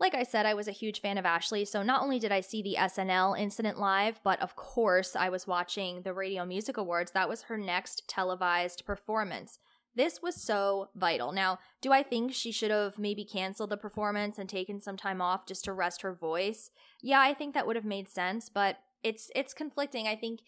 like 0.00 0.14
I 0.14 0.24
said, 0.24 0.44
I 0.44 0.54
was 0.54 0.66
a 0.66 0.72
huge 0.72 1.00
fan 1.00 1.18
of 1.18 1.24
Ashlee. 1.24 1.68
So 1.68 1.84
not 1.84 2.02
only 2.02 2.18
did 2.18 2.32
I 2.32 2.40
see 2.40 2.62
the 2.62 2.76
SNL 2.76 3.38
incident 3.38 3.78
live, 3.78 4.20
but 4.24 4.42
of 4.42 4.56
course 4.56 5.14
I 5.14 5.28
was 5.28 5.46
watching 5.46 6.02
the 6.02 6.12
Radio 6.12 6.44
Music 6.44 6.76
Awards. 6.76 7.12
That 7.12 7.28
was 7.28 7.42
her 7.42 7.56
next 7.56 8.08
televised 8.08 8.84
performance. 8.84 9.60
This 9.96 10.20
was 10.22 10.40
so 10.40 10.90
vital. 10.94 11.32
Now, 11.32 11.58
do 11.80 11.90
I 11.90 12.02
think 12.02 12.34
she 12.34 12.52
should 12.52 12.70
have 12.70 12.98
maybe 12.98 13.24
canceled 13.24 13.70
the 13.70 13.78
performance 13.78 14.38
and 14.38 14.48
taken 14.48 14.80
some 14.80 14.96
time 14.96 15.22
off 15.22 15.46
just 15.46 15.64
to 15.64 15.72
rest 15.72 16.02
her 16.02 16.12
voice? 16.12 16.70
Yeah, 17.02 17.20
I 17.20 17.32
think 17.32 17.54
that 17.54 17.66
would 17.66 17.76
have 17.76 17.84
made 17.84 18.08
sense, 18.08 18.50
but 18.50 18.76
it's 19.02 19.30
it's 19.34 19.54
conflicting. 19.54 20.06
I 20.06 20.14
think 20.14 20.40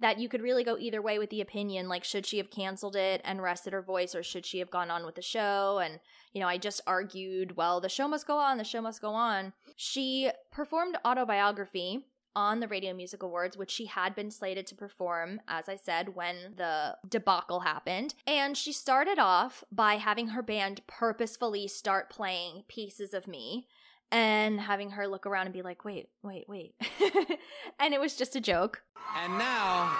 that 0.00 0.18
you 0.18 0.28
could 0.28 0.42
really 0.42 0.64
go 0.64 0.76
either 0.78 1.00
way 1.00 1.18
with 1.18 1.30
the 1.30 1.40
opinion 1.40 1.88
like 1.88 2.04
should 2.04 2.26
she 2.26 2.38
have 2.38 2.50
canceled 2.50 2.96
it 2.96 3.20
and 3.24 3.42
rested 3.42 3.72
her 3.72 3.82
voice 3.82 4.14
or 4.14 4.22
should 4.22 4.44
she 4.44 4.58
have 4.58 4.70
gone 4.70 4.90
on 4.90 5.06
with 5.06 5.14
the 5.14 5.22
show 5.22 5.80
and 5.82 6.00
you 6.32 6.40
know 6.40 6.48
i 6.48 6.58
just 6.58 6.80
argued 6.86 7.56
well 7.56 7.80
the 7.80 7.88
show 7.88 8.08
must 8.08 8.26
go 8.26 8.36
on 8.38 8.58
the 8.58 8.64
show 8.64 8.80
must 8.80 9.00
go 9.00 9.14
on 9.14 9.52
she 9.76 10.30
performed 10.50 10.96
autobiography 11.06 12.06
on 12.36 12.60
the 12.60 12.68
radio 12.68 12.92
music 12.94 13.22
awards 13.22 13.56
which 13.56 13.70
she 13.70 13.86
had 13.86 14.14
been 14.14 14.30
slated 14.30 14.66
to 14.66 14.74
perform 14.74 15.40
as 15.48 15.68
i 15.68 15.76
said 15.76 16.14
when 16.14 16.36
the 16.56 16.96
debacle 17.08 17.60
happened 17.60 18.14
and 18.26 18.56
she 18.56 18.72
started 18.72 19.18
off 19.18 19.62
by 19.70 19.94
having 19.94 20.28
her 20.28 20.42
band 20.42 20.80
purposefully 20.86 21.68
start 21.68 22.10
playing 22.10 22.64
pieces 22.68 23.14
of 23.14 23.26
me 23.28 23.66
and 24.12 24.60
having 24.60 24.90
her 24.90 25.06
look 25.08 25.26
around 25.26 25.46
and 25.46 25.52
be 25.54 25.62
like 25.62 25.84
wait 25.84 26.08
wait 26.22 26.44
wait 26.48 26.74
and 27.80 27.94
it 27.94 28.00
was 28.00 28.16
just 28.16 28.36
a 28.36 28.40
joke 28.40 28.82
And 29.22 29.38
now, 29.38 29.90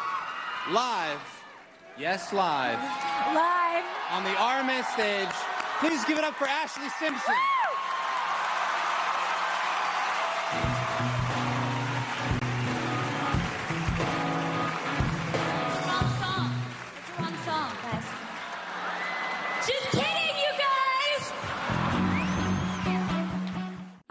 live, 0.73 1.21
yes, 1.99 2.33
live, 2.33 2.79
Live. 3.35 3.85
on 4.11 4.25
the 4.25 4.31
RMA 4.31 4.85
stage, 4.95 5.29
please 5.81 6.05
give 6.07 6.19
it 6.19 6.25
up 6.25 6.35
for 6.35 6.47
Ashlee 6.47 6.91
Simpson. 6.99 7.35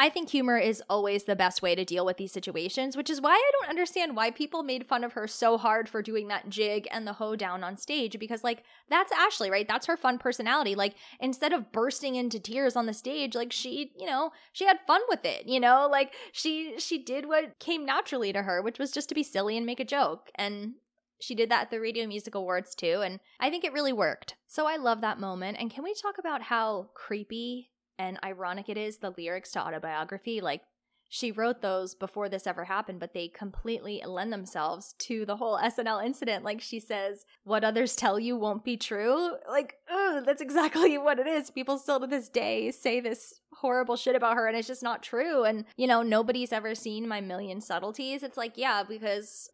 I 0.04 0.10
think 0.10 0.32
humor 0.32 0.58
is 0.58 0.84
always 0.89 1.24
the 1.24 1.34
best 1.34 1.62
way 1.62 1.76
to 1.76 1.86
deal 1.86 2.06
with 2.06 2.18
these 2.18 2.34
situations, 2.34 2.97
which 2.97 3.10
is 3.10 3.22
why 3.22 3.32
I 3.32 3.51
don't 3.54 3.70
understand 3.70 4.18
why 4.18 4.32
people 4.32 4.62
made 4.62 4.86
fun 4.86 5.06
of 5.06 5.14
her 5.14 5.28
so 5.28 5.58
hard 5.58 5.88
for 5.88 6.01
doing 6.01 6.28
that 6.28 6.49
jig 6.49 6.89
and 6.91 7.08
the 7.08 7.14
hoedown 7.14 7.64
on 7.64 7.78
stage 7.78 8.20
because 8.20 8.43
like 8.43 8.66
that's 8.89 9.14
Ashlee, 9.14 9.49
right? 9.49 9.66
That's 9.66 9.86
her 9.86 9.95
fun 9.95 10.18
personality. 10.18 10.76
Like 10.76 10.95
instead 11.22 11.54
of 11.54 11.72
bursting 11.72 12.16
into 12.16 12.38
tears 12.38 12.76
on 12.76 12.86
the 12.86 12.93
stage, 12.93 13.34
like 13.34 13.54
she, 13.54 13.93
you 13.97 14.06
know, 14.06 14.32
she 14.51 14.66
had 14.66 14.82
fun 14.86 14.99
with 15.08 15.24
it, 15.24 15.45
you 15.45 15.62
know? 15.62 15.88
Like 15.89 16.14
she 16.34 16.74
she 16.80 17.01
did 17.01 17.26
what 17.26 17.58
came 17.60 17.86
naturally 17.86 18.34
to 18.34 18.43
her, 18.43 18.62
which 18.62 18.80
was 18.80 18.91
just 18.91 19.08
to 19.08 19.16
be 19.16 19.24
silly 19.24 19.56
and 19.56 19.66
make 19.66 19.80
a 19.80 19.86
joke. 19.86 20.32
And 20.36 20.74
she 21.22 21.34
did 21.34 21.49
that 21.49 21.62
at 21.62 21.72
the 21.72 21.80
Radio 21.80 22.08
Music 22.08 22.36
Awards 22.36 22.76
too, 22.76 22.99
and 23.06 23.22
I 23.39 23.49
think 23.49 23.64
it 23.64 23.72
really 23.72 23.93
worked. 23.93 24.36
So 24.47 24.68
I 24.68 24.76
love 24.76 24.99
that 24.99 25.18
moment. 25.18 25.60
And 25.62 25.72
can 25.72 25.86
we 25.86 25.93
talk 25.93 26.18
about 26.18 26.41
how 26.41 26.89
creepy 26.93 27.70
and 27.97 28.19
ironic 28.23 28.69
it 28.69 28.77
is 28.77 28.97
the 28.97 29.13
lyrics 29.17 29.51
to 29.51 29.59
autobiography? 29.65 30.41
Like, 30.41 30.61
she 31.09 31.31
wrote 31.31 31.61
those 31.61 31.93
before 31.93 32.27
this 32.27 32.47
ever 32.47 32.65
happened, 32.65 32.99
but 32.99 33.13
they 33.13 33.27
completely 33.27 34.01
lend 34.03 34.33
themselves 34.33 34.95
to 34.97 35.27
the 35.27 35.35
whole 35.35 35.59
SNL 35.59 36.03
incident. 36.03 36.43
Like, 36.43 36.59
she 36.59 36.79
says, 36.79 37.25
What 37.43 37.63
others 37.63 37.95
tell 37.95 38.19
you 38.19 38.35
won't 38.35 38.65
be 38.65 38.77
true. 38.77 39.35
Like, 39.47 39.75
ugh, 39.87 40.23
that's 40.25 40.41
exactly 40.41 40.97
what 40.97 41.19
it 41.19 41.27
is. 41.27 41.51
People 41.51 41.77
still 41.77 41.99
to 41.99 42.07
this 42.07 42.29
day 42.29 42.71
say 42.71 42.99
this 42.99 43.41
horrible 43.53 43.95
shit 43.95 44.15
about 44.15 44.37
her, 44.37 44.47
and 44.47 44.57
it's 44.57 44.67
just 44.67 44.81
not 44.81 45.03
true. 45.03 45.43
And, 45.43 45.65
you 45.77 45.85
know, 45.85 46.01
nobody's 46.01 46.51
ever 46.51 46.73
seen 46.73 47.07
my 47.07 47.21
million 47.21 47.61
subtleties. 47.61 48.23
It's 48.23 48.37
like, 48.37 48.53
yeah, 48.55 48.81
because 48.81 49.51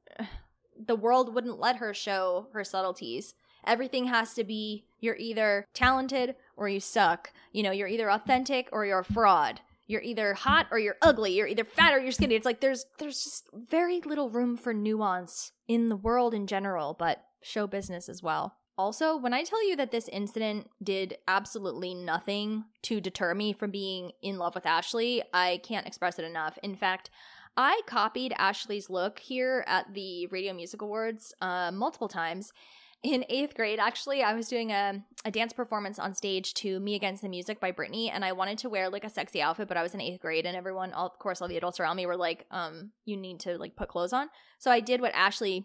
the 0.77 0.95
world 0.95 1.35
wouldn't 1.35 1.59
let 1.59 1.75
her 1.75 1.93
show 1.93 2.47
her 2.53 2.63
subtleties. 2.63 3.33
Everything 3.65 4.05
has 4.05 4.33
to 4.35 4.45
be 4.45 4.85
you're 4.99 5.15
either 5.17 5.65
talented 5.73 6.35
or 6.55 6.69
you 6.69 6.79
suck. 6.79 7.31
You 7.51 7.63
know, 7.63 7.71
you're 7.71 7.87
either 7.87 8.09
authentic 8.09 8.69
or 8.71 8.85
you're 8.85 8.99
a 8.99 9.05
fraud. 9.05 9.61
You're 9.87 10.01
either 10.01 10.35
hot 10.35 10.67
or 10.71 10.77
you're 10.77 10.97
ugly. 11.01 11.33
You're 11.33 11.47
either 11.47 11.63
fat 11.63 11.93
or 11.93 11.99
you're 11.99 12.11
skinny. 12.11 12.35
It's 12.35 12.45
like 12.45 12.61
there's 12.61 12.85
there's 12.99 13.23
just 13.23 13.49
very 13.53 14.01
little 14.01 14.29
room 14.29 14.55
for 14.55 14.73
nuance 14.73 15.51
in 15.67 15.89
the 15.89 15.95
world 15.95 16.33
in 16.33 16.45
general, 16.45 16.95
but 16.97 17.23
show 17.41 17.65
business 17.65 18.07
as 18.07 18.21
well. 18.21 18.55
Also, 18.77 19.17
when 19.17 19.33
I 19.33 19.43
tell 19.43 19.67
you 19.67 19.75
that 19.75 19.91
this 19.91 20.07
incident 20.07 20.69
did 20.81 21.17
absolutely 21.27 21.93
nothing 21.93 22.63
to 22.83 23.01
deter 23.01 23.33
me 23.33 23.51
from 23.51 23.71
being 23.71 24.11
in 24.21 24.37
love 24.37 24.55
with 24.55 24.63
Ashlee, 24.63 25.21
I 25.33 25.59
can't 25.63 25.85
express 25.85 26.17
it 26.17 26.23
enough. 26.23 26.57
In 26.63 26.75
fact, 26.75 27.09
I 27.57 27.81
copied 27.87 28.31
Ashlee's 28.39 28.89
look 28.89 29.19
here 29.19 29.65
at 29.67 29.93
the 29.93 30.27
Radio 30.27 30.53
Music 30.53 30.81
Awards 30.81 31.33
uh, 31.41 31.71
multiple 31.73 32.07
times. 32.07 32.53
In 33.01 33.23
eighth 33.29 33.55
grade, 33.55 33.79
actually, 33.79 34.23
I 34.23 34.33
was 34.33 34.49
doing 34.49 34.71
a, 34.71 35.01
a 35.23 35.31
dance 35.31 35.53
performance 35.53 35.99
on 35.99 36.13
stage 36.13 36.53
to 36.55 36.81
Me 36.81 36.95
Against 36.95 37.21
the 37.21 37.29
Music 37.29 37.59
by 37.61 37.71
Britney, 37.71 38.11
and 38.11 38.25
I 38.25 38.33
wanted 38.33 38.57
to 38.59 38.69
wear 38.69 38.89
like 38.89 39.05
a 39.05 39.09
sexy 39.09 39.41
outfit, 39.41 39.69
but 39.69 39.77
I 39.77 39.83
was 39.83 39.93
in 39.93 40.01
eighth 40.01 40.19
grade, 40.19 40.45
and 40.45 40.57
everyone, 40.57 40.91
all, 40.91 41.07
of 41.07 41.17
course, 41.17 41.41
all 41.41 41.47
the 41.47 41.55
adults 41.55 41.79
around 41.79 41.95
me 41.95 42.05
were 42.05 42.17
like, 42.17 42.45
um, 42.51 42.91
you 43.05 43.15
need 43.15 43.39
to 43.41 43.57
like 43.57 43.77
put 43.77 43.87
clothes 43.87 44.11
on. 44.11 44.27
So 44.57 44.69
I 44.69 44.81
did 44.81 44.99
what 44.99 45.13
Ashlee 45.13 45.63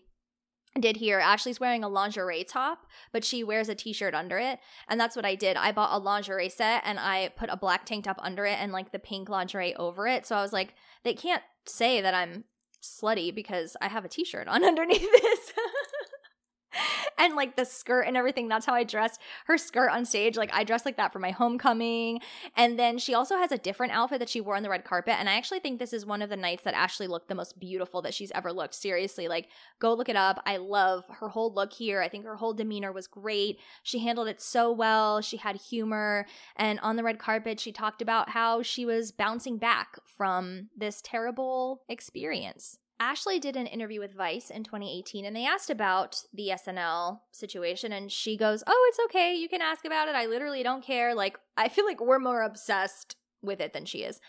did 0.80 0.97
here. 0.97 1.20
Ashlee's 1.20 1.61
wearing 1.61 1.82
a 1.85 1.89
lingerie 1.89 2.45
top, 2.45 2.87
but 3.12 3.24
she 3.24 3.45
wears 3.45 3.68
a 3.68 3.74
t-shirt 3.74 4.14
under 4.14 4.39
it. 4.39 4.59
And 4.89 4.99
that's 4.99 5.16
what 5.16 5.24
I 5.24 5.35
did. 5.35 5.57
I 5.57 5.72
bought 5.72 5.95
a 5.95 6.03
lingerie 6.03 6.49
set 6.49 6.82
and 6.85 6.99
I 6.99 7.30
put 7.37 7.51
a 7.51 7.57
black 7.57 7.85
tank 7.85 8.05
top 8.05 8.18
under 8.20 8.45
it 8.45 8.59
and 8.61 8.72
like 8.72 8.93
the 8.93 8.99
pink 8.99 9.28
lingerie 9.28 9.74
over 9.76 10.07
it. 10.07 10.26
So 10.26 10.37
I 10.37 10.43
was 10.43 10.53
like, 10.53 10.74
they 11.05 11.14
can't 11.14 11.43
say 11.66 12.01
that 12.01 12.14
I'm 12.14 12.45
slutty 12.82 13.35
because 13.35 13.76
I 13.80 13.89
have 13.89 14.05
a 14.05 14.09
t-shirt 14.09 14.49
on 14.49 14.64
underneath 14.64 15.01
this. 15.01 15.53
and 17.18 17.34
like 17.34 17.56
the 17.56 17.64
skirt 17.64 18.02
and 18.02 18.16
everything. 18.16 18.48
That's 18.48 18.66
how 18.66 18.74
I 18.74 18.84
dressed 18.84 19.20
her 19.46 19.58
skirt 19.58 19.90
on 19.90 20.04
stage. 20.04 20.36
Like 20.36 20.52
I 20.52 20.64
dressed 20.64 20.86
like 20.86 20.96
that 20.96 21.12
for 21.12 21.18
my 21.18 21.30
homecoming. 21.30 22.20
And 22.56 22.78
then 22.78 22.98
she 22.98 23.14
also 23.14 23.36
has 23.36 23.52
a 23.52 23.58
different 23.58 23.92
outfit 23.92 24.18
that 24.20 24.28
she 24.28 24.40
wore 24.40 24.56
on 24.56 24.62
the 24.62 24.70
red 24.70 24.84
carpet. 24.84 25.14
And 25.18 25.28
I 25.28 25.36
actually 25.36 25.60
think 25.60 25.78
this 25.78 25.92
is 25.92 26.06
one 26.06 26.22
of 26.22 26.30
the 26.30 26.36
nights 26.36 26.64
that 26.64 26.74
Ashlee 26.74 27.08
looked 27.08 27.28
the 27.28 27.34
most 27.34 27.58
beautiful 27.58 28.02
that 28.02 28.14
she's 28.14 28.32
ever 28.32 28.52
looked. 28.52 28.74
Seriously, 28.74 29.28
like 29.28 29.48
go 29.78 29.94
look 29.94 30.08
it 30.08 30.16
up. 30.16 30.42
I 30.46 30.56
love 30.56 31.04
her 31.08 31.28
whole 31.28 31.52
look 31.52 31.72
here. 31.72 32.00
I 32.00 32.08
think 32.08 32.24
her 32.24 32.36
whole 32.36 32.54
demeanor 32.54 32.92
was 32.92 33.06
great. 33.06 33.58
She 33.82 34.00
handled 34.00 34.28
it 34.28 34.40
so 34.40 34.72
well. 34.72 35.20
She 35.20 35.36
had 35.36 35.56
humor. 35.56 36.26
And 36.56 36.80
on 36.80 36.96
the 36.96 37.04
red 37.04 37.18
carpet, 37.18 37.60
she 37.60 37.72
talked 37.72 38.02
about 38.02 38.30
how 38.30 38.62
she 38.62 38.84
was 38.84 39.12
bouncing 39.12 39.58
back 39.58 39.98
from 40.04 40.68
this 40.76 41.00
terrible 41.02 41.82
experience. 41.88 42.78
Ashlee 43.01 43.40
did 43.40 43.57
an 43.57 43.66
interview 43.66 44.01
with 44.01 44.14
Vice 44.14 44.51
in 44.51 44.62
2018 44.62 45.24
and 45.24 45.34
they 45.34 45.47
asked 45.47 45.70
about 45.70 46.16
the 46.32 46.51
SNL 46.51 47.20
situation 47.32 47.92
and 47.92 48.11
she 48.11 48.36
goes, 48.36 48.62
"Oh, 48.66 48.86
it's 48.88 49.01
okay. 49.07 49.34
You 49.34 49.49
can 49.49 49.62
ask 49.62 49.84
about 49.84 50.09
it. 50.09 50.14
I 50.14 50.26
literally 50.26 50.62
don't 50.62 50.84
care." 50.84 51.14
Like 51.14 51.38
I 51.57 51.68
feel 51.68 51.84
like 51.84 52.01
we're 52.01 52.18
more 52.18 52.42
obsessed 52.42 53.16
with 53.42 53.61
it 53.61 53.72
than 53.72 53.84
she 53.84 54.05
is. 54.05 54.20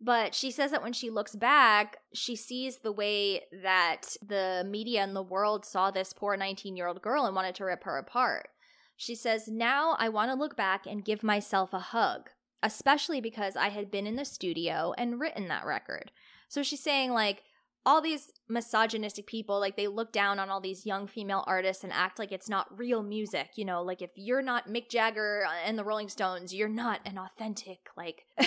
But 0.00 0.34
she 0.34 0.50
says 0.50 0.70
that 0.70 0.82
when 0.82 0.92
she 0.92 1.10
looks 1.10 1.34
back, 1.34 1.98
she 2.12 2.36
sees 2.36 2.78
the 2.78 2.92
way 2.92 3.42
that 3.62 4.16
the 4.26 4.66
media 4.68 5.02
and 5.02 5.14
the 5.14 5.22
world 5.22 5.64
saw 5.64 5.90
this 5.90 6.12
poor 6.12 6.36
19 6.36 6.76
year 6.76 6.86
old 6.86 7.02
girl 7.02 7.24
and 7.24 7.34
wanted 7.34 7.54
to 7.56 7.64
rip 7.64 7.84
her 7.84 7.98
apart. 7.98 8.48
She 8.96 9.14
says, 9.14 9.48
Now 9.48 9.96
I 9.98 10.08
want 10.08 10.30
to 10.30 10.38
look 10.38 10.56
back 10.56 10.86
and 10.86 11.04
give 11.04 11.22
myself 11.22 11.72
a 11.72 11.78
hug, 11.78 12.30
especially 12.62 13.20
because 13.20 13.56
I 13.56 13.68
had 13.68 13.90
been 13.90 14.06
in 14.06 14.16
the 14.16 14.24
studio 14.24 14.94
and 14.96 15.20
written 15.20 15.48
that 15.48 15.66
record. 15.66 16.10
So 16.48 16.62
she's 16.62 16.82
saying, 16.82 17.12
like, 17.12 17.42
all 17.86 18.00
these 18.00 18.32
misogynistic 18.48 19.26
people 19.26 19.60
like 19.60 19.76
they 19.76 19.88
look 19.88 20.12
down 20.12 20.38
on 20.38 20.48
all 20.48 20.60
these 20.60 20.86
young 20.86 21.06
female 21.06 21.44
artists 21.46 21.84
and 21.84 21.92
act 21.92 22.18
like 22.18 22.32
it's 22.32 22.48
not 22.48 22.78
real 22.78 23.02
music 23.02 23.50
you 23.56 23.64
know? 23.64 23.82
Like 23.82 24.02
if 24.02 24.10
you're 24.14 24.42
not 24.42 24.68
mick 24.68 24.88
jagger 24.88 25.46
and 25.64 25.78
the 25.78 25.84
rolling 25.84 26.08
stones 26.08 26.54
you're 26.54 26.68
not 26.68 27.00
an 27.04 27.18
authentic 27.18 27.88
like 27.96 28.26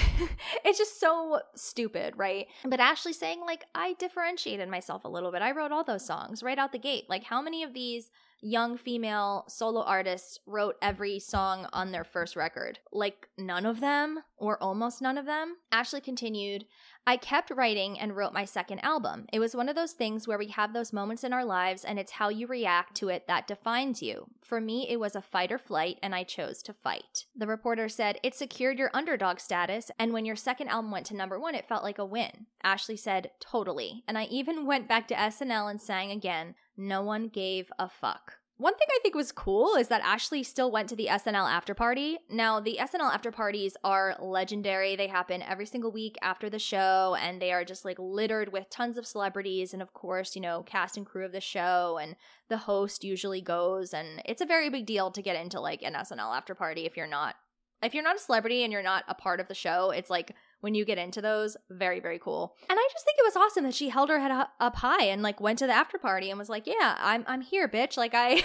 it's 0.66 0.78
just 0.78 1.00
so 1.00 1.42
stupid 1.56 2.14
right? 2.18 2.48
But 2.64 2.80
ashlee 2.80 3.14
saying 3.14 3.42
like 3.42 3.66
i 3.76 3.94
differentiated 3.94 4.70
myself 4.70 5.06
a 5.06 5.10
little 5.10 5.32
bit. 5.32 5.42
I 5.42 5.52
wrote 5.52 5.72
all 5.72 5.84
those 5.84 6.06
songs 6.06 6.44
right 6.44 6.58
out 6.58 6.72
the 6.72 6.80
gate. 6.80 7.06
Like 7.10 7.24
how 7.24 7.42
many 7.42 7.64
of 7.64 7.74
these 7.74 8.12
young 8.42 8.78
female 8.78 9.46
solo 9.48 9.82
artists 9.82 10.40
wrote 10.46 10.76
every 10.82 11.20
song 11.20 11.68
on 11.74 11.92
their 11.92 12.04
first 12.04 12.36
record. 12.36 12.80
Like 12.92 13.28
none 13.38 13.66
of 13.66 13.80
them, 13.80 14.20
or 14.38 14.62
almost 14.62 15.02
none 15.02 15.18
of 15.18 15.26
them. 15.26 15.58
Ashlee 15.72 16.04
continued, 16.04 16.66
I 17.06 17.16
kept 17.16 17.52
writing 17.52 17.98
and 17.98 18.16
wrote 18.16 18.34
my 18.34 18.44
second 18.44 18.80
album. 18.80 19.28
It 19.32 19.40
was 19.40 19.56
one 19.56 19.70
of 19.70 19.76
those 19.76 19.94
things 19.94 20.28
where 20.28 20.38
we 20.38 20.48
have 20.48 20.74
those 20.74 20.92
moments 20.92 21.24
in 21.24 21.32
our 21.32 21.46
lives 21.46 21.86
and 21.86 21.98
it's 21.98 22.12
how 22.12 22.28
you 22.28 22.48
react 22.48 22.96
to 22.98 23.08
it 23.08 23.28
that 23.28 23.48
defines 23.48 24.04
you. 24.04 24.28
For 24.44 24.60
me, 24.60 24.88
it 24.90 25.00
was 25.00 25.16
a 25.16 25.22
fight 25.22 25.52
or 25.52 25.58
flight, 25.58 26.00
and 26.04 26.14
I 26.14 26.24
chose 26.24 26.62
to 26.64 26.74
fight. 26.74 27.26
The 27.36 27.48
reporter 27.48 27.90
said, 27.90 28.20
It 28.24 28.36
secured 28.36 28.78
your 28.78 28.92
underdog 28.94 29.40
status, 29.40 29.92
and 30.00 30.14
when 30.14 30.26
your 30.26 30.36
second 30.36 30.70
album 30.70 30.92
went 30.92 31.06
to 31.08 31.16
number 31.16 31.40
one, 31.40 31.56
it 31.56 31.68
felt 31.68 31.84
like 31.84 31.98
a 31.98 32.06
win. 32.06 32.46
Ashlee 32.64 33.00
said, 33.00 33.32
Totally. 33.40 34.04
And 34.08 34.18
I 34.18 34.26
even 34.26 34.66
went 34.66 34.88
back 34.88 35.08
to 35.10 35.16
SNL 35.16 35.70
and 35.70 35.82
sang 35.82 36.12
again. 36.12 36.56
No 36.78 37.02
one 37.02 37.28
gave 37.28 37.72
a 37.80 37.90
fuck. 37.90 38.36
One 38.60 38.76
thing 38.76 38.88
I 38.90 39.00
think 39.04 39.14
was 39.14 39.32
cool 39.32 39.76
is 39.76 39.88
that 39.90 40.02
Ashlee 40.02 40.44
still 40.44 40.72
went 40.72 40.90
to 40.90 40.96
the 40.96 41.10
SNL 41.12 41.48
after 41.48 41.76
party. 41.76 42.18
Now, 42.28 42.60
the 42.60 42.80
SNL 42.82 43.14
after 43.14 43.32
parties 43.32 43.78
are 43.84 44.16
legendary. 44.20 44.96
They 44.96 45.06
happen 45.06 45.44
every 45.44 45.68
single 45.68 45.92
week 45.92 46.18
after 46.24 46.50
the 46.50 46.58
show, 46.58 47.16
and 47.22 47.40
they 47.40 47.52
are 47.52 47.64
just 47.64 47.86
like 47.86 48.00
littered 48.00 48.52
with 48.52 48.72
tons 48.72 48.98
of 48.98 49.06
celebrities 49.06 49.74
and, 49.74 49.82
of 49.82 49.94
course, 49.94 50.36
you 50.36 50.42
know, 50.42 50.64
cast 50.64 50.98
and 50.98 51.06
crew 51.06 51.24
of 51.24 51.34
the 51.34 51.42
show. 51.42 52.00
And 52.02 52.16
the 52.50 52.58
host 52.58 53.04
usually 53.04 53.42
goes, 53.42 53.94
and 53.94 54.24
it's 54.26 54.42
a 54.42 54.46
very 54.46 54.72
big 54.72 54.88
deal 54.88 55.12
to 55.12 55.22
get 55.22 55.40
into 55.40 55.60
like 55.60 55.84
an 55.84 55.94
SNL 55.94 56.36
after 56.36 56.56
party 56.56 56.88
if 56.88 56.98
you're 56.98 57.06
not. 57.06 57.36
If 57.84 57.94
you're 57.94 58.04
not 58.04 58.16
a 58.16 58.20
celebrity 58.20 58.64
and 58.64 58.74
you're 58.74 58.82
not 58.82 59.04
a 59.08 59.14
part 59.14 59.40
of 59.40 59.48
the 59.48 59.54
show, 59.54 59.92
it's 59.92 60.10
like 60.10 60.36
when 60.62 60.76
you 60.76 60.86
get 60.86 60.98
into 60.98 61.22
those, 61.22 61.56
very, 61.70 62.00
very 62.00 62.20
cool. 62.20 62.56
And 62.70 62.78
I 62.80 62.88
just 62.92 63.06
think 63.06 63.18
it 63.20 63.26
was 63.26 63.36
awesome 63.36 63.64
that 63.64 63.74
she 63.74 63.90
held 63.90 64.10
her 64.10 64.20
head 64.20 64.32
up 64.60 64.76
high 64.78 65.06
and 65.06 65.22
like 65.22 65.40
went 65.40 65.60
to 65.60 65.68
the 65.68 65.74
after 65.74 65.98
party 65.98 66.30
and 66.30 66.40
was 66.40 66.50
like, 66.50 66.68
"Yeah, 66.68 66.96
I'm 67.00 67.24
I'm 67.28 67.42
here, 67.42 67.68
bitch. 67.68 67.98
Like 67.98 68.14
I 68.14 68.44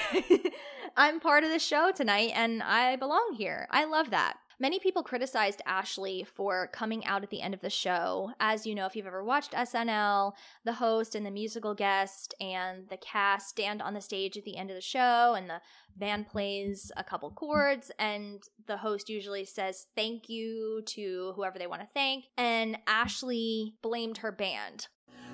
I'm 0.97 1.21
part 1.21 1.45
of 1.45 1.51
the 1.51 1.59
show 1.59 1.91
tonight 1.93 2.33
and 2.35 2.63
I 2.63 2.97
belong 2.97 3.35
here." 3.37 3.67
I 3.71 3.85
love 3.85 4.11
that. 4.11 4.37
Many 4.59 4.79
people 4.79 5.03
criticized 5.03 5.63
Ashlee 5.67 6.27
for 6.27 6.69
coming 6.69 7.05
out 7.05 7.23
at 7.23 7.31
the 7.31 7.41
end 7.41 7.55
of 7.55 7.61
the 7.61 7.71
show. 7.71 8.33
As 8.39 8.67
you 8.67 8.75
know, 8.75 8.87
if 8.87 8.95
you've 8.95 9.07
ever 9.07 9.25
watched 9.25 9.53
SNL, 9.53 10.33
the 10.65 10.75
host 10.75 11.15
and 11.15 11.25
the 11.25 11.31
musical 11.31 11.75
guest 11.75 12.35
and 12.41 12.89
the 12.89 12.97
cast 12.97 13.49
stand 13.49 13.83
on 13.83 13.95
the 13.95 14.01
stage 14.01 14.37
at 14.37 14.45
the 14.45 14.57
end 14.57 14.71
of 14.71 14.77
the 14.77 14.83
show, 14.83 15.35
and 15.37 15.49
the 15.49 15.61
band 15.97 16.29
plays 16.29 16.93
a 16.97 17.05
couple 17.05 17.31
chords, 17.31 17.91
and 17.99 18.43
the 18.67 18.79
host 18.79 19.09
usually 19.09 19.45
says 19.45 19.87
thank 19.97 20.29
you 20.29 20.83
to 20.87 21.33
whoever 21.37 21.59
they 21.59 21.67
want 21.67 21.83
to 21.83 21.89
thank. 21.93 22.27
And 22.37 22.79
Ashlee 22.87 23.73
blamed 23.83 24.19
her 24.19 24.33
band. 24.33 24.89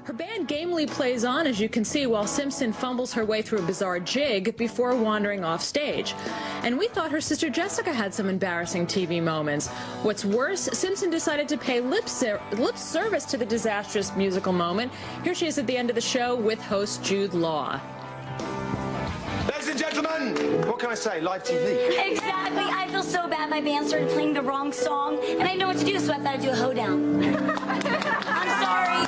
Her 0.09 0.14
band 0.14 0.48
gamely 0.48 0.86
plays 0.86 1.22
on, 1.22 1.46
as 1.46 1.61
you 1.61 1.68
can 1.68 1.84
see, 1.84 2.06
while 2.06 2.26
Simpson 2.26 2.72
fumbles 2.72 3.12
her 3.12 3.26
way 3.26 3.42
through 3.42 3.59
a 3.59 3.66
bizarre 3.66 4.00
jig 4.00 4.56
before 4.56 4.96
wandering 4.96 5.44
off 5.44 5.62
stage. 5.62 6.14
And 6.62 6.78
we 6.78 6.88
thought 6.88 7.11
her 7.11 7.20
sister 7.20 7.50
Jessica 7.50 7.92
had 7.92 8.14
some 8.14 8.30
embarrassing 8.30 8.86
TV 8.86 9.22
moments. 9.22 9.68
What's 10.02 10.24
worse, 10.24 10.62
Simpson 10.72 11.11
decided 11.11 11.46
to 11.48 11.59
pay 11.59 11.82
lip, 11.82 12.09
ser- 12.09 12.40
lip 12.52 12.78
service 12.78 13.26
to 13.26 13.36
the 13.36 13.44
disastrous 13.44 14.16
musical 14.16 14.50
moment. 14.50 14.92
Here 15.24 15.34
she 15.34 15.46
is 15.46 15.59
at 15.59 15.66
the 15.66 15.76
end 15.76 15.90
of 15.90 15.94
the 15.94 16.00
show 16.00 16.34
with 16.34 16.59
host 16.62 17.04
Jude 17.04 17.34
Law. 17.34 17.78
Ladies 19.46 19.68
and 19.68 19.78
gentlemen, 19.78 20.66
what 20.66 20.78
can 20.78 20.88
I 20.88 20.94
say? 20.94 21.20
Live 21.20 21.44
TV. 21.44 22.12
Exactly. 22.12 22.64
I 22.64 22.88
feel 22.88 23.02
so 23.02 23.28
bad 23.28 23.50
my 23.50 23.61
band 23.61 23.86
started 23.86 24.09
playing 24.09 24.32
the 24.32 24.40
wrong 24.40 24.72
song, 24.72 25.18
and 25.22 25.42
I 25.42 25.48
didn't 25.48 25.59
know 25.59 25.68
what 25.68 25.76
to 25.76 25.84
do, 25.84 25.98
so 25.98 26.14
I 26.14 26.16
thought 26.16 26.36
I'd 26.36 26.40
do 26.40 26.48
a 26.48 26.56
hoedown. 26.56 27.22
I'm 28.26 28.64
sorry. 28.64 29.07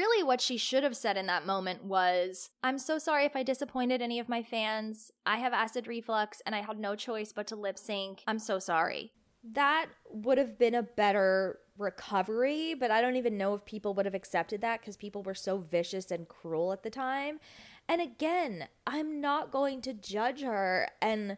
Really, 0.00 0.22
what 0.22 0.40
she 0.40 0.56
should 0.56 0.82
have 0.82 0.96
said 0.96 1.18
in 1.18 1.26
that 1.26 1.44
moment 1.44 1.84
was, 1.84 2.48
I'm 2.64 2.78
so 2.78 2.96
sorry 2.98 3.26
if 3.26 3.36
I 3.36 3.42
disappointed 3.42 4.00
any 4.00 4.18
of 4.18 4.30
my 4.30 4.42
fans. 4.42 5.12
I 5.26 5.36
have 5.36 5.52
acid 5.52 5.86
reflux 5.86 6.40
and 6.46 6.54
I 6.54 6.62
had 6.62 6.78
no 6.78 6.96
choice 6.96 7.34
but 7.34 7.46
to 7.48 7.54
lip 7.54 7.78
sync. 7.78 8.22
I'm 8.26 8.38
so 8.38 8.58
sorry. 8.58 9.12
That 9.44 9.88
would 10.08 10.38
have 10.38 10.58
been 10.58 10.74
a 10.74 10.82
better 10.82 11.58
recovery, 11.76 12.72
but 12.72 12.90
I 12.90 13.02
don't 13.02 13.16
even 13.16 13.36
know 13.36 13.52
if 13.52 13.66
people 13.66 13.92
would 13.92 14.06
have 14.06 14.14
accepted 14.14 14.62
that 14.62 14.80
because 14.80 14.96
people 14.96 15.22
were 15.22 15.34
so 15.34 15.58
vicious 15.58 16.10
and 16.10 16.26
cruel 16.26 16.72
at 16.72 16.82
the 16.82 16.88
time. 16.88 17.38
And 17.86 18.00
again, 18.00 18.68
I'm 18.86 19.20
not 19.20 19.50
going 19.50 19.82
to 19.82 19.92
judge 19.92 20.40
her 20.40 20.88
and 21.02 21.36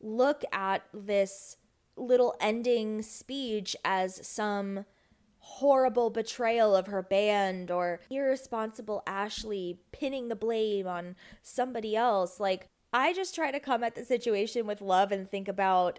look 0.00 0.42
at 0.50 0.82
this 0.92 1.56
little 1.96 2.34
ending 2.40 3.02
speech 3.02 3.76
as 3.84 4.26
some 4.26 4.86
horrible 5.44 6.08
betrayal 6.08 6.74
of 6.74 6.86
her 6.86 7.02
band 7.02 7.68
or 7.68 8.00
irresponsible 8.08 9.02
Ashlee 9.08 9.78
pinning 9.90 10.28
the 10.28 10.36
blame 10.36 10.86
on 10.86 11.16
somebody 11.42 11.96
else. 11.96 12.38
Like, 12.38 12.68
I 12.92 13.12
just 13.12 13.34
try 13.34 13.50
to 13.50 13.58
come 13.58 13.82
at 13.82 13.96
the 13.96 14.04
situation 14.04 14.66
with 14.66 14.80
love 14.80 15.10
and 15.10 15.28
think 15.28 15.48
about 15.48 15.98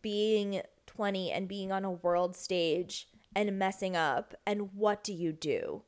being 0.00 0.62
20 0.86 1.30
and 1.30 1.46
being 1.48 1.70
on 1.70 1.84
a 1.84 1.90
world 1.90 2.34
stage 2.34 3.08
and 3.36 3.58
messing 3.58 3.94
up. 3.94 4.34
And 4.46 4.72
what 4.72 5.04
do 5.04 5.12
you 5.12 5.32
do? 5.32 5.82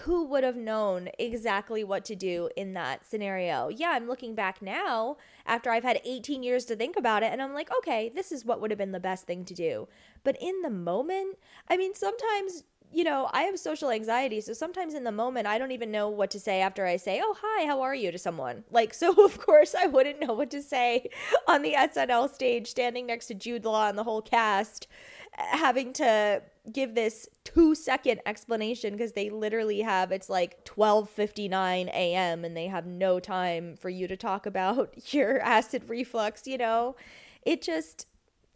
Who 0.00 0.24
would 0.26 0.44
have 0.44 0.56
known 0.56 1.08
exactly 1.18 1.82
what 1.82 2.04
to 2.06 2.14
do 2.14 2.50
in 2.54 2.74
that 2.74 3.06
scenario? 3.06 3.68
Yeah, 3.68 3.92
I'm 3.92 4.06
looking 4.06 4.34
back 4.34 4.60
now 4.60 5.16
after 5.46 5.70
I've 5.70 5.84
had 5.84 6.02
18 6.04 6.42
years 6.42 6.66
to 6.66 6.76
think 6.76 6.96
about 6.98 7.22
it, 7.22 7.32
and 7.32 7.40
I'm 7.40 7.54
like, 7.54 7.70
okay, 7.78 8.12
this 8.14 8.30
is 8.30 8.44
what 8.44 8.60
would 8.60 8.70
have 8.70 8.76
been 8.76 8.92
the 8.92 9.00
best 9.00 9.26
thing 9.26 9.46
to 9.46 9.54
do. 9.54 9.88
But 10.24 10.36
in 10.40 10.62
the 10.62 10.70
moment, 10.70 11.38
I 11.68 11.76
mean, 11.76 11.94
sometimes 11.94 12.64
you 12.90 13.04
know, 13.04 13.28
I 13.32 13.42
have 13.42 13.58
social 13.58 13.90
anxiety, 13.90 14.40
so 14.40 14.54
sometimes 14.54 14.94
in 14.94 15.04
the 15.04 15.12
moment 15.12 15.46
I 15.46 15.58
don't 15.58 15.72
even 15.72 15.90
know 15.90 16.08
what 16.08 16.30
to 16.30 16.40
say 16.40 16.60
after 16.60 16.86
I 16.86 16.96
say, 16.96 17.20
"Oh, 17.22 17.36
hi, 17.40 17.66
how 17.66 17.82
are 17.82 17.94
you?" 17.94 18.10
to 18.10 18.18
someone. 18.18 18.64
Like, 18.70 18.94
so 18.94 19.12
of 19.24 19.38
course 19.38 19.74
I 19.74 19.86
wouldn't 19.86 20.20
know 20.20 20.32
what 20.32 20.50
to 20.52 20.62
say 20.62 21.10
on 21.46 21.62
the 21.62 21.74
SNL 21.74 22.32
stage 22.32 22.68
standing 22.68 23.06
next 23.06 23.26
to 23.26 23.34
Jude 23.34 23.64
Law 23.64 23.88
and 23.88 23.98
the 23.98 24.04
whole 24.04 24.22
cast 24.22 24.86
having 25.34 25.92
to 25.94 26.42
give 26.72 26.94
this 26.94 27.28
2 27.44 27.74
second 27.74 28.20
explanation 28.26 28.92
because 28.94 29.12
they 29.12 29.30
literally 29.30 29.80
have 29.80 30.10
it's 30.10 30.28
like 30.28 30.64
12:59 30.64 31.88
a.m. 31.88 32.44
and 32.44 32.56
they 32.56 32.66
have 32.66 32.86
no 32.86 33.20
time 33.20 33.76
for 33.76 33.90
you 33.90 34.08
to 34.08 34.16
talk 34.16 34.46
about 34.46 34.94
your 35.12 35.40
acid 35.40 35.88
reflux, 35.88 36.46
you 36.46 36.58
know. 36.58 36.96
It 37.42 37.62
just 37.62 38.06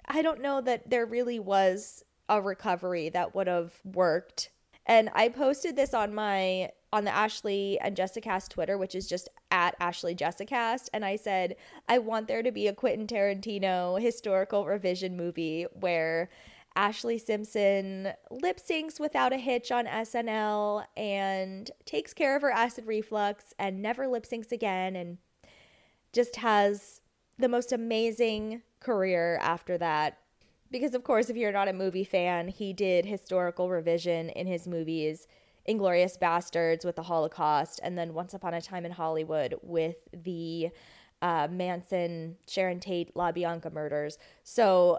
I 0.06 0.22
don't 0.22 0.40
know 0.40 0.60
that 0.60 0.90
there 0.90 1.06
really 1.06 1.38
was 1.38 2.04
a 2.28 2.40
recovery 2.40 3.08
that 3.10 3.34
would 3.34 3.46
have 3.46 3.74
worked. 3.84 4.50
And 4.86 5.10
I 5.14 5.28
posted 5.28 5.76
this 5.76 5.94
on 5.94 6.14
my 6.14 6.70
on 6.92 7.04
the 7.04 7.10
Ashlee 7.10 7.78
and 7.80 7.96
Jessicast 7.96 8.50
Twitter, 8.50 8.76
which 8.76 8.94
is 8.94 9.08
just 9.08 9.30
at 9.50 9.78
Ashlee 9.80 10.16
Jessicast, 10.16 10.88
and 10.92 11.04
I 11.04 11.16
said 11.16 11.56
I 11.88 11.98
want 11.98 12.28
there 12.28 12.42
to 12.42 12.52
be 12.52 12.66
a 12.66 12.74
Quentin 12.74 13.06
Tarantino 13.06 14.00
historical 14.00 14.66
revision 14.66 15.16
movie 15.16 15.66
where 15.72 16.28
Ashlee 16.76 17.20
Simpson 17.20 18.12
lip 18.30 18.58
syncs 18.58 18.98
without 18.98 19.32
a 19.32 19.38
hitch 19.38 19.70
on 19.70 19.86
SNL 19.86 20.84
and 20.96 21.70
takes 21.84 22.12
care 22.12 22.34
of 22.36 22.42
her 22.42 22.50
acid 22.50 22.86
reflux 22.86 23.54
and 23.58 23.82
never 23.82 24.06
lip 24.06 24.24
syncs 24.24 24.52
again 24.52 24.96
and 24.96 25.18
just 26.12 26.36
has 26.36 27.00
the 27.38 27.48
most 27.48 27.72
amazing 27.72 28.62
career 28.82 29.38
after 29.42 29.78
that 29.78 30.18
because 30.70 30.94
of 30.94 31.04
course 31.04 31.28
if 31.28 31.36
you're 31.36 31.52
not 31.52 31.68
a 31.68 31.72
movie 31.72 32.04
fan 32.04 32.48
he 32.48 32.72
did 32.72 33.06
historical 33.06 33.68
revision 33.68 34.28
in 34.30 34.46
his 34.46 34.66
movies 34.66 35.26
inglorious 35.64 36.16
bastards 36.16 36.84
with 36.84 36.96
the 36.96 37.04
holocaust 37.04 37.80
and 37.82 37.96
then 37.96 38.14
once 38.14 38.34
upon 38.34 38.54
a 38.54 38.60
time 38.60 38.84
in 38.84 38.92
hollywood 38.92 39.54
with 39.62 39.96
the 40.12 40.70
uh, 41.20 41.46
manson 41.50 42.36
sharon 42.48 42.80
tate 42.80 43.14
labianca 43.14 43.72
murders 43.72 44.18
so 44.42 44.98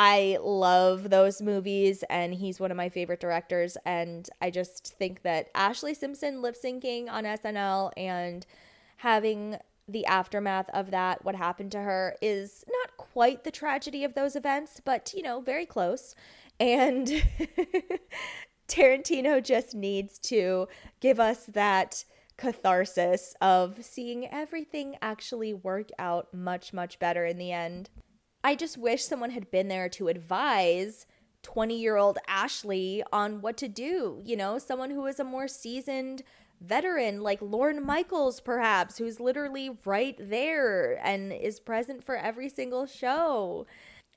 I 0.00 0.38
love 0.40 1.10
those 1.10 1.42
movies, 1.42 2.04
and 2.08 2.32
he's 2.32 2.60
one 2.60 2.70
of 2.70 2.76
my 2.76 2.88
favorite 2.88 3.18
directors. 3.18 3.76
And 3.84 4.30
I 4.40 4.50
just 4.50 4.94
think 4.96 5.22
that 5.22 5.52
Ashlee 5.54 5.96
Simpson 5.96 6.40
lip 6.40 6.54
syncing 6.54 7.10
on 7.10 7.24
SNL 7.24 7.90
and 7.96 8.46
having 8.98 9.56
the 9.88 10.06
aftermath 10.06 10.68
of 10.70 10.90
that, 10.90 11.24
what 11.24 11.34
happened 11.34 11.72
to 11.72 11.80
her, 11.80 12.14
is 12.20 12.64
not 12.68 12.96
quite 12.96 13.44
the 13.44 13.50
tragedy 13.50 14.04
of 14.04 14.14
those 14.14 14.36
events, 14.36 14.80
but 14.84 15.12
you 15.14 15.22
know, 15.22 15.40
very 15.40 15.66
close. 15.66 16.14
And 16.60 17.08
Tarantino 18.68 19.42
just 19.42 19.74
needs 19.74 20.18
to 20.20 20.68
give 21.00 21.18
us 21.18 21.46
that 21.46 22.04
catharsis 22.36 23.34
of 23.40 23.84
seeing 23.84 24.28
everything 24.28 24.96
actually 25.02 25.52
work 25.52 25.88
out 25.98 26.32
much, 26.32 26.72
much 26.72 26.98
better 26.98 27.24
in 27.24 27.38
the 27.38 27.50
end. 27.50 27.90
I 28.44 28.54
just 28.54 28.78
wish 28.78 29.04
someone 29.04 29.30
had 29.30 29.50
been 29.50 29.68
there 29.68 29.88
to 29.90 30.08
advise 30.08 31.06
20 31.42 31.78
year 31.78 31.96
old 31.96 32.18
Ashlee 32.28 33.02
on 33.12 33.40
what 33.40 33.56
to 33.58 33.68
do. 33.68 34.20
You 34.24 34.36
know, 34.36 34.58
someone 34.58 34.90
who 34.90 35.06
is 35.06 35.18
a 35.18 35.24
more 35.24 35.48
seasoned 35.48 36.22
veteran, 36.60 37.22
like 37.22 37.40
Lorne 37.40 37.84
Michaels, 37.84 38.40
perhaps, 38.40 38.98
who's 38.98 39.20
literally 39.20 39.70
right 39.84 40.16
there 40.18 41.00
and 41.04 41.32
is 41.32 41.60
present 41.60 42.04
for 42.04 42.16
every 42.16 42.48
single 42.48 42.86
show. 42.86 43.66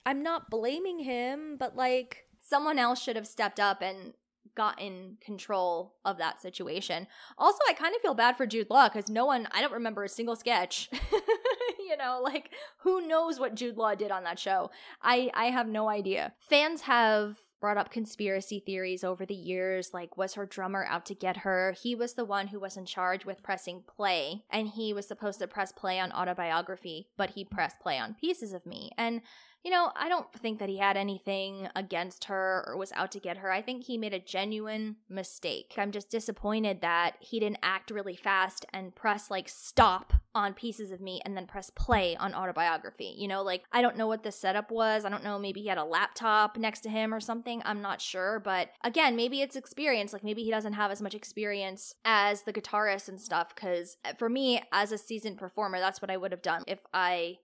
I'm 0.06 0.24
not 0.24 0.50
blaming 0.50 1.00
him, 1.00 1.58
but 1.58 1.76
like 1.76 2.26
someone 2.39 2.80
else 2.80 3.02
should 3.02 3.16
have 3.16 3.28
stepped 3.28 3.60
up 3.60 3.82
and 3.82 4.14
gotten 4.56 5.18
control 5.22 5.94
of 6.04 6.18
that 6.18 6.42
situation. 6.42 7.08
Also, 7.38 7.60
I 7.70 7.74
kind 7.74 7.96
of 7.96 8.02
feel 8.02 8.14
bad 8.14 8.36
for 8.36 8.46
Jude 8.46 8.70
Law 8.70 8.89
because 8.89 9.10
no 9.10 9.26
one, 9.26 9.48
I 9.52 9.62
don't 9.62 9.72
remember 9.72 10.04
a 10.04 10.10
single 10.10 10.36
sketch. 10.36 10.89
you 11.80 11.98
know, 11.98 12.20
like 12.24 12.52
who 12.80 13.08
knows 13.08 13.39
what 13.39 13.56
Jude 13.56 13.78
Law 13.78 13.96
did 13.96 14.12
on 14.12 14.24
that 14.24 14.39
show? 14.39 14.72
I 15.02 15.32
I 15.34 15.46
have 15.46 15.68
no 15.68 15.89
idea. 15.89 16.34
Fans 16.39 16.82
have 16.82 17.38
brought 17.62 17.78
up 17.78 17.91
conspiracy 17.91 18.59
theories 18.59 19.03
over 19.03 19.26
the 19.26 19.36
years 19.36 19.93
like 19.93 20.18
was 20.18 20.34
her 20.34 20.45
drummer 20.45 20.86
out 20.89 21.05
to 21.05 21.16
get 21.16 21.38
her? 21.38 21.76
He 21.82 21.95
was 21.95 22.16
the 22.16 22.26
one 22.26 22.47
who 22.47 22.59
was 22.59 22.76
in 22.76 22.86
charge 22.86 23.26
with 23.26 23.43
pressing 23.43 23.84
play 23.88 24.43
and 24.49 24.68
he 24.68 24.93
was 24.93 25.07
supposed 25.07 25.39
to 25.39 25.47
press 25.47 25.72
play 25.72 25.99
on 25.99 26.12
autobiography 26.12 27.07
but 27.16 27.32
he 27.32 27.45
pressed 27.45 27.80
play 27.80 27.97
on 27.97 28.16
pieces 28.16 28.51
of 28.51 28.66
me. 28.66 28.91
And 28.97 29.22
you 29.64 29.70
know, 29.70 29.91
I 29.95 30.09
don't 30.09 30.32
think 30.34 30.59
that 30.59 30.70
he 30.70 30.78
had 30.78 30.97
anything 30.97 31.70
against 31.76 32.26
her 32.26 32.64
or 32.68 32.78
was 32.78 32.91
out 32.93 33.12
to 33.12 33.20
get 33.20 33.38
her. 33.38 33.51
I 33.51 33.62
think 33.62 33.84
he 33.84 33.97
made 33.97 34.14
a 34.14 34.20
genuine 34.20 34.95
mistake. 35.07 35.76
I'm 35.78 35.91
just 35.91 36.09
disappointed 36.09 36.82
that 36.82 37.18
he 37.20 37.39
didn't 37.39 37.59
act 37.62 37.91
really 37.91 38.16
fast 38.16 38.66
and 38.74 38.95
press 38.95 39.30
like 39.30 39.47
stop 39.47 40.14
on 40.34 40.53
pieces 40.53 40.91
of 40.91 40.99
me 40.99 41.22
and 41.26 41.38
then 41.38 41.45
press 41.45 41.70
play 41.70 42.16
on 42.16 42.34
autobiography. 42.34 43.14
You 43.16 43.28
know, 43.28 43.43
like 43.43 43.64
I 43.72 43.84
don't 43.84 43.97
know 43.97 44.07
what 44.07 44.24
the 44.24 44.32
setup 44.32 44.72
was. 44.72 45.05
I 45.05 45.09
don't 45.09 45.24
know, 45.24 45.38
maybe 45.38 45.62
he 45.62 45.68
had 45.68 45.78
a 45.78 45.84
laptop 45.84 46.57
next 46.57 46.82
to 46.82 46.89
him 46.89 47.14
or 47.14 47.20
something. 47.20 47.62
I'm 47.64 47.82
not 47.82 48.01
sure, 48.01 48.39
but 48.39 48.70
again, 48.84 49.16
maybe 49.16 49.41
it's 49.41 49.55
experience. 49.55 50.12
Like 50.12 50.24
maybe 50.24 50.43
he 50.43 50.49
doesn't 50.49 50.74
have 50.74 50.89
as 50.89 51.01
much 51.03 51.14
experience 51.14 51.93
as 52.03 52.43
the 52.43 52.53
guitarist 52.53 53.09
and 53.09 53.22
stuff 53.22 53.53
cuz 53.55 53.97
eh, 54.05 54.14
for 54.18 54.30
me 54.30 54.64
as 54.72 54.91
a 54.91 54.97
seasoned 54.97 55.38
performer, 55.38 55.80
that's 55.80 56.01
what 56.01 56.09
I 56.09 56.18
would 56.18 56.32
have 56.32 56.41
done 56.41 56.64
if 56.66 56.80
I 56.93 57.39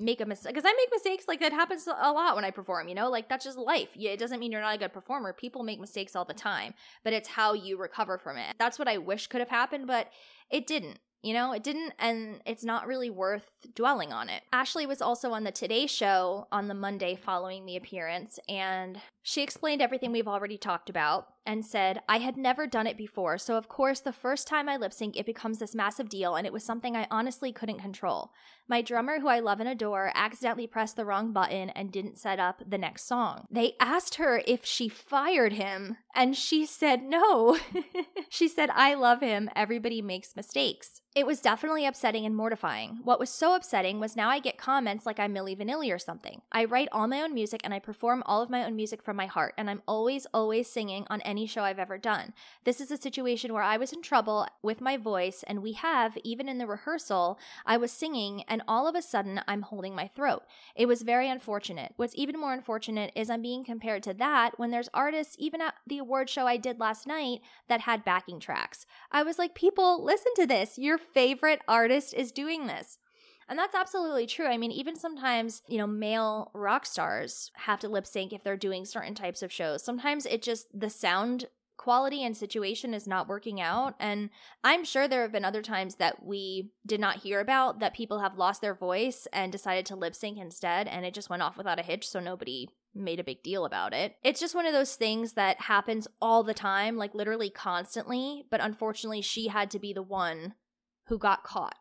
make 0.00 0.20
a 0.20 0.26
mistake 0.26 0.54
because 0.54 0.66
I 0.66 0.72
make 0.72 0.88
mistakes 0.92 1.26
like 1.28 1.40
that 1.40 1.52
happens 1.52 1.86
a 1.86 2.12
lot 2.12 2.34
when 2.34 2.44
I 2.44 2.50
perform, 2.50 2.88
you 2.88 2.94
know, 2.94 3.10
like 3.10 3.28
that's 3.28 3.44
just 3.44 3.58
life. 3.58 3.90
It 3.96 4.18
doesn't 4.18 4.40
mean 4.40 4.50
you're 4.50 4.60
not 4.60 4.74
a 4.74 4.78
good 4.78 4.92
performer. 4.92 5.32
People 5.32 5.62
make 5.62 5.80
mistakes 5.80 6.16
all 6.16 6.24
the 6.24 6.34
time, 6.34 6.74
but 7.04 7.12
it's 7.12 7.28
how 7.28 7.52
you 7.52 7.76
recover 7.76 8.18
from 8.18 8.36
it. 8.36 8.56
That's 8.58 8.78
what 8.78 8.88
I 8.88 8.98
wish 8.98 9.26
could 9.26 9.40
have 9.40 9.50
happened, 9.50 9.86
but 9.86 10.08
it 10.50 10.66
didn't. 10.66 10.98
You 11.22 11.34
know, 11.34 11.52
it 11.52 11.62
didn't, 11.62 11.92
and 11.98 12.40
it's 12.46 12.64
not 12.64 12.86
really 12.86 13.10
worth 13.10 13.50
dwelling 13.74 14.10
on 14.10 14.30
it. 14.30 14.42
Ashlee 14.54 14.88
was 14.88 15.02
also 15.02 15.32
on 15.32 15.44
the 15.44 15.52
Today 15.52 15.86
Show 15.86 16.48
on 16.50 16.66
the 16.66 16.74
Monday 16.74 17.14
following 17.14 17.66
the 17.66 17.76
appearance, 17.76 18.38
and 18.48 18.98
she 19.22 19.42
explained 19.42 19.82
everything 19.82 20.12
we've 20.12 20.28
already 20.28 20.56
talked 20.56 20.88
about 20.88 21.28
and 21.46 21.64
said, 21.64 22.00
I 22.08 22.18
had 22.18 22.36
never 22.36 22.66
done 22.66 22.86
it 22.86 22.96
before, 22.96 23.38
so 23.38 23.56
of 23.56 23.68
course, 23.68 24.00
the 24.00 24.12
first 24.12 24.46
time 24.46 24.68
I 24.68 24.76
lip 24.76 24.92
sync, 24.92 25.16
it 25.16 25.26
becomes 25.26 25.58
this 25.58 25.74
massive 25.74 26.08
deal, 26.08 26.36
and 26.36 26.46
it 26.46 26.52
was 26.52 26.64
something 26.64 26.96
I 26.96 27.06
honestly 27.10 27.52
couldn't 27.52 27.80
control. 27.80 28.32
My 28.68 28.82
drummer, 28.82 29.18
who 29.18 29.28
I 29.28 29.40
love 29.40 29.58
and 29.58 29.68
adore, 29.68 30.12
accidentally 30.14 30.66
pressed 30.66 30.96
the 30.96 31.04
wrong 31.04 31.32
button 31.32 31.70
and 31.70 31.90
didn't 31.90 32.18
set 32.18 32.38
up 32.38 32.62
the 32.66 32.78
next 32.78 33.08
song. 33.08 33.46
They 33.50 33.72
asked 33.80 34.14
her 34.16 34.42
if 34.46 34.64
she 34.64 34.88
fired 34.88 35.54
him, 35.54 35.96
and 36.14 36.36
she 36.36 36.66
said 36.66 37.02
no. 37.02 37.58
she 38.28 38.46
said, 38.46 38.70
I 38.72 38.94
love 38.94 39.20
him. 39.20 39.50
Everybody 39.56 40.02
makes 40.02 40.36
mistakes. 40.36 41.00
It 41.16 41.26
was 41.26 41.40
definitely 41.40 41.84
upsetting 41.84 42.24
and 42.24 42.36
mortifying. 42.36 43.00
What 43.02 43.18
was 43.18 43.30
so 43.30 43.56
upsetting 43.56 43.98
was 43.98 44.14
now 44.14 44.28
I 44.28 44.38
get 44.38 44.56
comments 44.56 45.04
like 45.04 45.18
I'm 45.18 45.34
Milli 45.34 45.58
Vanilli 45.58 45.92
or 45.92 45.98
something. 45.98 46.42
I 46.52 46.64
write 46.64 46.88
all 46.92 47.08
my 47.08 47.20
own 47.20 47.34
music 47.34 47.62
and 47.64 47.74
I 47.74 47.80
perform 47.80 48.22
all 48.26 48.42
of 48.42 48.50
my 48.50 48.64
own 48.64 48.76
music 48.76 49.02
from 49.10 49.16
my 49.16 49.26
heart, 49.26 49.54
and 49.58 49.68
I'm 49.68 49.82
always, 49.88 50.24
always 50.32 50.70
singing 50.70 51.04
on 51.10 51.20
any 51.22 51.44
show 51.44 51.64
I've 51.64 51.80
ever 51.80 51.98
done. 51.98 52.32
This 52.62 52.80
is 52.80 52.92
a 52.92 52.96
situation 52.96 53.52
where 53.52 53.64
I 53.64 53.76
was 53.76 53.92
in 53.92 54.02
trouble 54.02 54.46
with 54.62 54.80
my 54.80 54.96
voice, 54.96 55.42
and 55.48 55.64
we 55.64 55.72
have, 55.72 56.16
even 56.22 56.48
in 56.48 56.58
the 56.58 56.66
rehearsal, 56.68 57.36
I 57.66 57.76
was 57.76 57.90
singing, 57.90 58.44
and 58.46 58.62
all 58.68 58.86
of 58.86 58.94
a 58.94 59.02
sudden 59.02 59.40
I'm 59.48 59.62
holding 59.62 59.96
my 59.96 60.06
throat. 60.06 60.44
It 60.76 60.86
was 60.86 61.02
very 61.02 61.28
unfortunate. 61.28 61.92
What's 61.96 62.14
even 62.14 62.38
more 62.38 62.52
unfortunate 62.52 63.10
is 63.16 63.30
I'm 63.30 63.42
being 63.42 63.64
compared 63.64 64.04
to 64.04 64.14
that 64.14 64.60
when 64.60 64.70
there's 64.70 64.88
artists, 64.94 65.34
even 65.40 65.60
at 65.60 65.74
the 65.88 65.98
award 65.98 66.30
show 66.30 66.46
I 66.46 66.56
did 66.56 66.78
last 66.78 67.04
night, 67.04 67.40
that 67.66 67.80
had 67.80 68.04
backing 68.04 68.38
tracks. 68.38 68.86
I 69.10 69.24
was 69.24 69.40
like, 69.40 69.56
people, 69.56 70.04
listen 70.04 70.34
to 70.36 70.46
this. 70.46 70.78
Your 70.78 70.98
favorite 70.98 71.62
artist 71.66 72.14
is 72.14 72.30
doing 72.30 72.68
this. 72.68 72.98
And 73.50 73.58
that's 73.58 73.74
absolutely 73.74 74.26
true. 74.26 74.46
I 74.46 74.56
mean, 74.56 74.70
even 74.70 74.94
sometimes, 74.94 75.62
you 75.66 75.76
know, 75.76 75.86
male 75.86 76.52
rock 76.54 76.86
stars 76.86 77.50
have 77.56 77.80
to 77.80 77.88
lip 77.88 78.06
sync 78.06 78.32
if 78.32 78.44
they're 78.44 78.56
doing 78.56 78.84
certain 78.84 79.14
types 79.14 79.42
of 79.42 79.52
shows. 79.52 79.84
Sometimes 79.84 80.24
it 80.24 80.40
just, 80.40 80.68
the 80.72 80.88
sound 80.88 81.46
quality 81.76 82.22
and 82.22 82.36
situation 82.36 82.94
is 82.94 83.08
not 83.08 83.26
working 83.26 83.60
out. 83.60 83.94
And 83.98 84.30
I'm 84.62 84.84
sure 84.84 85.08
there 85.08 85.22
have 85.22 85.32
been 85.32 85.44
other 85.44 85.62
times 85.62 85.96
that 85.96 86.22
we 86.22 86.70
did 86.86 87.00
not 87.00 87.16
hear 87.16 87.40
about 87.40 87.80
that 87.80 87.94
people 87.94 88.20
have 88.20 88.38
lost 88.38 88.60
their 88.60 88.74
voice 88.74 89.26
and 89.32 89.50
decided 89.50 89.84
to 89.86 89.96
lip 89.96 90.14
sync 90.14 90.38
instead. 90.38 90.86
And 90.86 91.04
it 91.04 91.14
just 91.14 91.30
went 91.30 91.42
off 91.42 91.56
without 91.56 91.80
a 91.80 91.82
hitch. 91.82 92.06
So 92.06 92.20
nobody 92.20 92.68
made 92.94 93.18
a 93.18 93.24
big 93.24 93.42
deal 93.42 93.64
about 93.64 93.94
it. 93.94 94.14
It's 94.22 94.40
just 94.40 94.54
one 94.54 94.66
of 94.66 94.72
those 94.72 94.94
things 94.94 95.32
that 95.32 95.62
happens 95.62 96.06
all 96.20 96.44
the 96.44 96.54
time, 96.54 96.96
like 96.96 97.14
literally 97.14 97.50
constantly. 97.50 98.44
But 98.48 98.60
unfortunately, 98.60 99.22
she 99.22 99.48
had 99.48 99.72
to 99.72 99.80
be 99.80 99.92
the 99.92 100.02
one 100.02 100.54
who 101.06 101.18
got 101.18 101.42
caught. 101.42 101.74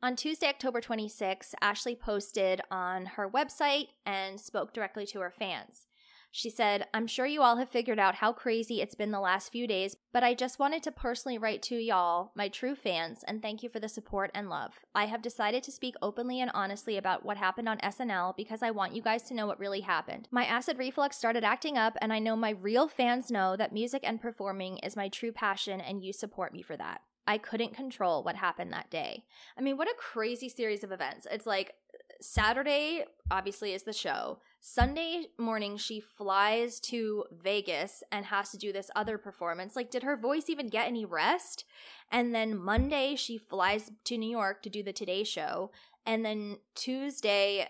On 0.00 0.14
Tuesday, 0.14 0.46
October 0.46 0.80
26, 0.80 1.56
Ashlee 1.60 1.98
posted 1.98 2.60
on 2.70 3.06
her 3.06 3.28
website 3.28 3.88
and 4.06 4.40
spoke 4.40 4.72
directly 4.72 5.04
to 5.06 5.18
her 5.18 5.32
fans. 5.36 5.86
She 6.30 6.50
said, 6.50 6.86
I'm 6.94 7.08
sure 7.08 7.26
you 7.26 7.42
all 7.42 7.56
have 7.56 7.70
figured 7.70 7.98
out 7.98 8.16
how 8.16 8.32
crazy 8.32 8.80
it's 8.80 8.94
been 8.94 9.10
the 9.10 9.18
last 9.18 9.50
few 9.50 9.66
days, 9.66 9.96
but 10.12 10.22
I 10.22 10.34
just 10.34 10.60
wanted 10.60 10.84
to 10.84 10.92
personally 10.92 11.36
write 11.36 11.62
to 11.62 11.74
y'all, 11.74 12.30
my 12.36 12.48
true 12.48 12.76
fans, 12.76 13.24
and 13.26 13.42
thank 13.42 13.64
you 13.64 13.68
for 13.68 13.80
the 13.80 13.88
support 13.88 14.30
and 14.34 14.48
love. 14.48 14.74
I 14.94 15.06
have 15.06 15.20
decided 15.20 15.64
to 15.64 15.72
speak 15.72 15.96
openly 16.00 16.40
and 16.40 16.50
honestly 16.54 16.96
about 16.96 17.24
what 17.24 17.38
happened 17.38 17.68
on 17.68 17.78
SNL 17.78 18.36
because 18.36 18.62
I 18.62 18.70
want 18.70 18.94
you 18.94 19.02
guys 19.02 19.22
to 19.24 19.34
know 19.34 19.48
what 19.48 19.58
really 19.58 19.80
happened. 19.80 20.28
My 20.30 20.44
acid 20.44 20.78
reflux 20.78 21.16
started 21.16 21.42
acting 21.42 21.76
up, 21.76 21.96
and 22.00 22.12
I 22.12 22.20
know 22.20 22.36
my 22.36 22.50
real 22.50 22.86
fans 22.86 23.32
know 23.32 23.56
that 23.56 23.72
music 23.72 24.02
and 24.04 24.20
performing 24.20 24.78
is 24.78 24.94
my 24.94 25.08
true 25.08 25.32
passion, 25.32 25.80
and 25.80 26.04
you 26.04 26.12
support 26.12 26.52
me 26.52 26.62
for 26.62 26.76
that. 26.76 27.00
I 27.28 27.36
couldn't 27.36 27.74
control 27.74 28.24
what 28.24 28.36
happened 28.36 28.72
that 28.72 28.90
day. 28.90 29.24
I 29.56 29.60
mean, 29.60 29.76
what 29.76 29.86
a 29.86 29.94
crazy 29.98 30.48
series 30.48 30.82
of 30.82 30.92
events. 30.92 31.26
It's 31.30 31.44
like 31.44 31.74
Saturday, 32.22 33.04
obviously, 33.30 33.74
is 33.74 33.82
the 33.82 33.92
show. 33.92 34.38
Sunday 34.60 35.26
morning, 35.38 35.76
she 35.76 36.00
flies 36.00 36.80
to 36.80 37.24
Vegas 37.30 38.02
and 38.10 38.24
has 38.24 38.50
to 38.52 38.56
do 38.56 38.72
this 38.72 38.90
other 38.96 39.18
performance. 39.18 39.76
Like, 39.76 39.90
did 39.90 40.04
her 40.04 40.16
voice 40.16 40.48
even 40.48 40.68
get 40.68 40.88
any 40.88 41.04
rest? 41.04 41.66
And 42.10 42.34
then 42.34 42.56
Monday, 42.56 43.14
she 43.14 43.36
flies 43.36 43.90
to 44.04 44.16
New 44.16 44.30
York 44.30 44.62
to 44.62 44.70
do 44.70 44.82
the 44.82 44.94
Today 44.94 45.22
Show. 45.22 45.70
And 46.06 46.24
then 46.24 46.56
Tuesday, 46.74 47.68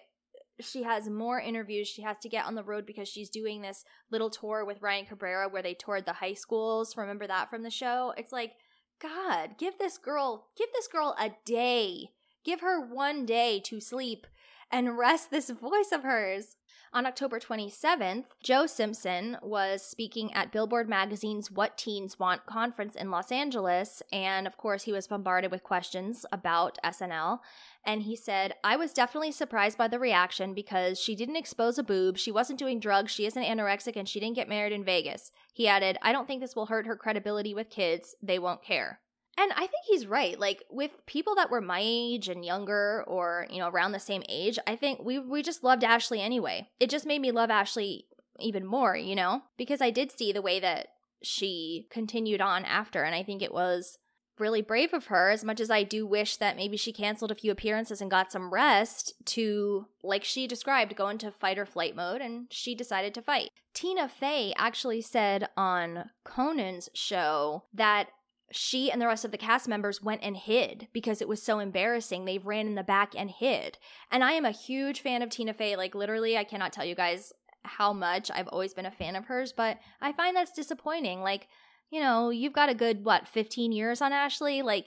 she 0.61 0.85
has 0.85 1.11
more 1.11 1.41
interviews. 1.41 1.89
She 1.89 2.03
has 2.03 2.21
to 2.21 2.29
get 2.29 2.47
on 2.47 2.55
the 2.55 2.63
road 2.63 2.87
because 2.87 3.09
she's 3.09 3.29
doing 3.29 3.61
this 3.61 3.85
little 4.13 4.31
tour 4.31 4.65
with 4.65 4.83
Ryan 4.83 5.07
Cabrera 5.07 5.49
where 5.49 5.63
they 5.63 5.75
toured 5.75 6.07
the 6.07 6.13
high 6.13 6.35
schools. 6.35 6.97
Remember 6.97 7.27
that 7.27 7.51
from 7.51 7.65
the 7.65 7.71
show? 7.71 8.15
It's 8.17 8.33
like, 8.33 8.53
God, 9.01 9.59
give 9.59 9.79
this 9.79 9.99
girl, 9.99 10.47
give 10.57 10.69
this 10.73 10.89
girl 10.89 11.15
a 11.19 11.31
day. 11.45 12.11
Give 12.45 12.61
her 12.61 12.81
one 12.81 13.27
day 13.27 13.61
to 13.65 13.81
sleep 13.81 14.27
and 14.71 14.99
rest 14.99 15.31
this 15.31 15.51
voice 15.51 15.93
of 15.93 16.03
hers. 16.03 16.57
On 16.93 17.05
October 17.05 17.39
27th, 17.39 18.25
Joe 18.43 18.67
Simpson 18.67 19.37
was 19.43 19.83
speaking 19.83 20.33
at 20.33 20.51
Billboard 20.51 20.89
Magazine's 20.89 21.51
What 21.51 21.77
Teens 21.77 22.19
Want 22.19 22.47
conference 22.47 22.95
in 22.95 23.11
Los 23.11 23.31
Angeles. 23.31 24.03
And 24.11 24.47
of 24.47 24.57
course, 24.57 24.85
he 24.85 24.93
was 24.93 25.07
bombarded 25.07 25.51
with 25.51 25.63
questions 25.63 26.25
about 26.33 26.79
SNL. 26.83 27.41
And 27.85 28.03
he 28.03 28.17
said, 28.17 28.55
I 28.65 28.77
was 28.77 28.93
definitely 28.93 29.33
surprised 29.33 29.77
by 29.77 29.89
the 29.89 29.99
reaction 29.99 30.55
because 30.55 30.99
she 30.99 31.15
didn't 31.15 31.37
expose 31.37 31.79
a 31.79 31.83
boob, 31.83 32.17
she 32.17 32.33
wasn't 32.33 32.59
doing 32.59 32.81
drugs, 32.81 33.13
she 33.13 33.27
isn't 33.27 33.43
anorexic, 33.43 33.97
and 33.97 34.09
she 34.09 34.21
didn't 34.21 34.37
get 34.37 34.49
married 34.49 34.73
in 34.73 34.85
Vegas. 34.85 35.31
He 35.53 35.69
added, 35.69 35.99
I 36.03 36.13
don't 36.13 36.27
think 36.27 36.41
this 36.41 36.57
will 36.57 36.67
hurt 36.67 36.87
her 36.87 36.97
credibility 36.97 37.55
with 37.55 37.71
kids. 37.71 38.15
They 38.23 38.39
won't 38.39 38.63
care. 38.63 39.01
And 39.39 39.53
I 39.53 39.61
think 39.61 39.85
he's 39.87 40.07
right. 40.07 40.39
Like 40.39 40.65
with 40.69 41.07
people 41.07 41.37
that 41.37 41.51
were 41.51 41.61
my 41.61 41.81
age 41.83 42.29
and 42.29 42.45
younger 42.45 43.05
or, 43.07 43.47
you 43.49 43.59
know, 43.59 43.69
around 43.69 43.93
the 43.93 44.01
same 44.01 44.25
age, 44.29 44.59
I 44.67 44.75
think 44.75 45.01
we 45.03 45.19
we 45.19 45.43
just 45.43 45.63
loved 45.63 45.83
Ashlee 45.83 46.19
anyway. 46.19 46.69
It 46.81 46.91
just 46.91 47.07
made 47.07 47.21
me 47.21 47.31
love 47.31 47.49
Ashlee 47.49 48.03
even 48.41 48.67
more, 48.67 48.97
you 48.97 49.15
know? 49.15 49.43
Because 49.57 49.81
I 49.81 49.91
did 49.91 50.11
see 50.11 50.33
the 50.33 50.43
way 50.43 50.59
that 50.59 50.89
she 51.23 51.87
continued 51.91 52.41
on 52.41 52.65
after 52.65 53.03
and 53.03 53.15
I 53.15 53.23
think 53.23 53.43
it 53.43 53.53
was 53.53 53.99
really 54.41 54.63
brave 54.63 54.93
of 54.95 55.07
her 55.07 55.31
as 55.31 55.45
much 55.45 55.61
as 55.61 55.71
I 55.71 55.83
do 55.83 56.07
wish 56.07 56.37
that 56.37 56.57
maybe 56.57 56.77
she 56.77 56.93
canceled 56.93 57.33
a 57.33 57.37
few 57.37 57.51
appearances 57.51 58.01
and 58.01 58.11
got 58.11 58.31
some 58.31 58.53
rest 58.53 59.15
to 59.27 59.87
like 60.03 60.23
she 60.23 60.47
described 60.47 60.97
go 60.97 61.09
into 61.09 61.31
fight 61.31 61.59
or 61.59 61.67
flight 61.67 61.97
mode 61.97 62.21
and 62.21 62.47
she 62.51 62.75
decided 62.75 63.15
to 63.15 63.23
fight. 63.23 63.51
Tina 63.75 64.09
Fey 64.09 64.53
actually 64.57 65.03
said 65.03 65.49
on 65.57 66.11
Conan's 66.25 66.89
show 66.95 67.65
that 67.73 68.09
she 68.51 68.91
and 68.91 69.01
the 69.01 69.07
rest 69.07 69.25
of 69.25 69.31
the 69.31 69.39
cast 69.39 69.69
members 69.69 70.03
went 70.03 70.23
and 70.23 70.37
hid 70.37 70.89
because 70.93 71.21
it 71.21 71.29
was 71.29 71.43
so 71.43 71.59
embarrassing. 71.59 72.25
They 72.25 72.39
ran 72.39 72.67
in 72.67 72.75
the 72.75 72.83
back 72.83 73.13
and 73.17 73.31
hid. 73.31 73.79
And 74.11 74.25
I 74.25 74.33
am 74.33 74.45
a 74.45 74.51
huge 74.51 75.01
fan 75.01 75.23
of 75.23 75.31
Tina 75.31 75.53
Fey. 75.53 75.77
Like, 75.77 75.95
literally, 75.95 76.37
I 76.37 76.45
cannot 76.45 76.73
tell 76.73 76.85
you 76.85 76.95
guys 76.95 77.33
how 77.65 77.93
much 77.93 78.31
I've 78.31 78.49
always 78.49 78.73
been 78.73 78.87
a 78.87 78.91
fan 78.91 79.17
of 79.17 79.27
hers, 79.27 79.53
but 79.53 79.79
I 80.01 80.13
find 80.13 80.35
that's 80.35 80.53
disappointing. 80.53 81.23
Like, 81.23 81.49
you 81.91 82.01
know, 82.01 82.31
you've 82.31 82.53
got 82.53 82.71
a 82.71 82.75
good, 82.75 83.05
what, 83.05 83.29
15 83.29 83.73
years 83.73 84.01
on 84.01 84.13
Ashlee? 84.13 84.63
Like, 84.63 84.87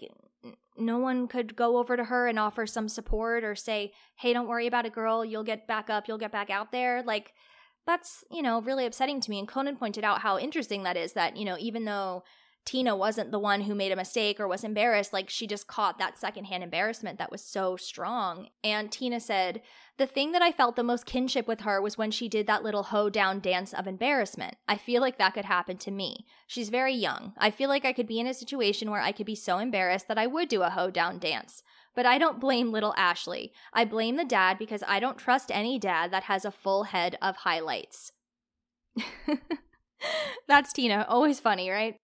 no 0.78 0.98
one 0.98 1.28
could 1.28 1.56
go 1.56 1.78
over 1.78 1.96
to 1.96 2.06
her 2.06 2.28
and 2.28 2.40
offer 2.40 2.66
some 2.66 2.88
support 2.88 3.44
or 3.44 3.56
say, 3.56 3.92
hey, 4.16 4.34
don't 4.34 4.48
worry 4.48 4.68
about 4.68 4.86
it, 4.86 4.94
girl. 4.94 5.24
You'll 5.24 5.44
get 5.44 5.68
back 5.68 5.90
up. 5.90 6.08
You'll 6.08 6.18
get 6.18 6.32
back 6.32 6.50
out 6.50 6.72
there. 6.72 7.04
Like, 7.04 7.34
that's, 7.86 8.24
you 8.32 8.42
know, 8.42 8.62
really 8.62 8.86
upsetting 8.86 9.22
to 9.22 9.30
me. 9.30 9.40
And 9.40 9.48
Conan 9.48 9.76
pointed 9.76 10.04
out 10.04 10.22
how 10.22 10.38
interesting 10.38 10.84
that 10.84 10.98
is 10.98 11.14
that, 11.14 11.38
you 11.38 11.46
know, 11.46 11.58
even 11.60 11.86
though 11.86 12.24
Tina 12.64 12.96
wasn't 12.96 13.32
the 13.32 13.40
one 13.40 13.62
who 13.62 13.74
made 13.74 13.92
a 13.92 13.96
mistake 13.96 14.40
or 14.40 14.48
was 14.48 14.64
embarrassed. 14.64 15.14
Like 15.14 15.30
she 15.30 15.48
just 15.48 15.68
caught 15.68 15.98
that 15.98 16.18
secondhand 16.18 16.64
embarrassment 16.64 17.18
that 17.18 17.32
was 17.32 17.44
so 17.44 17.76
strong. 17.76 18.50
And 18.64 18.92
Tina 18.92 19.20
said, 19.20 19.62
The 19.98 20.06
thing 20.06 20.32
that 20.32 20.44
I 20.44 20.52
felt 20.52 20.76
the 20.76 20.84
most 20.84 21.06
kinship 21.06 21.48
with 21.48 21.62
her 21.62 21.82
was 21.82 21.98
when 21.98 22.12
she 22.12 22.30
did 22.30 22.46
that 22.48 22.64
little 22.64 22.84
hoe 22.84 23.10
down 23.10 23.40
dance 23.40 23.74
of 23.74 23.88
embarrassment. 23.88 24.58
I 24.68 24.78
feel 24.78 25.02
like 25.02 25.18
that 25.18 25.34
could 25.34 25.46
happen 25.46 25.78
to 25.78 25.92
me. 25.92 26.26
She's 26.46 26.70
very 26.70 26.94
young. 26.94 27.34
I 27.38 27.50
feel 27.50 27.68
like 27.68 27.84
I 27.84 27.94
could 27.94 28.08
be 28.08 28.20
in 28.20 28.28
a 28.28 28.34
situation 28.34 28.92
where 28.92 29.02
I 29.02 29.12
could 29.12 29.26
be 29.26 29.36
so 29.36 29.58
embarrassed 29.58 30.08
that 30.08 30.20
I 30.20 30.28
would 30.28 30.48
do 30.48 30.62
a 30.62 30.70
hoe 30.70 30.92
down 30.92 31.18
dance. 31.18 31.64
But 31.96 32.06
I 32.06 32.18
don't 32.18 32.40
blame 32.40 32.72
little 32.72 32.94
Ashlee. 32.94 33.52
I 33.74 33.86
blame 33.86 34.16
the 34.16 34.24
dad 34.24 34.58
because 34.58 34.84
I 34.88 35.00
don't 35.00 35.18
trust 35.18 35.52
any 35.52 35.78
dad 35.80 36.12
that 36.12 36.24
has 36.24 36.46
a 36.46 36.52
full 36.52 36.84
head 36.84 37.18
of 37.22 37.38
highlights. 37.38 38.12
That's 40.48 40.74
Tina. 40.74 41.06
Always 41.10 41.40
funny, 41.40 41.70
right? 41.70 41.98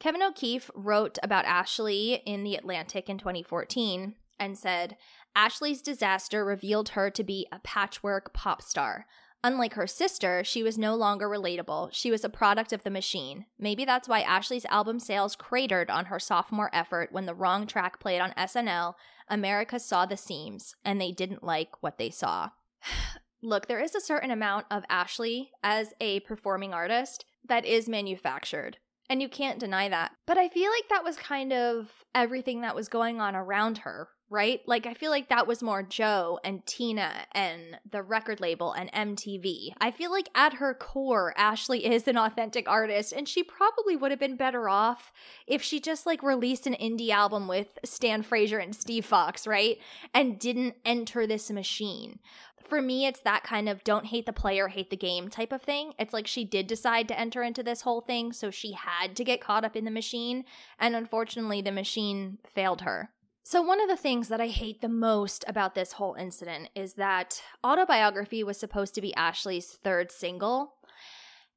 Kevin 0.00 0.22
O'Keefe 0.22 0.70
wrote 0.74 1.18
about 1.22 1.46
Ashlee 1.46 2.20
in 2.26 2.44
The 2.44 2.56
Atlantic 2.56 3.08
in 3.08 3.18
2014 3.18 4.14
and 4.38 4.58
said 4.58 4.96
Ashlee's 5.36 5.82
disaster 5.82 6.44
revealed 6.44 6.90
her 6.90 7.10
to 7.10 7.24
be 7.24 7.46
a 7.50 7.58
patchwork 7.60 8.32
pop 8.32 8.62
star. 8.62 9.06
Unlike 9.42 9.74
her 9.74 9.86
sister, 9.86 10.42
she 10.42 10.62
was 10.62 10.78
no 10.78 10.94
longer 10.94 11.28
relatable. 11.28 11.90
She 11.92 12.10
was 12.10 12.24
a 12.24 12.30
product 12.30 12.72
of 12.72 12.82
the 12.82 12.90
machine. 12.90 13.44
Maybe 13.58 13.84
that's 13.84 14.08
why 14.08 14.22
Ashlee's 14.22 14.64
album 14.66 14.98
sales 14.98 15.36
cratered 15.36 15.90
on 15.90 16.06
her 16.06 16.18
sophomore 16.18 16.70
effort 16.72 17.12
when 17.12 17.26
the 17.26 17.34
wrong 17.34 17.66
track 17.66 18.00
played 18.00 18.20
on 18.20 18.32
SNL. 18.38 18.94
America 19.28 19.78
saw 19.78 20.06
the 20.06 20.16
seams, 20.16 20.74
and 20.82 20.98
they 20.98 21.12
didn't 21.12 21.44
like 21.44 21.82
what 21.82 21.98
they 21.98 22.08
saw. 22.08 22.50
Look, 23.42 23.66
there 23.68 23.82
is 23.82 23.94
a 23.94 24.00
certain 24.00 24.30
amount 24.30 24.64
of 24.70 24.88
Ashlee 24.88 25.48
as 25.62 25.92
a 26.00 26.20
performing 26.20 26.72
artist 26.72 27.26
that 27.46 27.66
is 27.66 27.86
manufactured. 27.86 28.78
And 29.08 29.20
you 29.20 29.28
can't 29.28 29.58
deny 29.58 29.88
that. 29.88 30.12
But 30.26 30.38
I 30.38 30.48
feel 30.48 30.70
like 30.70 30.88
that 30.88 31.04
was 31.04 31.16
kind 31.16 31.52
of 31.52 32.04
everything 32.14 32.62
that 32.62 32.74
was 32.74 32.88
going 32.88 33.20
on 33.20 33.36
around 33.36 33.78
her, 33.78 34.08
right? 34.30 34.60
Like, 34.66 34.86
I 34.86 34.94
feel 34.94 35.10
like 35.10 35.28
that 35.28 35.46
was 35.46 35.62
more 35.62 35.82
Joe 35.82 36.40
and 36.44 36.64
Tina 36.66 37.26
and 37.32 37.78
the 37.88 38.02
record 38.02 38.40
label 38.40 38.72
and 38.72 38.90
MTV. 38.92 39.72
I 39.80 39.90
feel 39.90 40.10
like 40.10 40.28
at 40.34 40.54
her 40.54 40.74
core, 40.74 41.34
Ashlee 41.38 41.82
is 41.82 42.08
an 42.08 42.16
authentic 42.16 42.68
artist, 42.68 43.12
and 43.12 43.28
she 43.28 43.42
probably 43.42 43.96
would 43.96 44.10
have 44.10 44.20
been 44.20 44.36
better 44.36 44.68
off 44.68 45.12
if 45.46 45.62
she 45.62 45.80
just 45.80 46.06
like 46.06 46.22
released 46.22 46.66
an 46.66 46.74
indie 46.74 47.10
album 47.10 47.46
with 47.48 47.78
Stan 47.84 48.22
Frazier 48.22 48.58
and 48.58 48.74
Steve 48.74 49.04
Fox, 49.04 49.46
right? 49.46 49.78
And 50.12 50.38
didn't 50.38 50.76
enter 50.84 51.26
this 51.26 51.50
machine 51.50 52.18
for 52.66 52.80
me, 52.80 53.06
it's 53.06 53.20
that 53.20 53.44
kind 53.44 53.68
of 53.68 53.84
don't 53.84 54.06
hate 54.06 54.26
the 54.26 54.32
player, 54.32 54.68
hate 54.68 54.90
the 54.90 54.96
game 54.96 55.28
type 55.28 55.52
of 55.52 55.62
thing. 55.62 55.92
It's 55.98 56.12
like 56.12 56.26
she 56.26 56.44
did 56.44 56.66
decide 56.66 57.08
to 57.08 57.18
enter 57.18 57.42
into 57.42 57.62
this 57.62 57.82
whole 57.82 58.00
thing, 58.00 58.32
so 58.32 58.50
she 58.50 58.72
had 58.72 59.14
to 59.16 59.24
get 59.24 59.40
caught 59.40 59.64
up 59.64 59.76
in 59.76 59.84
the 59.84 59.90
machine, 59.90 60.44
and 60.78 60.96
unfortunately, 60.96 61.60
the 61.60 61.72
machine 61.72 62.38
failed 62.46 62.82
her. 62.82 63.10
So, 63.46 63.60
one 63.60 63.78
of 63.78 63.90
the 63.90 63.96
things 63.96 64.28
that 64.28 64.40
I 64.40 64.46
hate 64.46 64.80
the 64.80 64.88
most 64.88 65.44
about 65.46 65.74
this 65.74 65.92
whole 65.92 66.14
incident 66.14 66.70
is 66.74 66.94
that 66.94 67.42
Autobiography 67.62 68.42
was 68.42 68.56
supposed 68.56 68.94
to 68.94 69.02
be 69.02 69.12
Ashlee's 69.18 69.66
third 69.66 70.10
single. 70.10 70.76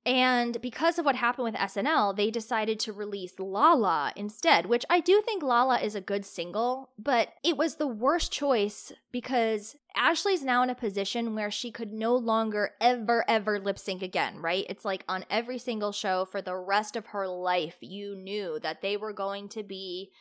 And 0.06 0.60
because 0.62 1.00
of 1.00 1.06
what 1.06 1.16
happened 1.16 1.46
with 1.46 1.56
SNL, 1.56 2.14
they 2.16 2.30
decided 2.30 2.78
to 2.82 2.94
release 2.94 3.40
Lala 3.40 4.12
instead, 4.18 4.66
which 4.66 4.84
I 4.90 5.00
do 5.00 5.22
think 5.22 5.42
Lala 5.42 5.80
is 5.80 5.96
a 5.96 6.02
good 6.02 6.26
single, 6.26 6.90
but 7.00 7.30
it 7.42 7.56
was 7.56 7.76
the 7.76 7.88
worst 7.88 8.34
choice 8.34 8.92
because 9.14 9.78
Ashlee's 9.96 10.44
now 10.44 10.64
in 10.64 10.70
a 10.70 10.76
position 10.76 11.36
where 11.36 11.52
she 11.52 11.72
could 11.72 11.94
no 11.94 12.18
longer 12.18 12.72
ever, 12.82 13.24
ever 13.30 13.60
lip 13.60 13.80
sync 13.80 14.02
again, 14.02 14.40
right? 14.42 14.66
It's 14.70 14.84
like 14.84 15.06
on 15.08 15.24
every 15.30 15.58
single 15.58 15.94
show 15.94 16.26
for 16.26 16.42
the 16.42 16.56
rest 16.56 16.98
of 16.98 17.08
her 17.08 17.30
life, 17.30 17.78
you 17.80 18.14
knew 18.14 18.60
that 18.62 18.82
they 18.82 18.98
were 18.98 19.14
going 19.14 19.48
to 19.50 19.64
be 19.64 20.12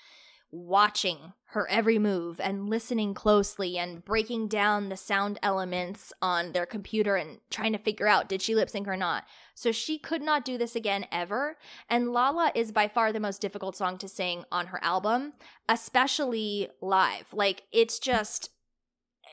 watching 0.51 1.33
her 1.51 1.69
every 1.71 1.99
move 1.99 2.41
and 2.41 2.69
listening 2.69 3.15
closely 3.15 3.79
and 3.79 4.05
breaking 4.05 4.49
down 4.49 4.89
the 4.89 4.97
sound 4.97 5.39
elements 5.43 6.13
on 6.21 6.53
their 6.53 6.67
computer 6.67 7.17
and 7.17 7.39
trying 7.51 7.73
to 7.73 7.79
figure 7.79 8.07
out 8.07 8.29
did 8.29 8.43
she 8.43 8.55
lip 8.55 8.71
sync 8.71 8.87
or 8.87 8.97
not. 8.97 9.25
So 9.55 9.73
she 9.73 9.99
could 9.99 10.23
not 10.23 10.45
do 10.45 10.59
this 10.59 10.77
again 10.77 11.07
ever. 11.11 11.57
And 11.89 12.13
Lala 12.13 12.53
is 12.55 12.73
by 12.73 12.89
far 12.89 13.13
the 13.13 13.21
most 13.21 13.41
difficult 13.41 13.77
song 13.77 13.99
to 13.99 14.09
sing 14.09 14.45
on 14.53 14.67
her 14.67 14.83
album, 14.83 15.33
especially 15.69 16.69
live. 16.81 17.33
Like 17.33 17.63
it's 17.73 17.99
just 17.99 18.51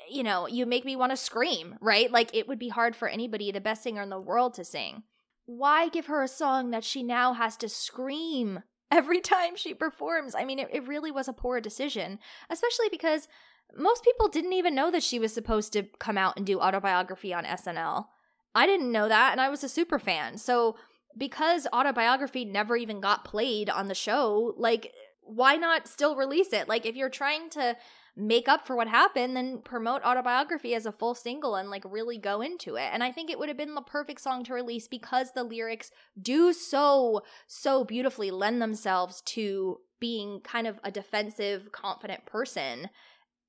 you 0.09 0.24
know, 0.24 0.47
you 0.47 0.66
make 0.66 0.86
me 0.86 0.95
want 0.95 1.11
to 1.11 1.18
scream, 1.18 1.76
right? 1.80 2.11
Like 2.11 2.36
it 2.36 2.47
would 2.47 2.59
be 2.59 2.70
hard 2.70 2.95
for 2.95 3.07
anybody, 3.07 3.51
the 3.51 3.61
best 3.61 3.84
singer 3.84 4.01
in 4.01 4.09
the 4.09 4.20
world, 4.20 4.53
to 4.55 4.66
sing. 4.66 5.03
Why 5.45 5.89
give 5.89 6.07
her 6.07 6.24
a 6.24 6.28
song 6.28 6.72
that 6.72 6.84
she 6.84 7.03
now 7.03 7.34
has 7.34 7.57
to 7.57 7.70
scream 7.70 8.64
every 8.94 9.20
time 9.20 9.56
she 9.56 9.74
performs. 9.74 10.36
I 10.36 10.46
mean, 10.46 10.60
it, 10.60 10.70
it 10.72 10.88
really 10.88 11.10
was 11.10 11.28
a 11.28 11.34
poor 11.34 11.60
decision, 11.60 12.20
especially 12.50 12.89
because 12.91 13.28
most 13.76 14.04
people 14.04 14.28
didn't 14.28 14.54
even 14.54 14.76
know 14.76 14.91
that 14.91 15.02
she 15.02 15.18
was 15.18 15.34
supposed 15.34 15.74
to 15.74 15.84
come 16.00 16.18
out 16.18 16.38
and 16.38 16.46
do 16.46 16.60
autobiography 16.60 17.34
on 17.34 17.44
SNL. 17.44 18.06
I 18.54 18.68
didn't 18.68 18.91
know 18.91 19.08
that, 19.08 19.32
and 19.32 19.41
I 19.41 19.50
was 19.50 19.64
a 19.64 19.70
super 19.70 19.98
fan. 19.98 20.38
So, 20.38 20.76
because 21.18 21.68
autobiography 21.74 22.46
never 22.46 22.76
even 22.78 23.02
got 23.02 23.26
played 23.26 23.68
on 23.68 23.88
the 23.88 23.96
show, 23.96 24.54
like, 24.58 24.94
why 25.22 25.56
not 25.56 25.88
still 25.88 26.16
release 26.16 26.54
it? 26.54 26.70
Like, 26.70 26.86
if 26.86 26.96
you're 26.96 27.10
trying 27.10 27.50
to 27.52 27.76
make 28.16 28.47
up 28.47 28.68
for 28.68 28.76
what 28.76 28.88
happened, 28.88 29.36
then 29.36 29.59
promote 29.64 30.03
autobiography 30.03 30.76
as 30.76 30.86
a 30.86 30.91
full 30.91 31.16
single 31.16 31.55
and 31.55 31.70
like 31.70 31.84
really 31.86 32.18
go 32.18 32.41
into 32.41 32.76
it. 32.76 32.89
And 32.93 33.03
I 33.03 33.11
think 33.11 33.30
it 33.30 33.39
would 33.39 33.49
have 33.49 33.57
been 33.57 33.76
the 33.76 33.82
perfect 33.82 34.22
song 34.22 34.43
to 34.45 34.53
release 34.53 34.88
because 34.88 35.32
the 35.32 35.43
lyrics 35.43 35.91
do 36.22 36.53
so, 36.53 37.22
so 37.47 37.84
beautifully 37.84 38.30
lend 38.30 38.61
themselves 38.61 39.22
to 39.22 39.80
being 39.99 40.41
kind 40.41 40.68
of 40.68 40.80
a 40.84 40.91
defensive, 40.91 41.72
confident 41.72 42.26
person 42.26 42.89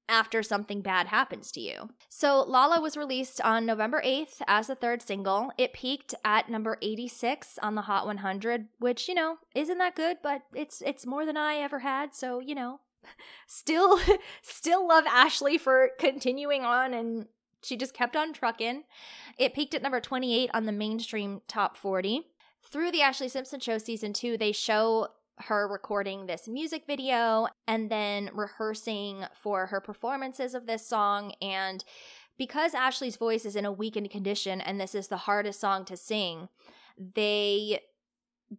after 0.09 0.43
something 0.43 0.83
bad 0.83 1.07
happens 1.07 1.51
to 1.51 1.61
you. 1.61 1.89
So 2.09 2.43
Lala 2.43 2.81
was 2.81 2.97
released 2.97 3.41
on 3.41 3.67
November 3.67 4.03
8th 4.05 4.43
as 4.47 4.67
the 4.67 4.75
third 4.75 5.03
single. 5.03 5.51
It 5.57 5.73
peaked 5.73 6.15
at 6.25 6.51
number 6.51 6.77
86 6.83 7.59
on 7.63 7.75
the 7.75 7.83
Hot 7.83 8.07
100, 8.07 8.69
which, 8.79 9.09
you 9.09 9.15
know, 9.15 9.39
isn't 9.55 9.79
that 9.79 9.97
good, 9.97 10.19
but 10.23 10.43
it's 10.55 10.83
it's 10.83 11.07
more 11.07 11.25
than 11.25 11.37
I 11.37 11.57
ever 11.57 11.81
had, 11.81 12.15
so, 12.15 12.39
you 12.39 12.55
know, 12.55 12.81
still 13.47 14.01
still 14.43 14.87
love 14.87 15.05
Ashlee 15.05 15.61
for 15.61 15.91
continuing 15.99 16.65
on 16.65 16.95
and 16.95 17.27
she 17.63 17.77
just 17.77 17.95
kept 17.95 18.15
on 18.15 18.33
trucking. 18.33 18.85
It 19.39 19.55
peaked 19.55 19.75
at 19.75 19.83
number 19.83 20.01
28 20.01 20.51
on 20.53 20.67
the 20.67 20.73
mainstream 20.73 21.41
top 21.49 21.77
40. 21.77 22.23
Through 22.63 22.93
the 22.93 23.01
Ashlee 23.01 23.31
Simpson 23.31 23.61
show 23.61 23.79
season 23.79 24.13
2, 24.13 24.37
they 24.37 24.53
show 24.53 25.09
her 25.39 25.67
recording 25.67 26.27
this 26.27 26.47
music 26.47 26.85
video 26.87 27.49
and 27.67 27.91
then 27.91 28.31
rehearsing 28.35 29.25
for 29.35 29.67
her 29.67 29.81
performances 29.81 30.55
of 30.55 30.67
this 30.67 30.87
song 30.87 31.33
and 31.43 31.85
because 32.37 32.73
Ashlee's 32.73 33.17
voice 33.17 33.45
is 33.45 33.57
in 33.57 33.65
a 33.65 33.73
weakened 33.73 34.11
condition 34.11 34.61
and 34.61 34.81
this 34.81 34.95
is 34.95 35.09
the 35.09 35.17
hardest 35.19 35.61
song 35.61 35.85
to 35.87 35.97
sing, 35.97 36.49
they 37.15 37.81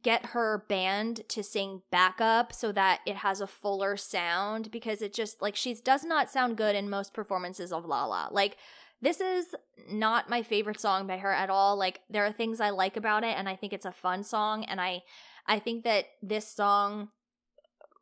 get 0.04 0.28
her 0.28 0.66
band 0.68 1.22
to 1.30 1.44
sing 1.44 1.82
backup 1.92 2.54
so 2.54 2.72
that 2.72 3.02
it 3.06 3.18
has 3.18 3.42
a 3.42 3.48
fuller 3.48 3.98
sound 3.98 4.72
because 4.72 5.02
it 5.02 5.14
just 5.14 5.42
like 5.42 5.56
she 5.56 5.74
does 5.74 6.04
not 6.04 6.30
sound 6.30 6.58
good 6.58 6.76
in 6.76 6.90
most 6.90 7.14
performances 7.14 7.72
of 7.72 7.86
Lala. 7.86 8.30
Like 8.32 8.58
this 9.02 9.20
is 9.22 9.48
not 9.90 10.30
my 10.30 10.42
favorite 10.42 10.80
song 10.80 11.08
by 11.08 11.18
her 11.18 11.32
at 11.32 11.50
all. 11.50 11.78
Like 11.78 12.02
there 12.10 12.26
are 12.26 12.32
things 12.32 12.60
I 12.60 12.70
like 12.72 12.98
about 12.98 13.24
it 13.24 13.38
and 13.38 13.48
I 13.48 13.56
think 13.56 13.74
it's 13.74 13.86
a 13.86 13.92
fun 13.92 14.24
song 14.24 14.64
and 14.66 14.82
I 14.82 15.04
I 15.48 15.60
think 15.60 15.84
that 15.84 16.06
this 16.22 16.48
song 16.48 17.10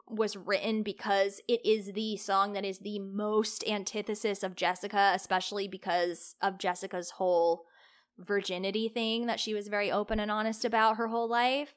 was 0.07 0.37
written 0.37 0.83
because 0.83 1.41
it 1.47 1.65
is 1.65 1.93
the 1.93 2.17
song 2.17 2.53
that 2.53 2.65
is 2.65 2.79
the 2.79 2.99
most 2.99 3.63
antithesis 3.67 4.43
of 4.43 4.55
Jessica, 4.55 5.11
especially 5.15 5.67
because 5.67 6.35
of 6.41 6.59
Jessica's 6.59 7.11
whole 7.11 7.65
virginity 8.17 8.87
thing 8.87 9.25
that 9.27 9.39
she 9.39 9.53
was 9.53 9.67
very 9.67 9.91
open 9.91 10.19
and 10.19 10.31
honest 10.31 10.65
about 10.65 10.97
her 10.97 11.07
whole 11.07 11.27
life. 11.27 11.75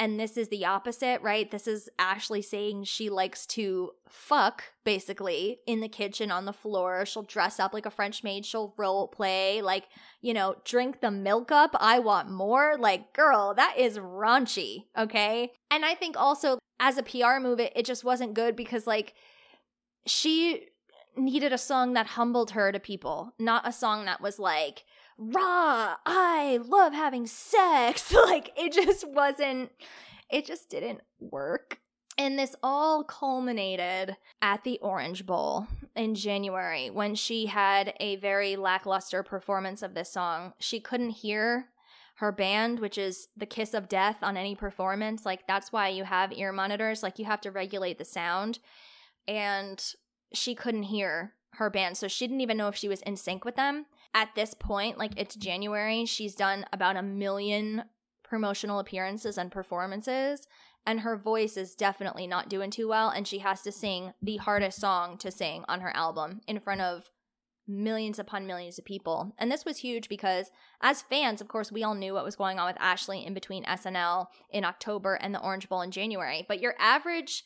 And 0.00 0.18
this 0.18 0.36
is 0.36 0.48
the 0.48 0.64
opposite, 0.64 1.20
right? 1.22 1.50
This 1.50 1.66
is 1.66 1.88
Ashlee 1.98 2.44
saying 2.44 2.84
she 2.84 3.10
likes 3.10 3.44
to 3.46 3.90
fuck, 4.08 4.62
basically, 4.84 5.58
in 5.66 5.80
the 5.80 5.88
kitchen 5.88 6.30
on 6.30 6.44
the 6.44 6.52
floor. 6.52 7.04
She'll 7.04 7.24
dress 7.24 7.58
up 7.58 7.74
like 7.74 7.84
a 7.84 7.90
French 7.90 8.22
maid. 8.22 8.46
She'll 8.46 8.74
role 8.76 9.08
play, 9.08 9.60
like, 9.60 9.86
you 10.20 10.32
know, 10.32 10.54
drink 10.64 11.00
the 11.00 11.10
milk 11.10 11.50
up. 11.50 11.74
I 11.80 11.98
want 11.98 12.30
more. 12.30 12.76
Like, 12.78 13.12
girl, 13.12 13.54
that 13.54 13.74
is 13.76 13.98
raunchy, 13.98 14.84
okay? 14.96 15.50
And 15.68 15.84
I 15.84 15.94
think 15.94 16.16
also 16.16 16.60
as 16.78 16.96
a 16.96 17.02
PR 17.02 17.40
move, 17.40 17.58
it, 17.58 17.72
it 17.74 17.84
just 17.84 18.04
wasn't 18.04 18.34
good 18.34 18.54
because, 18.54 18.86
like, 18.86 19.14
she 20.06 20.68
needed 21.16 21.52
a 21.52 21.58
song 21.58 21.94
that 21.94 22.06
humbled 22.06 22.52
her 22.52 22.70
to 22.70 22.78
people, 22.78 23.34
not 23.38 23.66
a 23.66 23.72
song 23.72 24.04
that 24.04 24.20
was 24.20 24.38
like, 24.38 24.84
raw, 25.18 25.96
I 26.06 26.60
love 26.64 26.92
having 26.92 27.26
sex. 27.26 28.12
like, 28.26 28.52
it 28.56 28.72
just 28.72 29.06
wasn't, 29.08 29.70
it 30.30 30.46
just 30.46 30.70
didn't 30.70 31.00
work. 31.20 31.80
And 32.16 32.36
this 32.36 32.56
all 32.64 33.04
culminated 33.04 34.16
at 34.42 34.64
the 34.64 34.78
Orange 34.80 35.24
Bowl 35.24 35.68
in 35.94 36.16
January 36.16 36.90
when 36.90 37.14
she 37.14 37.46
had 37.46 37.94
a 38.00 38.16
very 38.16 38.56
lackluster 38.56 39.22
performance 39.22 39.82
of 39.82 39.94
this 39.94 40.10
song. 40.10 40.52
She 40.58 40.80
couldn't 40.80 41.10
hear 41.10 41.68
her 42.16 42.32
band, 42.32 42.80
which 42.80 42.98
is 42.98 43.28
the 43.36 43.46
kiss 43.46 43.72
of 43.72 43.88
death 43.88 44.16
on 44.22 44.36
any 44.36 44.56
performance. 44.56 45.24
Like, 45.24 45.46
that's 45.46 45.70
why 45.70 45.88
you 45.88 46.02
have 46.02 46.32
ear 46.32 46.50
monitors. 46.50 47.04
Like, 47.04 47.20
you 47.20 47.24
have 47.24 47.40
to 47.42 47.52
regulate 47.52 47.98
the 47.98 48.04
sound. 48.04 48.58
And 49.28 49.80
she 50.32 50.56
couldn't 50.56 50.84
hear 50.84 51.34
her 51.54 51.70
band. 51.70 51.96
So 51.96 52.08
she 52.08 52.26
didn't 52.26 52.40
even 52.40 52.56
know 52.56 52.66
if 52.66 52.74
she 52.74 52.88
was 52.88 53.02
in 53.02 53.16
sync 53.16 53.44
with 53.44 53.54
them. 53.54 53.86
At 54.14 54.34
this 54.34 54.54
point, 54.54 54.98
like, 54.98 55.12
it's 55.16 55.36
January, 55.36 56.04
she's 56.04 56.34
done 56.34 56.64
about 56.72 56.96
a 56.96 57.02
million 57.02 57.84
promotional 58.24 58.78
appearances 58.78 59.38
and 59.38 59.50
performances. 59.50 60.46
And 60.86 61.00
her 61.00 61.16
voice 61.16 61.56
is 61.56 61.74
definitely 61.74 62.26
not 62.26 62.48
doing 62.48 62.70
too 62.70 62.88
well. 62.88 63.10
And 63.10 63.26
she 63.26 63.40
has 63.40 63.62
to 63.62 63.72
sing 63.72 64.12
the 64.22 64.38
hardest 64.38 64.80
song 64.80 65.18
to 65.18 65.30
sing 65.30 65.64
on 65.68 65.80
her 65.80 65.94
album 65.94 66.40
in 66.46 66.60
front 66.60 66.80
of 66.80 67.10
millions 67.66 68.18
upon 68.18 68.46
millions 68.46 68.78
of 68.78 68.84
people. 68.84 69.34
And 69.38 69.52
this 69.52 69.66
was 69.66 69.78
huge 69.78 70.08
because 70.08 70.50
as 70.80 71.02
fans, 71.02 71.40
of 71.40 71.48
course, 71.48 71.70
we 71.70 71.84
all 71.84 71.94
knew 71.94 72.14
what 72.14 72.24
was 72.24 72.36
going 72.36 72.58
on 72.58 72.66
with 72.66 72.80
Ashlee 72.80 73.26
in 73.26 73.34
between 73.34 73.64
SNL 73.64 74.28
in 74.50 74.64
October 74.64 75.14
and 75.14 75.34
the 75.34 75.42
Orange 75.42 75.68
Bowl 75.68 75.82
in 75.82 75.90
January. 75.90 76.46
But 76.48 76.60
your 76.60 76.74
average 76.78 77.44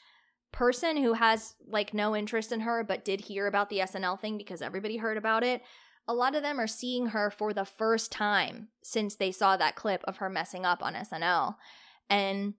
person 0.53 0.99
who 0.99 1.15
has 1.15 1.55
like 1.67 1.93
no 1.93 2.15
interest 2.15 2.53
in 2.53 2.61
her 2.61 2.85
but 2.85 3.05
did 3.05 3.23
hear 3.23 3.47
about 3.47 3.71
the 3.71 3.79
SNL 3.79 4.21
thing 4.21 4.39
because 4.39 4.63
everybody 4.63 4.99
heard 4.99 5.17
about 5.17 5.43
it, 5.43 5.63
a 6.09 6.15
lot 6.15 6.35
of 6.35 6.43
them 6.43 6.59
are 6.59 6.67
seeing 6.67 7.09
her 7.09 7.31
for 7.31 7.53
the 7.53 7.65
first 7.65 8.11
time 8.11 8.69
since 8.83 9.15
they 9.15 9.31
saw 9.31 9.57
that 9.57 9.77
clip 9.77 10.03
of 10.05 10.17
her 10.17 10.29
messing 10.29 10.65
up 10.67 10.83
on 10.83 10.95
SNL. 10.95 11.57
And 12.11 12.55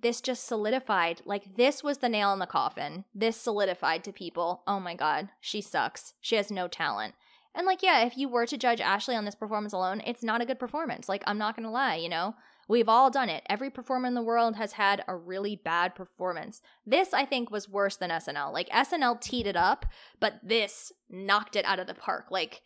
this 0.00 0.20
just 0.20 0.46
solidified 0.46 1.22
like 1.24 1.56
this 1.56 1.82
was 1.82 1.98
the 1.98 2.08
nail 2.08 2.32
in 2.32 2.38
the 2.38 2.46
coffin. 2.46 3.04
This 3.14 3.36
solidified 3.36 4.04
to 4.04 4.12
people, 4.12 4.62
oh 4.66 4.80
my 4.80 4.94
god, 4.94 5.28
she 5.40 5.60
sucks. 5.60 6.14
She 6.20 6.36
has 6.36 6.50
no 6.50 6.68
talent. 6.68 7.14
And 7.54 7.66
like 7.66 7.82
yeah, 7.82 8.04
if 8.04 8.16
you 8.16 8.28
were 8.28 8.46
to 8.46 8.58
judge 8.58 8.80
Ashlee 8.80 9.16
on 9.16 9.24
this 9.24 9.34
performance 9.34 9.72
alone, 9.72 10.02
it's 10.06 10.22
not 10.22 10.42
a 10.42 10.46
good 10.46 10.58
performance. 10.58 11.08
Like 11.08 11.22
I'm 11.26 11.38
not 11.38 11.56
to 11.56 11.70
lie, 11.70 11.96
you 11.96 12.08
know. 12.08 12.34
We've 12.68 12.88
all 12.88 13.10
done 13.10 13.28
it. 13.28 13.44
Every 13.48 13.70
performer 13.70 14.08
in 14.08 14.14
the 14.14 14.22
world 14.22 14.56
has 14.56 14.72
had 14.72 15.04
a 15.06 15.14
really 15.14 15.54
bad 15.54 15.94
performance. 15.94 16.62
This 16.84 17.14
I 17.14 17.24
think 17.24 17.50
was 17.50 17.68
worse 17.68 17.96
than 17.96 18.10
SNL. 18.10 18.52
Like 18.52 18.68
SNL 18.70 19.20
teed 19.20 19.46
it 19.46 19.56
up, 19.56 19.86
but 20.18 20.40
this 20.42 20.92
knocked 21.08 21.54
it 21.54 21.64
out 21.64 21.78
of 21.78 21.86
the 21.86 21.94
park. 21.94 22.26
Like 22.30 22.62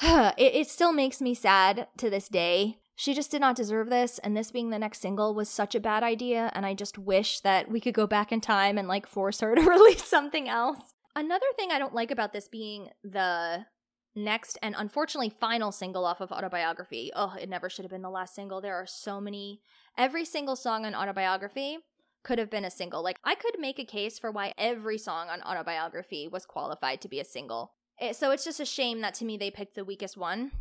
it, 0.38 0.54
it 0.54 0.68
still 0.68 0.92
makes 0.92 1.20
me 1.20 1.34
sad 1.34 1.88
to 1.98 2.10
this 2.10 2.28
day 2.28 2.78
she 2.98 3.12
just 3.12 3.30
did 3.30 3.42
not 3.42 3.56
deserve 3.56 3.90
this, 3.90 4.18
and 4.20 4.34
this 4.34 4.50
being 4.50 4.70
the 4.70 4.78
next 4.78 5.02
single 5.02 5.34
was 5.34 5.50
such 5.50 5.74
a 5.74 5.80
bad 5.80 6.02
idea, 6.02 6.50
and 6.54 6.64
I 6.64 6.72
just 6.72 6.96
wish 6.96 7.40
that 7.40 7.70
we 7.70 7.78
could 7.78 7.92
go 7.92 8.06
back 8.06 8.32
in 8.32 8.40
time 8.40 8.78
and 8.78 8.88
like 8.88 9.06
force 9.06 9.40
her 9.40 9.54
to 9.54 9.60
release 9.60 10.04
something 10.04 10.48
else. 10.48 10.94
Another 11.14 11.46
thing 11.56 11.70
I 11.70 11.78
don't 11.78 11.94
like 11.94 12.10
about 12.10 12.32
this 12.32 12.48
being 12.48 12.88
the 13.04 13.66
next 14.14 14.58
and 14.62 14.74
unfortunately 14.78 15.28
final 15.28 15.70
single 15.70 16.06
off 16.06 16.22
of 16.22 16.32
Autobiography. 16.32 17.12
Oh, 17.14 17.34
it 17.38 17.50
never 17.50 17.68
should 17.68 17.84
have 17.84 17.90
been 17.90 18.00
the 18.00 18.08
last 18.08 18.34
single. 18.34 18.62
There 18.62 18.74
are 18.74 18.86
so 18.86 19.20
many. 19.20 19.60
Every 19.98 20.24
single 20.24 20.56
song 20.56 20.86
on 20.86 20.94
Autobiography 20.94 21.78
could 22.22 22.38
have 22.38 22.50
been 22.50 22.64
a 22.64 22.70
single. 22.70 23.02
Like, 23.02 23.18
I 23.24 23.34
could 23.34 23.58
make 23.58 23.78
a 23.78 23.84
case 23.84 24.18
for 24.18 24.30
why 24.30 24.54
every 24.56 24.96
song 24.96 25.28
on 25.28 25.42
Autobiography 25.42 26.28
was 26.28 26.46
qualified 26.46 27.02
to 27.02 27.08
be 27.08 27.20
a 27.20 27.24
single. 27.24 27.72
It- 27.98 28.16
so 28.16 28.30
it's 28.30 28.44
just 28.44 28.60
a 28.60 28.66
shame 28.66 29.00
that 29.00 29.14
to 29.14 29.24
me 29.24 29.36
they 29.36 29.50
picked 29.50 29.74
the 29.74 29.84
weakest 29.84 30.16
one 30.16 30.52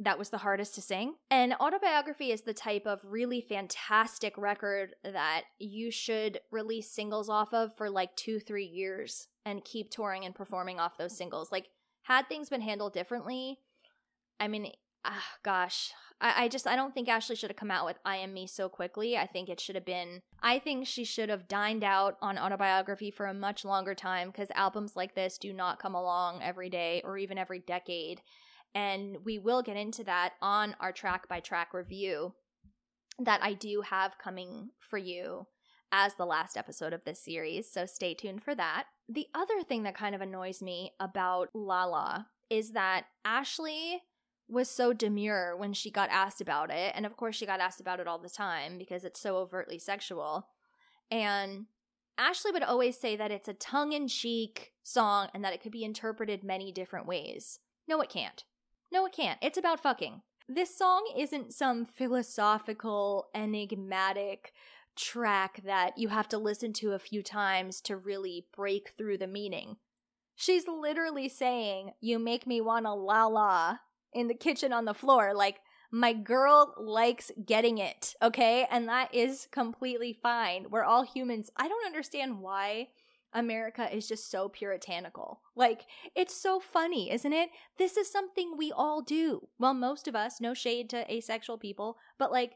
that 0.00 0.18
was 0.18 0.30
the 0.30 0.38
hardest 0.38 0.74
to 0.74 0.82
sing. 0.82 1.14
And 1.30 1.54
autobiography 1.60 2.32
is 2.32 2.42
the 2.42 2.54
type 2.54 2.84
of 2.84 3.04
really 3.04 3.40
fantastic 3.40 4.36
record 4.36 4.94
that 5.04 5.44
you 5.58 5.90
should 5.90 6.40
release 6.50 6.90
singles 6.90 7.28
off 7.28 7.54
of 7.54 7.76
for 7.76 7.88
like 7.88 8.16
two, 8.16 8.40
three 8.40 8.66
years 8.66 9.28
and 9.44 9.64
keep 9.64 9.90
touring 9.90 10.24
and 10.24 10.34
performing 10.34 10.80
off 10.80 10.98
those 10.98 11.16
singles. 11.16 11.52
Like, 11.52 11.68
had 12.02 12.28
things 12.28 12.50
been 12.50 12.60
handled 12.60 12.92
differently, 12.92 13.60
I 14.40 14.48
mean, 14.48 14.72
ah, 15.04 15.24
gosh, 15.42 15.92
I, 16.20 16.44
I 16.44 16.48
just, 16.48 16.66
I 16.66 16.76
don't 16.76 16.94
think 16.94 17.08
Ashlee 17.08 17.38
should 17.38 17.50
have 17.50 17.56
come 17.56 17.70
out 17.70 17.84
with 17.84 17.98
I 18.04 18.16
Am 18.16 18.32
Me 18.32 18.46
so 18.46 18.68
quickly. 18.68 19.16
I 19.16 19.26
think 19.26 19.48
it 19.48 19.60
should 19.60 19.74
have 19.74 19.84
been, 19.84 20.22
I 20.42 20.58
think 20.58 20.86
she 20.86 21.04
should 21.04 21.28
have 21.28 21.48
dined 21.48 21.84
out 21.84 22.16
on 22.22 22.38
autobiography 22.38 23.10
for 23.10 23.26
a 23.26 23.34
much 23.34 23.64
longer 23.64 23.94
time 23.94 24.28
because 24.28 24.50
albums 24.54 24.96
like 24.96 25.14
this 25.14 25.38
do 25.38 25.52
not 25.52 25.78
come 25.78 25.94
along 25.94 26.42
every 26.42 26.70
day 26.70 27.02
or 27.04 27.18
even 27.18 27.38
every 27.38 27.58
decade 27.58 28.22
and 28.74 29.18
we 29.24 29.38
will 29.38 29.62
get 29.62 29.76
into 29.76 30.04
that 30.04 30.32
on 30.42 30.74
our 30.80 30.92
track 30.92 31.28
by 31.28 31.40
track 31.40 31.72
review 31.72 32.34
that 33.18 33.40
I 33.42 33.52
do 33.52 33.82
have 33.82 34.18
coming 34.18 34.70
for 34.80 34.98
you 34.98 35.46
as 35.92 36.14
the 36.14 36.26
last 36.26 36.56
episode 36.56 36.92
of 36.92 37.04
this 37.04 37.22
series, 37.22 37.70
so 37.70 37.86
stay 37.86 38.14
tuned 38.14 38.42
for 38.42 38.54
that. 38.56 38.86
The 39.08 39.28
other 39.32 39.62
thing 39.62 39.84
that 39.84 39.96
kind 39.96 40.14
of 40.14 40.20
annoys 40.20 40.60
me 40.60 40.90
about 40.98 41.50
Lala 41.54 42.26
is 42.50 42.72
that 42.72 43.04
Ashlee 43.24 43.98
was 44.48 44.70
so 44.70 44.92
demure 44.92 45.56
when 45.56 45.72
she 45.72 45.90
got 45.90 46.10
asked 46.10 46.40
about 46.40 46.70
it, 46.70 46.92
and 46.94 47.06
of 47.06 47.16
course 47.16 47.36
she 47.36 47.46
got 47.46 47.60
asked 47.60 47.80
about 47.80 48.00
it 48.00 48.06
all 48.06 48.18
the 48.18 48.28
time 48.28 48.78
because 48.78 49.04
it's 49.04 49.20
so 49.20 49.36
overtly 49.36 49.78
sexual. 49.78 50.48
And 51.10 51.66
Ashlee 52.18 52.52
would 52.52 52.62
always 52.62 52.98
say 52.98 53.16
that 53.16 53.30
it's 53.30 53.48
a 53.48 53.54
tongue 53.54 53.92
in 53.92 54.08
cheek 54.08 54.72
song 54.82 55.28
and 55.34 55.44
that 55.44 55.52
it 55.52 55.62
could 55.62 55.72
be 55.72 55.84
interpreted 55.84 56.44
many 56.44 56.70
different 56.72 57.06
ways. 57.06 57.58
No, 57.88 58.00
it 58.00 58.08
can't. 58.08 58.44
No, 58.92 59.06
it 59.06 59.12
can't. 59.12 59.38
It's 59.42 59.58
about 59.58 59.80
fucking. 59.80 60.22
This 60.48 60.76
song 60.76 61.10
isn't 61.16 61.54
some 61.54 61.84
philosophical, 61.86 63.28
enigmatic 63.34 64.52
track 64.94 65.62
that 65.64 65.98
you 65.98 66.08
have 66.08 66.28
to 66.28 66.38
listen 66.38 66.72
to 66.74 66.92
a 66.92 66.98
few 66.98 67.22
times 67.22 67.80
to 67.80 67.96
really 67.96 68.46
break 68.54 68.90
through 68.96 69.18
the 69.18 69.26
meaning. 69.26 69.76
She's 70.36 70.68
literally 70.68 71.28
saying, 71.28 71.92
You 72.00 72.18
make 72.18 72.46
me 72.46 72.60
wanna 72.60 72.94
la 72.94 73.26
la 73.26 73.78
in 74.14 74.28
the 74.28 74.34
kitchen 74.34 74.72
on 74.72 74.84
the 74.84 74.94
floor. 74.94 75.34
Like, 75.34 75.60
my 75.90 76.12
girl 76.12 76.74
likes 76.76 77.30
getting 77.44 77.78
it, 77.78 78.14
okay? 78.22 78.66
And 78.70 78.88
that 78.88 79.14
is 79.14 79.46
completely 79.52 80.18
fine. 80.22 80.66
We're 80.70 80.84
all 80.84 81.04
humans. 81.04 81.50
I 81.56 81.68
don't 81.68 81.86
understand 81.86 82.40
why 82.40 82.88
America 83.32 83.94
is 83.94 84.08
just 84.08 84.30
so 84.30 84.48
puritanical. 84.48 85.40
Like, 85.54 85.82
it's 86.14 86.34
so 86.34 86.60
funny, 86.60 87.10
isn't 87.12 87.32
it? 87.32 87.50
This 87.78 87.96
is 87.96 88.10
something 88.10 88.56
we 88.56 88.72
all 88.72 89.02
do. 89.02 89.48
Well, 89.58 89.74
most 89.74 90.08
of 90.08 90.16
us, 90.16 90.40
no 90.40 90.54
shade 90.54 90.88
to 90.90 91.12
asexual 91.12 91.58
people, 91.58 91.96
but 92.18 92.32
like, 92.32 92.52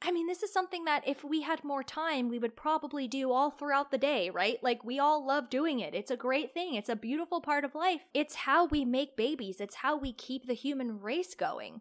I 0.00 0.12
mean, 0.12 0.28
this 0.28 0.44
is 0.44 0.52
something 0.52 0.84
that 0.84 1.06
if 1.08 1.24
we 1.24 1.42
had 1.42 1.64
more 1.64 1.82
time, 1.82 2.28
we 2.28 2.38
would 2.38 2.54
probably 2.54 3.08
do 3.08 3.32
all 3.32 3.50
throughout 3.50 3.90
the 3.90 3.98
day, 3.98 4.30
right? 4.30 4.62
Like, 4.62 4.84
we 4.84 5.00
all 5.00 5.26
love 5.26 5.50
doing 5.50 5.80
it. 5.80 5.92
It's 5.94 6.10
a 6.10 6.16
great 6.16 6.54
thing. 6.54 6.74
It's 6.74 6.88
a 6.88 6.94
beautiful 6.94 7.40
part 7.40 7.64
of 7.64 7.74
life. 7.74 8.02
It's 8.14 8.36
how 8.36 8.66
we 8.66 8.84
make 8.84 9.16
babies, 9.16 9.60
it's 9.60 9.76
how 9.76 9.96
we 9.96 10.12
keep 10.12 10.46
the 10.46 10.54
human 10.54 11.00
race 11.00 11.34
going. 11.34 11.80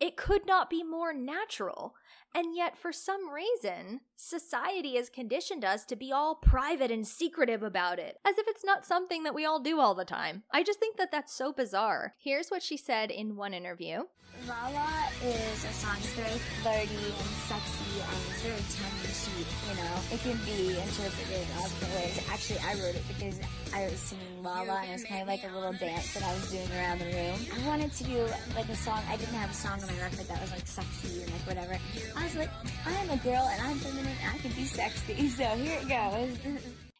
It 0.00 0.16
could 0.16 0.46
not 0.46 0.70
be 0.70 0.82
more 0.82 1.12
natural. 1.12 1.94
And 2.34 2.54
yet, 2.54 2.76
for 2.76 2.92
some 2.92 3.30
reason, 3.30 4.00
society 4.16 4.96
has 4.96 5.08
conditioned 5.08 5.64
us 5.64 5.84
to 5.86 5.96
be 5.96 6.12
all 6.12 6.34
private 6.34 6.90
and 6.90 7.06
secretive 7.06 7.62
about 7.62 7.98
it, 7.98 8.18
as 8.24 8.38
if 8.38 8.46
it's 8.48 8.64
not 8.64 8.84
something 8.84 9.22
that 9.22 9.34
we 9.34 9.44
all 9.44 9.60
do 9.60 9.80
all 9.80 9.94
the 9.94 10.04
time. 10.04 10.42
I 10.52 10.62
just 10.62 10.78
think 10.78 10.96
that 10.98 11.10
that's 11.10 11.32
so 11.32 11.52
bizarre. 11.52 12.14
Here's 12.18 12.48
what 12.48 12.62
she 12.62 12.76
said 12.76 13.10
in 13.10 13.36
one 13.36 13.54
interview 13.54 14.04
Lala 14.46 15.10
is 15.24 15.64
a 15.64 15.72
song 15.72 15.96
that's 15.98 16.14
very 16.14 16.38
flirty 16.62 16.94
and 16.94 17.32
sexy 17.50 18.00
and 18.00 18.22
it's 18.30 18.42
very 18.42 18.64
tongue 18.78 18.98
in 19.02 19.10
cheek, 19.10 19.48
you 19.68 19.74
know. 19.76 19.94
It 20.14 20.20
can 20.22 20.38
be 20.46 20.78
interpreted 20.78 21.46
of 21.58 21.68
the 21.80 21.86
ways. 21.96 22.22
Actually, 22.30 22.60
I 22.60 22.74
wrote 22.74 22.94
it 22.94 23.02
because 23.08 23.40
I 23.74 23.84
was 23.90 23.98
singing 23.98 24.42
Lala 24.42 24.80
and 24.80 24.90
it 24.90 24.92
was 24.92 25.04
kind 25.04 25.22
of 25.22 25.28
like 25.28 25.42
a 25.42 25.52
little 25.52 25.72
dance 25.72 26.14
that 26.14 26.22
I 26.22 26.32
was 26.32 26.50
doing 26.50 26.70
around 26.70 27.00
the 27.00 27.06
room. 27.06 27.38
I 27.50 27.66
wanted 27.66 27.92
to 27.92 28.04
do 28.04 28.26
like 28.54 28.68
a 28.68 28.76
song. 28.76 29.02
I 29.08 29.16
didn't 29.16 29.34
have 29.34 29.50
a 29.50 29.54
song 29.54 29.82
on 29.82 29.88
my 29.88 30.00
record 30.00 30.28
that 30.28 30.40
was 30.40 30.52
like 30.52 30.66
sexy 30.66 31.22
and 31.22 31.32
like 31.32 31.42
whatever. 31.42 31.76
I 32.16 32.24
was 32.24 32.36
like, 32.36 32.50
I 32.86 32.92
am 32.92 33.10
a 33.10 33.16
girl 33.18 33.48
and 33.52 33.62
I'm 33.62 33.76
feminine 33.76 34.16
I 34.32 34.38
can 34.38 34.52
be 34.52 34.64
sexy. 34.64 35.28
So 35.38 35.44
here 35.44 35.78
it 35.80 35.88
goes. 35.88 36.38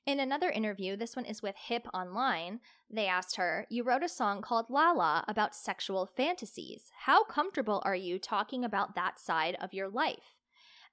In 0.06 0.20
another 0.20 0.48
interview, 0.48 0.96
this 0.96 1.16
one 1.16 1.26
is 1.26 1.42
with 1.42 1.54
Hip 1.66 1.86
Online, 1.92 2.60
they 2.90 3.06
asked 3.06 3.36
her, 3.36 3.66
You 3.68 3.82
wrote 3.82 4.02
a 4.02 4.08
song 4.08 4.40
called 4.40 4.70
La 4.70 4.92
La 4.92 5.22
about 5.28 5.54
sexual 5.54 6.06
fantasies. 6.06 6.90
How 7.00 7.24
comfortable 7.24 7.82
are 7.84 7.94
you 7.94 8.18
talking 8.18 8.64
about 8.64 8.94
that 8.94 9.18
side 9.18 9.56
of 9.60 9.74
your 9.74 9.88
life? 9.88 10.38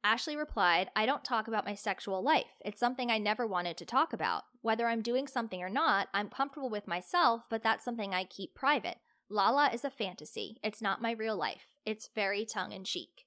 Ashlee 0.06 0.38
replied, 0.38 0.90
I 0.96 1.06
don't 1.06 1.24
talk 1.24 1.48
about 1.48 1.66
my 1.66 1.74
sexual 1.74 2.22
life. 2.22 2.58
It's 2.64 2.80
something 2.80 3.10
I 3.10 3.18
never 3.18 3.48
wanted 3.48 3.78
to 3.78 3.86
talk 3.86 4.14
about. 4.14 4.44
Whether 4.62 4.88
I'm 4.88 5.02
doing 5.02 5.28
something 5.28 5.62
or 5.62 5.70
not, 5.70 6.10
I'm 6.14 6.30
comfortable 6.30 6.70
with 6.70 6.88
myself, 6.88 7.46
but 7.50 7.64
that's 7.64 7.84
something 7.86 8.14
I 8.14 8.26
keep 8.26 8.54
private. 8.54 8.98
Lala 9.30 9.72
is 9.74 9.84
a 9.84 9.90
fantasy. 9.90 10.58
It's 10.64 10.82
not 10.82 11.02
my 11.02 11.12
real 11.12 11.36
life. 11.36 11.74
It's 11.86 12.10
very 12.14 12.46
tongue 12.46 12.72
in 12.72 12.84
cheek. 12.84 13.26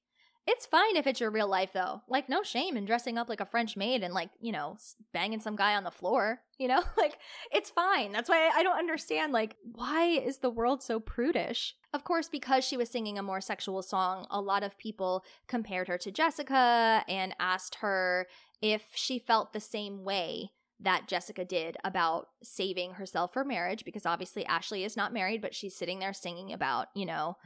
It's 0.50 0.64
fine 0.64 0.96
if 0.96 1.06
it's 1.06 1.20
your 1.20 1.30
real 1.30 1.46
life, 1.46 1.74
though. 1.74 2.00
Like, 2.08 2.30
no 2.30 2.42
shame 2.42 2.78
in 2.78 2.86
dressing 2.86 3.18
up 3.18 3.28
like 3.28 3.42
a 3.42 3.44
French 3.44 3.76
maid 3.76 4.02
and, 4.02 4.14
like, 4.14 4.30
you 4.40 4.50
know, 4.50 4.78
banging 5.12 5.40
some 5.40 5.56
guy 5.56 5.74
on 5.76 5.84
the 5.84 5.90
floor. 5.90 6.40
You 6.60 6.66
know, 6.66 6.82
like, 6.96 7.18
it's 7.52 7.70
fine. 7.70 8.10
That's 8.10 8.28
why 8.28 8.50
I 8.52 8.64
don't 8.64 8.80
understand, 8.80 9.32
like, 9.32 9.54
why 9.62 10.06
is 10.06 10.38
the 10.38 10.50
world 10.50 10.82
so 10.82 10.98
prudish? 10.98 11.76
Of 11.94 12.02
course, 12.02 12.28
because 12.28 12.64
she 12.64 12.76
was 12.76 12.90
singing 12.90 13.16
a 13.16 13.22
more 13.22 13.40
sexual 13.40 13.80
song, 13.80 14.26
a 14.28 14.40
lot 14.40 14.64
of 14.64 14.76
people 14.76 15.22
compared 15.46 15.86
her 15.86 15.96
to 15.98 16.10
Jessica 16.10 17.04
and 17.08 17.32
asked 17.38 17.76
her 17.76 18.26
if 18.60 18.86
she 18.96 19.20
felt 19.20 19.52
the 19.52 19.60
same 19.60 20.02
way 20.02 20.50
that 20.80 21.06
Jessica 21.06 21.44
did 21.44 21.76
about 21.84 22.26
saving 22.42 22.94
herself 22.94 23.32
for 23.32 23.44
marriage 23.44 23.84
because 23.84 24.04
obviously 24.04 24.44
Ashlee 24.44 24.84
is 24.84 24.96
not 24.96 25.12
married, 25.12 25.40
but 25.40 25.54
she's 25.54 25.76
sitting 25.76 26.00
there 26.00 26.12
singing 26.12 26.52
about, 26.52 26.88
you 26.92 27.06
know, 27.06 27.36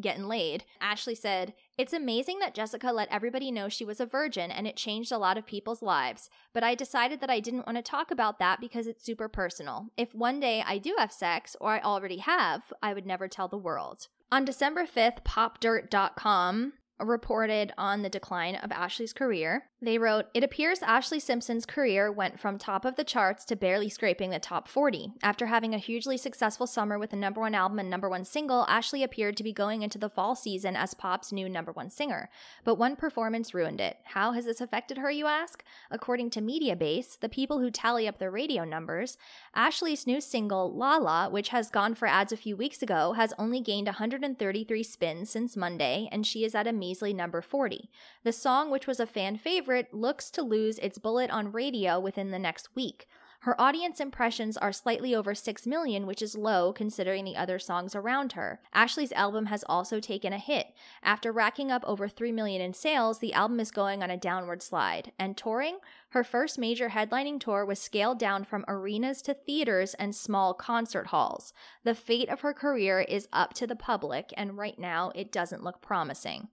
getting 0.00 0.26
laid. 0.26 0.64
Ashlee 0.82 1.16
said, 1.16 1.54
It's 1.76 1.92
amazing 1.92 2.38
that 2.38 2.54
Jessica 2.54 2.92
let 2.92 3.10
everybody 3.10 3.50
know 3.50 3.68
she 3.68 3.84
was 3.84 4.00
a 4.00 4.06
virgin 4.06 4.50
and 4.50 4.66
it 4.66 4.76
changed 4.76 5.12
a 5.12 5.18
lot 5.18 5.38
of 5.38 5.46
people's 5.46 5.82
lives. 5.82 6.30
But 6.52 6.64
I 6.64 6.74
decided 6.74 7.20
that 7.20 7.30
I 7.30 7.40
didn't 7.40 7.66
want 7.66 7.76
to 7.76 7.82
talk 7.82 8.10
about 8.10 8.38
that 8.38 8.60
because 8.60 8.86
it's 8.86 9.04
super 9.04 9.28
personal. 9.28 9.88
If 9.96 10.14
one 10.14 10.40
day 10.40 10.62
I 10.66 10.78
do 10.78 10.94
have 10.98 11.12
sex, 11.12 11.56
or 11.60 11.70
I 11.70 11.80
already 11.80 12.18
have, 12.18 12.72
I 12.82 12.94
would 12.94 13.06
never 13.06 13.28
tell 13.28 13.48
the 13.48 13.58
world. 13.58 14.08
On 14.30 14.44
December 14.44 14.84
5th, 14.84 15.22
popdirt.com 15.24 16.72
reported 17.00 17.72
on 17.76 18.02
the 18.02 18.08
decline 18.08 18.54
of 18.56 18.70
Ashlee's 18.70 19.12
career. 19.12 19.64
They 19.84 19.98
wrote, 19.98 20.28
It 20.32 20.42
appears 20.42 20.80
Ashlee 20.80 21.20
Simpson's 21.20 21.66
career 21.66 22.10
went 22.10 22.40
from 22.40 22.56
top 22.56 22.86
of 22.86 22.96
the 22.96 23.04
charts 23.04 23.44
to 23.44 23.54
barely 23.54 23.90
scraping 23.90 24.30
the 24.30 24.38
top 24.38 24.66
40. 24.66 25.12
After 25.22 25.44
having 25.44 25.74
a 25.74 25.78
hugely 25.78 26.16
successful 26.16 26.66
summer 26.66 26.98
with 26.98 27.12
a 27.12 27.16
number 27.16 27.42
one 27.42 27.54
album 27.54 27.78
and 27.78 27.90
number 27.90 28.08
one 28.08 28.24
single, 28.24 28.64
Ashlee 28.64 29.04
appeared 29.04 29.36
to 29.36 29.42
be 29.42 29.52
going 29.52 29.82
into 29.82 29.98
the 29.98 30.08
fall 30.08 30.36
season 30.36 30.74
as 30.74 30.94
pop's 30.94 31.32
new 31.32 31.50
number 31.50 31.70
one 31.70 31.90
singer. 31.90 32.30
But 32.64 32.76
one 32.76 32.96
performance 32.96 33.52
ruined 33.52 33.78
it. 33.78 33.98
How 34.04 34.32
has 34.32 34.46
this 34.46 34.62
affected 34.62 34.96
her, 34.96 35.10
you 35.10 35.26
ask? 35.26 35.62
According 35.90 36.30
to 36.30 36.40
Mediabase, 36.40 37.20
the 37.20 37.28
people 37.28 37.58
who 37.58 37.70
tally 37.70 38.08
up 38.08 38.16
the 38.16 38.30
radio 38.30 38.64
numbers, 38.64 39.18
Ashlee's 39.54 40.06
new 40.06 40.22
single, 40.22 40.74
Lala, 40.74 41.28
which 41.28 41.50
has 41.50 41.68
gone 41.68 41.94
for 41.94 42.08
ads 42.08 42.32
a 42.32 42.38
few 42.38 42.56
weeks 42.56 42.80
ago, 42.80 43.12
has 43.12 43.34
only 43.38 43.60
gained 43.60 43.88
133 43.88 44.82
spins 44.82 45.28
since 45.28 45.58
Monday, 45.58 46.08
and 46.10 46.26
she 46.26 46.42
is 46.42 46.54
at 46.54 46.66
a 46.66 46.72
measly 46.72 47.12
number 47.12 47.42
40. 47.42 47.90
The 48.22 48.32
song, 48.32 48.70
which 48.70 48.86
was 48.86 48.98
a 48.98 49.06
fan 49.06 49.36
favorite, 49.36 49.73
looks 49.92 50.30
to 50.30 50.42
lose 50.42 50.78
its 50.78 50.98
bullet 50.98 51.30
on 51.30 51.52
radio 51.52 51.98
within 51.98 52.30
the 52.30 52.38
next 52.38 52.74
week. 52.74 53.06
Her 53.44 53.60
audience 53.60 54.00
impressions 54.00 54.56
are 54.56 54.72
slightly 54.72 55.14
over 55.14 55.34
6 55.34 55.66
million, 55.66 56.06
which 56.06 56.22
is 56.22 56.34
low 56.34 56.72
considering 56.72 57.26
the 57.26 57.36
other 57.36 57.58
songs 57.58 57.94
around 57.94 58.32
her. 58.32 58.62
Ashlee's 58.72 59.12
album 59.12 59.46
has 59.46 59.62
also 59.68 60.00
taken 60.00 60.32
a 60.32 60.38
hit. 60.38 60.68
After 61.02 61.30
racking 61.30 61.70
up 61.70 61.84
over 61.84 62.08
3 62.08 62.32
million 62.32 62.62
in 62.62 62.72
sales, 62.72 63.18
the 63.18 63.34
album 63.34 63.60
is 63.60 63.70
going 63.70 64.02
on 64.02 64.08
a 64.08 64.16
downward 64.16 64.62
slide. 64.62 65.12
And 65.18 65.36
touring? 65.36 65.80
Her 66.08 66.24
first 66.24 66.58
major 66.58 66.88
headlining 66.88 67.38
tour 67.38 67.66
was 67.66 67.78
scaled 67.78 68.18
down 68.18 68.44
from 68.44 68.64
arenas 68.66 69.20
to 69.22 69.34
theaters 69.34 69.92
and 69.92 70.16
small 70.16 70.54
concert 70.54 71.08
halls. 71.08 71.52
The 71.82 71.94
fate 71.94 72.30
of 72.30 72.40
her 72.40 72.54
career 72.54 73.00
is 73.00 73.28
up 73.30 73.52
to 73.54 73.66
the 73.66 73.76
public, 73.76 74.32
and 74.38 74.56
right 74.56 74.78
now 74.78 75.12
it 75.14 75.30
doesn't 75.30 75.62
look 75.62 75.82
promising. 75.82 76.48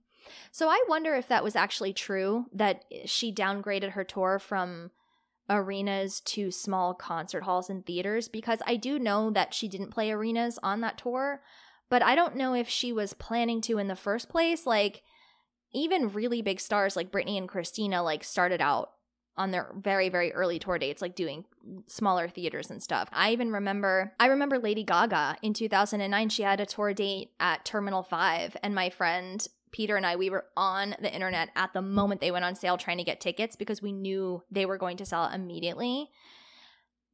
So 0.50 0.68
I 0.68 0.82
wonder 0.88 1.14
if 1.14 1.28
that 1.28 1.44
was 1.44 1.56
actually 1.56 1.92
true 1.92 2.46
that 2.52 2.84
eh, 2.92 3.02
she 3.06 3.32
downgraded 3.32 3.90
her 3.90 4.04
tour 4.04 4.38
from 4.38 4.90
arenas 5.50 6.20
to 6.20 6.50
small 6.50 6.94
concert 6.94 7.42
halls 7.42 7.68
and 7.68 7.84
theaters 7.84 8.28
because 8.28 8.60
I 8.66 8.76
do 8.76 8.98
know 8.98 9.30
that 9.30 9.54
she 9.54 9.68
didn't 9.68 9.90
play 9.90 10.10
arenas 10.10 10.58
on 10.62 10.80
that 10.80 10.98
tour, 10.98 11.42
but 11.88 12.02
I 12.02 12.14
don't 12.14 12.36
know 12.36 12.54
if 12.54 12.68
she 12.68 12.92
was 12.92 13.12
planning 13.12 13.60
to 13.62 13.78
in 13.78 13.88
the 13.88 13.96
first 13.96 14.28
place. 14.28 14.66
Like 14.66 15.02
even 15.72 16.12
really 16.12 16.42
big 16.42 16.60
stars 16.60 16.96
like 16.96 17.10
Britney 17.10 17.38
and 17.38 17.48
Christina 17.48 18.02
like 18.02 18.24
started 18.24 18.60
out 18.60 18.92
on 19.36 19.50
their 19.50 19.72
very 19.74 20.08
very 20.08 20.32
early 20.32 20.58
tour 20.58 20.78
dates 20.78 21.00
like 21.00 21.14
doing 21.14 21.44
smaller 21.86 22.28
theaters 22.28 22.70
and 22.70 22.82
stuff. 22.82 23.08
I 23.12 23.32
even 23.32 23.50
remember 23.52 24.12
I 24.20 24.26
remember 24.26 24.58
Lady 24.58 24.84
Gaga 24.84 25.36
in 25.42 25.54
2009 25.54 26.28
she 26.28 26.42
had 26.42 26.60
a 26.60 26.66
tour 26.66 26.92
date 26.92 27.30
at 27.40 27.64
Terminal 27.64 28.02
5 28.02 28.56
and 28.62 28.74
my 28.74 28.90
friend 28.90 29.46
Peter 29.72 29.96
and 29.96 30.06
I, 30.06 30.16
we 30.16 30.30
were 30.30 30.44
on 30.56 30.94
the 31.00 31.12
internet 31.12 31.48
at 31.56 31.72
the 31.72 31.82
moment 31.82 32.20
they 32.20 32.30
went 32.30 32.44
on 32.44 32.54
sale 32.54 32.76
trying 32.76 32.98
to 32.98 33.04
get 33.04 33.20
tickets 33.20 33.56
because 33.56 33.82
we 33.82 33.92
knew 33.92 34.42
they 34.50 34.66
were 34.66 34.78
going 34.78 34.98
to 34.98 35.06
sell 35.06 35.28
immediately. 35.28 36.10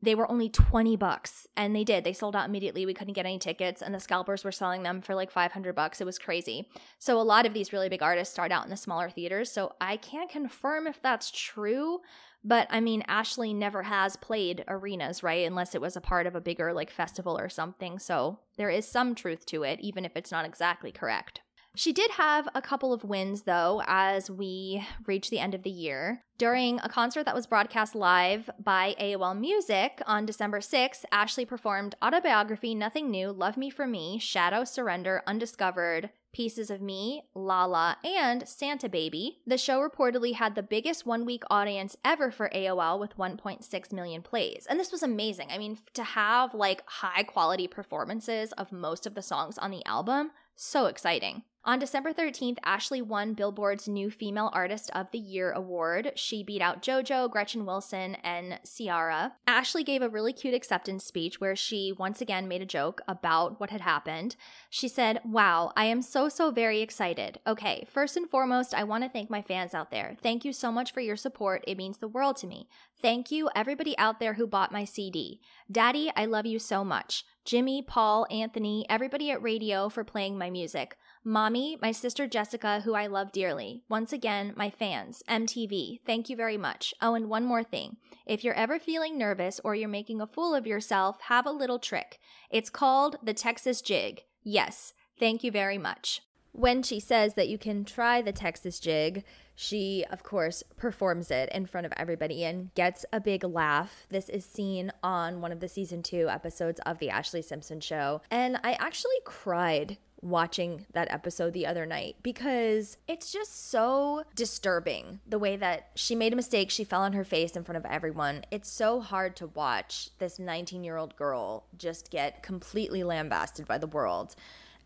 They 0.00 0.14
were 0.14 0.30
only 0.30 0.48
20 0.48 0.96
bucks 0.96 1.48
and 1.56 1.74
they 1.74 1.82
did. 1.82 2.04
They 2.04 2.12
sold 2.12 2.36
out 2.36 2.48
immediately. 2.48 2.86
We 2.86 2.94
couldn't 2.94 3.14
get 3.14 3.26
any 3.26 3.38
tickets 3.38 3.82
and 3.82 3.92
the 3.92 4.00
scalpers 4.00 4.44
were 4.44 4.52
selling 4.52 4.84
them 4.84 5.00
for 5.00 5.14
like 5.14 5.30
500 5.30 5.74
bucks. 5.74 6.00
It 6.00 6.04
was 6.04 6.20
crazy. 6.20 6.68
So 7.00 7.20
a 7.20 7.22
lot 7.22 7.46
of 7.46 7.54
these 7.54 7.72
really 7.72 7.88
big 7.88 8.02
artists 8.02 8.32
start 8.32 8.52
out 8.52 8.64
in 8.64 8.70
the 8.70 8.76
smaller 8.76 9.10
theaters. 9.10 9.50
So 9.50 9.74
I 9.80 9.96
can't 9.96 10.30
confirm 10.30 10.86
if 10.86 11.02
that's 11.02 11.32
true, 11.32 11.98
but 12.44 12.68
I 12.70 12.80
mean 12.80 13.02
Ashlee 13.08 13.54
never 13.54 13.84
has 13.84 14.14
played 14.16 14.64
arenas, 14.68 15.24
right? 15.24 15.44
Unless 15.44 15.74
it 15.74 15.80
was 15.80 15.96
a 15.96 16.00
part 16.00 16.28
of 16.28 16.36
a 16.36 16.40
bigger 16.40 16.72
like 16.72 16.90
festival 16.90 17.36
or 17.36 17.48
something. 17.48 17.98
So 17.98 18.38
there 18.56 18.70
is 18.70 18.86
some 18.86 19.16
truth 19.16 19.46
to 19.46 19.64
it 19.64 19.80
even 19.80 20.04
if 20.04 20.12
it's 20.14 20.30
not 20.30 20.44
exactly 20.44 20.92
correct. 20.92 21.40
She 21.78 21.92
did 21.92 22.10
have 22.12 22.48
a 22.56 22.60
couple 22.60 22.92
of 22.92 23.04
wins, 23.04 23.42
though, 23.42 23.82
as 23.86 24.28
we 24.28 24.84
reach 25.06 25.30
the 25.30 25.38
end 25.38 25.54
of 25.54 25.62
the 25.62 25.70
year. 25.70 26.24
During 26.36 26.80
a 26.80 26.88
concert 26.88 27.22
that 27.24 27.36
was 27.36 27.46
broadcast 27.46 27.94
live 27.94 28.50
by 28.58 28.96
AOL 29.00 29.38
Music 29.38 30.02
on 30.04 30.26
December 30.26 30.58
6th, 30.58 31.04
Ashlee 31.12 31.46
performed 31.46 31.94
Autobiography, 32.02 32.74
Nothing 32.74 33.12
New, 33.12 33.30
Love 33.30 33.56
Me 33.56 33.70
for 33.70 33.86
Me, 33.86 34.18
Shadow, 34.18 34.64
Surrender, 34.64 35.22
Undiscovered, 35.24 36.10
Pieces 36.32 36.68
of 36.68 36.82
Me, 36.82 37.22
Lala, 37.32 37.96
and 38.04 38.48
Santa 38.48 38.88
Baby. 38.88 39.38
The 39.46 39.56
show 39.56 39.78
reportedly 39.78 40.34
had 40.34 40.56
the 40.56 40.64
biggest 40.64 41.06
one 41.06 41.24
week 41.24 41.44
audience 41.48 41.96
ever 42.04 42.32
for 42.32 42.50
AOL 42.52 42.98
with 42.98 43.16
1.6 43.16 43.92
million 43.92 44.22
plays. 44.22 44.66
And 44.68 44.80
this 44.80 44.90
was 44.90 45.04
amazing. 45.04 45.52
I 45.52 45.58
mean, 45.58 45.78
to 45.94 46.02
have 46.02 46.54
like 46.54 46.82
high 46.86 47.22
quality 47.22 47.68
performances 47.68 48.50
of 48.54 48.72
most 48.72 49.06
of 49.06 49.14
the 49.14 49.22
songs 49.22 49.58
on 49.58 49.70
the 49.70 49.86
album, 49.86 50.32
so 50.58 50.86
exciting. 50.86 51.42
On 51.64 51.78
December 51.78 52.14
13th, 52.14 52.58
Ashlee 52.64 53.02
won 53.02 53.34
Billboard's 53.34 53.86
New 53.86 54.10
Female 54.10 54.50
Artist 54.54 54.90
of 54.94 55.10
the 55.10 55.18
Year 55.18 55.52
award. 55.52 56.12
She 56.14 56.42
beat 56.42 56.62
out 56.62 56.80
JoJo, 56.80 57.30
Gretchen 57.30 57.66
Wilson, 57.66 58.14
and 58.24 58.58
Ciara. 58.64 59.34
Ashlee 59.46 59.84
gave 59.84 60.00
a 60.00 60.08
really 60.08 60.32
cute 60.32 60.54
acceptance 60.54 61.04
speech 61.04 61.40
where 61.42 61.54
she 61.54 61.92
once 61.92 62.22
again 62.22 62.48
made 62.48 62.62
a 62.62 62.66
joke 62.66 63.02
about 63.06 63.60
what 63.60 63.68
had 63.68 63.82
happened. 63.82 64.34
She 64.70 64.88
said, 64.88 65.20
Wow, 65.26 65.72
I 65.76 65.84
am 65.84 66.00
so, 66.00 66.30
so 66.30 66.50
very 66.50 66.80
excited. 66.80 67.38
Okay, 67.46 67.84
first 67.86 68.16
and 68.16 68.30
foremost, 68.30 68.72
I 68.72 68.84
want 68.84 69.04
to 69.04 69.10
thank 69.10 69.28
my 69.28 69.42
fans 69.42 69.74
out 69.74 69.90
there. 69.90 70.16
Thank 70.22 70.46
you 70.46 70.54
so 70.54 70.72
much 70.72 70.92
for 70.92 71.00
your 71.00 71.16
support. 71.16 71.64
It 71.66 71.76
means 71.76 71.98
the 71.98 72.08
world 72.08 72.36
to 72.38 72.46
me. 72.46 72.68
Thank 73.02 73.30
you, 73.30 73.50
everybody 73.54 73.96
out 73.98 74.20
there 74.20 74.34
who 74.34 74.46
bought 74.46 74.72
my 74.72 74.84
CD. 74.84 75.40
Daddy, 75.70 76.10
I 76.16 76.24
love 76.24 76.46
you 76.46 76.58
so 76.58 76.82
much. 76.82 77.24
Jimmy, 77.48 77.80
Paul, 77.80 78.26
Anthony, 78.30 78.84
everybody 78.90 79.30
at 79.30 79.42
radio 79.42 79.88
for 79.88 80.04
playing 80.04 80.36
my 80.36 80.50
music. 80.50 80.98
Mommy, 81.24 81.78
my 81.80 81.92
sister 81.92 82.26
Jessica, 82.26 82.82
who 82.84 82.92
I 82.94 83.06
love 83.06 83.32
dearly. 83.32 83.84
Once 83.88 84.12
again, 84.12 84.52
my 84.54 84.68
fans, 84.68 85.22
MTV, 85.30 86.00
thank 86.04 86.28
you 86.28 86.36
very 86.36 86.58
much. 86.58 86.92
Oh, 87.00 87.14
and 87.14 87.30
one 87.30 87.46
more 87.46 87.64
thing. 87.64 87.96
If 88.26 88.44
you're 88.44 88.52
ever 88.52 88.78
feeling 88.78 89.16
nervous 89.16 89.62
or 89.64 89.74
you're 89.74 89.88
making 89.88 90.20
a 90.20 90.26
fool 90.26 90.54
of 90.54 90.66
yourself, 90.66 91.22
have 91.28 91.46
a 91.46 91.50
little 91.50 91.78
trick. 91.78 92.18
It's 92.50 92.68
called 92.68 93.16
the 93.22 93.32
Texas 93.32 93.80
Jig. 93.80 94.24
Yes, 94.42 94.92
thank 95.18 95.42
you 95.42 95.50
very 95.50 95.78
much. 95.78 96.20
When 96.52 96.82
she 96.82 96.98
says 96.98 97.34
that 97.34 97.48
you 97.48 97.58
can 97.58 97.84
try 97.84 98.20
the 98.20 98.32
Texas 98.32 98.80
Jig, 98.80 99.24
she, 99.54 100.04
of 100.10 100.22
course, 100.22 100.62
performs 100.76 101.30
it 101.30 101.48
in 101.52 101.66
front 101.66 101.86
of 101.86 101.92
everybody 101.96 102.44
and 102.44 102.72
gets 102.74 103.04
a 103.12 103.20
big 103.20 103.44
laugh. 103.44 104.06
This 104.08 104.28
is 104.28 104.44
seen 104.44 104.92
on 105.02 105.40
one 105.40 105.52
of 105.52 105.60
the 105.60 105.68
season 105.68 106.02
two 106.02 106.28
episodes 106.28 106.80
of 106.86 106.98
The 106.98 107.08
Ashlee 107.08 107.44
Simpson 107.44 107.80
Show. 107.80 108.22
And 108.30 108.58
I 108.62 108.74
actually 108.74 109.20
cried 109.24 109.98
watching 110.20 110.86
that 110.92 111.10
episode 111.10 111.52
the 111.52 111.66
other 111.66 111.86
night 111.86 112.16
because 112.22 112.96
it's 113.06 113.32
just 113.32 113.70
so 113.70 114.24
disturbing 114.34 115.20
the 115.26 115.38
way 115.38 115.56
that 115.56 115.90
she 115.94 116.14
made 116.14 116.32
a 116.32 116.36
mistake, 116.36 116.70
she 116.70 116.84
fell 116.84 117.02
on 117.02 117.12
her 117.12 117.24
face 117.24 117.56
in 117.56 117.64
front 117.64 117.76
of 117.76 117.90
everyone. 117.90 118.44
It's 118.50 118.70
so 118.70 119.00
hard 119.00 119.36
to 119.36 119.48
watch 119.48 120.10
this 120.18 120.38
19 120.38 120.84
year 120.84 120.96
old 120.96 121.16
girl 121.16 121.64
just 121.76 122.10
get 122.10 122.42
completely 122.42 123.02
lambasted 123.04 123.66
by 123.66 123.78
the 123.78 123.86
world. 123.86 124.34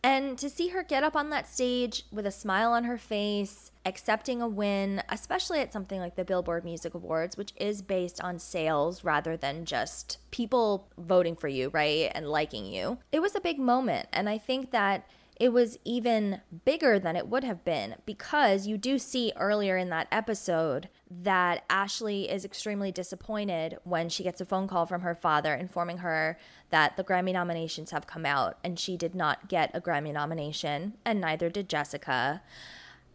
And 0.04 0.36
to 0.38 0.50
see 0.50 0.68
her 0.68 0.82
get 0.82 1.04
up 1.04 1.14
on 1.14 1.30
that 1.30 1.48
stage 1.48 2.04
with 2.10 2.26
a 2.26 2.32
smile 2.32 2.72
on 2.72 2.84
her 2.84 2.98
face, 2.98 3.70
accepting 3.86 4.42
a 4.42 4.48
win, 4.48 5.02
especially 5.08 5.60
at 5.60 5.72
something 5.72 6.00
like 6.00 6.16
the 6.16 6.24
Billboard 6.24 6.64
Music 6.64 6.94
Awards, 6.94 7.36
which 7.36 7.52
is 7.56 7.82
based 7.82 8.20
on 8.20 8.40
sales 8.40 9.04
rather 9.04 9.36
than 9.36 9.64
just 9.64 10.18
people 10.32 10.88
voting 10.98 11.36
for 11.36 11.46
you, 11.46 11.68
right? 11.68 12.10
And 12.14 12.28
liking 12.28 12.66
you. 12.66 12.98
It 13.12 13.22
was 13.22 13.36
a 13.36 13.40
big 13.40 13.60
moment. 13.60 14.08
And 14.12 14.28
I 14.28 14.38
think 14.38 14.72
that 14.72 15.08
it 15.40 15.52
was 15.52 15.78
even 15.84 16.40
bigger 16.64 16.98
than 16.98 17.16
it 17.16 17.28
would 17.28 17.44
have 17.44 17.64
been 17.64 17.96
because 18.06 18.66
you 18.66 18.76
do 18.76 18.98
see 18.98 19.32
earlier 19.36 19.76
in 19.76 19.88
that 19.90 20.06
episode 20.12 20.88
that 21.10 21.68
Ashlee 21.68 22.32
is 22.32 22.44
extremely 22.44 22.92
disappointed 22.92 23.78
when 23.84 24.08
she 24.08 24.22
gets 24.22 24.40
a 24.40 24.44
phone 24.44 24.68
call 24.68 24.86
from 24.86 25.02
her 25.02 25.14
father 25.14 25.54
informing 25.54 25.98
her 25.98 26.38
that 26.70 26.96
the 26.96 27.04
Grammy 27.04 27.32
nominations 27.32 27.90
have 27.90 28.06
come 28.06 28.24
out 28.26 28.58
and 28.62 28.78
she 28.78 28.96
did 28.96 29.14
not 29.14 29.48
get 29.48 29.70
a 29.74 29.80
Grammy 29.80 30.12
nomination, 30.12 30.94
and 31.04 31.20
neither 31.20 31.50
did 31.50 31.68
Jessica. 31.68 32.42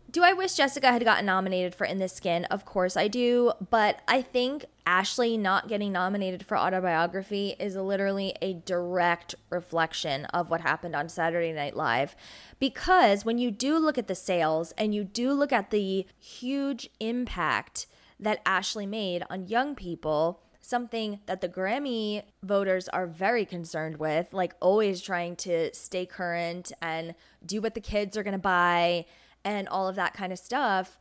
Do 0.09 0.23
I 0.23 0.31
wish 0.31 0.53
Jessica 0.53 0.93
had 0.93 1.03
gotten 1.03 1.25
nominated 1.25 1.75
for 1.75 1.85
In 1.85 1.97
the 1.97 2.07
Skin? 2.07 2.45
Of 2.45 2.63
course 2.63 2.95
I 2.95 3.09
do, 3.09 3.51
but 3.69 3.99
I 4.07 4.21
think 4.21 4.65
Ashlee 4.85 5.37
not 5.37 5.67
getting 5.67 5.91
nominated 5.91 6.45
for 6.45 6.57
autobiography 6.57 7.55
is 7.59 7.75
literally 7.75 8.33
a 8.41 8.53
direct 8.53 9.35
reflection 9.49 10.23
of 10.25 10.49
what 10.49 10.61
happened 10.61 10.95
on 10.95 11.09
Saturday 11.09 11.51
Night 11.51 11.75
Live. 11.75 12.15
Because 12.57 13.25
when 13.25 13.37
you 13.37 13.51
do 13.51 13.77
look 13.77 13.97
at 13.97 14.07
the 14.07 14.15
sales 14.15 14.71
and 14.77 14.95
you 14.95 15.03
do 15.03 15.33
look 15.33 15.51
at 15.51 15.71
the 15.71 16.07
huge 16.17 16.89
impact 17.01 17.85
that 18.17 18.43
Ashlee 18.45 18.87
made 18.87 19.23
on 19.29 19.49
young 19.49 19.75
people, 19.75 20.41
something 20.61 21.19
that 21.25 21.41
the 21.41 21.49
Grammy 21.49 22.23
voters 22.41 22.87
are 22.89 23.07
very 23.07 23.45
concerned 23.45 23.97
with, 23.97 24.31
like 24.31 24.55
always 24.61 25.01
trying 25.01 25.35
to 25.35 25.73
stay 25.73 26.05
current 26.05 26.71
and 26.81 27.13
do 27.45 27.61
what 27.61 27.73
the 27.73 27.81
kids 27.81 28.15
are 28.15 28.23
going 28.23 28.31
to 28.31 28.37
buy 28.37 29.05
and 29.43 29.67
all 29.67 29.87
of 29.87 29.95
that 29.95 30.13
kind 30.13 30.33
of 30.33 30.39
stuff. 30.39 30.99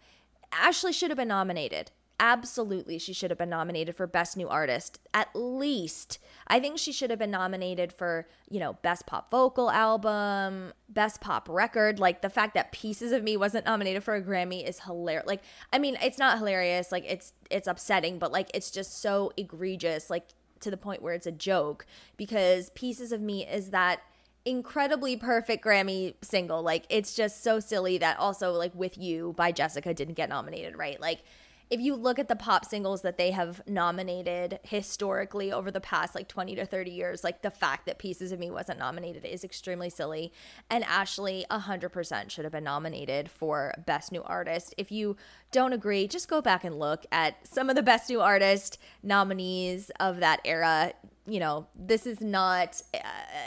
Ashlee 0.52 0.94
should 0.94 1.10
have 1.10 1.18
been 1.18 1.28
nominated. 1.28 1.90
Absolutely, 2.18 2.98
she 2.98 3.12
should 3.12 3.30
have 3.30 3.38
been 3.38 3.50
nominated 3.50 3.94
for 3.94 4.06
Best 4.06 4.38
New 4.38 4.48
Artist. 4.48 4.98
At 5.12 5.28
least. 5.34 6.18
I 6.46 6.60
think 6.60 6.78
she 6.78 6.90
should 6.90 7.10
have 7.10 7.18
been 7.18 7.30
nominated 7.30 7.92
for, 7.92 8.26
you 8.48 8.58
know, 8.58 8.74
Best 8.80 9.06
Pop 9.06 9.30
Vocal 9.30 9.70
Album, 9.70 10.72
Best 10.88 11.20
Pop 11.20 11.46
Record. 11.50 11.98
Like 11.98 12.22
the 12.22 12.30
fact 12.30 12.54
that 12.54 12.72
Pieces 12.72 13.12
of 13.12 13.22
Me 13.22 13.36
wasn't 13.36 13.66
nominated 13.66 14.02
for 14.02 14.14
a 14.14 14.22
Grammy 14.22 14.66
is 14.66 14.80
hilarious. 14.80 15.26
Like, 15.26 15.42
I 15.74 15.78
mean, 15.78 15.98
it's 16.00 16.18
not 16.18 16.38
hilarious. 16.38 16.90
Like, 16.90 17.04
it's 17.06 17.34
it's 17.50 17.66
upsetting, 17.68 18.18
but 18.18 18.32
like 18.32 18.50
it's 18.54 18.70
just 18.70 19.02
so 19.02 19.32
egregious. 19.36 20.08
Like 20.08 20.28
to 20.60 20.70
the 20.70 20.76
point 20.78 21.02
where 21.02 21.12
it's 21.12 21.26
a 21.26 21.32
joke 21.32 21.84
because 22.16 22.70
Pieces 22.70 23.12
of 23.12 23.20
Me 23.20 23.46
is 23.46 23.70
that 23.70 24.00
incredibly 24.46 25.16
perfect 25.16 25.62
Grammy 25.62 26.14
single. 26.22 26.62
Like 26.62 26.86
it's 26.88 27.14
just 27.14 27.42
so 27.42 27.60
silly 27.60 27.98
that 27.98 28.18
also 28.18 28.52
like 28.52 28.74
with 28.74 28.96
you 28.96 29.34
by 29.36 29.52
Jessica 29.52 29.92
didn't 29.92 30.14
get 30.14 30.30
nominated, 30.30 30.78
right? 30.78 30.98
Like 31.00 31.22
if 31.68 31.80
you 31.80 31.96
look 31.96 32.20
at 32.20 32.28
the 32.28 32.36
pop 32.36 32.64
singles 32.64 33.02
that 33.02 33.18
they 33.18 33.32
have 33.32 33.60
nominated 33.66 34.60
historically 34.62 35.52
over 35.52 35.72
the 35.72 35.80
past 35.80 36.14
like 36.14 36.28
20 36.28 36.54
to 36.54 36.64
30 36.64 36.92
years, 36.92 37.24
like 37.24 37.42
the 37.42 37.50
fact 37.50 37.86
that 37.86 37.98
Pieces 37.98 38.30
of 38.30 38.38
Me 38.38 38.52
wasn't 38.52 38.78
nominated 38.78 39.24
is 39.24 39.42
extremely 39.42 39.90
silly. 39.90 40.32
And 40.70 40.84
Ashlee 40.84 41.44
100% 41.48 42.30
should 42.30 42.44
have 42.44 42.52
been 42.52 42.62
nominated 42.62 43.28
for 43.28 43.74
Best 43.84 44.12
New 44.12 44.22
Artist. 44.22 44.76
If 44.78 44.92
you 44.92 45.16
don't 45.50 45.72
agree, 45.72 46.06
just 46.06 46.28
go 46.28 46.40
back 46.40 46.62
and 46.62 46.78
look 46.78 47.04
at 47.10 47.44
some 47.44 47.68
of 47.68 47.74
the 47.74 47.82
Best 47.82 48.08
New 48.08 48.20
Artist 48.20 48.78
nominees 49.02 49.90
of 49.98 50.20
that 50.20 50.40
era. 50.44 50.92
You 51.26 51.40
know, 51.40 51.66
this 51.74 52.06
is 52.06 52.20
not 52.20 52.80
uh, 52.94 52.98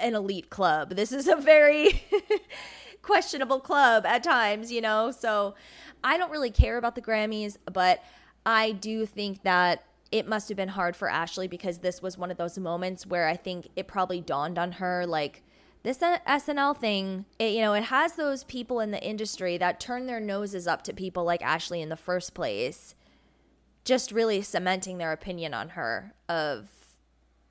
an 0.02 0.16
elite 0.16 0.50
club. 0.50 0.96
This 0.96 1.12
is 1.12 1.28
a 1.28 1.36
very 1.36 2.04
questionable 3.02 3.60
club 3.60 4.06
at 4.06 4.24
times, 4.24 4.72
you 4.72 4.82
know? 4.82 5.12
So 5.12 5.56
I 6.04 6.18
don't 6.18 6.32
really 6.32 6.52
care 6.52 6.78
about 6.78 6.96
the 6.96 7.02
Grammys, 7.02 7.58
but 7.72 8.04
I 8.46 8.72
do 8.72 9.06
think 9.06 9.44
that 9.44 9.84
it 10.12 10.28
must 10.28 10.50
have 10.50 10.58
been 10.58 10.70
hard 10.70 10.96
for 10.96 11.08
Ashlee 11.08 11.50
because 11.50 11.80
this 11.80 12.02
was 12.02 12.18
one 12.18 12.32
of 12.32 12.38
those 12.38 12.58
moments 12.58 13.06
where 13.06 13.28
I 13.28 13.36
think 13.36 13.68
it 13.76 13.88
probably 13.88 14.22
dawned 14.22 14.58
on 14.58 14.74
her 14.74 15.06
like 15.06 15.44
this 15.84 16.00
SNL 16.00 16.78
thing, 16.78 17.26
it, 17.38 17.54
you 17.54 17.62
know, 17.62 17.74
it 17.74 17.86
has 17.86 18.14
those 18.14 18.44
people 18.44 18.80
in 18.80 18.92
the 18.92 19.02
industry 19.02 19.58
that 19.58 19.80
turn 19.80 20.08
their 20.08 20.20
noses 20.20 20.68
up 20.68 20.82
to 20.84 20.94
people 20.94 21.24
like 21.24 21.42
Ashlee 21.42 21.82
in 21.82 21.90
the 21.90 21.96
first 21.96 22.34
place, 22.34 22.96
just 23.86 24.12
really 24.12 24.42
cementing 24.42 24.98
their 24.98 25.14
opinion 25.14 25.54
on 25.54 25.70
her 25.70 26.14
of, 26.28 26.68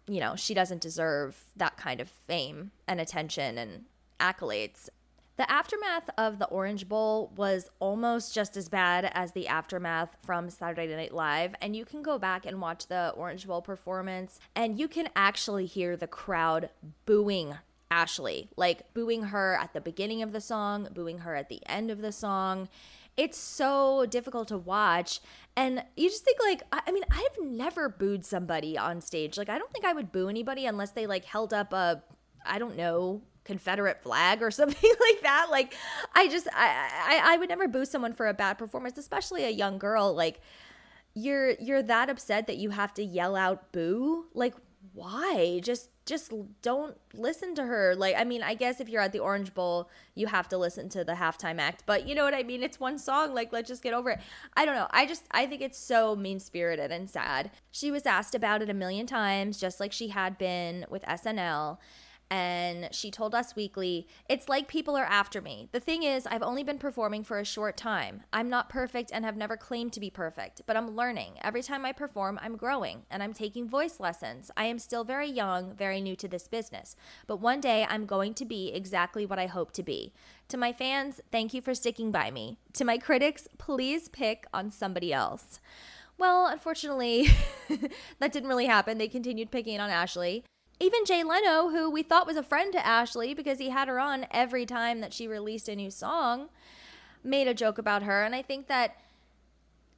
you 0.09 0.21
know, 0.21 0.35
she 0.37 0.55
doesn't 0.55 0.81
deserve 0.81 1.45
that 1.57 1.77
kind 1.77 2.01
of 2.01 2.09
fame 2.09 2.71
and 2.87 3.01
attention 3.01 3.59
and 3.59 3.85
accolades. 4.19 4.89
The 5.37 5.49
aftermath 5.49 6.11
of 6.19 6.41
the 6.41 6.47
Orange 6.47 6.89
Bowl 6.89 7.33
was 7.37 7.71
almost 7.79 8.35
just 8.35 8.57
as 8.57 8.69
bad 8.69 9.09
as 9.15 9.33
the 9.33 9.47
aftermath 9.47 10.17
from 10.25 10.51
Saturday 10.51 10.97
Night 10.97 11.15
Live. 11.15 11.55
And 11.63 11.77
you 11.77 11.85
can 11.85 12.03
go 12.03 12.19
back 12.19 12.45
and 12.45 12.61
watch 12.61 12.89
the 12.89 13.11
Orange 13.11 13.47
Bowl 13.47 13.63
performance, 13.63 14.41
and 14.57 14.81
you 14.81 14.89
can 14.89 15.09
actually 15.15 15.67
hear 15.67 15.97
the 15.97 16.09
crowd 16.09 16.71
booing 17.07 17.55
Ashlee, 17.89 18.49
like 18.57 18.93
booing 18.95 19.25
her 19.25 19.57
at 19.61 19.75
the 19.75 19.81
beginning 19.81 20.23
of 20.23 20.33
the 20.33 20.41
song, 20.41 20.89
booing 20.93 21.19
her 21.19 21.37
at 21.37 21.49
the 21.49 21.63
end 21.67 21.93
of 21.93 22.03
the 22.03 22.13
song. 22.13 22.69
It's 23.17 23.39
so 23.39 24.07
difficult 24.07 24.49
to 24.49 24.59
watch. 24.59 25.21
And 25.59 25.83
you 25.97 26.09
just 26.09 26.25
think, 26.25 26.39
like, 26.41 26.63
I 26.71 26.93
mean, 26.93 27.03
I've 27.11 27.45
never 27.45 27.89
booed 27.89 28.25
somebody 28.25 28.79
on 28.79 29.01
stage. 29.01 29.37
Like, 29.37 29.49
I 29.49 29.59
don't 29.59 29.73
think 29.73 29.85
I 29.85 29.93
would 29.93 30.13
boo 30.13 30.29
anybody 30.29 30.67
unless 30.67 30.93
they, 30.93 31.09
like, 31.09 31.25
held 31.25 31.53
up 31.53 31.73
a, 31.73 32.01
I 32.47 32.61
don't 32.61 32.77
know, 32.77 33.23
Confederate 33.43 34.01
flag 34.01 34.41
or 34.41 34.51
something 34.53 34.91
like 35.01 35.23
that. 35.23 35.49
Like, 35.51 35.75
I 36.15 36.29
just, 36.29 36.47
I, 36.55 36.91
I, 37.09 37.35
I 37.35 37.37
would 37.39 37.49
never 37.49 37.67
boo 37.67 37.85
someone 37.85 38.13
for 38.13 38.29
a 38.29 38.35
bad 38.35 38.57
performance, 38.57 38.99
especially 38.99 39.47
a 39.47 39.51
young 39.51 39.79
girl. 39.79 40.15
Like, 40.15 40.41
you're, 41.15 41.51
you're 41.59 41.83
that 41.83 42.09
upset 42.09 42.47
that 42.47 42.59
you 42.59 42.71
have 42.71 42.95
to 42.95 43.03
yell 43.03 43.35
out 43.35 43.73
boo. 43.73 44.27
Like, 44.35 44.55
why? 44.93 45.59
Just, 45.65 45.91
just 46.09 46.33
don't 46.63 46.97
listen 47.15 47.55
to 47.55 47.65
her. 47.65 47.95
Like, 47.95 48.17
I 48.17 48.25
mean, 48.25 48.43
I 48.43 48.55
guess 48.55 48.81
if 48.81 48.89
you're 48.89 49.03
at 49.03 49.13
the 49.13 49.19
Orange 49.19 49.53
Bowl, 49.53 49.91
you 50.15 50.27
have 50.27 50.49
to 50.49 50.59
listen 50.59 50.89
to 50.91 51.05
the 51.05 51.13
halftime 51.13 51.59
act, 51.61 51.85
but 51.87 52.09
you 52.09 52.15
know 52.15 52.25
what 52.25 52.35
I 52.35 52.43
mean? 52.43 52.63
It's 52.63 52.81
one 52.81 52.99
song. 52.99 53.35
Like, 53.35 53.53
let's 53.53 53.69
just 53.69 53.83
get 53.83 53.93
over 53.93 54.11
it. 54.11 54.21
I 54.57 54.65
don't 54.65 54.75
know. 54.75 54.89
I 54.91 55.07
just, 55.07 55.25
I 55.31 55.47
think 55.47 55.61
it's 55.61 55.79
so 55.79 56.17
mean 56.17 56.41
spirited 56.41 56.91
and 56.91 57.09
sad. 57.09 57.51
She 57.71 57.91
was 57.91 58.07
asked 58.07 58.35
about 58.35 58.63
it 58.63 58.71
a 58.71 58.75
million 58.75 59.07
times, 59.07 59.61
just 59.61 59.79
like 59.79 59.93
she 59.93 60.09
had 60.09 60.39
been 60.39 60.87
with 60.89 61.03
SNL 61.03 61.79
and 62.31 62.89
she 62.93 63.11
told 63.11 63.35
Us 63.35 63.57
Weekly, 63.57 64.07
It's 64.29 64.49
like 64.49 64.69
people 64.69 64.97
are 64.97 65.05
after 65.05 65.41
me. 65.41 65.69
The 65.73 65.81
thing 65.81 66.03
is, 66.03 66.27
I've 66.27 66.43
only 66.43 66.63
been 66.63 66.79
performing 66.79 67.25
for 67.25 67.39
a 67.39 67.45
short 67.45 67.77
time. 67.77 68.23
I'm 68.33 68.51
not 68.51 68.69
perfect 68.69 69.11
and 69.13 69.25
have 69.25 69.37
never 69.37 69.57
claimed 69.57 69.93
to 69.95 70.01
be 70.01 70.11
perfect, 70.11 70.63
but 70.67 70.77
I'm 70.77 70.95
learning. 70.95 71.35
Every 71.43 71.63
time 71.63 71.85
I 71.85 71.93
perform, 71.93 72.39
I'm 72.43 72.57
growing 72.57 73.03
and 73.11 73.23
I'm 73.23 73.33
taking 73.33 73.69
voice 73.69 73.99
lessons. 73.99 74.51
I 74.57 74.65
am 74.65 74.79
still 74.79 75.05
very 75.05 75.29
young, 75.29 75.75
very 75.75 76.01
new 76.01 76.17
to 76.17 76.29
this 76.29 76.49
business, 76.49 76.97
but 77.27 77.41
one 77.41 77.61
day 77.61 77.87
I'm 77.89 78.07
going 78.07 78.35
to 78.35 78.45
be 78.45 78.73
exactly 78.73 79.25
what 79.25 79.39
I 79.39 79.47
hope 79.47 79.73
to 79.73 79.83
be. 79.83 80.13
To 80.49 80.57
my 80.57 80.73
fans, 80.73 81.21
thank 81.33 81.55
you 81.55 81.63
for 81.63 81.75
sticking 81.75 82.11
by 82.11 82.31
me. 82.31 82.59
To 82.75 82.85
my 82.85 82.99
critics, 82.99 83.49
please 83.59 84.09
pick 84.09 84.47
on 84.53 84.71
somebody 84.71 85.13
else. 85.13 85.61
Well, 86.19 86.47
unfortunately, 86.47 87.29
that 88.19 88.33
didn't 88.33 88.49
really 88.49 88.67
happen. 88.67 88.99
They 88.99 89.09
continued 89.09 89.51
picking 89.51 89.79
on 89.79 89.89
Ashlee 89.89 90.43
even 90.81 91.05
Jay 91.05 91.25
Leno, 91.25 91.71
who 91.71 91.91
we 91.91 92.03
thought 92.03 92.27
was 92.27 92.37
a 92.37 92.43
friend 92.43 92.73
to 92.73 92.79
Ashlee 92.79 93.35
because 93.35 93.59
he 93.59 93.71
had 93.71 93.89
her 93.89 93.99
on 93.99 94.27
every 94.31 94.65
time 94.65 95.01
that 95.01 95.13
she 95.13 95.27
released 95.27 95.69
a 95.69 95.75
new 95.75 95.91
song, 95.91 96.49
made 97.25 97.49
a 97.49 97.55
joke 97.55 97.79
about 97.79 98.05
her. 98.05 98.23
And 98.23 98.35
I 98.35 98.43
think 98.43 98.69
that 98.69 98.97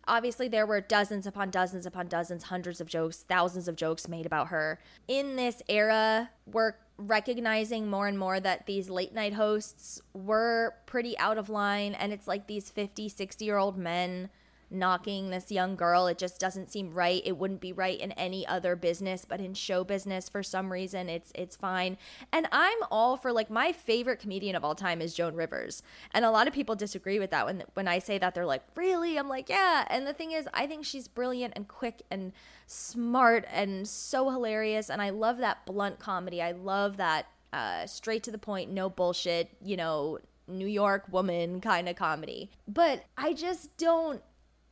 obviously 0.08 0.48
there 0.48 0.66
were 0.66 0.80
dozens 0.80 1.26
upon 1.26 1.50
dozens 1.50 1.84
upon 1.84 2.08
dozens, 2.08 2.44
hundreds 2.44 2.80
of 2.80 2.88
jokes, 2.88 3.24
thousands 3.28 3.68
of 3.68 3.76
jokes 3.76 4.08
made 4.08 4.24
about 4.24 4.48
her. 4.48 4.78
In 5.06 5.36
this 5.36 5.62
era, 5.68 6.30
we're 6.46 6.74
recognizing 6.96 7.88
more 7.88 8.06
and 8.06 8.18
more 8.18 8.40
that 8.40 8.66
these 8.66 8.88
late 8.90 9.14
night 9.14 9.34
hosts 9.34 10.00
were 10.14 10.74
pretty 10.86 11.16
out 11.18 11.38
of 11.38 11.48
line. 11.48 11.94
And 11.94 12.12
it's 12.12 12.26
like 12.26 12.46
these 12.46 12.70
50, 12.70 13.08
60 13.08 13.44
year 13.44 13.58
old 13.58 13.76
men 13.76 14.30
knocking 14.70 15.30
this 15.30 15.50
young 15.50 15.76
girl. 15.76 16.06
It 16.06 16.18
just 16.18 16.38
doesn't 16.38 16.70
seem 16.70 16.92
right. 16.92 17.22
It 17.24 17.36
wouldn't 17.36 17.60
be 17.60 17.72
right 17.72 17.98
in 17.98 18.12
any 18.12 18.46
other 18.46 18.76
business, 18.76 19.24
but 19.24 19.40
in 19.40 19.54
show 19.54 19.84
business 19.84 20.28
for 20.28 20.42
some 20.42 20.72
reason 20.72 21.08
it's 21.08 21.32
it's 21.34 21.56
fine. 21.56 21.96
And 22.32 22.46
I'm 22.52 22.78
all 22.90 23.16
for 23.16 23.32
like 23.32 23.50
my 23.50 23.72
favorite 23.72 24.20
comedian 24.20 24.56
of 24.56 24.64
all 24.64 24.74
time 24.74 25.00
is 25.00 25.14
Joan 25.14 25.34
Rivers. 25.34 25.82
And 26.12 26.24
a 26.24 26.30
lot 26.30 26.46
of 26.46 26.54
people 26.54 26.74
disagree 26.74 27.18
with 27.18 27.30
that 27.30 27.46
when 27.46 27.64
when 27.74 27.88
I 27.88 27.98
say 27.98 28.18
that 28.18 28.34
they're 28.34 28.46
like, 28.46 28.62
"Really?" 28.74 29.18
I'm 29.18 29.28
like, 29.28 29.48
"Yeah." 29.48 29.86
And 29.88 30.06
the 30.06 30.14
thing 30.14 30.32
is, 30.32 30.48
I 30.54 30.66
think 30.66 30.84
she's 30.84 31.08
brilliant 31.08 31.54
and 31.56 31.66
quick 31.66 32.02
and 32.10 32.32
smart 32.66 33.44
and 33.52 33.88
so 33.88 34.30
hilarious 34.30 34.90
and 34.90 35.02
I 35.02 35.10
love 35.10 35.38
that 35.38 35.66
blunt 35.66 35.98
comedy. 35.98 36.40
I 36.40 36.52
love 36.52 36.96
that 36.98 37.26
uh, 37.52 37.86
straight 37.86 38.22
to 38.24 38.30
the 38.30 38.38
point, 38.38 38.70
no 38.70 38.88
bullshit, 38.88 39.50
you 39.62 39.76
know, 39.76 40.18
New 40.46 40.66
York 40.66 41.04
woman 41.10 41.60
kind 41.60 41.88
of 41.88 41.96
comedy. 41.96 42.50
But 42.66 43.04
I 43.16 43.32
just 43.32 43.76
don't 43.76 44.22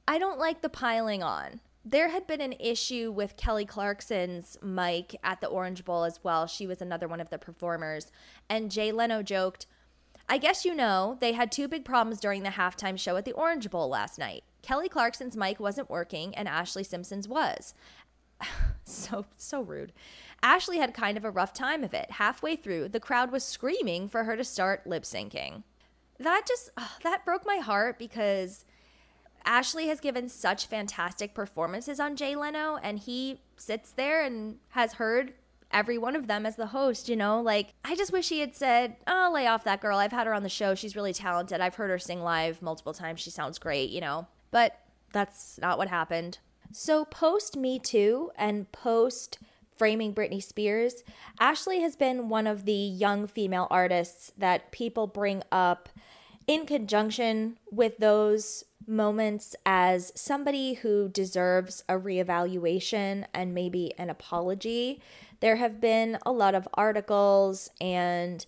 I 0.09 0.19
don't 0.19 0.39
like 0.39 0.63
the 0.63 0.71
piling 0.71 1.23
on. 1.23 1.61
There 1.85 2.09
had 2.09 2.27
been 2.27 2.41
an 2.41 2.55
issue 2.59 3.13
with 3.13 3.37
Kelly 3.37 3.67
Clarkson's 3.67 4.57
mic 4.63 5.15
at 5.23 5.43
the 5.43 5.49
Orange 5.49 5.85
Bowl 5.85 6.05
as 6.05 6.25
well. 6.25 6.47
She 6.47 6.67
was 6.67 6.81
another 6.81 7.07
one 7.07 7.21
of 7.21 7.29
the 7.29 7.37
performers. 7.37 8.11
And 8.49 8.71
Jay 8.71 8.91
Leno 8.91 9.23
joked, 9.23 9.67
I 10.27 10.39
guess 10.39 10.65
you 10.65 10.75
know 10.75 11.19
they 11.21 11.35
had 11.35 11.53
two 11.53 11.69
big 11.69 11.85
problems 11.85 12.21
during 12.21 12.43
the 12.43 12.49
halftime 12.49 12.99
show 12.99 13.17
at 13.17 13.27
the 13.27 13.33
Orange 13.33 13.69
Bowl 13.69 13.87
last 13.91 14.19
night. 14.19 14.45
Kelly 14.63 14.89
Clarkson's 14.89 15.37
mic 15.37 15.61
wasn't 15.61 15.91
working 15.91 16.35
and 16.35 16.49
Ashlee 16.49 16.87
Simpson's 16.87 17.29
was. 17.29 17.75
so 18.85 19.27
so 19.37 19.61
rude. 19.61 19.93
Ashlee 20.43 20.79
had 20.79 20.95
kind 20.95 21.19
of 21.19 21.25
a 21.27 21.31
rough 21.31 21.53
time 21.53 21.85
of 21.85 21.93
it. 21.93 22.13
Halfway 22.13 22.57
through, 22.57 22.89
the 22.89 23.01
crowd 23.01 23.31
was 23.31 23.45
screaming 23.45 24.09
for 24.09 24.25
her 24.25 24.39
to 24.39 24.45
start 24.45 24.87
lip 24.87 25.03
syncing. 25.03 25.65
That 26.19 26.47
just 26.49 26.71
oh, 26.79 26.97
that 27.03 27.27
broke 27.27 27.45
my 27.45 27.57
heart 27.57 27.99
because 27.99 28.65
Ashlee 29.47 29.89
has 29.89 30.01
given 30.01 30.28
such 30.28 30.66
fantastic 30.66 31.35
performances 31.35 32.01
on 32.01 32.16
Jay 32.16 32.36
Leno 32.36 32.77
and 32.82 32.98
he 32.98 33.40
sits 33.56 33.93
there 33.93 34.23
and 34.23 34.59
has 34.70 34.94
heard 34.94 35.35
every 35.70 35.98
one 35.98 36.16
of 36.16 36.27
them 36.27 36.47
as 36.47 36.56
the 36.56 36.69
host, 36.69 37.09
you 37.09 37.16
know? 37.16 37.40
Like, 37.40 37.74
I 37.85 37.94
just 37.94 38.12
wish 38.12 38.28
he 38.28 38.40
had 38.40 38.55
said, 38.55 38.97
Oh, 39.06 39.31
lay 39.32 39.47
off 39.47 39.65
that 39.65 39.81
girl. 39.81 39.98
I've 39.98 40.12
had 40.12 40.27
her 40.27 40.35
on 40.35 40.43
the 40.43 40.48
show. 40.48 40.74
She's 40.74 40.97
really 40.97 41.12
talented. 41.12 41.60
I've 41.60 41.74
heard 41.74 41.90
her 41.90 41.98
sing 41.98 42.23
live 42.23 42.62
multiple 42.62 42.94
times. 42.94 43.20
She 43.20 43.31
sounds 43.31 43.59
great, 43.59 43.90
you 43.90 44.01
know? 44.01 44.27
But 44.51 44.78
that's 45.12 45.59
not 45.60 45.78
what 45.78 45.89
happened. 45.89 46.39
So, 46.73 47.05
post 47.05 47.56
Me 47.56 47.78
Too 47.78 48.31
and 48.36 48.70
post 48.73 49.39
framing 49.77 50.12
Britney 50.12 50.43
Spears, 50.43 51.02
Ashlee 51.40 51.81
has 51.81 51.97
been 51.97 52.28
one 52.28 52.47
of 52.47 52.65
the 52.65 52.73
young 52.73 53.27
female 53.27 53.69
artists 53.70 54.32
that 54.36 54.73
people 54.73 55.06
bring 55.06 55.43
up 55.52 55.89
in 56.47 56.66
conjunction 56.66 57.59
with 57.70 57.97
those 57.98 58.65
moments 58.89 59.55
as 59.66 60.12
somebody 60.15 60.74
who 60.74 61.09
deserves 61.09 61.85
a 61.89 61.94
reevaluation 61.94 63.27
and 63.35 63.55
maybe 63.55 63.93
an 63.98 64.10
apology. 64.10 65.01
There 65.40 65.56
have 65.56 65.81
been 65.81 66.19
a 66.24 66.32
lot 66.32 66.55
of 66.55 66.66
articles 66.74 67.70
and 67.81 68.44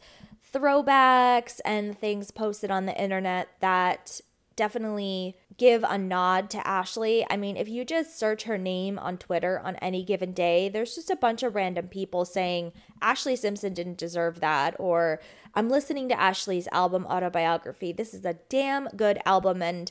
throwbacks 0.52 1.60
and 1.64 1.96
things 1.96 2.30
posted 2.30 2.70
on 2.70 2.86
the 2.86 3.00
internet 3.00 3.48
that 3.60 4.20
definitely 4.56 5.36
give 5.56 5.84
a 5.88 5.96
nod 5.96 6.50
to 6.50 6.58
Ashlee. 6.58 7.24
I 7.30 7.36
mean, 7.36 7.56
if 7.56 7.68
you 7.68 7.84
just 7.84 8.18
search 8.18 8.44
her 8.44 8.58
name 8.58 8.98
on 8.98 9.18
Twitter 9.18 9.60
on 9.60 9.76
any 9.76 10.02
given 10.02 10.32
day, 10.32 10.68
there's 10.68 10.94
just 10.94 11.10
a 11.10 11.16
bunch 11.16 11.42
of 11.42 11.54
random 11.54 11.88
people 11.88 12.24
saying 12.24 12.72
Ashlee 13.00 13.38
Simpson 13.38 13.72
didn't 13.72 13.98
deserve 13.98 14.40
that, 14.40 14.74
or 14.78 15.20
I'm 15.54 15.68
listening 15.68 16.08
to 16.08 16.14
Ashlee's 16.14 16.68
album 16.72 17.06
autobiography. 17.06 17.92
This 17.92 18.12
is 18.12 18.24
a 18.24 18.38
damn 18.48 18.88
good 18.96 19.18
album, 19.24 19.62
and 19.62 19.90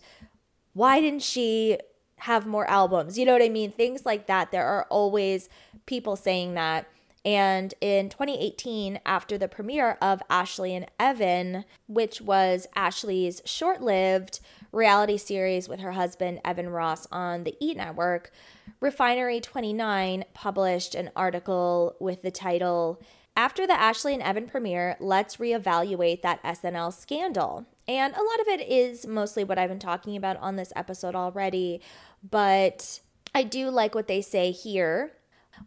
why 0.80 1.02
didn't 1.02 1.24
she 1.24 1.78
have 2.20 2.48
more 2.48 2.66
albums? 2.70 3.18
You 3.18 3.26
know 3.26 3.34
what 3.34 3.42
I 3.42 3.50
mean? 3.50 3.70
Things 3.70 4.06
like 4.06 4.28
that. 4.28 4.52
There 4.52 4.66
are 4.66 4.88
always 4.90 5.50
people 5.86 6.16
saying 6.16 6.54
that. 6.54 6.88
And 7.26 7.74
in 7.82 8.08
2018, 8.08 9.02
after 9.06 9.38
the 9.38 9.50
premiere 9.50 9.98
of 10.02 10.24
Ashlee 10.30 10.72
and 10.72 10.86
Evan, 10.98 11.66
which 11.88 12.22
was 12.22 12.66
Ashlee's 12.78 13.42
short 13.44 13.82
lived 13.82 14.40
reality 14.72 15.18
series 15.18 15.68
with 15.68 15.82
her 15.82 15.92
husband, 15.92 16.40
Evan 16.46 16.70
Ross, 16.70 17.08
on 17.12 17.44
the 17.44 17.58
E 17.60 17.74
Network, 17.74 18.32
Refinery 18.80 19.42
29 19.42 20.24
published 20.34 20.96
an 20.96 21.12
article 21.14 21.98
with 22.00 22.22
the 22.22 22.32
title, 22.32 23.02
After 23.36 23.68
the 23.68 23.74
Ashlee 23.74 24.14
and 24.14 24.24
Evan 24.24 24.48
premiere, 24.48 24.96
let's 25.02 25.36
reevaluate 25.36 26.22
that 26.22 26.42
SNL 26.44 26.94
scandal. 26.94 27.66
And 27.90 28.14
a 28.14 28.22
lot 28.22 28.40
of 28.40 28.48
it 28.48 28.70
is 28.70 29.08
mostly 29.08 29.44
what 29.44 29.58
I've 29.58 29.70
been 29.70 29.80
talking 29.80 30.16
about 30.16 30.38
on 30.38 30.58
this 30.58 30.72
episode 30.76 31.16
already, 31.16 31.82
but 32.22 33.00
I 33.34 33.42
do 33.42 33.72
like 33.72 33.96
what 33.96 34.06
they 34.06 34.22
say 34.22 34.52
here. 34.52 35.14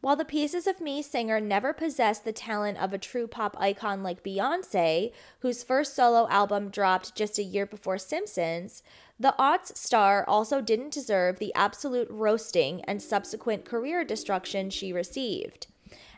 While 0.00 0.14
the 0.14 0.24
Pieces 0.24 0.68
of 0.68 0.80
Me 0.80 1.02
singer 1.02 1.40
never 1.40 1.72
possessed 1.72 2.24
the 2.24 2.32
talent 2.32 2.78
of 2.78 2.92
a 2.92 2.98
true 2.98 3.26
pop 3.26 3.56
icon 3.58 4.04
like 4.04 4.22
Beyonce, 4.22 5.12
whose 5.40 5.64
first 5.64 5.96
solo 5.96 6.28
album 6.28 6.68
dropped 6.68 7.16
just 7.16 7.40
a 7.40 7.42
year 7.42 7.66
before 7.66 7.98
Simpsons, 7.98 8.84
the 9.18 9.34
aughts 9.36 9.76
star 9.76 10.24
also 10.28 10.60
didn't 10.60 10.92
deserve 10.92 11.40
the 11.40 11.52
absolute 11.56 12.08
roasting 12.08 12.82
and 12.84 13.02
subsequent 13.02 13.64
career 13.64 14.04
destruction 14.04 14.70
she 14.70 14.92
received. 14.92 15.66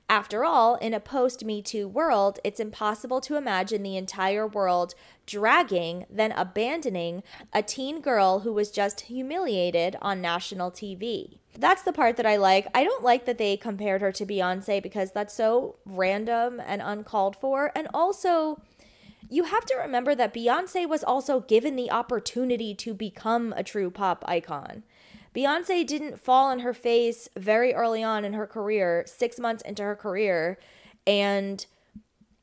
After 0.09 0.45
all, 0.45 0.75
in 0.77 0.93
a 0.93 1.01
post 1.01 1.45
Me 1.45 1.63
Too 1.63 1.89
world, 1.89 2.39
it's 2.45 2.61
impossible 2.61 3.21
to 3.23 3.37
imagine 3.37 3.83
the 3.83 3.97
entire 3.97 4.47
world 4.47 4.95
dragging, 5.27 6.05
then 6.11 6.33
abandoning 6.33 7.23
a 7.53 7.63
teen 7.63 8.01
girl 8.01 8.41
who 8.41 8.53
was 8.53 8.71
just 8.71 9.03
humiliated 9.03 9.97
on 10.03 10.21
national 10.21 10.71
TV. 10.71 11.39
That's 11.59 11.83
the 11.83 11.93
part 11.93 12.17
that 12.17 12.27
I 12.27 12.37
like. 12.37 12.67
I 12.75 12.85
don't 12.85 13.03
like 13.03 13.25
that 13.25 13.39
they 13.39 13.57
compared 13.57 14.03
her 14.03 14.13
to 14.13 14.27
Beyonce 14.27 14.83
because 14.83 15.13
that's 15.13 15.35
so 15.35 15.77
random 15.87 16.61
and 16.65 16.83
uncalled 16.85 17.37
for. 17.37 17.73
And 17.75 17.89
also, 17.95 18.61
you 19.31 19.45
have 19.45 19.65
to 19.67 19.77
remember 19.77 20.15
that 20.15 20.35
Beyonce 20.35 20.87
was 20.87 21.03
also 21.03 21.41
given 21.41 21.77
the 21.77 21.91
opportunity 21.91 22.75
to 22.75 22.93
become 22.93 23.55
a 23.57 23.65
true 23.65 23.91
pop 23.91 24.23
icon. 24.29 24.83
Beyonce 25.35 25.87
didn't 25.87 26.21
fall 26.21 26.47
on 26.47 26.61
her 26.61 26.73
face 26.73 27.29
very 27.37 27.75
early 27.75 28.03
on 28.03 28.25
in 28.25 28.35
her 28.35 28.47
career, 28.47 29.05
six 29.07 29.39
months 29.39 29.63
into 29.63 29.83
her 29.83 29.97
career, 29.97 30.59
and 31.07 31.67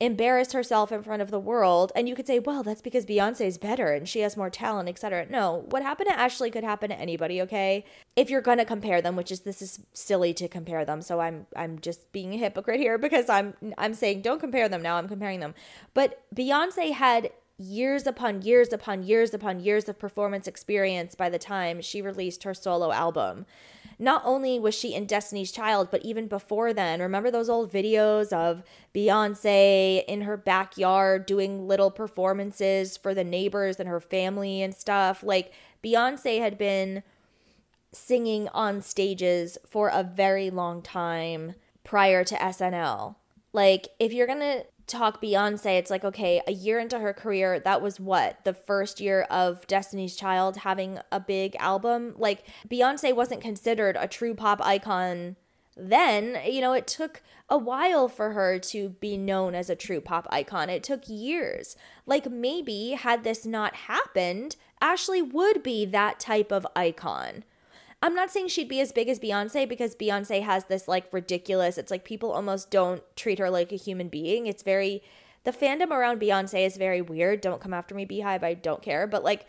embarrass 0.01 0.51
herself 0.53 0.91
in 0.91 1.03
front 1.03 1.21
of 1.21 1.29
the 1.29 1.39
world. 1.39 1.91
And 1.95 2.09
you 2.09 2.15
could 2.15 2.25
say, 2.25 2.39
well, 2.39 2.63
that's 2.63 2.81
because 2.81 3.05
Beyonce's 3.05 3.59
better 3.59 3.93
and 3.93 4.09
she 4.09 4.21
has 4.21 4.35
more 4.35 4.49
talent, 4.49 4.89
etc. 4.89 5.27
No, 5.29 5.65
what 5.69 5.83
happened 5.83 6.09
to 6.09 6.15
Ashlee 6.15 6.51
could 6.51 6.63
happen 6.63 6.89
to 6.89 6.99
anybody, 6.99 7.39
okay? 7.43 7.85
If 8.15 8.31
you're 8.31 8.41
gonna 8.41 8.65
compare 8.65 8.99
them, 8.99 9.15
which 9.15 9.31
is 9.31 9.41
this 9.41 9.61
is 9.61 9.79
silly 9.93 10.33
to 10.33 10.47
compare 10.47 10.85
them, 10.85 11.03
so 11.03 11.19
I'm 11.19 11.45
I'm 11.55 11.77
just 11.79 12.11
being 12.11 12.33
a 12.33 12.37
hypocrite 12.37 12.79
here 12.79 12.97
because 13.07 13.29
I'm 13.29 13.53
I'm 13.77 13.93
saying 13.93 14.23
don't 14.23 14.39
compare 14.39 14.67
them 14.67 14.81
now, 14.81 14.97
I'm 14.97 15.07
comparing 15.07 15.39
them. 15.39 15.53
But 15.93 16.23
Beyonce 16.35 16.93
had 16.93 17.29
years 17.57 18.07
upon 18.07 18.41
years 18.41 18.73
upon 18.73 19.03
years 19.03 19.33
upon 19.33 19.59
years 19.59 19.87
of 19.87 19.99
performance 19.99 20.47
experience 20.47 21.15
by 21.15 21.29
the 21.29 21.39
time 21.39 21.81
she 21.81 22.01
released 22.01 22.43
her 22.43 22.53
solo 22.53 22.91
album. 22.91 23.45
Not 23.99 24.23
only 24.25 24.59
was 24.59 24.73
she 24.73 24.95
in 24.95 25.05
Destiny's 25.05 25.51
Child, 25.51 25.89
but 25.91 26.03
even 26.03 26.27
before 26.27 26.73
then, 26.73 27.01
remember 27.01 27.29
those 27.29 27.49
old 27.49 27.71
videos 27.71 28.33
of 28.33 28.63
Beyonce 28.95 30.03
in 30.05 30.21
her 30.21 30.37
backyard 30.37 31.27
doing 31.27 31.67
little 31.67 31.91
performances 31.91 32.97
for 32.97 33.13
the 33.13 33.23
neighbors 33.23 33.79
and 33.79 33.87
her 33.87 33.99
family 33.99 34.63
and 34.63 34.73
stuff? 34.73 35.21
Like, 35.21 35.53
Beyonce 35.83 36.39
had 36.39 36.57
been 36.57 37.03
singing 37.91 38.47
on 38.55 38.81
stages 38.81 39.59
for 39.69 39.89
a 39.89 40.03
very 40.03 40.49
long 40.49 40.81
time 40.81 41.53
prior 41.83 42.23
to 42.23 42.35
SNL. 42.35 43.17
Like, 43.53 43.89
if 43.99 44.13
you're 44.13 44.27
gonna 44.27 44.63
talk 44.87 45.21
Beyonce, 45.21 45.77
it's 45.77 45.89
like, 45.89 46.03
okay, 46.03 46.41
a 46.47 46.51
year 46.51 46.79
into 46.79 46.99
her 46.99 47.13
career, 47.13 47.59
that 47.59 47.81
was 47.81 47.99
what? 47.99 48.43
The 48.43 48.53
first 48.53 48.99
year 48.99 49.23
of 49.29 49.65
Destiny's 49.67 50.15
Child 50.15 50.57
having 50.57 50.99
a 51.11 51.19
big 51.19 51.55
album? 51.57 52.13
Like, 52.17 52.45
Beyonce 52.69 53.15
wasn't 53.15 53.41
considered 53.41 53.97
a 53.99 54.07
true 54.07 54.33
pop 54.33 54.61
icon 54.61 55.35
then. 55.77 56.37
You 56.45 56.61
know, 56.61 56.73
it 56.73 56.87
took 56.87 57.21
a 57.49 57.57
while 57.57 58.07
for 58.07 58.31
her 58.31 58.59
to 58.59 58.89
be 58.89 59.17
known 59.17 59.55
as 59.55 59.69
a 59.69 59.75
true 59.75 60.01
pop 60.01 60.27
icon. 60.29 60.69
It 60.69 60.83
took 60.83 61.07
years. 61.07 61.75
Like, 62.05 62.29
maybe 62.29 62.91
had 62.91 63.23
this 63.23 63.45
not 63.45 63.75
happened, 63.75 64.55
Ashlee 64.81 65.31
would 65.31 65.63
be 65.63 65.85
that 65.85 66.19
type 66.19 66.51
of 66.51 66.67
icon. 66.75 67.43
I'm 68.01 68.15
not 68.15 68.31
saying 68.31 68.47
she'd 68.47 68.67
be 68.67 68.81
as 68.81 68.91
big 68.91 69.09
as 69.09 69.19
Beyonce 69.19 69.69
because 69.69 69.95
Beyonce 69.95 70.41
has 70.41 70.65
this 70.65 70.87
like 70.87 71.11
ridiculous, 71.13 71.77
it's 71.77 71.91
like 71.91 72.03
people 72.03 72.31
almost 72.31 72.71
don't 72.71 73.03
treat 73.15 73.39
her 73.39 73.49
like 73.49 73.71
a 73.71 73.77
human 73.77 74.09
being. 74.09 74.47
It's 74.47 74.63
very, 74.63 75.03
the 75.43 75.51
fandom 75.51 75.91
around 75.91 76.19
Beyonce 76.19 76.65
is 76.65 76.77
very 76.77 77.01
weird. 77.01 77.41
Don't 77.41 77.61
come 77.61 77.73
after 77.73 77.93
me, 77.93 78.05
BeyHive. 78.05 78.43
I 78.43 78.55
don't 78.55 78.81
care. 78.81 79.05
But 79.05 79.23
like 79.23 79.45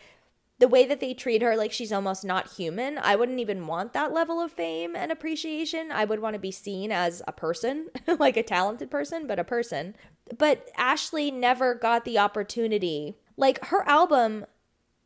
the 0.59 0.67
way 0.67 0.85
that 0.85 0.99
they 0.99 1.13
treat 1.13 1.41
her 1.41 1.55
like 1.55 1.71
she's 1.71 1.91
almost 1.91 2.23
not 2.23 2.53
human, 2.53 2.99
I 2.99 3.15
wouldn't 3.15 3.39
even 3.39 3.65
want 3.65 3.93
that 3.93 4.13
level 4.13 4.39
of 4.39 4.51
fame 4.51 4.95
and 4.95 5.11
appreciation. 5.11 5.91
I 5.91 6.05
would 6.05 6.19
want 6.19 6.35
to 6.35 6.39
be 6.39 6.51
seen 6.51 6.91
as 6.91 7.23
a 7.27 7.31
person, 7.31 7.89
like 8.19 8.37
a 8.37 8.43
talented 8.43 8.91
person, 8.91 9.25
but 9.25 9.39
a 9.39 9.43
person. 9.43 9.95
But 10.37 10.69
Ashlee 10.77 11.33
never 11.33 11.73
got 11.73 12.05
the 12.05 12.19
opportunity. 12.19 13.17
Like 13.35 13.65
her 13.65 13.87
album 13.89 14.45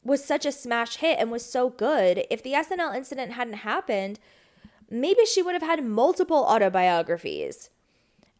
was 0.08 0.24
such 0.24 0.46
a 0.46 0.52
smash 0.52 0.98
hit 0.98 1.20
and 1.20 1.30
was 1.30 1.46
so 1.46 1.70
good. 1.70 2.26
If 2.32 2.42
the 2.42 2.54
SNL 2.54 2.96
incident 2.96 3.34
hadn't 3.34 3.56
happened, 3.56 4.20
maybe 4.90 5.26
she 5.26 5.42
would 5.42 5.54
have 5.54 5.62
had 5.62 5.84
multiple 5.84 6.46
autobiographies. 6.46 7.70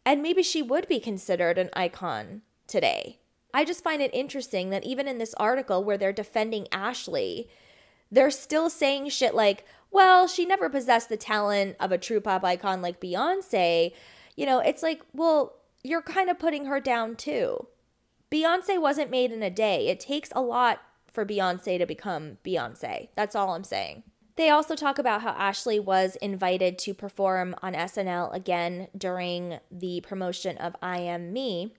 And 0.04 0.22
maybe 0.22 0.42
she 0.42 0.62
would 0.62 0.88
be 0.88 0.98
considered 0.98 1.58
an 1.58 1.68
icon 1.74 2.40
today. 2.66 3.18
I 3.52 3.66
just 3.66 3.84
find 3.84 4.00
it 4.00 4.14
interesting 4.14 4.70
that 4.70 4.84
even 4.84 5.06
in 5.06 5.18
this 5.18 5.34
article 5.34 5.84
where 5.84 5.98
they're 5.98 6.12
defending 6.12 6.64
Ashlee, 6.72 7.48
they're 8.10 8.30
still 8.30 8.70
saying 8.70 9.10
shit 9.10 9.34
like, 9.34 9.66
well, 9.90 10.26
she 10.26 10.46
never 10.46 10.70
possessed 10.70 11.10
the 11.10 11.18
talent 11.18 11.76
of 11.78 11.92
a 11.92 11.98
true 11.98 12.20
pop 12.20 12.44
icon 12.44 12.80
like 12.80 13.00
Beyonce. 13.00 13.92
You 14.36 14.46
know, 14.46 14.60
it's 14.60 14.82
like, 14.82 15.02
well, 15.12 15.56
you're 15.84 16.02
kind 16.02 16.30
of 16.30 16.38
putting 16.38 16.64
her 16.64 16.80
down 16.80 17.14
too. 17.14 17.66
Beyonce 18.30 18.80
wasn't 18.80 19.10
made 19.10 19.32
in 19.32 19.42
a 19.42 19.50
day. 19.50 19.88
It 19.88 20.00
takes 20.00 20.30
a 20.34 20.40
lot 20.40 20.80
for 21.12 21.24
Beyonce 21.24 21.78
to 21.78 21.86
become 21.86 22.38
Beyonce. 22.44 23.08
That's 23.14 23.34
all 23.34 23.54
I'm 23.54 23.64
saying. 23.64 24.02
They 24.36 24.50
also 24.50 24.76
talk 24.76 25.00
about 25.00 25.22
how 25.22 25.32
Ashlee 25.32 25.82
was 25.82 26.14
invited 26.16 26.78
to 26.80 26.94
perform 26.94 27.56
on 27.60 27.74
SNL 27.74 28.32
again 28.32 28.86
during 28.96 29.58
the 29.68 30.00
promotion 30.02 30.56
of 30.58 30.76
I 30.80 30.98
Am 30.98 31.32
Me. 31.32 31.74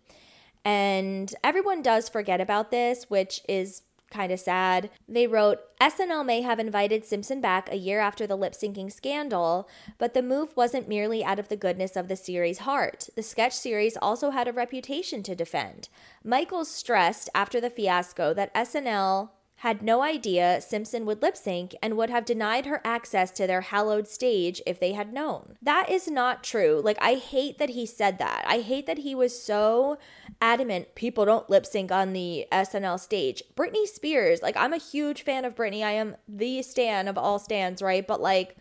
And 0.66 1.34
everyone 1.42 1.82
does 1.82 2.10
forget 2.10 2.42
about 2.42 2.70
this, 2.70 3.06
which 3.10 3.42
is 3.48 3.84
kind 4.10 4.32
of 4.32 4.40
sad. 4.40 4.90
They 5.08 5.28
wrote 5.28 5.60
SNL 5.82 6.26
may 6.26 6.42
have 6.42 6.60
invited 6.60 7.06
Simpson 7.06 7.42
back 7.42 7.72
a 7.72 7.78
year 7.78 8.00
after 8.00 8.28
the 8.28 8.36
lip 8.36 8.54
syncing 8.54 8.92
scandal, 8.92 9.70
but 9.98 10.14
the 10.14 10.22
move 10.22 10.56
wasn't 10.56 10.90
merely 10.90 11.24
out 11.24 11.40
of 11.40 11.48
the 11.48 11.56
goodness 11.56 11.96
of 11.96 12.08
the 12.08 12.16
series' 12.16 12.60
heart. 12.60 13.10
The 13.16 13.24
sketch 13.24 13.54
series 13.54 13.98
also 14.02 14.32
had 14.32 14.48
a 14.48 14.54
reputation 14.54 15.24
to 15.24 15.36
defend. 15.36 15.90
Michaels 16.24 16.70
stressed 16.70 17.30
after 17.34 17.62
the 17.62 17.70
fiasco 17.70 18.34
that 18.34 18.54
SNL 18.54 19.30
had 19.60 19.82
no 19.82 20.02
idea 20.02 20.62
Simpson 20.62 21.06
would 21.06 21.22
lip 21.22 21.36
sync 21.36 21.76
and 21.84 21.98
would 21.98 22.10
have 22.10 22.24
denied 22.24 22.66
her 22.66 22.82
access 22.86 23.30
to 23.32 23.46
their 23.46 23.60
hallowed 23.60 24.08
stage 24.08 24.62
if 24.66 24.80
they 24.80 24.94
had 24.94 25.12
known. 25.12 25.58
That 25.62 25.90
is 25.90 26.08
not 26.08 26.46
true. 26.46 26.82
Like, 26.82 26.98
I 27.02 27.16
hate 27.16 27.58
that 27.58 27.72
he 27.72 27.86
said 27.86 28.20
that. 28.20 28.46
I 28.48 28.60
hate 28.60 28.86
that 28.88 29.00
he 29.00 29.14
was 29.14 29.38
so 29.38 29.98
adamant 30.40 30.96
people 30.96 31.26
don't 31.26 31.50
lip 31.50 31.66
sync 31.66 31.92
on 31.92 32.14
the 32.14 32.48
SNL 32.54 32.98
stage. 33.02 33.44
Britney 33.54 33.86
Spears, 33.86 34.42
like, 34.42 34.56
I'm 34.56 34.72
a 34.72 34.78
huge 34.78 35.24
fan 35.24 35.44
of 35.44 35.56
Britney. 35.56 35.84
I 35.84 35.92
am 35.92 36.16
the 36.26 36.62
stan 36.62 37.10
of 37.10 37.18
all 37.18 37.38
stans, 37.38 37.82
right? 37.82 38.08
But, 38.08 38.22
like, 38.22 38.56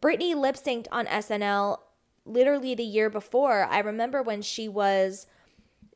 Britney 0.00 0.34
lip 0.34 0.56
synced 0.56 0.88
on 0.90 1.06
SNL 1.06 1.78
literally 2.26 2.74
the 2.74 2.82
year 2.82 3.08
before. 3.08 3.68
I 3.70 3.78
remember 3.78 4.20
when 4.20 4.42
she 4.42 4.68
was 4.68 5.28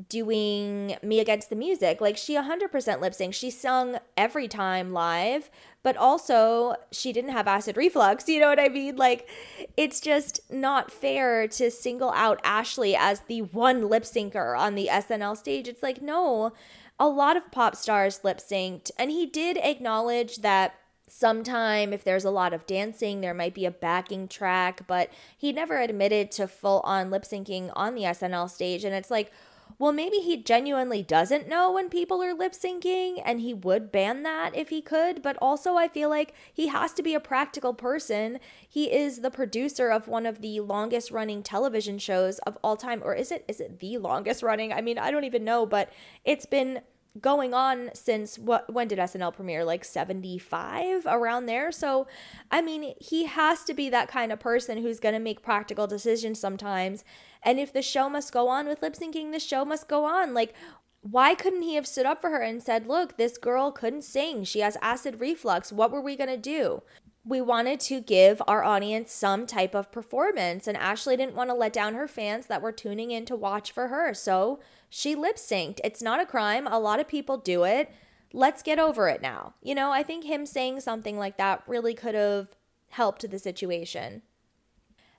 doing 0.08 0.96
Me 1.02 1.20
Against 1.20 1.50
the 1.50 1.56
Music. 1.56 2.00
Like 2.00 2.16
she 2.16 2.34
100% 2.34 3.00
lip 3.00 3.14
sync. 3.14 3.34
She 3.34 3.50
sung 3.50 3.98
every 4.16 4.46
time 4.46 4.92
live, 4.92 5.50
but 5.82 5.96
also 5.96 6.76
she 6.92 7.12
didn't 7.12 7.30
have 7.30 7.48
acid 7.48 7.76
reflux. 7.76 8.28
You 8.28 8.40
know 8.40 8.48
what 8.48 8.60
I 8.60 8.68
mean? 8.68 8.96
Like 8.96 9.28
it's 9.76 10.00
just 10.00 10.40
not 10.50 10.90
fair 10.90 11.48
to 11.48 11.70
single 11.70 12.12
out 12.12 12.42
Ashlee 12.42 12.96
as 12.98 13.20
the 13.20 13.42
one 13.42 13.88
lip 13.88 14.04
syncer 14.04 14.58
on 14.58 14.74
the 14.74 14.88
SNL 14.90 15.36
stage. 15.36 15.68
It's 15.68 15.82
like, 15.82 16.00
no, 16.00 16.52
a 16.98 17.08
lot 17.08 17.36
of 17.36 17.50
pop 17.50 17.74
stars 17.74 18.20
lip 18.22 18.38
synced. 18.38 18.90
And 18.98 19.10
he 19.10 19.26
did 19.26 19.56
acknowledge 19.56 20.38
that 20.38 20.74
sometime 21.08 21.92
if 21.92 22.04
there's 22.04 22.24
a 22.24 22.30
lot 22.30 22.52
of 22.52 22.66
dancing 22.66 23.20
there 23.20 23.32
might 23.32 23.54
be 23.54 23.64
a 23.64 23.70
backing 23.70 24.28
track 24.28 24.82
but 24.86 25.10
he 25.36 25.52
never 25.52 25.78
admitted 25.78 26.30
to 26.30 26.46
full 26.46 26.80
on 26.80 27.10
lip 27.10 27.22
syncing 27.22 27.72
on 27.74 27.94
the 27.94 28.02
SNL 28.02 28.48
stage 28.48 28.84
and 28.84 28.94
it's 28.94 29.10
like 29.10 29.32
well, 29.78 29.92
maybe 29.92 30.16
he 30.16 30.42
genuinely 30.42 31.02
doesn't 31.04 31.48
know 31.48 31.70
when 31.70 31.88
people 31.88 32.20
are 32.22 32.34
lip 32.34 32.52
syncing 32.52 33.22
and 33.24 33.40
he 33.40 33.54
would 33.54 33.92
ban 33.92 34.24
that 34.24 34.56
if 34.56 34.70
he 34.70 34.82
could. 34.82 35.22
But 35.22 35.36
also, 35.40 35.76
I 35.76 35.86
feel 35.86 36.08
like 36.08 36.34
he 36.52 36.66
has 36.66 36.92
to 36.94 37.02
be 37.02 37.14
a 37.14 37.20
practical 37.20 37.74
person. 37.74 38.40
He 38.68 38.92
is 38.92 39.20
the 39.20 39.30
producer 39.30 39.90
of 39.90 40.08
one 40.08 40.26
of 40.26 40.40
the 40.40 40.58
longest 40.60 41.12
running 41.12 41.44
television 41.44 41.98
shows 41.98 42.40
of 42.40 42.58
all 42.64 42.76
time. 42.76 43.02
Or 43.04 43.14
is 43.14 43.30
it 43.30 43.44
is 43.46 43.60
it 43.60 43.78
the 43.78 43.98
longest 43.98 44.42
running? 44.42 44.72
I 44.72 44.80
mean, 44.80 44.98
I 44.98 45.12
don't 45.12 45.24
even 45.24 45.44
know, 45.44 45.64
but 45.64 45.92
it's 46.24 46.46
been 46.46 46.80
going 47.20 47.54
on 47.54 47.90
since 47.94 48.38
what 48.38 48.72
when 48.72 48.88
did 48.88 48.98
SNL 48.98 49.34
premiere? 49.34 49.64
Like 49.64 49.84
75 49.84 51.06
around 51.06 51.46
there? 51.46 51.72
So 51.72 52.06
I 52.50 52.62
mean 52.62 52.94
he 53.00 53.26
has 53.26 53.64
to 53.64 53.74
be 53.74 53.88
that 53.90 54.08
kind 54.08 54.32
of 54.32 54.40
person 54.40 54.78
who's 54.78 55.00
going 55.00 55.14
to 55.14 55.20
make 55.20 55.42
practical 55.42 55.86
decisions 55.86 56.40
sometimes. 56.40 57.04
And 57.42 57.58
if 57.58 57.72
the 57.72 57.82
show 57.82 58.08
must 58.08 58.32
go 58.32 58.48
on 58.48 58.66
with 58.66 58.82
lip 58.82 58.94
syncing 58.94 59.32
the 59.32 59.40
show 59.40 59.64
must 59.64 59.88
go 59.88 60.04
on. 60.04 60.34
Like 60.34 60.54
why 61.00 61.34
couldn't 61.34 61.62
he 61.62 61.74
have 61.74 61.86
stood 61.86 62.06
up 62.06 62.20
for 62.20 62.30
her 62.30 62.42
and 62.42 62.62
said 62.62 62.86
look 62.86 63.16
this 63.16 63.38
girl 63.38 63.70
couldn't 63.70 64.02
sing. 64.02 64.44
She 64.44 64.60
has 64.60 64.76
acid 64.82 65.20
reflux. 65.20 65.72
What 65.72 65.90
were 65.90 66.02
we 66.02 66.16
going 66.16 66.30
to 66.30 66.36
do? 66.36 66.82
We 67.24 67.40
wanted 67.42 67.78
to 67.80 68.00
give 68.00 68.40
our 68.48 68.64
audience 68.64 69.12
some 69.12 69.46
type 69.46 69.74
of 69.74 69.92
performance 69.92 70.66
and 70.66 70.78
Ashlee 70.78 71.16
didn't 71.16 71.34
want 71.34 71.50
to 71.50 71.54
let 71.54 71.72
down 71.72 71.94
her 71.94 72.08
fans 72.08 72.46
that 72.46 72.62
were 72.62 72.72
tuning 72.72 73.10
in 73.10 73.26
to 73.26 73.36
watch 73.36 73.70
for 73.70 73.88
her. 73.88 74.14
So 74.14 74.60
she 74.88 75.14
lip 75.14 75.36
synced. 75.36 75.80
It's 75.84 76.02
not 76.02 76.20
a 76.20 76.26
crime. 76.26 76.66
A 76.66 76.78
lot 76.78 77.00
of 77.00 77.08
people 77.08 77.36
do 77.36 77.64
it. 77.64 77.92
Let's 78.32 78.62
get 78.62 78.78
over 78.78 79.08
it 79.08 79.22
now. 79.22 79.54
You 79.62 79.74
know, 79.74 79.90
I 79.90 80.02
think 80.02 80.24
him 80.24 80.46
saying 80.46 80.80
something 80.80 81.18
like 81.18 81.38
that 81.38 81.62
really 81.66 81.94
could 81.94 82.14
have 82.14 82.48
helped 82.90 83.28
the 83.30 83.38
situation. 83.38 84.22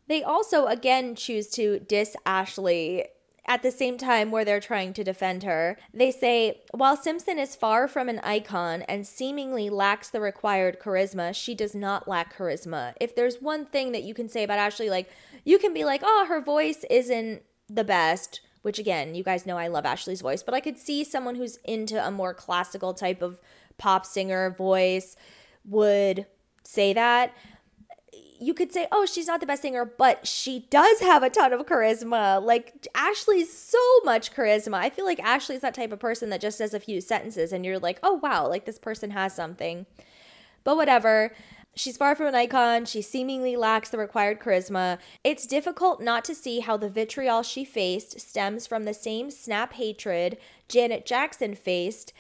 They 0.08 0.24
also, 0.24 0.66
again, 0.66 1.16
choose 1.16 1.50
to 1.52 1.80
diss 1.80 2.16
Ashlee 2.26 3.06
at 3.46 3.64
the 3.64 3.72
same 3.72 3.98
time 3.98 4.30
where 4.30 4.46
they're 4.46 4.60
trying 4.60 4.94
to 4.94 5.04
defend 5.04 5.44
her. 5.44 5.78
They 5.94 6.12
say, 6.12 6.62
while 6.72 6.96
Simpson 6.96 7.40
is 7.40 7.56
far 7.56 7.88
from 7.88 8.10
an 8.10 8.20
icon 8.20 8.84
and 8.84 9.08
seemingly 9.08 9.70
lacks 9.70 10.10
the 10.10 10.22
required 10.22 10.80
charisma, 10.80 11.34
she 11.34 11.56
does 11.56 11.74
not 11.74 12.08
lack 12.08 12.36
charisma. 12.36 12.94
If 13.02 13.16
there's 13.16 13.42
one 13.42 13.66
thing 13.66 13.92
that 13.92 14.04
you 14.04 14.14
can 14.14 14.30
say 14.30 14.44
about 14.44 14.60
Ashlee, 14.60 14.90
like, 14.90 15.10
you 15.46 15.58
can 15.58 15.74
be 15.74 15.84
like, 15.84 16.02
oh, 16.04 16.26
her 16.28 16.42
voice 16.42 16.86
isn't 16.90 17.42
the 17.68 17.84
best 17.84 18.42
which 18.62 18.80
again, 18.80 19.16
you 19.16 19.24
guys 19.24 19.46
know 19.46 19.58
I 19.58 19.68
love 19.68 19.86
Ashlee's 19.86 20.22
voice, 20.22 20.44
but 20.44 20.54
I 20.54 20.60
could 20.60 20.78
see 20.78 21.04
someone 21.04 21.36
who's 21.36 21.58
into 21.64 22.06
a 22.06 22.12
more 22.12 22.34
classical 22.34 22.94
type 22.94 23.22
of 23.22 23.40
pop 23.78 24.06
singer 24.06 24.50
voice 24.52 25.16
would 25.66 26.26
say 26.64 26.94
that. 26.94 27.34
You 28.42 28.54
could 28.54 28.72
say, 28.72 28.88
oh, 28.92 29.06
she's 29.06 29.28
not 29.28 29.42
the 29.42 29.46
best 29.46 29.62
singer, 29.62 29.84
but 29.84 30.26
she 30.26 30.66
does 30.70 31.02
have 31.02 31.24
a 31.24 31.30
ton 31.30 31.52
of 31.52 31.66
charisma. 31.66 32.42
Like, 32.42 32.88
Ashlee's 32.96 33.52
so 33.52 33.80
much 34.06 34.34
charisma. 34.34 34.76
I 34.76 34.90
feel 34.90 35.04
like 35.04 35.20
Ashlee's 35.20 35.60
that 35.60 35.74
type 35.74 35.92
of 35.92 36.00
person 36.00 36.30
that 36.30 36.40
just 36.40 36.58
says 36.58 36.74
a 36.74 36.80
few 36.80 37.02
sentences 37.02 37.52
and 37.52 37.66
you're 37.66 37.80
like, 37.80 38.00
oh, 38.02 38.14
wow, 38.14 38.48
like 38.48 38.64
this 38.64 38.80
person 38.80 39.12
has 39.12 39.36
something. 39.36 39.86
But 40.64 40.78
whatever. 40.78 41.34
She's 41.80 41.96
far 41.96 42.14
from 42.14 42.28
an 42.28 42.36
icon. 42.36 42.84
She 42.84 43.02
seemingly 43.02 43.56
lacks 43.56 43.88
the 43.88 43.98
required 43.98 44.42
charisma. 44.42 44.98
It's 45.24 45.48
difficult 45.48 46.02
not 46.02 46.26
to 46.26 46.36
see 46.36 46.60
how 46.60 46.76
the 46.76 46.90
vitriol 46.90 47.42
she 47.42 47.64
faced 47.64 48.20
stems 48.20 48.68
from 48.68 48.84
the 48.84 48.94
same 48.94 49.32
snap 49.32 49.72
hatred 49.72 50.38
Janet 50.68 51.06
Jackson 51.06 51.56
faced 51.56 52.12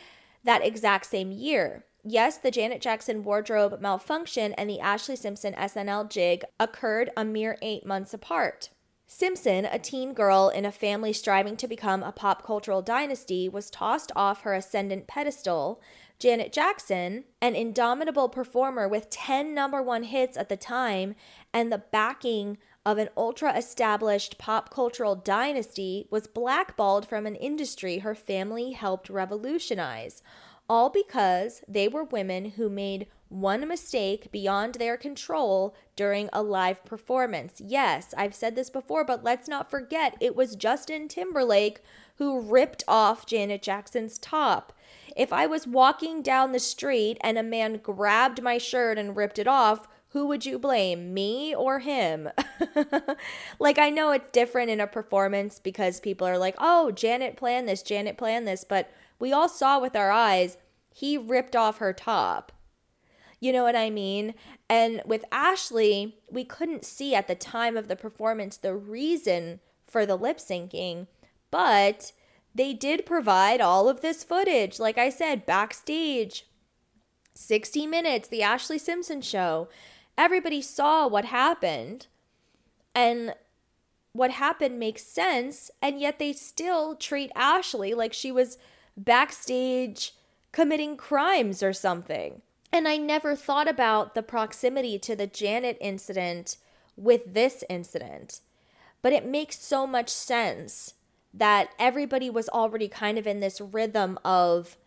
that 0.45 0.65
exact 0.65 1.07
same 1.07 1.33
year. 1.33 1.83
Yes, 2.05 2.37
the 2.37 2.51
Janet 2.51 2.79
Jackson 2.79 3.21
wardrobe 3.21 3.81
malfunction 3.81 4.53
and 4.53 4.69
the 4.69 4.79
Ashlee 4.81 5.17
Simpson 5.17 5.53
SNL 5.55 6.09
jig 6.09 6.45
occurred 6.57 7.09
a 7.17 7.25
mere 7.25 7.57
eight 7.61 7.85
months 7.85 8.13
apart. 8.13 8.69
Simpson, 9.07 9.65
a 9.65 9.77
teen 9.77 10.13
girl 10.13 10.47
in 10.47 10.63
a 10.63 10.71
family 10.71 11.11
striving 11.11 11.57
to 11.57 11.67
become 11.67 12.01
a 12.01 12.13
pop 12.13 12.45
cultural 12.45 12.81
dynasty, 12.81 13.49
was 13.49 13.69
tossed 13.69 14.13
off 14.15 14.43
her 14.43 14.53
ascendant 14.53 15.07
pedestal 15.07 15.81
Janet 16.19 16.51
Jackson, 16.51 17.23
an 17.41 17.55
indomitable 17.55 18.27
performer 18.27 18.89
with 18.89 19.09
10 19.09 19.53
number 19.53 19.81
one 19.81 20.03
hits 20.03 20.35
at 20.35 20.49
the 20.49 20.57
time 20.57 21.15
and 21.53 21.71
the 21.71 21.83
backing 21.91 22.57
of 22.85 22.97
an 22.97 23.09
ultra 23.15 23.55
established 23.57 24.37
pop 24.37 24.69
cultural 24.73 25.15
dynasty, 25.15 26.07
was 26.09 26.27
blackballed 26.27 27.07
from 27.07 27.25
an 27.25 27.35
industry 27.35 27.99
her 27.99 28.15
family 28.15 28.71
helped 28.71 29.09
revolutionize. 29.09 30.21
All 30.67 30.89
because 30.89 31.63
they 31.67 31.87
were 31.87 32.03
women 32.03 32.51
who 32.51 32.69
made 32.69 33.07
one 33.29 33.67
mistake 33.67 34.31
beyond 34.31 34.75
their 34.75 34.97
control 34.97 35.75
during 35.95 36.29
a 36.33 36.41
live 36.41 36.83
performance. 36.83 37.61
Yes, 37.63 38.13
I've 38.17 38.35
said 38.35 38.55
this 38.55 38.69
before, 38.69 39.05
but 39.05 39.23
let's 39.23 39.47
not 39.47 39.69
forget 39.69 40.17
it 40.19 40.35
was 40.35 40.55
Justin 40.55 41.07
Timberlake 41.07 41.81
who 42.15 42.41
ripped 42.41 42.83
off 42.87 43.25
Janet 43.25 43.61
Jackson's 43.61 44.17
top. 44.17 44.73
If 45.15 45.33
I 45.33 45.45
was 45.45 45.67
walking 45.67 46.21
down 46.21 46.51
the 46.51 46.59
street 46.59 47.17
and 47.21 47.37
a 47.37 47.43
man 47.43 47.77
grabbed 47.77 48.41
my 48.41 48.57
shirt 48.57 48.97
and 48.97 49.15
ripped 49.15 49.39
it 49.39 49.47
off, 49.47 49.87
who 50.09 50.25
would 50.27 50.45
you 50.45 50.57
blame, 50.57 51.13
me 51.13 51.53
or 51.53 51.79
him? 51.79 52.29
like, 53.59 53.77
I 53.77 53.89
know 53.89 54.11
it's 54.11 54.29
different 54.29 54.71
in 54.71 54.79
a 54.79 54.87
performance 54.87 55.59
because 55.59 55.99
people 55.99 56.25
are 56.25 56.37
like, 56.37 56.55
oh, 56.57 56.91
Janet 56.91 57.37
planned 57.37 57.67
this, 57.69 57.83
Janet 57.83 58.17
planned 58.17 58.47
this, 58.47 58.63
but 58.63 58.91
we 59.19 59.31
all 59.31 59.47
saw 59.47 59.79
with 59.79 59.95
our 59.95 60.11
eyes, 60.11 60.57
he 60.91 61.17
ripped 61.17 61.55
off 61.55 61.77
her 61.77 61.93
top. 61.93 62.51
You 63.39 63.53
know 63.53 63.63
what 63.63 63.75
I 63.75 63.89
mean? 63.89 64.33
And 64.67 65.01
with 65.05 65.23
Ashlee, 65.31 66.13
we 66.29 66.43
couldn't 66.43 66.85
see 66.85 67.13
at 67.15 67.27
the 67.27 67.35
time 67.35 67.77
of 67.77 67.87
the 67.87 67.95
performance 67.95 68.57
the 68.57 68.75
reason 68.75 69.59
for 69.85 70.05
the 70.05 70.17
lip 70.17 70.37
syncing, 70.39 71.07
but 71.51 72.11
they 72.53 72.73
did 72.73 73.05
provide 73.05 73.61
all 73.61 73.87
of 73.87 74.01
this 74.01 74.23
footage, 74.23 74.79
like 74.79 74.97
I 74.97 75.09
said, 75.09 75.45
backstage. 75.45 76.45
60 77.33 77.87
Minutes, 77.87 78.27
the 78.27 78.41
Ashlee 78.41 78.79
Simpson 78.79 79.21
show. 79.21 79.69
Everybody 80.17 80.61
saw 80.61 81.07
what 81.07 81.25
happened. 81.25 82.07
And 82.93 83.33
what 84.11 84.31
happened 84.31 84.79
makes 84.79 85.03
sense. 85.03 85.71
And 85.81 85.99
yet 85.99 86.19
they 86.19 86.33
still 86.33 86.95
treat 86.95 87.31
Ashlee 87.35 87.95
like 87.95 88.13
she 88.13 88.31
was 88.31 88.57
backstage 88.97 90.13
committing 90.51 90.97
crimes 90.97 91.63
or 91.63 91.71
something. 91.71 92.41
And 92.71 92.87
I 92.87 92.97
never 92.97 93.35
thought 93.35 93.67
about 93.67 94.15
the 94.15 94.23
proximity 94.23 94.99
to 94.99 95.15
the 95.15 95.27
Janet 95.27 95.77
incident 95.79 96.57
with 96.97 97.33
this 97.33 97.63
incident. 97.69 98.41
But 99.01 99.13
it 99.13 99.25
makes 99.25 99.59
so 99.59 99.87
much 99.87 100.09
sense 100.09 100.95
that 101.33 101.69
everybody 101.77 102.29
was 102.29 102.49
already 102.49 102.87
kind 102.87 103.17
of 103.17 103.27
in 103.27 103.39
this 103.39 103.61
rhythm 103.61 104.17
of 104.25 104.77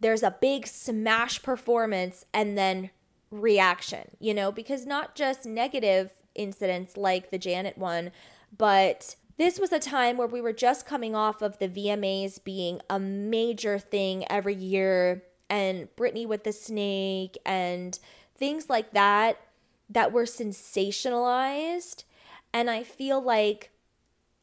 there's 0.00 0.22
a 0.22 0.36
big 0.40 0.66
smash 0.66 1.42
performance 1.42 2.24
and 2.34 2.58
then 2.58 2.90
reaction, 3.30 4.10
you 4.18 4.34
know, 4.34 4.52
because 4.52 4.86
not 4.86 5.14
just 5.14 5.46
negative 5.46 6.12
incidents 6.34 6.96
like 6.96 7.30
the 7.30 7.38
Janet 7.38 7.78
one, 7.78 8.10
but 8.56 9.16
this 9.38 9.58
was 9.58 9.72
a 9.72 9.78
time 9.78 10.16
where 10.16 10.26
we 10.26 10.40
were 10.40 10.52
just 10.52 10.86
coming 10.86 11.14
off 11.14 11.42
of 11.42 11.58
the 11.58 11.68
VMAs 11.68 12.42
being 12.42 12.80
a 12.88 12.98
major 12.98 13.78
thing 13.78 14.24
every 14.30 14.54
year 14.54 15.22
and 15.48 15.88
Britney 15.96 16.26
with 16.26 16.44
the 16.44 16.52
snake 16.52 17.36
and 17.44 17.98
things 18.36 18.68
like 18.68 18.92
that 18.92 19.40
that 19.88 20.12
were 20.12 20.24
sensationalized. 20.24 22.04
And 22.52 22.70
I 22.70 22.82
feel 22.82 23.20
like 23.20 23.70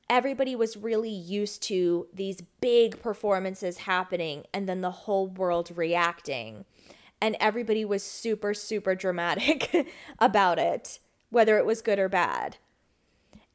everybody 0.09 0.55
was 0.55 0.77
really 0.77 1.09
used 1.09 1.63
to 1.63 2.07
these 2.13 2.41
big 2.61 3.01
performances 3.01 3.79
happening 3.79 4.43
and 4.53 4.67
then 4.67 4.81
the 4.81 4.91
whole 4.91 5.27
world 5.27 5.71
reacting. 5.75 6.65
And 7.21 7.37
everybody 7.39 7.85
was 7.85 8.03
super, 8.03 8.53
super 8.53 8.95
dramatic 8.95 9.87
about 10.19 10.59
it, 10.59 10.99
whether 11.29 11.57
it 11.57 11.65
was 11.65 11.81
good 11.81 11.99
or 11.99 12.09
bad. 12.09 12.57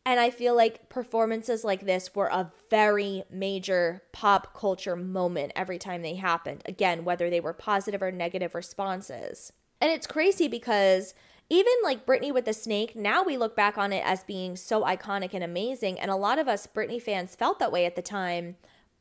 And 0.09 0.19
I 0.19 0.31
feel 0.31 0.57
like 0.57 0.89
performances 0.89 1.65
like 1.65 1.85
this 1.85 2.15
were 2.15 2.29
a 2.29 2.51
very 2.71 3.25
major 3.31 4.03
pop 4.11 4.55
culture 4.55 4.97
moment 4.97 5.53
every 5.55 5.77
time 5.77 6.01
they 6.01 6.15
happened. 6.15 6.63
Again, 6.65 7.05
whether 7.05 7.29
they 7.29 7.41
were 7.41 7.53
positive 7.53 8.01
or 8.01 8.11
negative 8.11 8.55
responses. 8.55 9.53
And 9.83 9.93
it's 9.93 10.07
crazy 10.07 10.49
because 10.49 11.13
even 11.51 11.73
like 11.83 12.07
Britney 12.07 12.33
with 12.33 12.45
the 12.45 12.53
snake, 12.53 12.95
now 12.95 13.23
we 13.23 13.37
look 13.37 13.57
back 13.57 13.79
on 13.79 13.93
it 13.93 14.03
as 14.05 14.23
being 14.23 14.57
so 14.57 14.83
iconic 14.83 15.33
and 15.33 15.43
amazing. 15.43 15.99
And 15.99 16.11
a 16.11 16.17
lot 16.17 16.39
of 16.39 16.49
us 16.49 16.67
Britney 16.67 17.01
fans 17.01 17.35
felt 17.35 17.59
that 17.59 17.73
way 17.73 17.87
at 17.87 17.97
the 17.97 18.03
time. 18.03 18.57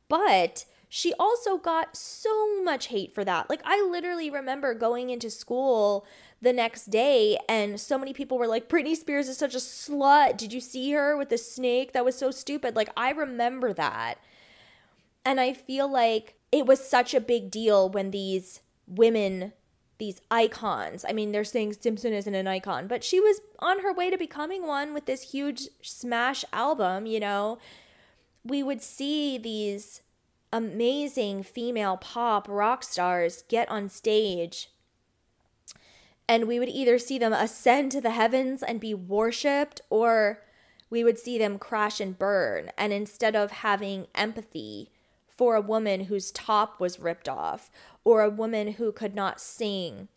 But 0.08 0.66
she 0.90 1.14
also 1.20 1.58
got 1.58 1.98
so 1.98 2.64
much 2.64 2.88
hate 2.88 3.14
for 3.14 3.26
that. 3.26 3.50
Like, 3.50 3.62
I 3.66 3.86
literally 3.92 4.30
remember 4.30 4.74
going 4.74 5.10
into 5.10 5.30
school 5.30 6.06
the 6.42 6.54
next 6.54 6.86
day 6.86 7.38
and 7.50 7.80
so 7.80 7.98
many 7.98 8.14
people 8.14 8.38
were 8.38 8.48
like, 8.48 8.70
Britney 8.70 8.96
Spears 8.96 9.28
is 9.28 9.38
such 9.38 9.56
a 9.56 9.58
slut. 9.58 10.38
Did 10.38 10.54
you 10.54 10.62
see 10.62 10.92
her 10.92 11.18
with 11.18 11.30
the 11.30 11.38
snake? 11.38 11.92
That 11.92 12.06
was 12.06 12.18
so 12.18 12.32
stupid. 12.32 12.76
Like, 12.76 12.90
I 12.96 13.12
remember 13.12 13.74
that. 13.74 14.20
And 15.26 15.42
I 15.42 15.52
feel 15.52 15.92
like 15.92 16.36
it 16.54 16.66
was 16.66 16.88
such 16.88 17.14
a 17.14 17.20
big 17.20 17.52
deal 17.52 17.90
when 17.90 18.12
these 18.12 18.62
women, 18.88 19.52
these 19.98 20.22
icons, 20.30 21.06
I 21.08 21.14
mean, 21.14 21.32
they're 21.32 21.44
saying 21.44 21.74
Simpson 21.74 22.14
isn't 22.14 22.36
an 22.36 22.48
icon, 22.48 22.88
but 22.88 23.04
she 23.04 23.20
was 23.20 23.42
on 23.60 23.80
her 23.82 23.92
way 23.92 24.10
to 24.10 24.18
becoming 24.18 24.68
one 24.68 24.94
with 24.94 25.06
this 25.06 25.32
huge 25.32 25.70
smash 25.82 26.46
album, 26.54 27.06
you 27.06 27.20
know. 27.20 27.58
We 28.44 28.62
would 28.64 28.82
see 28.82 29.38
these 29.38 30.02
amazing 30.54 31.44
female 31.44 31.98
pop 31.98 32.48
rock 32.48 32.84
stars 32.84 33.44
get 33.50 33.70
on 33.70 33.90
stage 33.90 34.70
and 36.30 36.48
we 36.48 36.60
would 36.60 36.70
either 36.70 36.98
see 36.98 37.18
them 37.18 37.34
ascend 37.34 37.92
to 37.92 38.02
the 38.02 38.12
heavens 38.12 38.64
and 38.64 38.80
be 38.80 38.94
worshiped 38.94 39.82
or 39.90 40.42
we 40.90 41.04
would 41.04 41.20
see 41.20 41.38
them 41.38 41.60
crash 41.60 42.00
and 42.00 42.18
burn 42.18 42.72
and 42.78 42.94
instead 42.94 43.36
of 43.36 43.52
having 43.52 44.08
empathy 44.16 44.90
for 45.38 45.56
a 45.56 45.62
woman 45.62 46.06
whose 46.06 46.32
top 46.32 46.80
was 46.80 47.00
ripped 47.00 47.30
off 47.30 47.70
or 48.04 48.22
a 48.22 48.30
woman 48.30 48.74
who 48.74 48.92
could 48.92 49.16
not 49.16 49.40
sing 49.40 50.10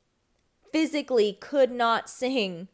physically 0.73 1.37
could 1.41 1.71
not 1.71 2.09
sing 2.09 2.69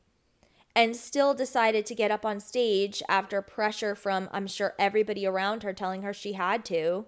and 0.74 0.94
still 0.94 1.34
decided 1.34 1.86
to 1.86 1.94
get 1.94 2.10
up 2.10 2.24
on 2.24 2.38
stage 2.38 3.02
after 3.08 3.40
pressure 3.40 3.94
from 3.94 4.28
I'm 4.32 4.46
sure 4.46 4.74
everybody 4.78 5.26
around 5.26 5.62
her 5.62 5.72
telling 5.72 6.02
her 6.02 6.12
she 6.12 6.34
had 6.34 6.64
to. 6.66 7.06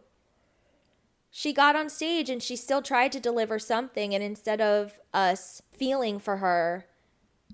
She 1.30 1.52
got 1.52 1.76
on 1.76 1.90
stage 1.90 2.30
and 2.30 2.42
she 2.42 2.56
still 2.56 2.80
tried 2.80 3.12
to 3.12 3.20
deliver 3.20 3.58
something 3.58 4.14
and 4.14 4.24
instead 4.24 4.60
of 4.60 4.98
us 5.12 5.60
feeling 5.70 6.18
for 6.18 6.38
her 6.38 6.86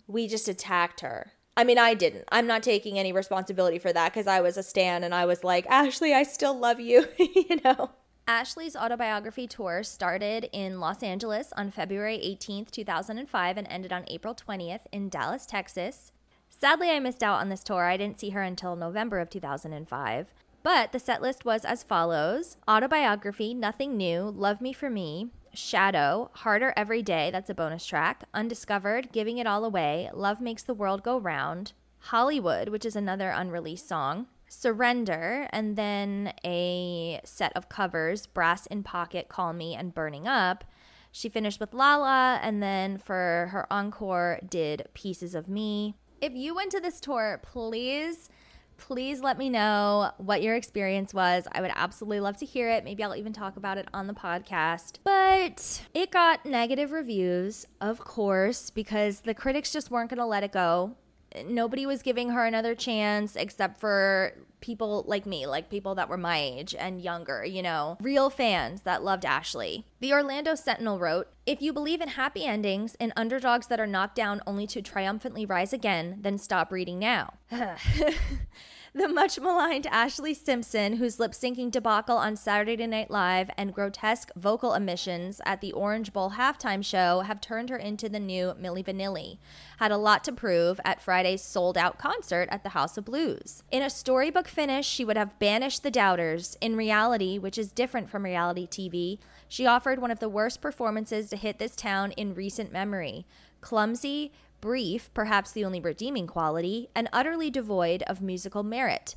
we 0.07 0.29
just 0.29 0.49
attacked 0.49 1.01
her 1.01 1.33
i 1.57 1.65
mean 1.65 1.79
i 1.79 1.95
didn't 1.95 2.25
i'm 2.31 2.47
not 2.47 2.63
taking 2.63 2.99
any 2.99 3.13
responsibility 3.13 3.79
for 3.79 3.93
that 3.93 4.13
because 4.13 4.27
i 4.27 4.41
was 4.41 4.57
a 4.57 4.63
stan 4.63 5.05
and 5.05 5.15
i 5.15 5.25
was 5.25 5.45
like 5.45 5.67
ashlee 5.69 6.15
i 6.15 6.23
still 6.23 6.57
love 6.59 6.81
you 6.81 7.07
you 7.19 7.61
know 7.65 7.91
Ashlee's 8.27 8.75
autobiography 8.75 9.47
tour 9.47 9.83
started 9.83 10.49
in 10.51 10.81
Los 10.81 11.03
Angeles 11.03 11.53
on 11.59 11.71
February 11.71 12.17
18th, 12.17 12.71
2005, 12.71 13.59
and 13.59 13.67
ended 13.69 13.93
on 13.93 14.07
April 14.09 14.35
20th 14.35 14.81
in 14.91 15.11
Dallas, 15.11 15.45
Texas. 15.45 16.11
Sadly, 16.49 16.89
I 16.91 17.01
missed 17.01 17.23
out 17.23 17.41
on 17.41 17.51
this 17.51 17.63
tour. 17.63 17.85
I 17.85 17.99
didn't 17.99 18.19
see 18.19 18.31
her 18.31 18.41
until 18.41 18.77
November 18.77 19.19
of 19.19 19.29
2005. 19.29 20.33
But 20.63 20.93
the 20.93 20.99
set 20.99 21.21
list 21.21 21.45
was 21.45 21.67
as 21.67 21.83
follows 21.83 22.57
Autobiography, 22.67 23.53
Nothing 23.53 23.99
New, 23.99 24.23
Love 24.23 24.63
Me 24.63 24.73
for 24.73 24.89
Me, 24.89 25.29
Shadow, 25.55 26.31
Harder 26.35 26.73
Every 26.77 27.03
Day, 27.03 27.31
that's 27.31 27.51
a 27.51 27.55
bonus 27.55 27.87
track, 27.87 28.25
Undiscovered, 28.35 29.13
Giving 29.13 29.39
It 29.39 29.47
All 29.47 29.65
Away, 29.65 30.11
Love 30.13 30.41
Makes 30.41 30.65
the 30.65 30.75
World 30.75 31.03
Go 31.03 31.19
Round, 31.19 31.73
Hollywood, 31.99 32.69
which 32.69 32.85
is 32.85 32.97
another 32.97 33.31
unreleased 33.31 33.89
song, 33.89 34.27
Surrender, 34.49 35.49
and 35.51 35.77
then 35.77 36.33
a 36.45 37.21
set 37.25 37.53
of 37.57 37.69
covers 37.69 38.27
Brass 38.27 38.67
in 38.67 38.83
Pocket, 38.83 39.29
Call 39.29 39.53
Me, 39.53 39.75
and 39.75 39.95
Burning 39.95 40.29
Up. 40.29 40.65
She 41.11 41.29
finished 41.29 41.61
with 41.61 41.73
Lala, 41.73 42.41
and 42.43 42.63
then 42.63 42.99
for 42.99 43.49
her 43.53 43.67
encore, 43.73 44.41
did 44.49 44.89
Pieces 44.95 45.35
of 45.35 45.49
Me. 45.49 45.95
If 46.21 46.35
you 46.35 46.55
went 46.55 46.73
to 46.73 46.81
this 46.81 47.01
tour, 47.01 47.41
please 47.43 48.29
please 48.77 49.21
let 49.21 49.39
me 49.39 49.49
know 49.49 50.13
what 50.19 50.43
your 50.43 50.55
experience 50.55 51.15
was. 51.15 51.47
I 51.53 51.61
would 51.61 51.71
absolutely 51.75 52.21
love 52.21 52.37
to 52.39 52.47
hear 52.47 52.71
it. 52.71 52.85
Maybe 52.85 53.03
I'll 53.03 53.17
even 53.17 53.33
talk 53.33 53.57
about 53.57 53.79
it 53.79 53.89
on 53.95 54.07
the 54.07 54.15
podcast. 54.15 54.99
But 55.05 55.83
it 55.95 56.11
got 56.11 56.45
negative 56.45 56.93
reviews, 56.93 57.67
of 57.81 57.99
course, 57.99 58.71
because 58.71 59.21
the 59.21 59.35
critics 59.35 59.73
just 59.73 59.91
weren't 59.91 60.11
going 60.11 60.19
to 60.19 60.27
let 60.27 60.43
it 60.45 60.53
go. 60.53 60.97
Nobody 61.45 61.87
was 61.87 62.03
giving 62.03 62.31
her 62.31 62.45
another 62.45 62.75
chance 62.75 63.37
except 63.37 63.81
for 63.81 64.35
people 64.61 65.05
like 65.07 65.27
me, 65.27 65.47
like 65.47 65.69
people 65.69 65.95
that 65.95 66.09
were 66.09 66.17
my 66.17 66.39
age 66.39 66.75
and 66.75 67.01
younger, 67.01 67.45
you 67.45 67.63
know, 67.63 67.97
real 68.01 68.31
fans 68.31 68.83
that 68.83 69.05
loved 69.05 69.25
Ashlee. 69.25 69.85
The 70.01 70.13
Orlando 70.13 70.55
Sentinel 70.55 70.99
wrote 70.99 71.29
If 71.45 71.61
you 71.61 71.73
believe 71.73 72.01
in 72.01 72.09
happy 72.09 72.45
endings 72.45 72.97
and 72.99 73.13
underdogs 73.17 73.67
that 73.67 73.81
are 73.81 73.87
knocked 73.87 74.17
down 74.17 74.41
only 74.47 74.67
to 74.69 74.81
triumphantly 74.81 75.45
rise 75.45 75.73
again, 75.73 76.19
then 76.21 76.39
stop 76.39 76.73
reading 76.73 76.99
now. 76.99 77.35
the 78.97 79.09
much 79.09 79.41
maligned 79.41 79.87
Ashlee 79.87 80.37
Simpson, 80.37 80.99
whose 80.99 81.19
lip 81.19 81.33
syncing 81.33 81.69
debacle 81.69 82.17
on 82.17 82.37
Saturday 82.37 82.87
Night 82.87 83.11
Live 83.11 83.51
and 83.59 83.75
grotesque 83.75 84.31
vocal 84.37 84.73
emissions 84.73 85.41
at 85.45 85.61
the 85.61 85.73
Orange 85.73 86.13
Bowl 86.13 86.33
halftime 86.33 86.85
show 86.85 87.21
have 87.23 87.41
turned 87.41 87.71
her 87.71 87.77
into 87.77 88.09
the 88.09 88.21
new 88.21 88.55
Milli 88.55 88.85
Vanilli, 88.85 89.39
had 89.79 89.91
a 89.91 89.97
lot 89.97 90.23
to 90.23 90.33
prove 90.33 90.81
at 90.85 91.03
Friday's 91.03 91.43
sold 91.43 91.77
out 91.77 91.99
concert 91.99 92.49
at 92.53 92.63
the 92.63 92.69
House 92.69 92.97
of 92.97 93.05
Blues. 93.05 93.65
In 93.73 93.83
a 93.83 93.91
storybook 93.91 94.47
finish, 94.47 94.87
she 94.87 95.05
would 95.05 95.17
have 95.17 95.41
banished 95.41 95.83
the 95.83 95.91
doubters. 95.91 96.57
In 96.61 96.77
reality, 96.77 97.37
which 97.37 97.59
is 97.59 97.73
different 97.73 98.09
from 98.09 98.25
reality 98.25 98.69
TV, 98.69 99.19
she 99.49 99.67
offered 99.67 99.99
one 99.99 100.13
of 100.13 100.21
the 100.21 100.29
worst 100.29 100.61
performances 100.61 101.29
to 101.31 101.37
hit 101.37 101.59
this 101.59 101.75
town 101.75 102.13
in 102.13 102.33
recent 102.33 102.73
memory. 102.73 103.27
Clumsy, 103.61 104.31
brief, 104.65 105.13
perhaps 105.13 105.53
the 105.53 105.63
only 105.63 105.79
redeeming 105.79 106.27
quality, 106.27 106.89
and 106.95 107.07
utterly 107.13 107.51
devoid 107.51 108.03
of 108.05 108.23
musical 108.23 108.63
merit. 108.63 109.15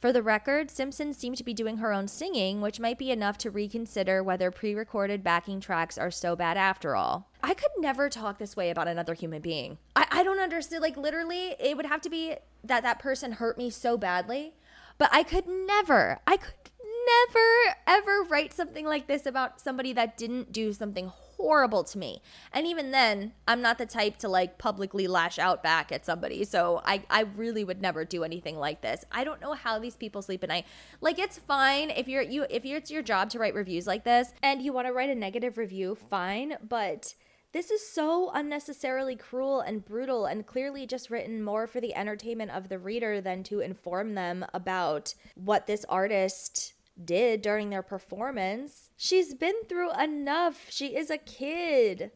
For 0.00 0.12
the 0.12 0.20
record, 0.20 0.68
Simpson 0.68 1.14
seemed 1.14 1.36
to 1.36 1.44
be 1.44 1.54
doing 1.54 1.76
her 1.76 1.92
own 1.92 2.08
singing, 2.08 2.60
which 2.60 2.80
might 2.80 2.98
be 2.98 3.12
enough 3.12 3.38
to 3.38 3.52
reconsider 3.52 4.20
whether 4.20 4.50
pre 4.50 4.74
recorded 4.74 5.22
backing 5.22 5.60
tracks 5.60 5.96
are 5.96 6.10
so 6.10 6.34
bad 6.34 6.56
after 6.56 6.96
all. 6.96 7.30
I 7.40 7.54
could 7.54 7.70
never 7.78 8.08
talk 8.08 8.38
this 8.38 8.56
way 8.56 8.68
about 8.68 8.88
another 8.88 9.14
human 9.14 9.40
being. 9.40 9.78
I, 9.94 10.08
I 10.10 10.22
don't 10.24 10.40
understand. 10.40 10.82
Like, 10.82 10.96
literally, 10.96 11.54
it 11.60 11.76
would 11.76 11.86
have 11.86 12.00
to 12.00 12.10
be 12.10 12.34
that 12.64 12.82
that 12.82 12.98
person 12.98 13.32
hurt 13.32 13.56
me 13.56 13.70
so 13.70 13.96
badly, 13.96 14.54
but 14.98 15.08
I 15.12 15.22
could 15.22 15.46
never, 15.46 16.18
I 16.26 16.36
could 16.36 16.70
never, 17.06 17.76
ever 17.86 18.22
write 18.28 18.52
something 18.52 18.86
like 18.86 19.06
this 19.06 19.24
about 19.24 19.60
somebody 19.60 19.92
that 19.92 20.16
didn't 20.16 20.50
do 20.50 20.72
something 20.72 21.12
horrible 21.40 21.84
to 21.84 21.98
me. 21.98 22.22
And 22.52 22.66
even 22.66 22.90
then, 22.90 23.32
I'm 23.48 23.62
not 23.62 23.78
the 23.78 23.86
type 23.86 24.18
to 24.18 24.28
like 24.28 24.58
publicly 24.58 25.06
lash 25.06 25.38
out 25.38 25.62
back 25.62 25.90
at 25.90 26.04
somebody. 26.04 26.44
So 26.44 26.82
I, 26.84 27.04
I 27.10 27.22
really 27.22 27.64
would 27.64 27.80
never 27.80 28.04
do 28.04 28.24
anything 28.24 28.58
like 28.58 28.82
this. 28.82 29.04
I 29.10 29.24
don't 29.24 29.40
know 29.40 29.54
how 29.54 29.78
these 29.78 29.96
people 29.96 30.22
sleep 30.22 30.42
at 30.42 30.48
night. 30.48 30.66
Like 31.00 31.18
it's 31.18 31.38
fine 31.38 31.90
if 31.90 32.08
you're 32.08 32.22
you 32.22 32.46
if 32.50 32.64
it's 32.64 32.90
your 32.90 33.02
job 33.02 33.30
to 33.30 33.38
write 33.38 33.54
reviews 33.54 33.86
like 33.86 34.04
this 34.04 34.32
and 34.42 34.62
you 34.62 34.72
want 34.72 34.86
to 34.86 34.92
write 34.92 35.10
a 35.10 35.14
negative 35.14 35.58
review, 35.58 35.94
fine. 35.94 36.56
But 36.66 37.14
this 37.52 37.72
is 37.72 37.84
so 37.84 38.30
unnecessarily 38.32 39.16
cruel 39.16 39.60
and 39.60 39.84
brutal 39.84 40.26
and 40.26 40.46
clearly 40.46 40.86
just 40.86 41.10
written 41.10 41.42
more 41.42 41.66
for 41.66 41.80
the 41.80 41.94
entertainment 41.96 42.52
of 42.52 42.68
the 42.68 42.78
reader 42.78 43.20
than 43.20 43.42
to 43.44 43.58
inform 43.58 44.14
them 44.14 44.44
about 44.54 45.14
what 45.34 45.66
this 45.66 45.84
artist 45.88 46.74
did 47.02 47.42
during 47.42 47.70
their 47.70 47.82
performance. 47.82 48.90
She's 48.96 49.34
been 49.34 49.64
through 49.68 49.92
enough. 49.92 50.66
She 50.70 50.96
is 50.96 51.10
a 51.10 51.18
kid. 51.18 52.12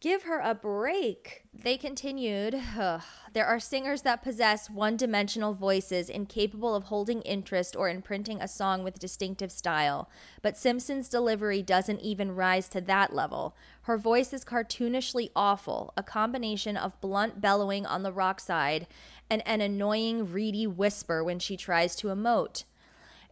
Give 0.00 0.24
her 0.24 0.38
a 0.40 0.54
break. 0.54 1.44
They 1.54 1.78
continued 1.78 2.54
"Ugh, 2.76 3.00
There 3.32 3.46
are 3.46 3.58
singers 3.58 4.02
that 4.02 4.22
possess 4.22 4.68
one 4.68 4.98
dimensional 4.98 5.54
voices 5.54 6.10
incapable 6.10 6.74
of 6.74 6.84
holding 6.84 7.22
interest 7.22 7.74
or 7.74 7.88
imprinting 7.88 8.42
a 8.42 8.48
song 8.48 8.84
with 8.84 8.98
distinctive 8.98 9.50
style. 9.50 10.10
But 10.42 10.58
Simpson's 10.58 11.08
delivery 11.08 11.62
doesn't 11.62 12.00
even 12.00 12.34
rise 12.34 12.68
to 12.70 12.82
that 12.82 13.14
level. 13.14 13.56
Her 13.82 13.96
voice 13.96 14.34
is 14.34 14.44
cartoonishly 14.44 15.30
awful, 15.34 15.94
a 15.96 16.02
combination 16.02 16.76
of 16.76 17.00
blunt 17.00 17.40
bellowing 17.40 17.86
on 17.86 18.02
the 18.02 18.12
rock 18.12 18.40
side 18.40 18.86
and 19.30 19.42
an 19.46 19.62
annoying, 19.62 20.30
reedy 20.30 20.66
whisper 20.66 21.24
when 21.24 21.38
she 21.38 21.56
tries 21.56 21.96
to 21.96 22.08
emote. 22.08 22.64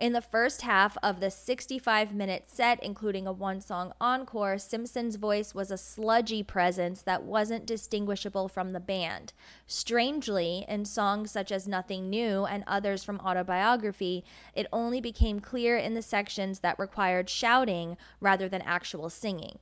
In 0.02 0.14
the 0.14 0.20
first 0.20 0.62
half 0.62 0.98
of 1.00 1.20
the 1.20 1.30
65 1.30 2.12
minute 2.12 2.48
set, 2.48 2.82
including 2.82 3.28
a 3.28 3.32
one 3.32 3.60
song 3.60 3.92
encore, 4.00 4.58
Simpson's 4.58 5.14
voice 5.14 5.54
was 5.54 5.70
a 5.70 5.78
sludgy 5.78 6.42
presence 6.42 7.02
that 7.02 7.22
wasn't 7.22 7.66
distinguishable 7.66 8.48
from 8.48 8.70
the 8.70 8.80
band. 8.80 9.32
Strangely, 9.64 10.64
in 10.66 10.86
songs 10.86 11.30
such 11.30 11.52
as 11.52 11.68
Nothing 11.68 12.10
New 12.10 12.44
and 12.44 12.64
others 12.66 13.04
from 13.04 13.20
Autobiography, 13.20 14.24
it 14.56 14.66
only 14.72 15.00
became 15.00 15.38
clear 15.38 15.76
in 15.76 15.94
the 15.94 16.02
sections 16.02 16.58
that 16.58 16.80
required 16.80 17.30
shouting 17.30 17.96
rather 18.20 18.48
than 18.48 18.62
actual 18.62 19.08
singing. 19.08 19.60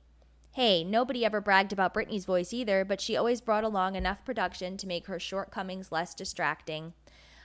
Hey, 0.53 0.83
nobody 0.83 1.23
ever 1.23 1.39
bragged 1.39 1.71
about 1.71 1.93
Britney's 1.93 2.25
voice 2.25 2.51
either, 2.51 2.83
but 2.83 2.99
she 2.99 3.15
always 3.15 3.41
brought 3.41 3.63
along 3.63 3.95
enough 3.95 4.25
production 4.25 4.75
to 4.77 4.87
make 4.87 5.05
her 5.05 5.19
shortcomings 5.19 5.91
less 5.91 6.15
distracting. 6.15 6.93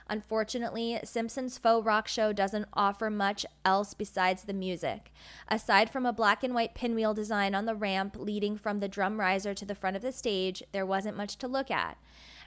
Unfortunately, 0.09 0.99
Simpson's 1.03 1.57
faux 1.57 1.85
rock 1.85 2.07
show 2.07 2.31
doesn't 2.31 2.67
offer 2.73 3.09
much 3.09 3.45
else 3.65 3.93
besides 3.93 4.43
the 4.43 4.53
music. 4.53 5.11
Aside 5.47 5.89
from 5.89 6.05
a 6.05 6.13
black 6.13 6.43
and 6.43 6.53
white 6.53 6.75
pinwheel 6.75 7.13
design 7.13 7.53
on 7.53 7.65
the 7.65 7.75
ramp 7.75 8.15
leading 8.17 8.57
from 8.57 8.79
the 8.79 8.87
drum 8.87 9.19
riser 9.19 9.53
to 9.53 9.65
the 9.65 9.75
front 9.75 9.95
of 9.95 10.01
the 10.01 10.11
stage, 10.11 10.63
there 10.71 10.85
wasn't 10.85 11.17
much 11.17 11.35
to 11.37 11.47
look 11.47 11.69
at. 11.69 11.97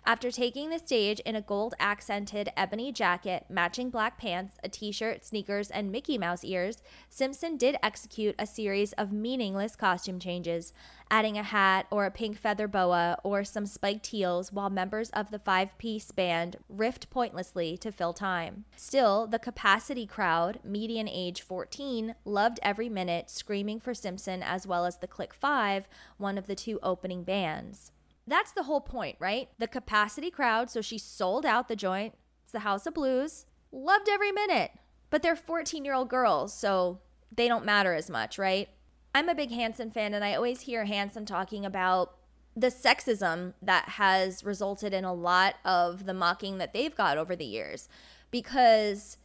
After 0.06 0.30
taking 0.30 0.70
the 0.70 0.78
stage 0.78 1.20
in 1.20 1.36
a 1.36 1.42
gold 1.42 1.74
accented 1.78 2.50
ebony 2.56 2.90
jacket, 2.90 3.44
matching 3.50 3.90
black 3.90 4.18
pants, 4.18 4.56
a 4.64 4.68
t 4.68 4.92
shirt, 4.92 5.24
sneakers, 5.24 5.70
and 5.70 5.92
Mickey 5.92 6.16
Mouse 6.16 6.42
ears, 6.42 6.82
Simpson 7.08 7.56
did 7.56 7.76
execute 7.82 8.34
a 8.38 8.46
series 8.46 8.92
of 8.94 9.12
meaningless 9.12 9.76
costume 9.76 10.18
changes, 10.18 10.72
adding 11.10 11.36
a 11.36 11.42
hat 11.42 11.86
or 11.90 12.06
a 12.06 12.10
pink 12.10 12.38
feather 12.38 12.66
boa 12.66 13.18
or 13.22 13.44
some 13.44 13.66
spiked 13.66 14.06
heels 14.06 14.52
while 14.52 14.70
members 14.70 15.10
of 15.10 15.30
the 15.30 15.38
five 15.38 15.76
piece 15.76 16.10
band 16.12 16.56
riffed 16.72 17.10
pointlessly 17.10 17.76
to 17.76 17.92
fill 17.92 18.14
time. 18.14 18.64
Still, 18.76 19.26
the 19.26 19.38
capacity 19.38 20.06
crowd, 20.06 20.60
median 20.64 21.08
age 21.08 21.42
14, 21.42 22.14
loved 22.24 22.58
every 22.62 22.88
minute, 22.88 23.28
screaming 23.28 23.80
for 23.80 23.92
Simpson 23.92 24.42
as 24.42 24.66
well 24.66 24.86
as 24.86 24.96
the 24.98 25.06
Click 25.06 25.34
Five, 25.34 25.86
one 26.16 26.38
of 26.38 26.46
the 26.46 26.54
two 26.54 26.78
opening 26.82 27.22
bands. 27.22 27.92
That's 28.26 28.52
the 28.52 28.64
whole 28.64 28.80
point, 28.80 29.16
right? 29.18 29.48
The 29.58 29.68
capacity 29.68 30.30
crowd, 30.30 30.70
so 30.70 30.80
she 30.80 30.98
sold 30.98 31.44
out 31.44 31.68
the 31.68 31.76
joint. 31.76 32.14
It's 32.42 32.52
the 32.52 32.60
House 32.60 32.86
of 32.86 32.94
Blues. 32.94 33.46
Loved 33.72 34.08
every 34.08 34.32
minute. 34.32 34.72
But 35.10 35.22
they're 35.22 35.36
14 35.36 35.84
year 35.84 35.94
old 35.94 36.08
girls, 36.08 36.54
so 36.54 37.00
they 37.34 37.48
don't 37.48 37.64
matter 37.64 37.94
as 37.94 38.08
much, 38.08 38.38
right? 38.38 38.68
I'm 39.14 39.28
a 39.28 39.34
big 39.34 39.50
Hanson 39.50 39.90
fan, 39.90 40.14
and 40.14 40.24
I 40.24 40.34
always 40.34 40.62
hear 40.62 40.84
Hanson 40.84 41.26
talking 41.26 41.66
about 41.66 42.16
the 42.56 42.68
sexism 42.68 43.54
that 43.62 43.90
has 43.90 44.44
resulted 44.44 44.92
in 44.92 45.04
a 45.04 45.14
lot 45.14 45.56
of 45.64 46.06
the 46.06 46.14
mocking 46.14 46.58
that 46.58 46.72
they've 46.72 46.94
got 46.94 47.18
over 47.18 47.34
the 47.34 47.44
years. 47.44 47.88
Because 48.30 49.16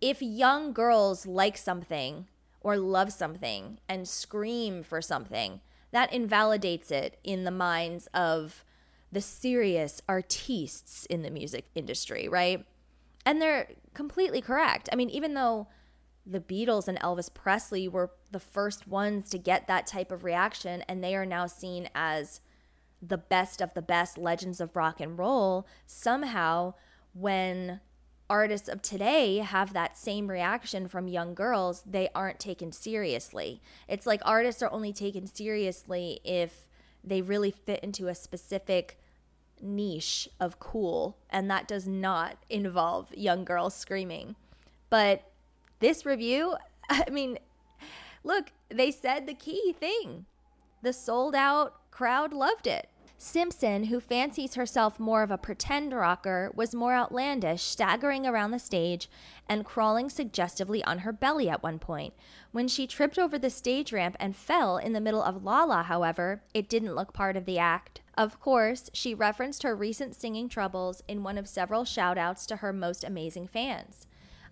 if 0.00 0.22
young 0.22 0.72
girls 0.72 1.26
like 1.26 1.56
something 1.56 2.28
or 2.60 2.76
love 2.76 3.12
something 3.12 3.78
and 3.88 4.08
scream 4.08 4.82
for 4.82 5.02
something, 5.02 5.60
that 5.94 6.12
invalidates 6.12 6.90
it 6.90 7.20
in 7.22 7.44
the 7.44 7.52
minds 7.52 8.08
of 8.12 8.64
the 9.12 9.20
serious 9.20 10.02
artistes 10.08 11.06
in 11.06 11.22
the 11.22 11.30
music 11.30 11.66
industry, 11.76 12.28
right? 12.28 12.66
And 13.24 13.40
they're 13.40 13.68
completely 13.94 14.40
correct. 14.40 14.88
I 14.92 14.96
mean, 14.96 15.08
even 15.08 15.34
though 15.34 15.68
the 16.26 16.40
Beatles 16.40 16.88
and 16.88 16.98
Elvis 16.98 17.32
Presley 17.32 17.86
were 17.86 18.10
the 18.32 18.40
first 18.40 18.88
ones 18.88 19.30
to 19.30 19.38
get 19.38 19.68
that 19.68 19.86
type 19.86 20.10
of 20.10 20.24
reaction, 20.24 20.82
and 20.88 21.02
they 21.02 21.14
are 21.14 21.24
now 21.24 21.46
seen 21.46 21.88
as 21.94 22.40
the 23.00 23.16
best 23.16 23.60
of 23.60 23.72
the 23.74 23.82
best 23.82 24.18
legends 24.18 24.60
of 24.60 24.74
rock 24.74 25.00
and 25.00 25.16
roll, 25.16 25.64
somehow 25.86 26.74
when 27.12 27.78
artists 28.28 28.68
of 28.68 28.82
today 28.82 29.38
have 29.38 29.72
that 29.72 29.98
same 29.98 30.28
reaction 30.28 30.88
from 30.88 31.08
young 31.08 31.34
girls, 31.34 31.82
they 31.86 32.08
aren't 32.14 32.40
taken 32.40 32.72
seriously. 32.72 33.60
It's 33.88 34.06
like 34.06 34.20
artists 34.24 34.62
are 34.62 34.72
only 34.72 34.92
taken 34.92 35.26
seriously 35.26 36.20
if 36.24 36.68
they 37.02 37.20
really 37.20 37.50
fit 37.50 37.80
into 37.80 38.08
a 38.08 38.14
specific 38.14 38.98
niche 39.60 40.28
of 40.40 40.58
cool, 40.58 41.16
and 41.30 41.50
that 41.50 41.68
does 41.68 41.86
not 41.86 42.38
involve 42.48 43.14
young 43.14 43.44
girls 43.44 43.74
screaming. 43.74 44.36
But 44.90 45.30
this 45.80 46.06
review, 46.06 46.56
I 46.90 47.10
mean, 47.10 47.38
look, 48.22 48.52
they 48.68 48.90
said 48.90 49.26
the 49.26 49.34
key 49.34 49.74
thing. 49.78 50.26
The 50.82 50.92
sold 50.92 51.34
out 51.34 51.90
crowd 51.90 52.32
loved 52.32 52.66
it. 52.66 52.88
Simpson, 53.16 53.84
who 53.84 54.00
fancies 54.00 54.54
herself 54.54 54.98
more 54.98 55.22
of 55.22 55.30
a 55.30 55.38
pretend 55.38 55.92
rocker, 55.92 56.50
was 56.54 56.74
more 56.74 56.94
outlandish, 56.94 57.62
staggering 57.62 58.26
around 58.26 58.50
the 58.50 58.58
stage 58.58 59.08
and 59.48 59.64
crawling 59.64 60.10
suggestively 60.10 60.82
on 60.84 61.00
her 61.00 61.12
belly 61.12 61.48
at 61.48 61.62
one 61.62 61.78
point. 61.78 62.12
When 62.52 62.68
she 62.68 62.86
tripped 62.86 63.18
over 63.18 63.38
the 63.38 63.50
stage 63.50 63.92
ramp 63.92 64.16
and 64.18 64.36
fell 64.36 64.76
in 64.76 64.92
the 64.92 65.00
middle 65.00 65.22
of 65.22 65.44
La 65.44 65.64
La, 65.64 65.84
however, 65.84 66.42
it 66.52 66.68
didn't 66.68 66.94
look 66.94 67.12
part 67.12 67.36
of 67.36 67.46
the 67.46 67.58
act. 67.58 68.00
Of 68.16 68.40
course, 68.40 68.90
she 68.92 69.14
referenced 69.14 69.62
her 69.62 69.74
recent 69.74 70.14
singing 70.14 70.48
troubles 70.48 71.02
in 71.08 71.22
one 71.22 71.38
of 71.38 71.48
several 71.48 71.84
shout 71.84 72.18
outs 72.18 72.46
to 72.46 72.56
her 72.56 72.72
most 72.72 73.04
amazing 73.04 73.46
fans. 73.46 74.06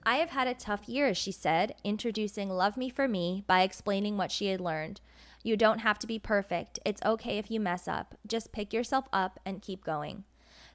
I 0.05 0.17
have 0.17 0.31
had 0.31 0.49
a 0.49 0.55
tough 0.55 0.89
year, 0.89 1.15
she 1.15 1.31
said, 1.31 1.77
introducing 1.85 2.49
Love 2.49 2.77
Me 2.77 2.89
for 2.89 3.07
Me 3.07 3.45
by 3.47 3.63
explaining 3.63 4.17
what 4.17 4.33
she 4.33 4.47
had 4.47 4.61
learned. 4.61 5.01
You 5.43 5.57
don't 5.57 5.81
have 5.81 5.99
to 6.01 6.07
be 6.07 6.19
perfect. 6.19 6.79
It's 6.85 7.03
okay 7.05 7.39
if 7.39 7.51
you 7.51 7.61
mess 7.61 7.89
up. 7.89 8.15
Just 8.27 8.53
pick 8.53 8.73
yourself 8.73 9.07
up 9.13 9.41
and 9.45 9.63
keep 9.63 9.85
going. 9.85 10.25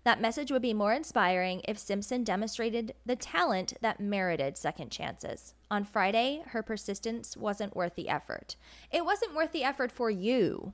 That 0.03 0.21
message 0.21 0.51
would 0.51 0.61
be 0.61 0.73
more 0.73 0.93
inspiring 0.93 1.61
if 1.67 1.77
Simpson 1.77 2.23
demonstrated 2.23 2.93
the 3.05 3.15
talent 3.15 3.73
that 3.81 3.99
merited 3.99 4.57
second 4.57 4.89
chances. 4.89 5.53
On 5.69 5.83
Friday, 5.83 6.43
her 6.47 6.63
persistence 6.63 7.35
wasn't 7.35 7.75
worth 7.75 7.95
the 7.95 8.09
effort. 8.09 8.55
It 8.91 9.05
wasn't 9.05 9.35
worth 9.35 9.51
the 9.51 9.63
effort 9.63 9.91
for 9.91 10.09
you. 10.09 10.73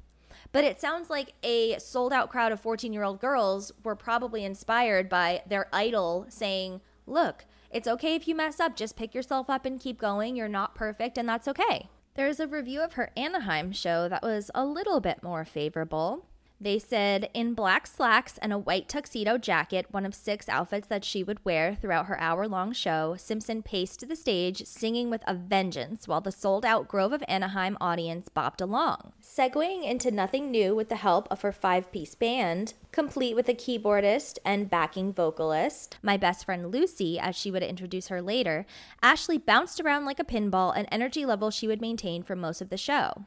But 0.51 0.63
it 0.63 0.79
sounds 0.79 1.09
like 1.09 1.33
a 1.43 1.79
sold 1.79 2.13
out 2.13 2.29
crowd 2.29 2.51
of 2.51 2.59
14 2.59 2.93
year 2.93 3.03
old 3.03 3.19
girls 3.19 3.71
were 3.83 3.95
probably 3.95 4.43
inspired 4.45 5.09
by 5.09 5.41
their 5.47 5.67
idol 5.73 6.25
saying, 6.29 6.81
Look, 7.05 7.45
it's 7.71 7.87
okay 7.87 8.15
if 8.15 8.27
you 8.27 8.35
mess 8.35 8.59
up. 8.59 8.75
Just 8.75 8.95
pick 8.95 9.15
yourself 9.15 9.49
up 9.49 9.65
and 9.65 9.79
keep 9.79 9.99
going. 9.99 10.35
You're 10.35 10.47
not 10.47 10.75
perfect, 10.75 11.17
and 11.17 11.27
that's 11.27 11.47
okay. 11.47 11.89
There's 12.15 12.39
a 12.39 12.45
review 12.45 12.81
of 12.81 12.93
her 12.93 13.09
Anaheim 13.17 13.71
show 13.71 14.07
that 14.07 14.21
was 14.21 14.51
a 14.53 14.63
little 14.63 14.99
bit 14.99 15.23
more 15.23 15.43
favorable. 15.45 16.27
They 16.63 16.79
said, 16.79 17.29
in 17.33 17.55
black 17.55 17.85
slacks 17.85 18.37
and 18.37 18.53
a 18.53 18.57
white 18.57 18.87
tuxedo 18.87 19.37
jacket, 19.37 19.87
one 19.91 20.05
of 20.05 20.15
six 20.15 20.47
outfits 20.47 20.87
that 20.87 21.03
she 21.03 21.21
would 21.21 21.43
wear 21.43 21.75
throughout 21.75 22.05
her 22.05 22.17
hour 22.21 22.47
long 22.47 22.71
show, 22.71 23.17
Simpson 23.17 23.61
paced 23.61 24.07
the 24.07 24.15
stage, 24.15 24.65
singing 24.65 25.09
with 25.09 25.25
a 25.27 25.33
vengeance 25.33 26.07
while 26.07 26.21
the 26.21 26.31
sold 26.31 26.63
out 26.63 26.87
Grove 26.87 27.11
of 27.11 27.21
Anaheim 27.27 27.75
audience 27.81 28.29
bopped 28.33 28.61
along. 28.61 29.11
Segueing 29.21 29.83
into 29.83 30.09
nothing 30.09 30.51
new 30.51 30.73
with 30.73 30.87
the 30.87 30.95
help 30.95 31.27
of 31.29 31.41
her 31.41 31.51
five 31.51 31.91
piece 31.91 32.15
band, 32.15 32.75
complete 32.93 33.35
with 33.35 33.49
a 33.49 33.53
keyboardist 33.53 34.37
and 34.45 34.69
backing 34.69 35.11
vocalist, 35.11 35.97
my 36.01 36.15
best 36.15 36.45
friend 36.45 36.71
Lucy, 36.71 37.19
as 37.19 37.35
she 37.35 37.51
would 37.51 37.61
introduce 37.61 38.07
her 38.07 38.21
later, 38.21 38.65
Ashlee 39.03 39.45
bounced 39.45 39.81
around 39.81 40.05
like 40.05 40.19
a 40.19 40.23
pinball, 40.23 40.73
an 40.77 40.85
energy 40.85 41.25
level 41.25 41.51
she 41.51 41.67
would 41.67 41.81
maintain 41.81 42.23
for 42.23 42.37
most 42.37 42.61
of 42.61 42.69
the 42.69 42.77
show. 42.77 43.25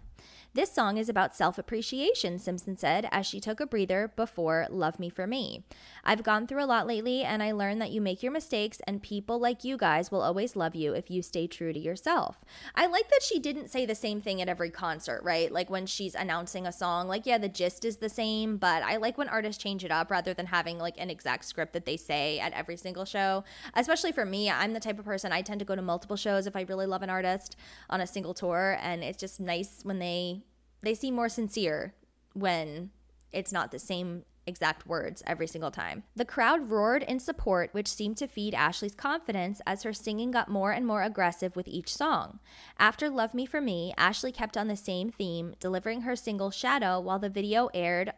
This 0.57 0.73
song 0.73 0.97
is 0.97 1.11
about 1.11 1.37
self 1.37 1.59
appreciation, 1.59 2.39
Simpson 2.39 2.79
said 2.79 3.11
as 3.13 3.27
she 3.27 3.41
took 3.41 3.61
a 3.61 3.67
breather 3.67 4.11
before 4.17 4.67
Love 4.71 4.99
Me 4.99 5.11
for 5.11 5.27
Me. 5.27 5.67
I've 6.03 6.23
gone 6.23 6.47
through 6.47 6.65
a 6.65 6.73
lot 6.73 6.87
lately, 6.87 7.23
and 7.23 7.43
I 7.43 7.53
learned 7.53 7.83
that 7.83 7.91
you 7.91 8.01
make 8.01 8.23
your 8.23 8.33
mistakes, 8.33 8.81
and 8.87 9.03
people 9.03 9.39
like 9.39 9.65
you 9.65 9.77
guys 9.77 10.11
will 10.11 10.23
always 10.23 10.57
love 10.57 10.75
you 10.75 10.95
if 10.95 11.11
you 11.11 11.21
stay 11.21 11.47
true 11.47 11.75
to 11.75 11.79
yourself. 11.79 12.43
I 12.75 12.87
like 12.87 13.11
that 13.11 13.23
she 13.23 13.39
didn't 13.39 13.69
say 13.69 13.85
the 13.85 13.95
same 13.95 14.23
thing 14.23 14.41
at 14.41 14.49
every 14.49 14.71
concert, 14.71 15.21
right? 15.23 15.53
Like 15.53 15.69
when 15.69 15.85
she's 15.85 16.15
announcing 16.15 16.67
a 16.67 16.73
song, 16.73 17.07
like, 17.07 17.27
yeah, 17.27 17.37
the 17.37 17.51
gist 17.51 17.85
is 17.85 17.99
the 17.99 18.09
same, 18.09 18.57
but 18.57 18.83
I 18.83 18.97
like 18.97 19.19
when 19.19 19.29
artists 19.29 19.63
change 19.63 19.85
it 19.85 19.91
up 19.91 20.11
rather 20.11 20.33
than 20.33 20.47
having 20.47 20.79
like 20.79 20.95
an 20.97 21.11
exact 21.11 21.45
script 21.45 21.75
that 21.75 21.85
they 21.85 21.99
say 21.99 22.39
at 22.39 22.55
every 22.55 22.79
single 22.79 23.05
show. 23.05 23.45
Especially 23.75 24.11
for 24.11 24.25
me, 24.25 24.51
I'm 24.51 24.73
the 24.73 24.81
type 24.81 24.99
of 24.99 25.05
person 25.05 25.33
I 25.33 25.43
tend 25.43 25.59
to 25.59 25.67
go 25.67 25.77
to 25.77 25.83
multiple 25.83 26.17
shows 26.17 26.47
if 26.47 26.57
I 26.57 26.63
really 26.63 26.87
love 26.87 27.03
an 27.03 27.11
artist 27.11 27.57
on 27.91 28.01
a 28.01 28.07
single 28.07 28.33
tour, 28.33 28.79
and 28.81 29.05
it's 29.05 29.21
just 29.21 29.39
nice 29.39 29.81
when 29.83 29.99
they 29.99 30.46
they 30.87 30.95
seem 30.95 31.15
more 31.15 31.29
sincere 31.29 31.95
when 32.33 32.91
it's 33.33 33.53
not 33.53 33.71
the 33.71 33.79
same 33.79 34.25
exact 34.47 34.87
words 34.87 35.23
every 35.27 35.47
single 35.47 35.73
time. 35.73 36.05
The 36.15 36.25
crowd 36.25 36.71
roared 36.71 37.03
in 37.03 37.19
support, 37.19 37.71
which 37.73 37.89
seemed 37.89 38.17
to 38.19 38.29
feed 38.29 38.55
Ashlee's 38.55 38.95
confidence 38.95 39.61
as 39.67 39.83
her 39.83 39.93
singing 39.93 40.31
got 40.31 40.49
more 40.49 40.71
and 40.71 40.87
more 40.87 41.03
aggressive 41.03 41.57
with 41.57 41.67
each 41.67 41.93
song. 41.93 42.39
After 42.79 43.11
Love 43.11 43.35
Me 43.35 43.45
For 43.47 43.61
Me, 43.61 43.93
Ashlee 43.99 44.33
kept 44.33 44.57
on 44.57 44.69
the 44.69 44.77
same 44.77 45.11
theme, 45.11 45.55
delivering 45.59 46.03
her 46.03 46.15
single 46.15 46.53
Shadow 46.53 47.01
while 47.01 47.19
the 47.19 47.29
video 47.29 47.69
aired 47.75 48.13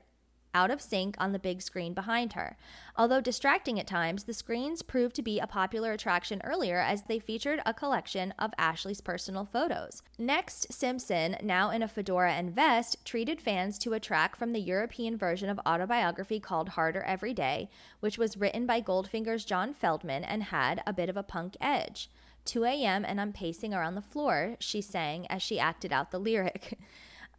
out 0.59 0.73
of 0.73 0.83
sync 0.83 1.15
on 1.19 1.31
the 1.31 1.39
big 1.39 1.63
screen 1.63 1.95
behind 1.95 2.33
her. 2.33 2.57
Although 2.97 3.21
distracting 3.21 3.79
at 3.79 3.87
times, 3.87 4.25
the 4.25 4.35
screens 4.35 4.83
proved 4.83 5.15
to 5.15 5.23
be 5.23 5.39
a 5.39 5.47
popular 5.47 5.93
attraction 5.93 6.41
earlier 6.43 6.81
as 6.81 7.03
they 7.03 7.21
featured 7.21 7.61
a 7.65 7.73
collection 7.73 8.35
of 8.41 8.51
Ashlee's 8.59 9.01
personal 9.01 9.45
photos. 9.45 10.03
Next, 10.19 10.73
Simpson, 10.73 11.37
now 11.41 11.71
in 11.71 11.81
a 11.81 11.87
fedora 11.87 12.33
and 12.33 12.53
vest, 12.53 12.97
treated 13.05 13.41
fans 13.41 13.79
to 13.79 13.93
a 13.93 14.01
track 14.01 14.35
from 14.35 14.53
the 14.53 14.59
European 14.59 15.17
version 15.17 15.49
of 15.49 15.61
autobiography 15.65 16.41
called 16.41 16.71
Harder 16.71 17.03
Every 17.03 17.33
Day, 17.33 17.71
which 18.01 18.19
was 18.19 18.37
written 18.37 18.67
by 18.67 18.81
Goldfinger's 18.81 19.45
John 19.45 19.73
Feldmann 19.73 20.25
and 20.27 20.43
had 20.43 20.83
a 20.85 20.93
bit 20.93 21.09
of 21.09 21.17
a 21.17 21.23
punk 21.23 21.57
edge. 21.61 22.11
2 22.47 22.65
a.m. 22.65 23.05
and 23.05 23.21
I'm 23.21 23.33
pacing 23.33 23.73
around 23.73 23.95
the 23.95 24.03
floor, 24.03 24.57
she 24.59 24.81
sang 24.81 25.25
as 25.29 25.41
she 25.41 25.61
acted 25.61 25.93
out 25.93 26.11
the 26.11 26.19
lyric. 26.19 26.79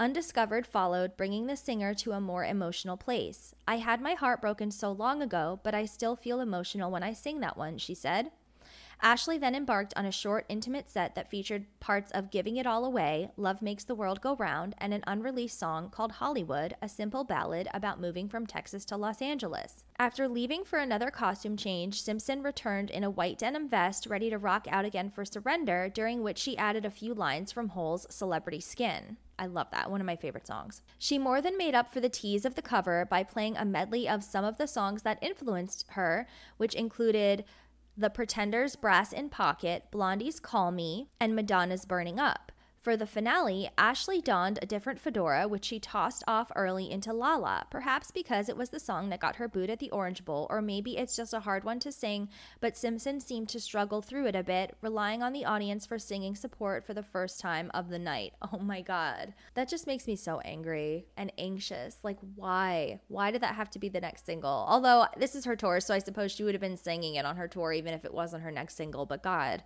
Undiscovered 0.02 0.66
followed, 0.66 1.18
bringing 1.18 1.48
the 1.48 1.58
singer 1.58 1.94
to 1.94 2.14
a 2.14 2.22
more 2.22 2.46
emotional 2.46 2.96
place. 2.96 3.54
I 3.68 3.80
had 3.80 4.02
my 4.02 4.14
heart 4.14 4.40
broken 4.40 4.72
so 4.72 4.94
long 4.94 5.22
ago, 5.22 5.60
but 5.62 5.76
I 5.76 5.84
still 5.84 6.16
feel 6.16 6.40
emotional 6.40 6.90
when 6.90 7.04
I 7.04 7.12
sing 7.12 7.42
that 7.42 7.58
one, 7.58 7.78
she 7.78 7.94
said. 7.94 8.32
Ashlee 9.04 9.40
then 9.40 9.56
embarked 9.56 9.94
on 9.98 10.06
a 10.06 10.12
short, 10.12 10.46
intimate 10.48 10.90
set 10.90 11.16
that 11.16 11.30
featured 11.30 11.66
parts 11.82 12.12
of 12.12 12.32
Giving 12.32 12.56
It 12.56 12.66
All 12.66 12.86
Away, 12.86 13.30
Love 13.36 13.62
Makes 13.62 13.84
the 13.84 13.96
World 13.96 14.22
Go 14.22 14.38
Round, 14.38 14.74
and 14.78 14.94
an 14.94 15.04
unreleased 15.06 15.60
song 15.60 15.90
called 15.90 16.14
Hollywood, 16.14 16.76
a 16.82 16.88
simple 16.88 17.26
ballad 17.26 17.68
about 17.74 18.00
moving 18.00 18.30
from 18.30 18.46
Texas 18.46 18.86
to 18.86 18.98
Los 18.98 19.22
Angeles. 19.22 19.84
After 19.98 20.30
leaving 20.30 20.64
for 20.64 20.80
another 20.80 21.12
costume 21.12 21.58
change, 21.58 22.02
Simpson 22.02 22.42
returned 22.42 22.90
in 22.90 23.04
a 23.04 23.10
white 23.10 23.38
denim 23.38 23.68
vest, 23.68 24.08
ready 24.08 24.30
to 24.30 24.38
rock 24.38 24.66
out 24.70 24.86
again 24.86 25.10
for 25.10 25.26
Surrender, 25.26 25.90
during 25.94 26.24
which 26.24 26.38
she 26.38 26.58
added 26.58 26.86
a 26.86 26.92
few 26.92 27.14
lines 27.14 27.52
from 27.52 27.70
Hole's 27.70 28.08
Celebrity 28.10 28.62
Skin. 28.62 29.18
I 29.40 29.46
love 29.46 29.68
that. 29.72 29.90
One 29.90 30.02
of 30.02 30.06
my 30.06 30.18
favorite 30.18 30.46
songs. 30.46 30.82
She 30.98 31.18
more 31.18 31.42
than 31.42 31.58
made 31.58 31.74
up 31.74 31.92
for 31.92 32.02
the 32.02 32.10
tease 32.10 32.44
of 32.44 32.56
the 32.56 32.62
cover 32.62 33.08
by 33.10 33.24
playing 33.24 33.56
a 33.56 33.64
medley 33.64 34.08
of 34.08 34.22
some 34.22 34.44
of 34.44 34.58
the 34.58 34.68
songs 34.68 35.04
that 35.04 35.18
influenced 35.22 35.86
her, 35.92 36.28
which 36.58 36.76
included 36.76 37.46
The 37.98 38.10
Pretenders' 38.10 38.76
Brass 38.76 39.14
in 39.14 39.30
Pocket, 39.30 39.86
Blondie's 39.92 40.42
Call 40.42 40.72
Me, 40.72 41.08
and 41.22 41.36
Madonna's 41.36 41.86
Burning 41.86 42.20
Up. 42.20 42.52
For 42.80 42.96
the 42.96 43.06
finale, 43.06 43.70
Ashlee 43.78 44.24
donned 44.24 44.58
a 44.62 44.66
different 44.66 45.02
fedora, 45.02 45.50
which 45.50 45.66
she 45.66 45.82
tossed 45.82 46.24
off 46.26 46.50
early 46.56 46.90
into 46.90 47.12
Lala, 47.12 47.66
perhaps 47.70 48.10
because 48.10 48.48
it 48.48 48.56
was 48.56 48.70
the 48.70 48.80
song 48.80 49.10
that 49.10 49.20
got 49.20 49.36
her 49.36 49.50
booed 49.50 49.70
at 49.70 49.80
the 49.80 49.92
Orange 49.92 50.24
Bowl, 50.24 50.48
or 50.50 50.62
maybe 50.62 50.98
it's 50.98 51.18
just 51.18 51.34
a 51.34 51.42
hard 51.42 51.66
one 51.66 51.80
to 51.80 51.92
sing, 51.92 52.30
but 52.62 52.78
Simpson 52.78 53.20
seemed 53.20 53.50
to 53.50 53.60
struggle 53.60 54.02
through 54.02 54.28
it 54.28 54.36
a 54.36 54.44
bit, 54.44 54.78
relying 54.82 55.22
on 55.22 55.34
the 55.34 55.44
audience 55.44 55.86
for 55.86 56.00
singing 56.00 56.36
support 56.36 56.86
for 56.86 56.94
the 56.94 57.04
first 57.04 57.42
time 57.42 57.70
of 57.74 57.90
the 57.90 58.00
night. 58.00 58.34
Oh 58.52 58.58
my 58.58 58.82
god. 58.82 59.36
That 59.54 59.70
just 59.70 59.86
makes 59.86 60.08
me 60.08 60.16
so 60.16 60.40
angry 60.40 61.06
and 61.16 61.32
anxious. 61.38 61.98
Like, 62.04 62.18
why? 62.36 63.00
Why 63.08 63.30
did 63.30 63.42
that 63.42 63.56
have 63.56 63.70
to 63.72 63.80
be 63.80 63.90
the 63.90 64.02
next 64.02 64.26
single? 64.26 64.66
Although, 64.68 65.06
this 65.18 65.36
is 65.36 65.46
her 65.46 65.56
tour, 65.56 65.80
so 65.80 65.94
I 65.94 66.00
suppose 66.00 66.32
she 66.32 66.44
would 66.44 66.56
have 66.56 66.62
been 66.62 66.78
singing 66.78 67.16
it 67.16 67.26
on 67.26 67.36
her 67.36 67.48
tour 67.48 67.72
even 67.72 67.94
if 67.94 68.06
it 68.06 68.14
wasn't 68.14 68.42
her 68.44 68.52
next 68.52 68.76
single, 68.76 69.06
but 69.06 69.22
god. 69.22 69.64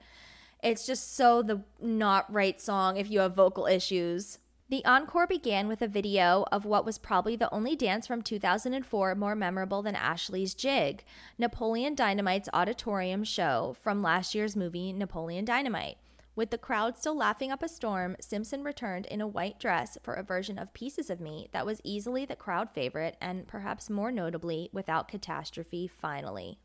It's 0.63 0.85
just 0.85 1.13
so 1.17 1.41
the 1.41 1.61
not 1.81 2.31
right 2.31 2.59
song 2.59 2.95
if 2.95 3.11
you 3.11 3.19
have 3.19 3.35
vocal 3.35 3.67
issues. 3.67 4.39
The 4.69 4.85
encore 4.85 5.27
began 5.27 5.67
with 5.67 5.81
a 5.81 5.89
video 5.89 6.45
of 6.53 6.63
what 6.63 6.85
was 6.85 6.97
probably 6.97 7.35
the 7.35 7.53
only 7.53 7.75
dance 7.75 8.07
from 8.07 8.21
2004 8.21 9.13
more 9.13 9.35
memorable 9.35 9.81
than 9.81 9.93
Ashlee's 9.93 10.53
jig, 10.53 11.03
Napoleon 11.37 11.95
Dynamite's 11.95 12.47
auditorium 12.53 13.25
show 13.25 13.75
from 13.81 14.01
last 14.01 14.33
year's 14.33 14.55
movie 14.55 14.93
Napoleon 14.93 15.43
Dynamite. 15.43 15.97
With 16.33 16.49
the 16.49 16.57
crowd 16.57 16.97
still 16.97 17.17
laughing 17.17 17.51
up 17.51 17.61
a 17.61 17.67
storm, 17.67 18.15
Simpson 18.21 18.63
returned 18.63 19.05
in 19.07 19.19
a 19.19 19.27
white 19.27 19.59
dress 19.59 19.97
for 20.01 20.13
a 20.13 20.23
version 20.23 20.57
of 20.57 20.73
Pieces 20.73 21.09
of 21.09 21.19
Me 21.19 21.49
that 21.51 21.65
was 21.65 21.81
easily 21.83 22.23
the 22.23 22.37
crowd 22.37 22.71
favorite 22.71 23.17
and 23.19 23.47
perhaps 23.49 23.89
more 23.89 24.13
notably 24.13 24.69
without 24.71 25.09
catastrophe 25.09 25.87
finally. 25.87 26.57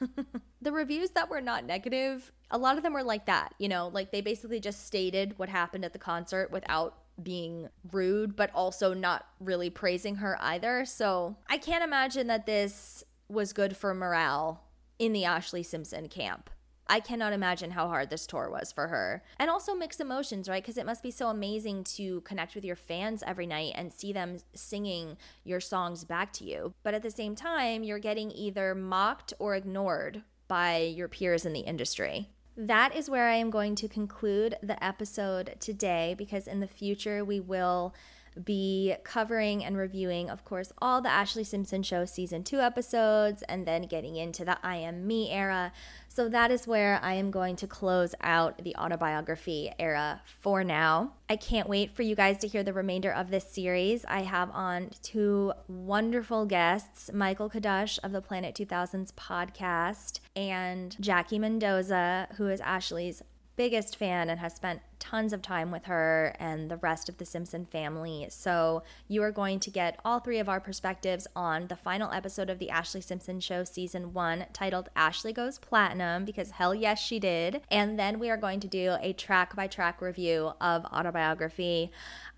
the 0.62 0.72
reviews 0.72 1.10
that 1.10 1.30
were 1.30 1.40
not 1.40 1.64
negative, 1.64 2.32
a 2.50 2.58
lot 2.58 2.76
of 2.76 2.82
them 2.82 2.92
were 2.92 3.02
like 3.02 3.26
that, 3.26 3.54
you 3.58 3.68
know, 3.68 3.88
like 3.88 4.12
they 4.12 4.20
basically 4.20 4.60
just 4.60 4.86
stated 4.86 5.38
what 5.38 5.48
happened 5.48 5.84
at 5.84 5.92
the 5.92 5.98
concert 5.98 6.50
without 6.50 6.98
being 7.22 7.68
rude, 7.92 8.36
but 8.36 8.50
also 8.54 8.92
not 8.92 9.26
really 9.40 9.70
praising 9.70 10.16
her 10.16 10.36
either. 10.40 10.84
So 10.84 11.36
I 11.48 11.58
can't 11.58 11.84
imagine 11.84 12.26
that 12.26 12.46
this 12.46 13.04
was 13.28 13.52
good 13.52 13.76
for 13.76 13.94
morale 13.94 14.62
in 14.98 15.12
the 15.12 15.22
Ashlee 15.22 15.64
Simpson 15.64 16.08
camp. 16.08 16.50
I 16.88 17.00
cannot 17.00 17.32
imagine 17.32 17.72
how 17.72 17.88
hard 17.88 18.10
this 18.10 18.26
tour 18.26 18.48
was 18.50 18.72
for 18.72 18.88
her. 18.88 19.22
And 19.38 19.50
also 19.50 19.74
mixed 19.74 20.00
emotions, 20.00 20.48
right? 20.48 20.62
Because 20.62 20.78
it 20.78 20.86
must 20.86 21.02
be 21.02 21.10
so 21.10 21.28
amazing 21.28 21.84
to 21.84 22.20
connect 22.22 22.54
with 22.54 22.64
your 22.64 22.76
fans 22.76 23.22
every 23.26 23.46
night 23.46 23.72
and 23.74 23.92
see 23.92 24.12
them 24.12 24.38
singing 24.54 25.16
your 25.44 25.60
songs 25.60 26.04
back 26.04 26.32
to 26.34 26.44
you. 26.44 26.74
But 26.82 26.94
at 26.94 27.02
the 27.02 27.10
same 27.10 27.34
time, 27.34 27.82
you're 27.82 27.98
getting 27.98 28.30
either 28.30 28.74
mocked 28.74 29.34
or 29.38 29.54
ignored 29.54 30.22
by 30.48 30.78
your 30.78 31.08
peers 31.08 31.44
in 31.44 31.52
the 31.52 31.60
industry. 31.60 32.28
That 32.56 32.96
is 32.96 33.10
where 33.10 33.28
I 33.28 33.34
am 33.34 33.50
going 33.50 33.74
to 33.76 33.88
conclude 33.88 34.56
the 34.62 34.82
episode 34.82 35.56
today 35.60 36.14
because 36.16 36.46
in 36.46 36.60
the 36.60 36.66
future 36.66 37.24
we 37.24 37.38
will 37.38 37.94
be 38.42 38.94
covering 39.02 39.64
and 39.64 39.76
reviewing, 39.76 40.28
of 40.28 40.44
course, 40.44 40.72
all 40.80 41.00
the 41.00 41.08
Ashlee 41.08 41.46
Simpson 41.46 41.82
Show 41.82 42.04
season 42.04 42.44
two 42.44 42.60
episodes 42.60 43.42
and 43.42 43.66
then 43.66 43.82
getting 43.82 44.16
into 44.16 44.44
the 44.44 44.58
I 44.62 44.76
Am 44.76 45.06
Me 45.06 45.30
era. 45.30 45.72
So 46.16 46.30
that 46.30 46.50
is 46.50 46.66
where 46.66 46.98
I 47.02 47.12
am 47.12 47.30
going 47.30 47.56
to 47.56 47.66
close 47.66 48.14
out 48.22 48.64
the 48.64 48.74
autobiography 48.76 49.70
era 49.78 50.22
for 50.24 50.64
now. 50.64 51.12
I 51.28 51.36
can't 51.36 51.68
wait 51.68 51.94
for 51.94 52.00
you 52.00 52.14
guys 52.14 52.38
to 52.38 52.46
hear 52.46 52.62
the 52.62 52.72
remainder 52.72 53.12
of 53.12 53.30
this 53.30 53.44
series. 53.52 54.06
I 54.08 54.22
have 54.22 54.50
on 54.52 54.92
two 55.02 55.52
wonderful 55.68 56.46
guests 56.46 57.10
Michael 57.12 57.50
Kadush 57.50 57.98
of 58.02 58.12
the 58.12 58.22
Planet 58.22 58.54
2000s 58.54 59.12
podcast 59.12 60.20
and 60.34 60.96
Jackie 60.98 61.38
Mendoza, 61.38 62.28
who 62.38 62.48
is 62.48 62.62
Ashlee's 62.62 63.22
biggest 63.56 63.96
fan 63.96 64.30
and 64.30 64.40
has 64.40 64.54
spent 64.54 64.80
tons 64.98 65.32
of 65.32 65.42
time 65.42 65.70
with 65.70 65.84
her 65.84 66.34
and 66.38 66.70
the 66.70 66.76
rest 66.76 67.08
of 67.08 67.18
the 67.18 67.24
Simpson 67.24 67.64
family. 67.66 68.26
So, 68.30 68.82
you 69.08 69.22
are 69.22 69.30
going 69.30 69.60
to 69.60 69.70
get 69.70 69.98
all 70.04 70.20
three 70.20 70.38
of 70.38 70.48
our 70.48 70.60
perspectives 70.60 71.26
on 71.36 71.68
the 71.68 71.76
final 71.76 72.12
episode 72.12 72.50
of 72.50 72.58
The 72.58 72.70
Ashlee 72.72 73.04
Simpson 73.04 73.40
Show, 73.40 73.64
season 73.64 74.12
one, 74.12 74.46
titled 74.52 74.88
Ashlee 74.96 75.34
Goes 75.34 75.58
Platinum, 75.58 76.24
because 76.24 76.52
hell 76.52 76.74
yes, 76.74 77.00
she 77.00 77.18
did. 77.18 77.62
And 77.70 77.98
then 77.98 78.18
we 78.18 78.30
are 78.30 78.36
going 78.36 78.60
to 78.60 78.68
do 78.68 78.96
a 79.00 79.12
track 79.12 79.54
by 79.54 79.66
track 79.66 80.00
review 80.00 80.52
of 80.60 80.84
Autobiography. 80.86 81.90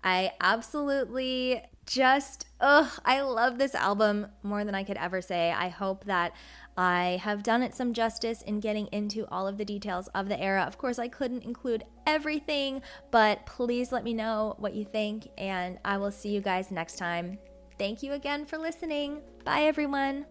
I 0.03 0.31
absolutely 0.41 1.61
just, 1.85 2.45
ugh, 2.59 2.91
I 3.03 3.21
love 3.21 3.57
this 3.57 3.73
album 3.73 4.27
more 4.43 4.63
than 4.63 4.75
I 4.75 4.83
could 4.83 4.97
ever 4.97 5.21
say. 5.21 5.51
I 5.51 5.69
hope 5.69 6.05
that 6.05 6.33
I 6.79 7.19
have 7.23 7.43
done 7.43 7.61
it 7.61 7.75
some 7.75 7.91
justice 7.91 8.41
in 8.43 8.61
getting 8.61 8.87
into 8.93 9.27
all 9.29 9.49
of 9.49 9.57
the 9.57 9.65
details 9.65 10.07
of 10.15 10.29
the 10.29 10.39
era. 10.39 10.63
Of 10.63 10.77
course, 10.77 10.97
I 10.97 11.09
couldn't 11.09 11.43
include 11.43 11.83
everything, 12.07 12.81
but 13.11 13.45
please 13.45 13.91
let 13.91 14.05
me 14.05 14.13
know 14.13 14.55
what 14.59 14.73
you 14.73 14.85
think, 14.85 15.27
and 15.37 15.77
I 15.83 15.97
will 15.97 16.09
see 16.09 16.29
you 16.29 16.39
guys 16.39 16.71
next 16.71 16.95
time. 16.95 17.37
Thank 17.77 18.01
you 18.01 18.13
again 18.13 18.45
for 18.45 18.57
listening. 18.57 19.19
Bye, 19.43 19.63
everyone. 19.63 20.25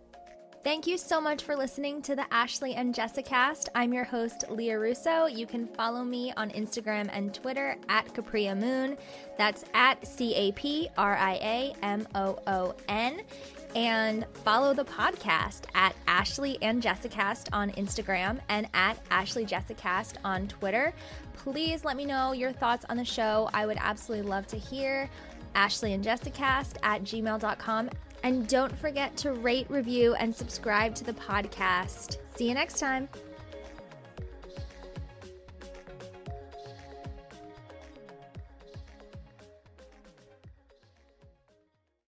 Thank 0.65 0.87
you 0.87 0.97
so 0.97 1.21
much 1.21 1.43
for 1.43 1.55
listening 1.55 2.01
to 2.03 2.17
the 2.17 2.27
Ashlee 2.33 2.75
and 2.75 2.95
Jessicast. 2.95 3.69
I'm 3.75 3.93
your 3.93 4.05
host, 4.05 4.45
Lia 4.49 4.79
Russo. 4.79 5.27
You 5.27 5.47
can 5.47 5.67
follow 5.67 6.03
me 6.03 6.33
on 6.39 6.51
Instagram 6.51 7.11
and 7.13 7.35
Twitter 7.35 7.77
at 7.91 8.13
Capria 8.15 8.55
Moon. 8.55 8.97
That's 9.37 9.67
at 9.75 10.07
C 10.07 10.35
A 10.35 10.53
P 10.53 10.89
R 10.97 11.15
I 11.15 11.35
A 11.35 11.75
M 11.83 12.09
O 12.15 12.39
O 12.47 12.75
N 12.89 13.21
and 13.79 14.27
follow 14.43 14.75
the 14.75 14.85
podcast 14.85 15.63
at 15.73 15.95
Ashlee 16.09 16.59
and 16.63 16.83
Jessicast 16.83 17.47
on 17.53 17.71
Instagram 17.73 18.41
and 18.49 18.67
at 18.75 19.03
Ashlee 19.11 19.49
Jessicast 19.49 20.15
on 20.25 20.49
Twitter. 20.49 20.93
Please 21.35 21.85
let 21.85 21.97
me 21.97 22.05
know 22.05 22.33
your 22.33 22.51
thoughts 22.51 22.85
on 22.89 22.97
the 22.97 23.05
show. 23.05 23.49
I 23.55 23.67
would 23.67 23.79
absolutely 23.81 24.29
love 24.29 24.49
to 24.49 24.57
hear. 24.57 25.09
Ashlee 25.55 25.95
and 25.95 26.05
Jessicast 26.05 26.79
at 26.83 27.05
gmail.com. 27.05 27.91
And 28.25 28.49
don't 28.49 28.77
forget 28.77 29.17
to 29.19 29.33
rate, 29.35 29.71
review, 29.71 30.15
and 30.15 30.35
subscribe 30.35 30.97
to 30.97 31.05
the 31.05 31.13
podcast. 31.13 32.17
See 32.35 32.49
you 32.49 32.55
next 32.55 32.81
time. 32.81 33.09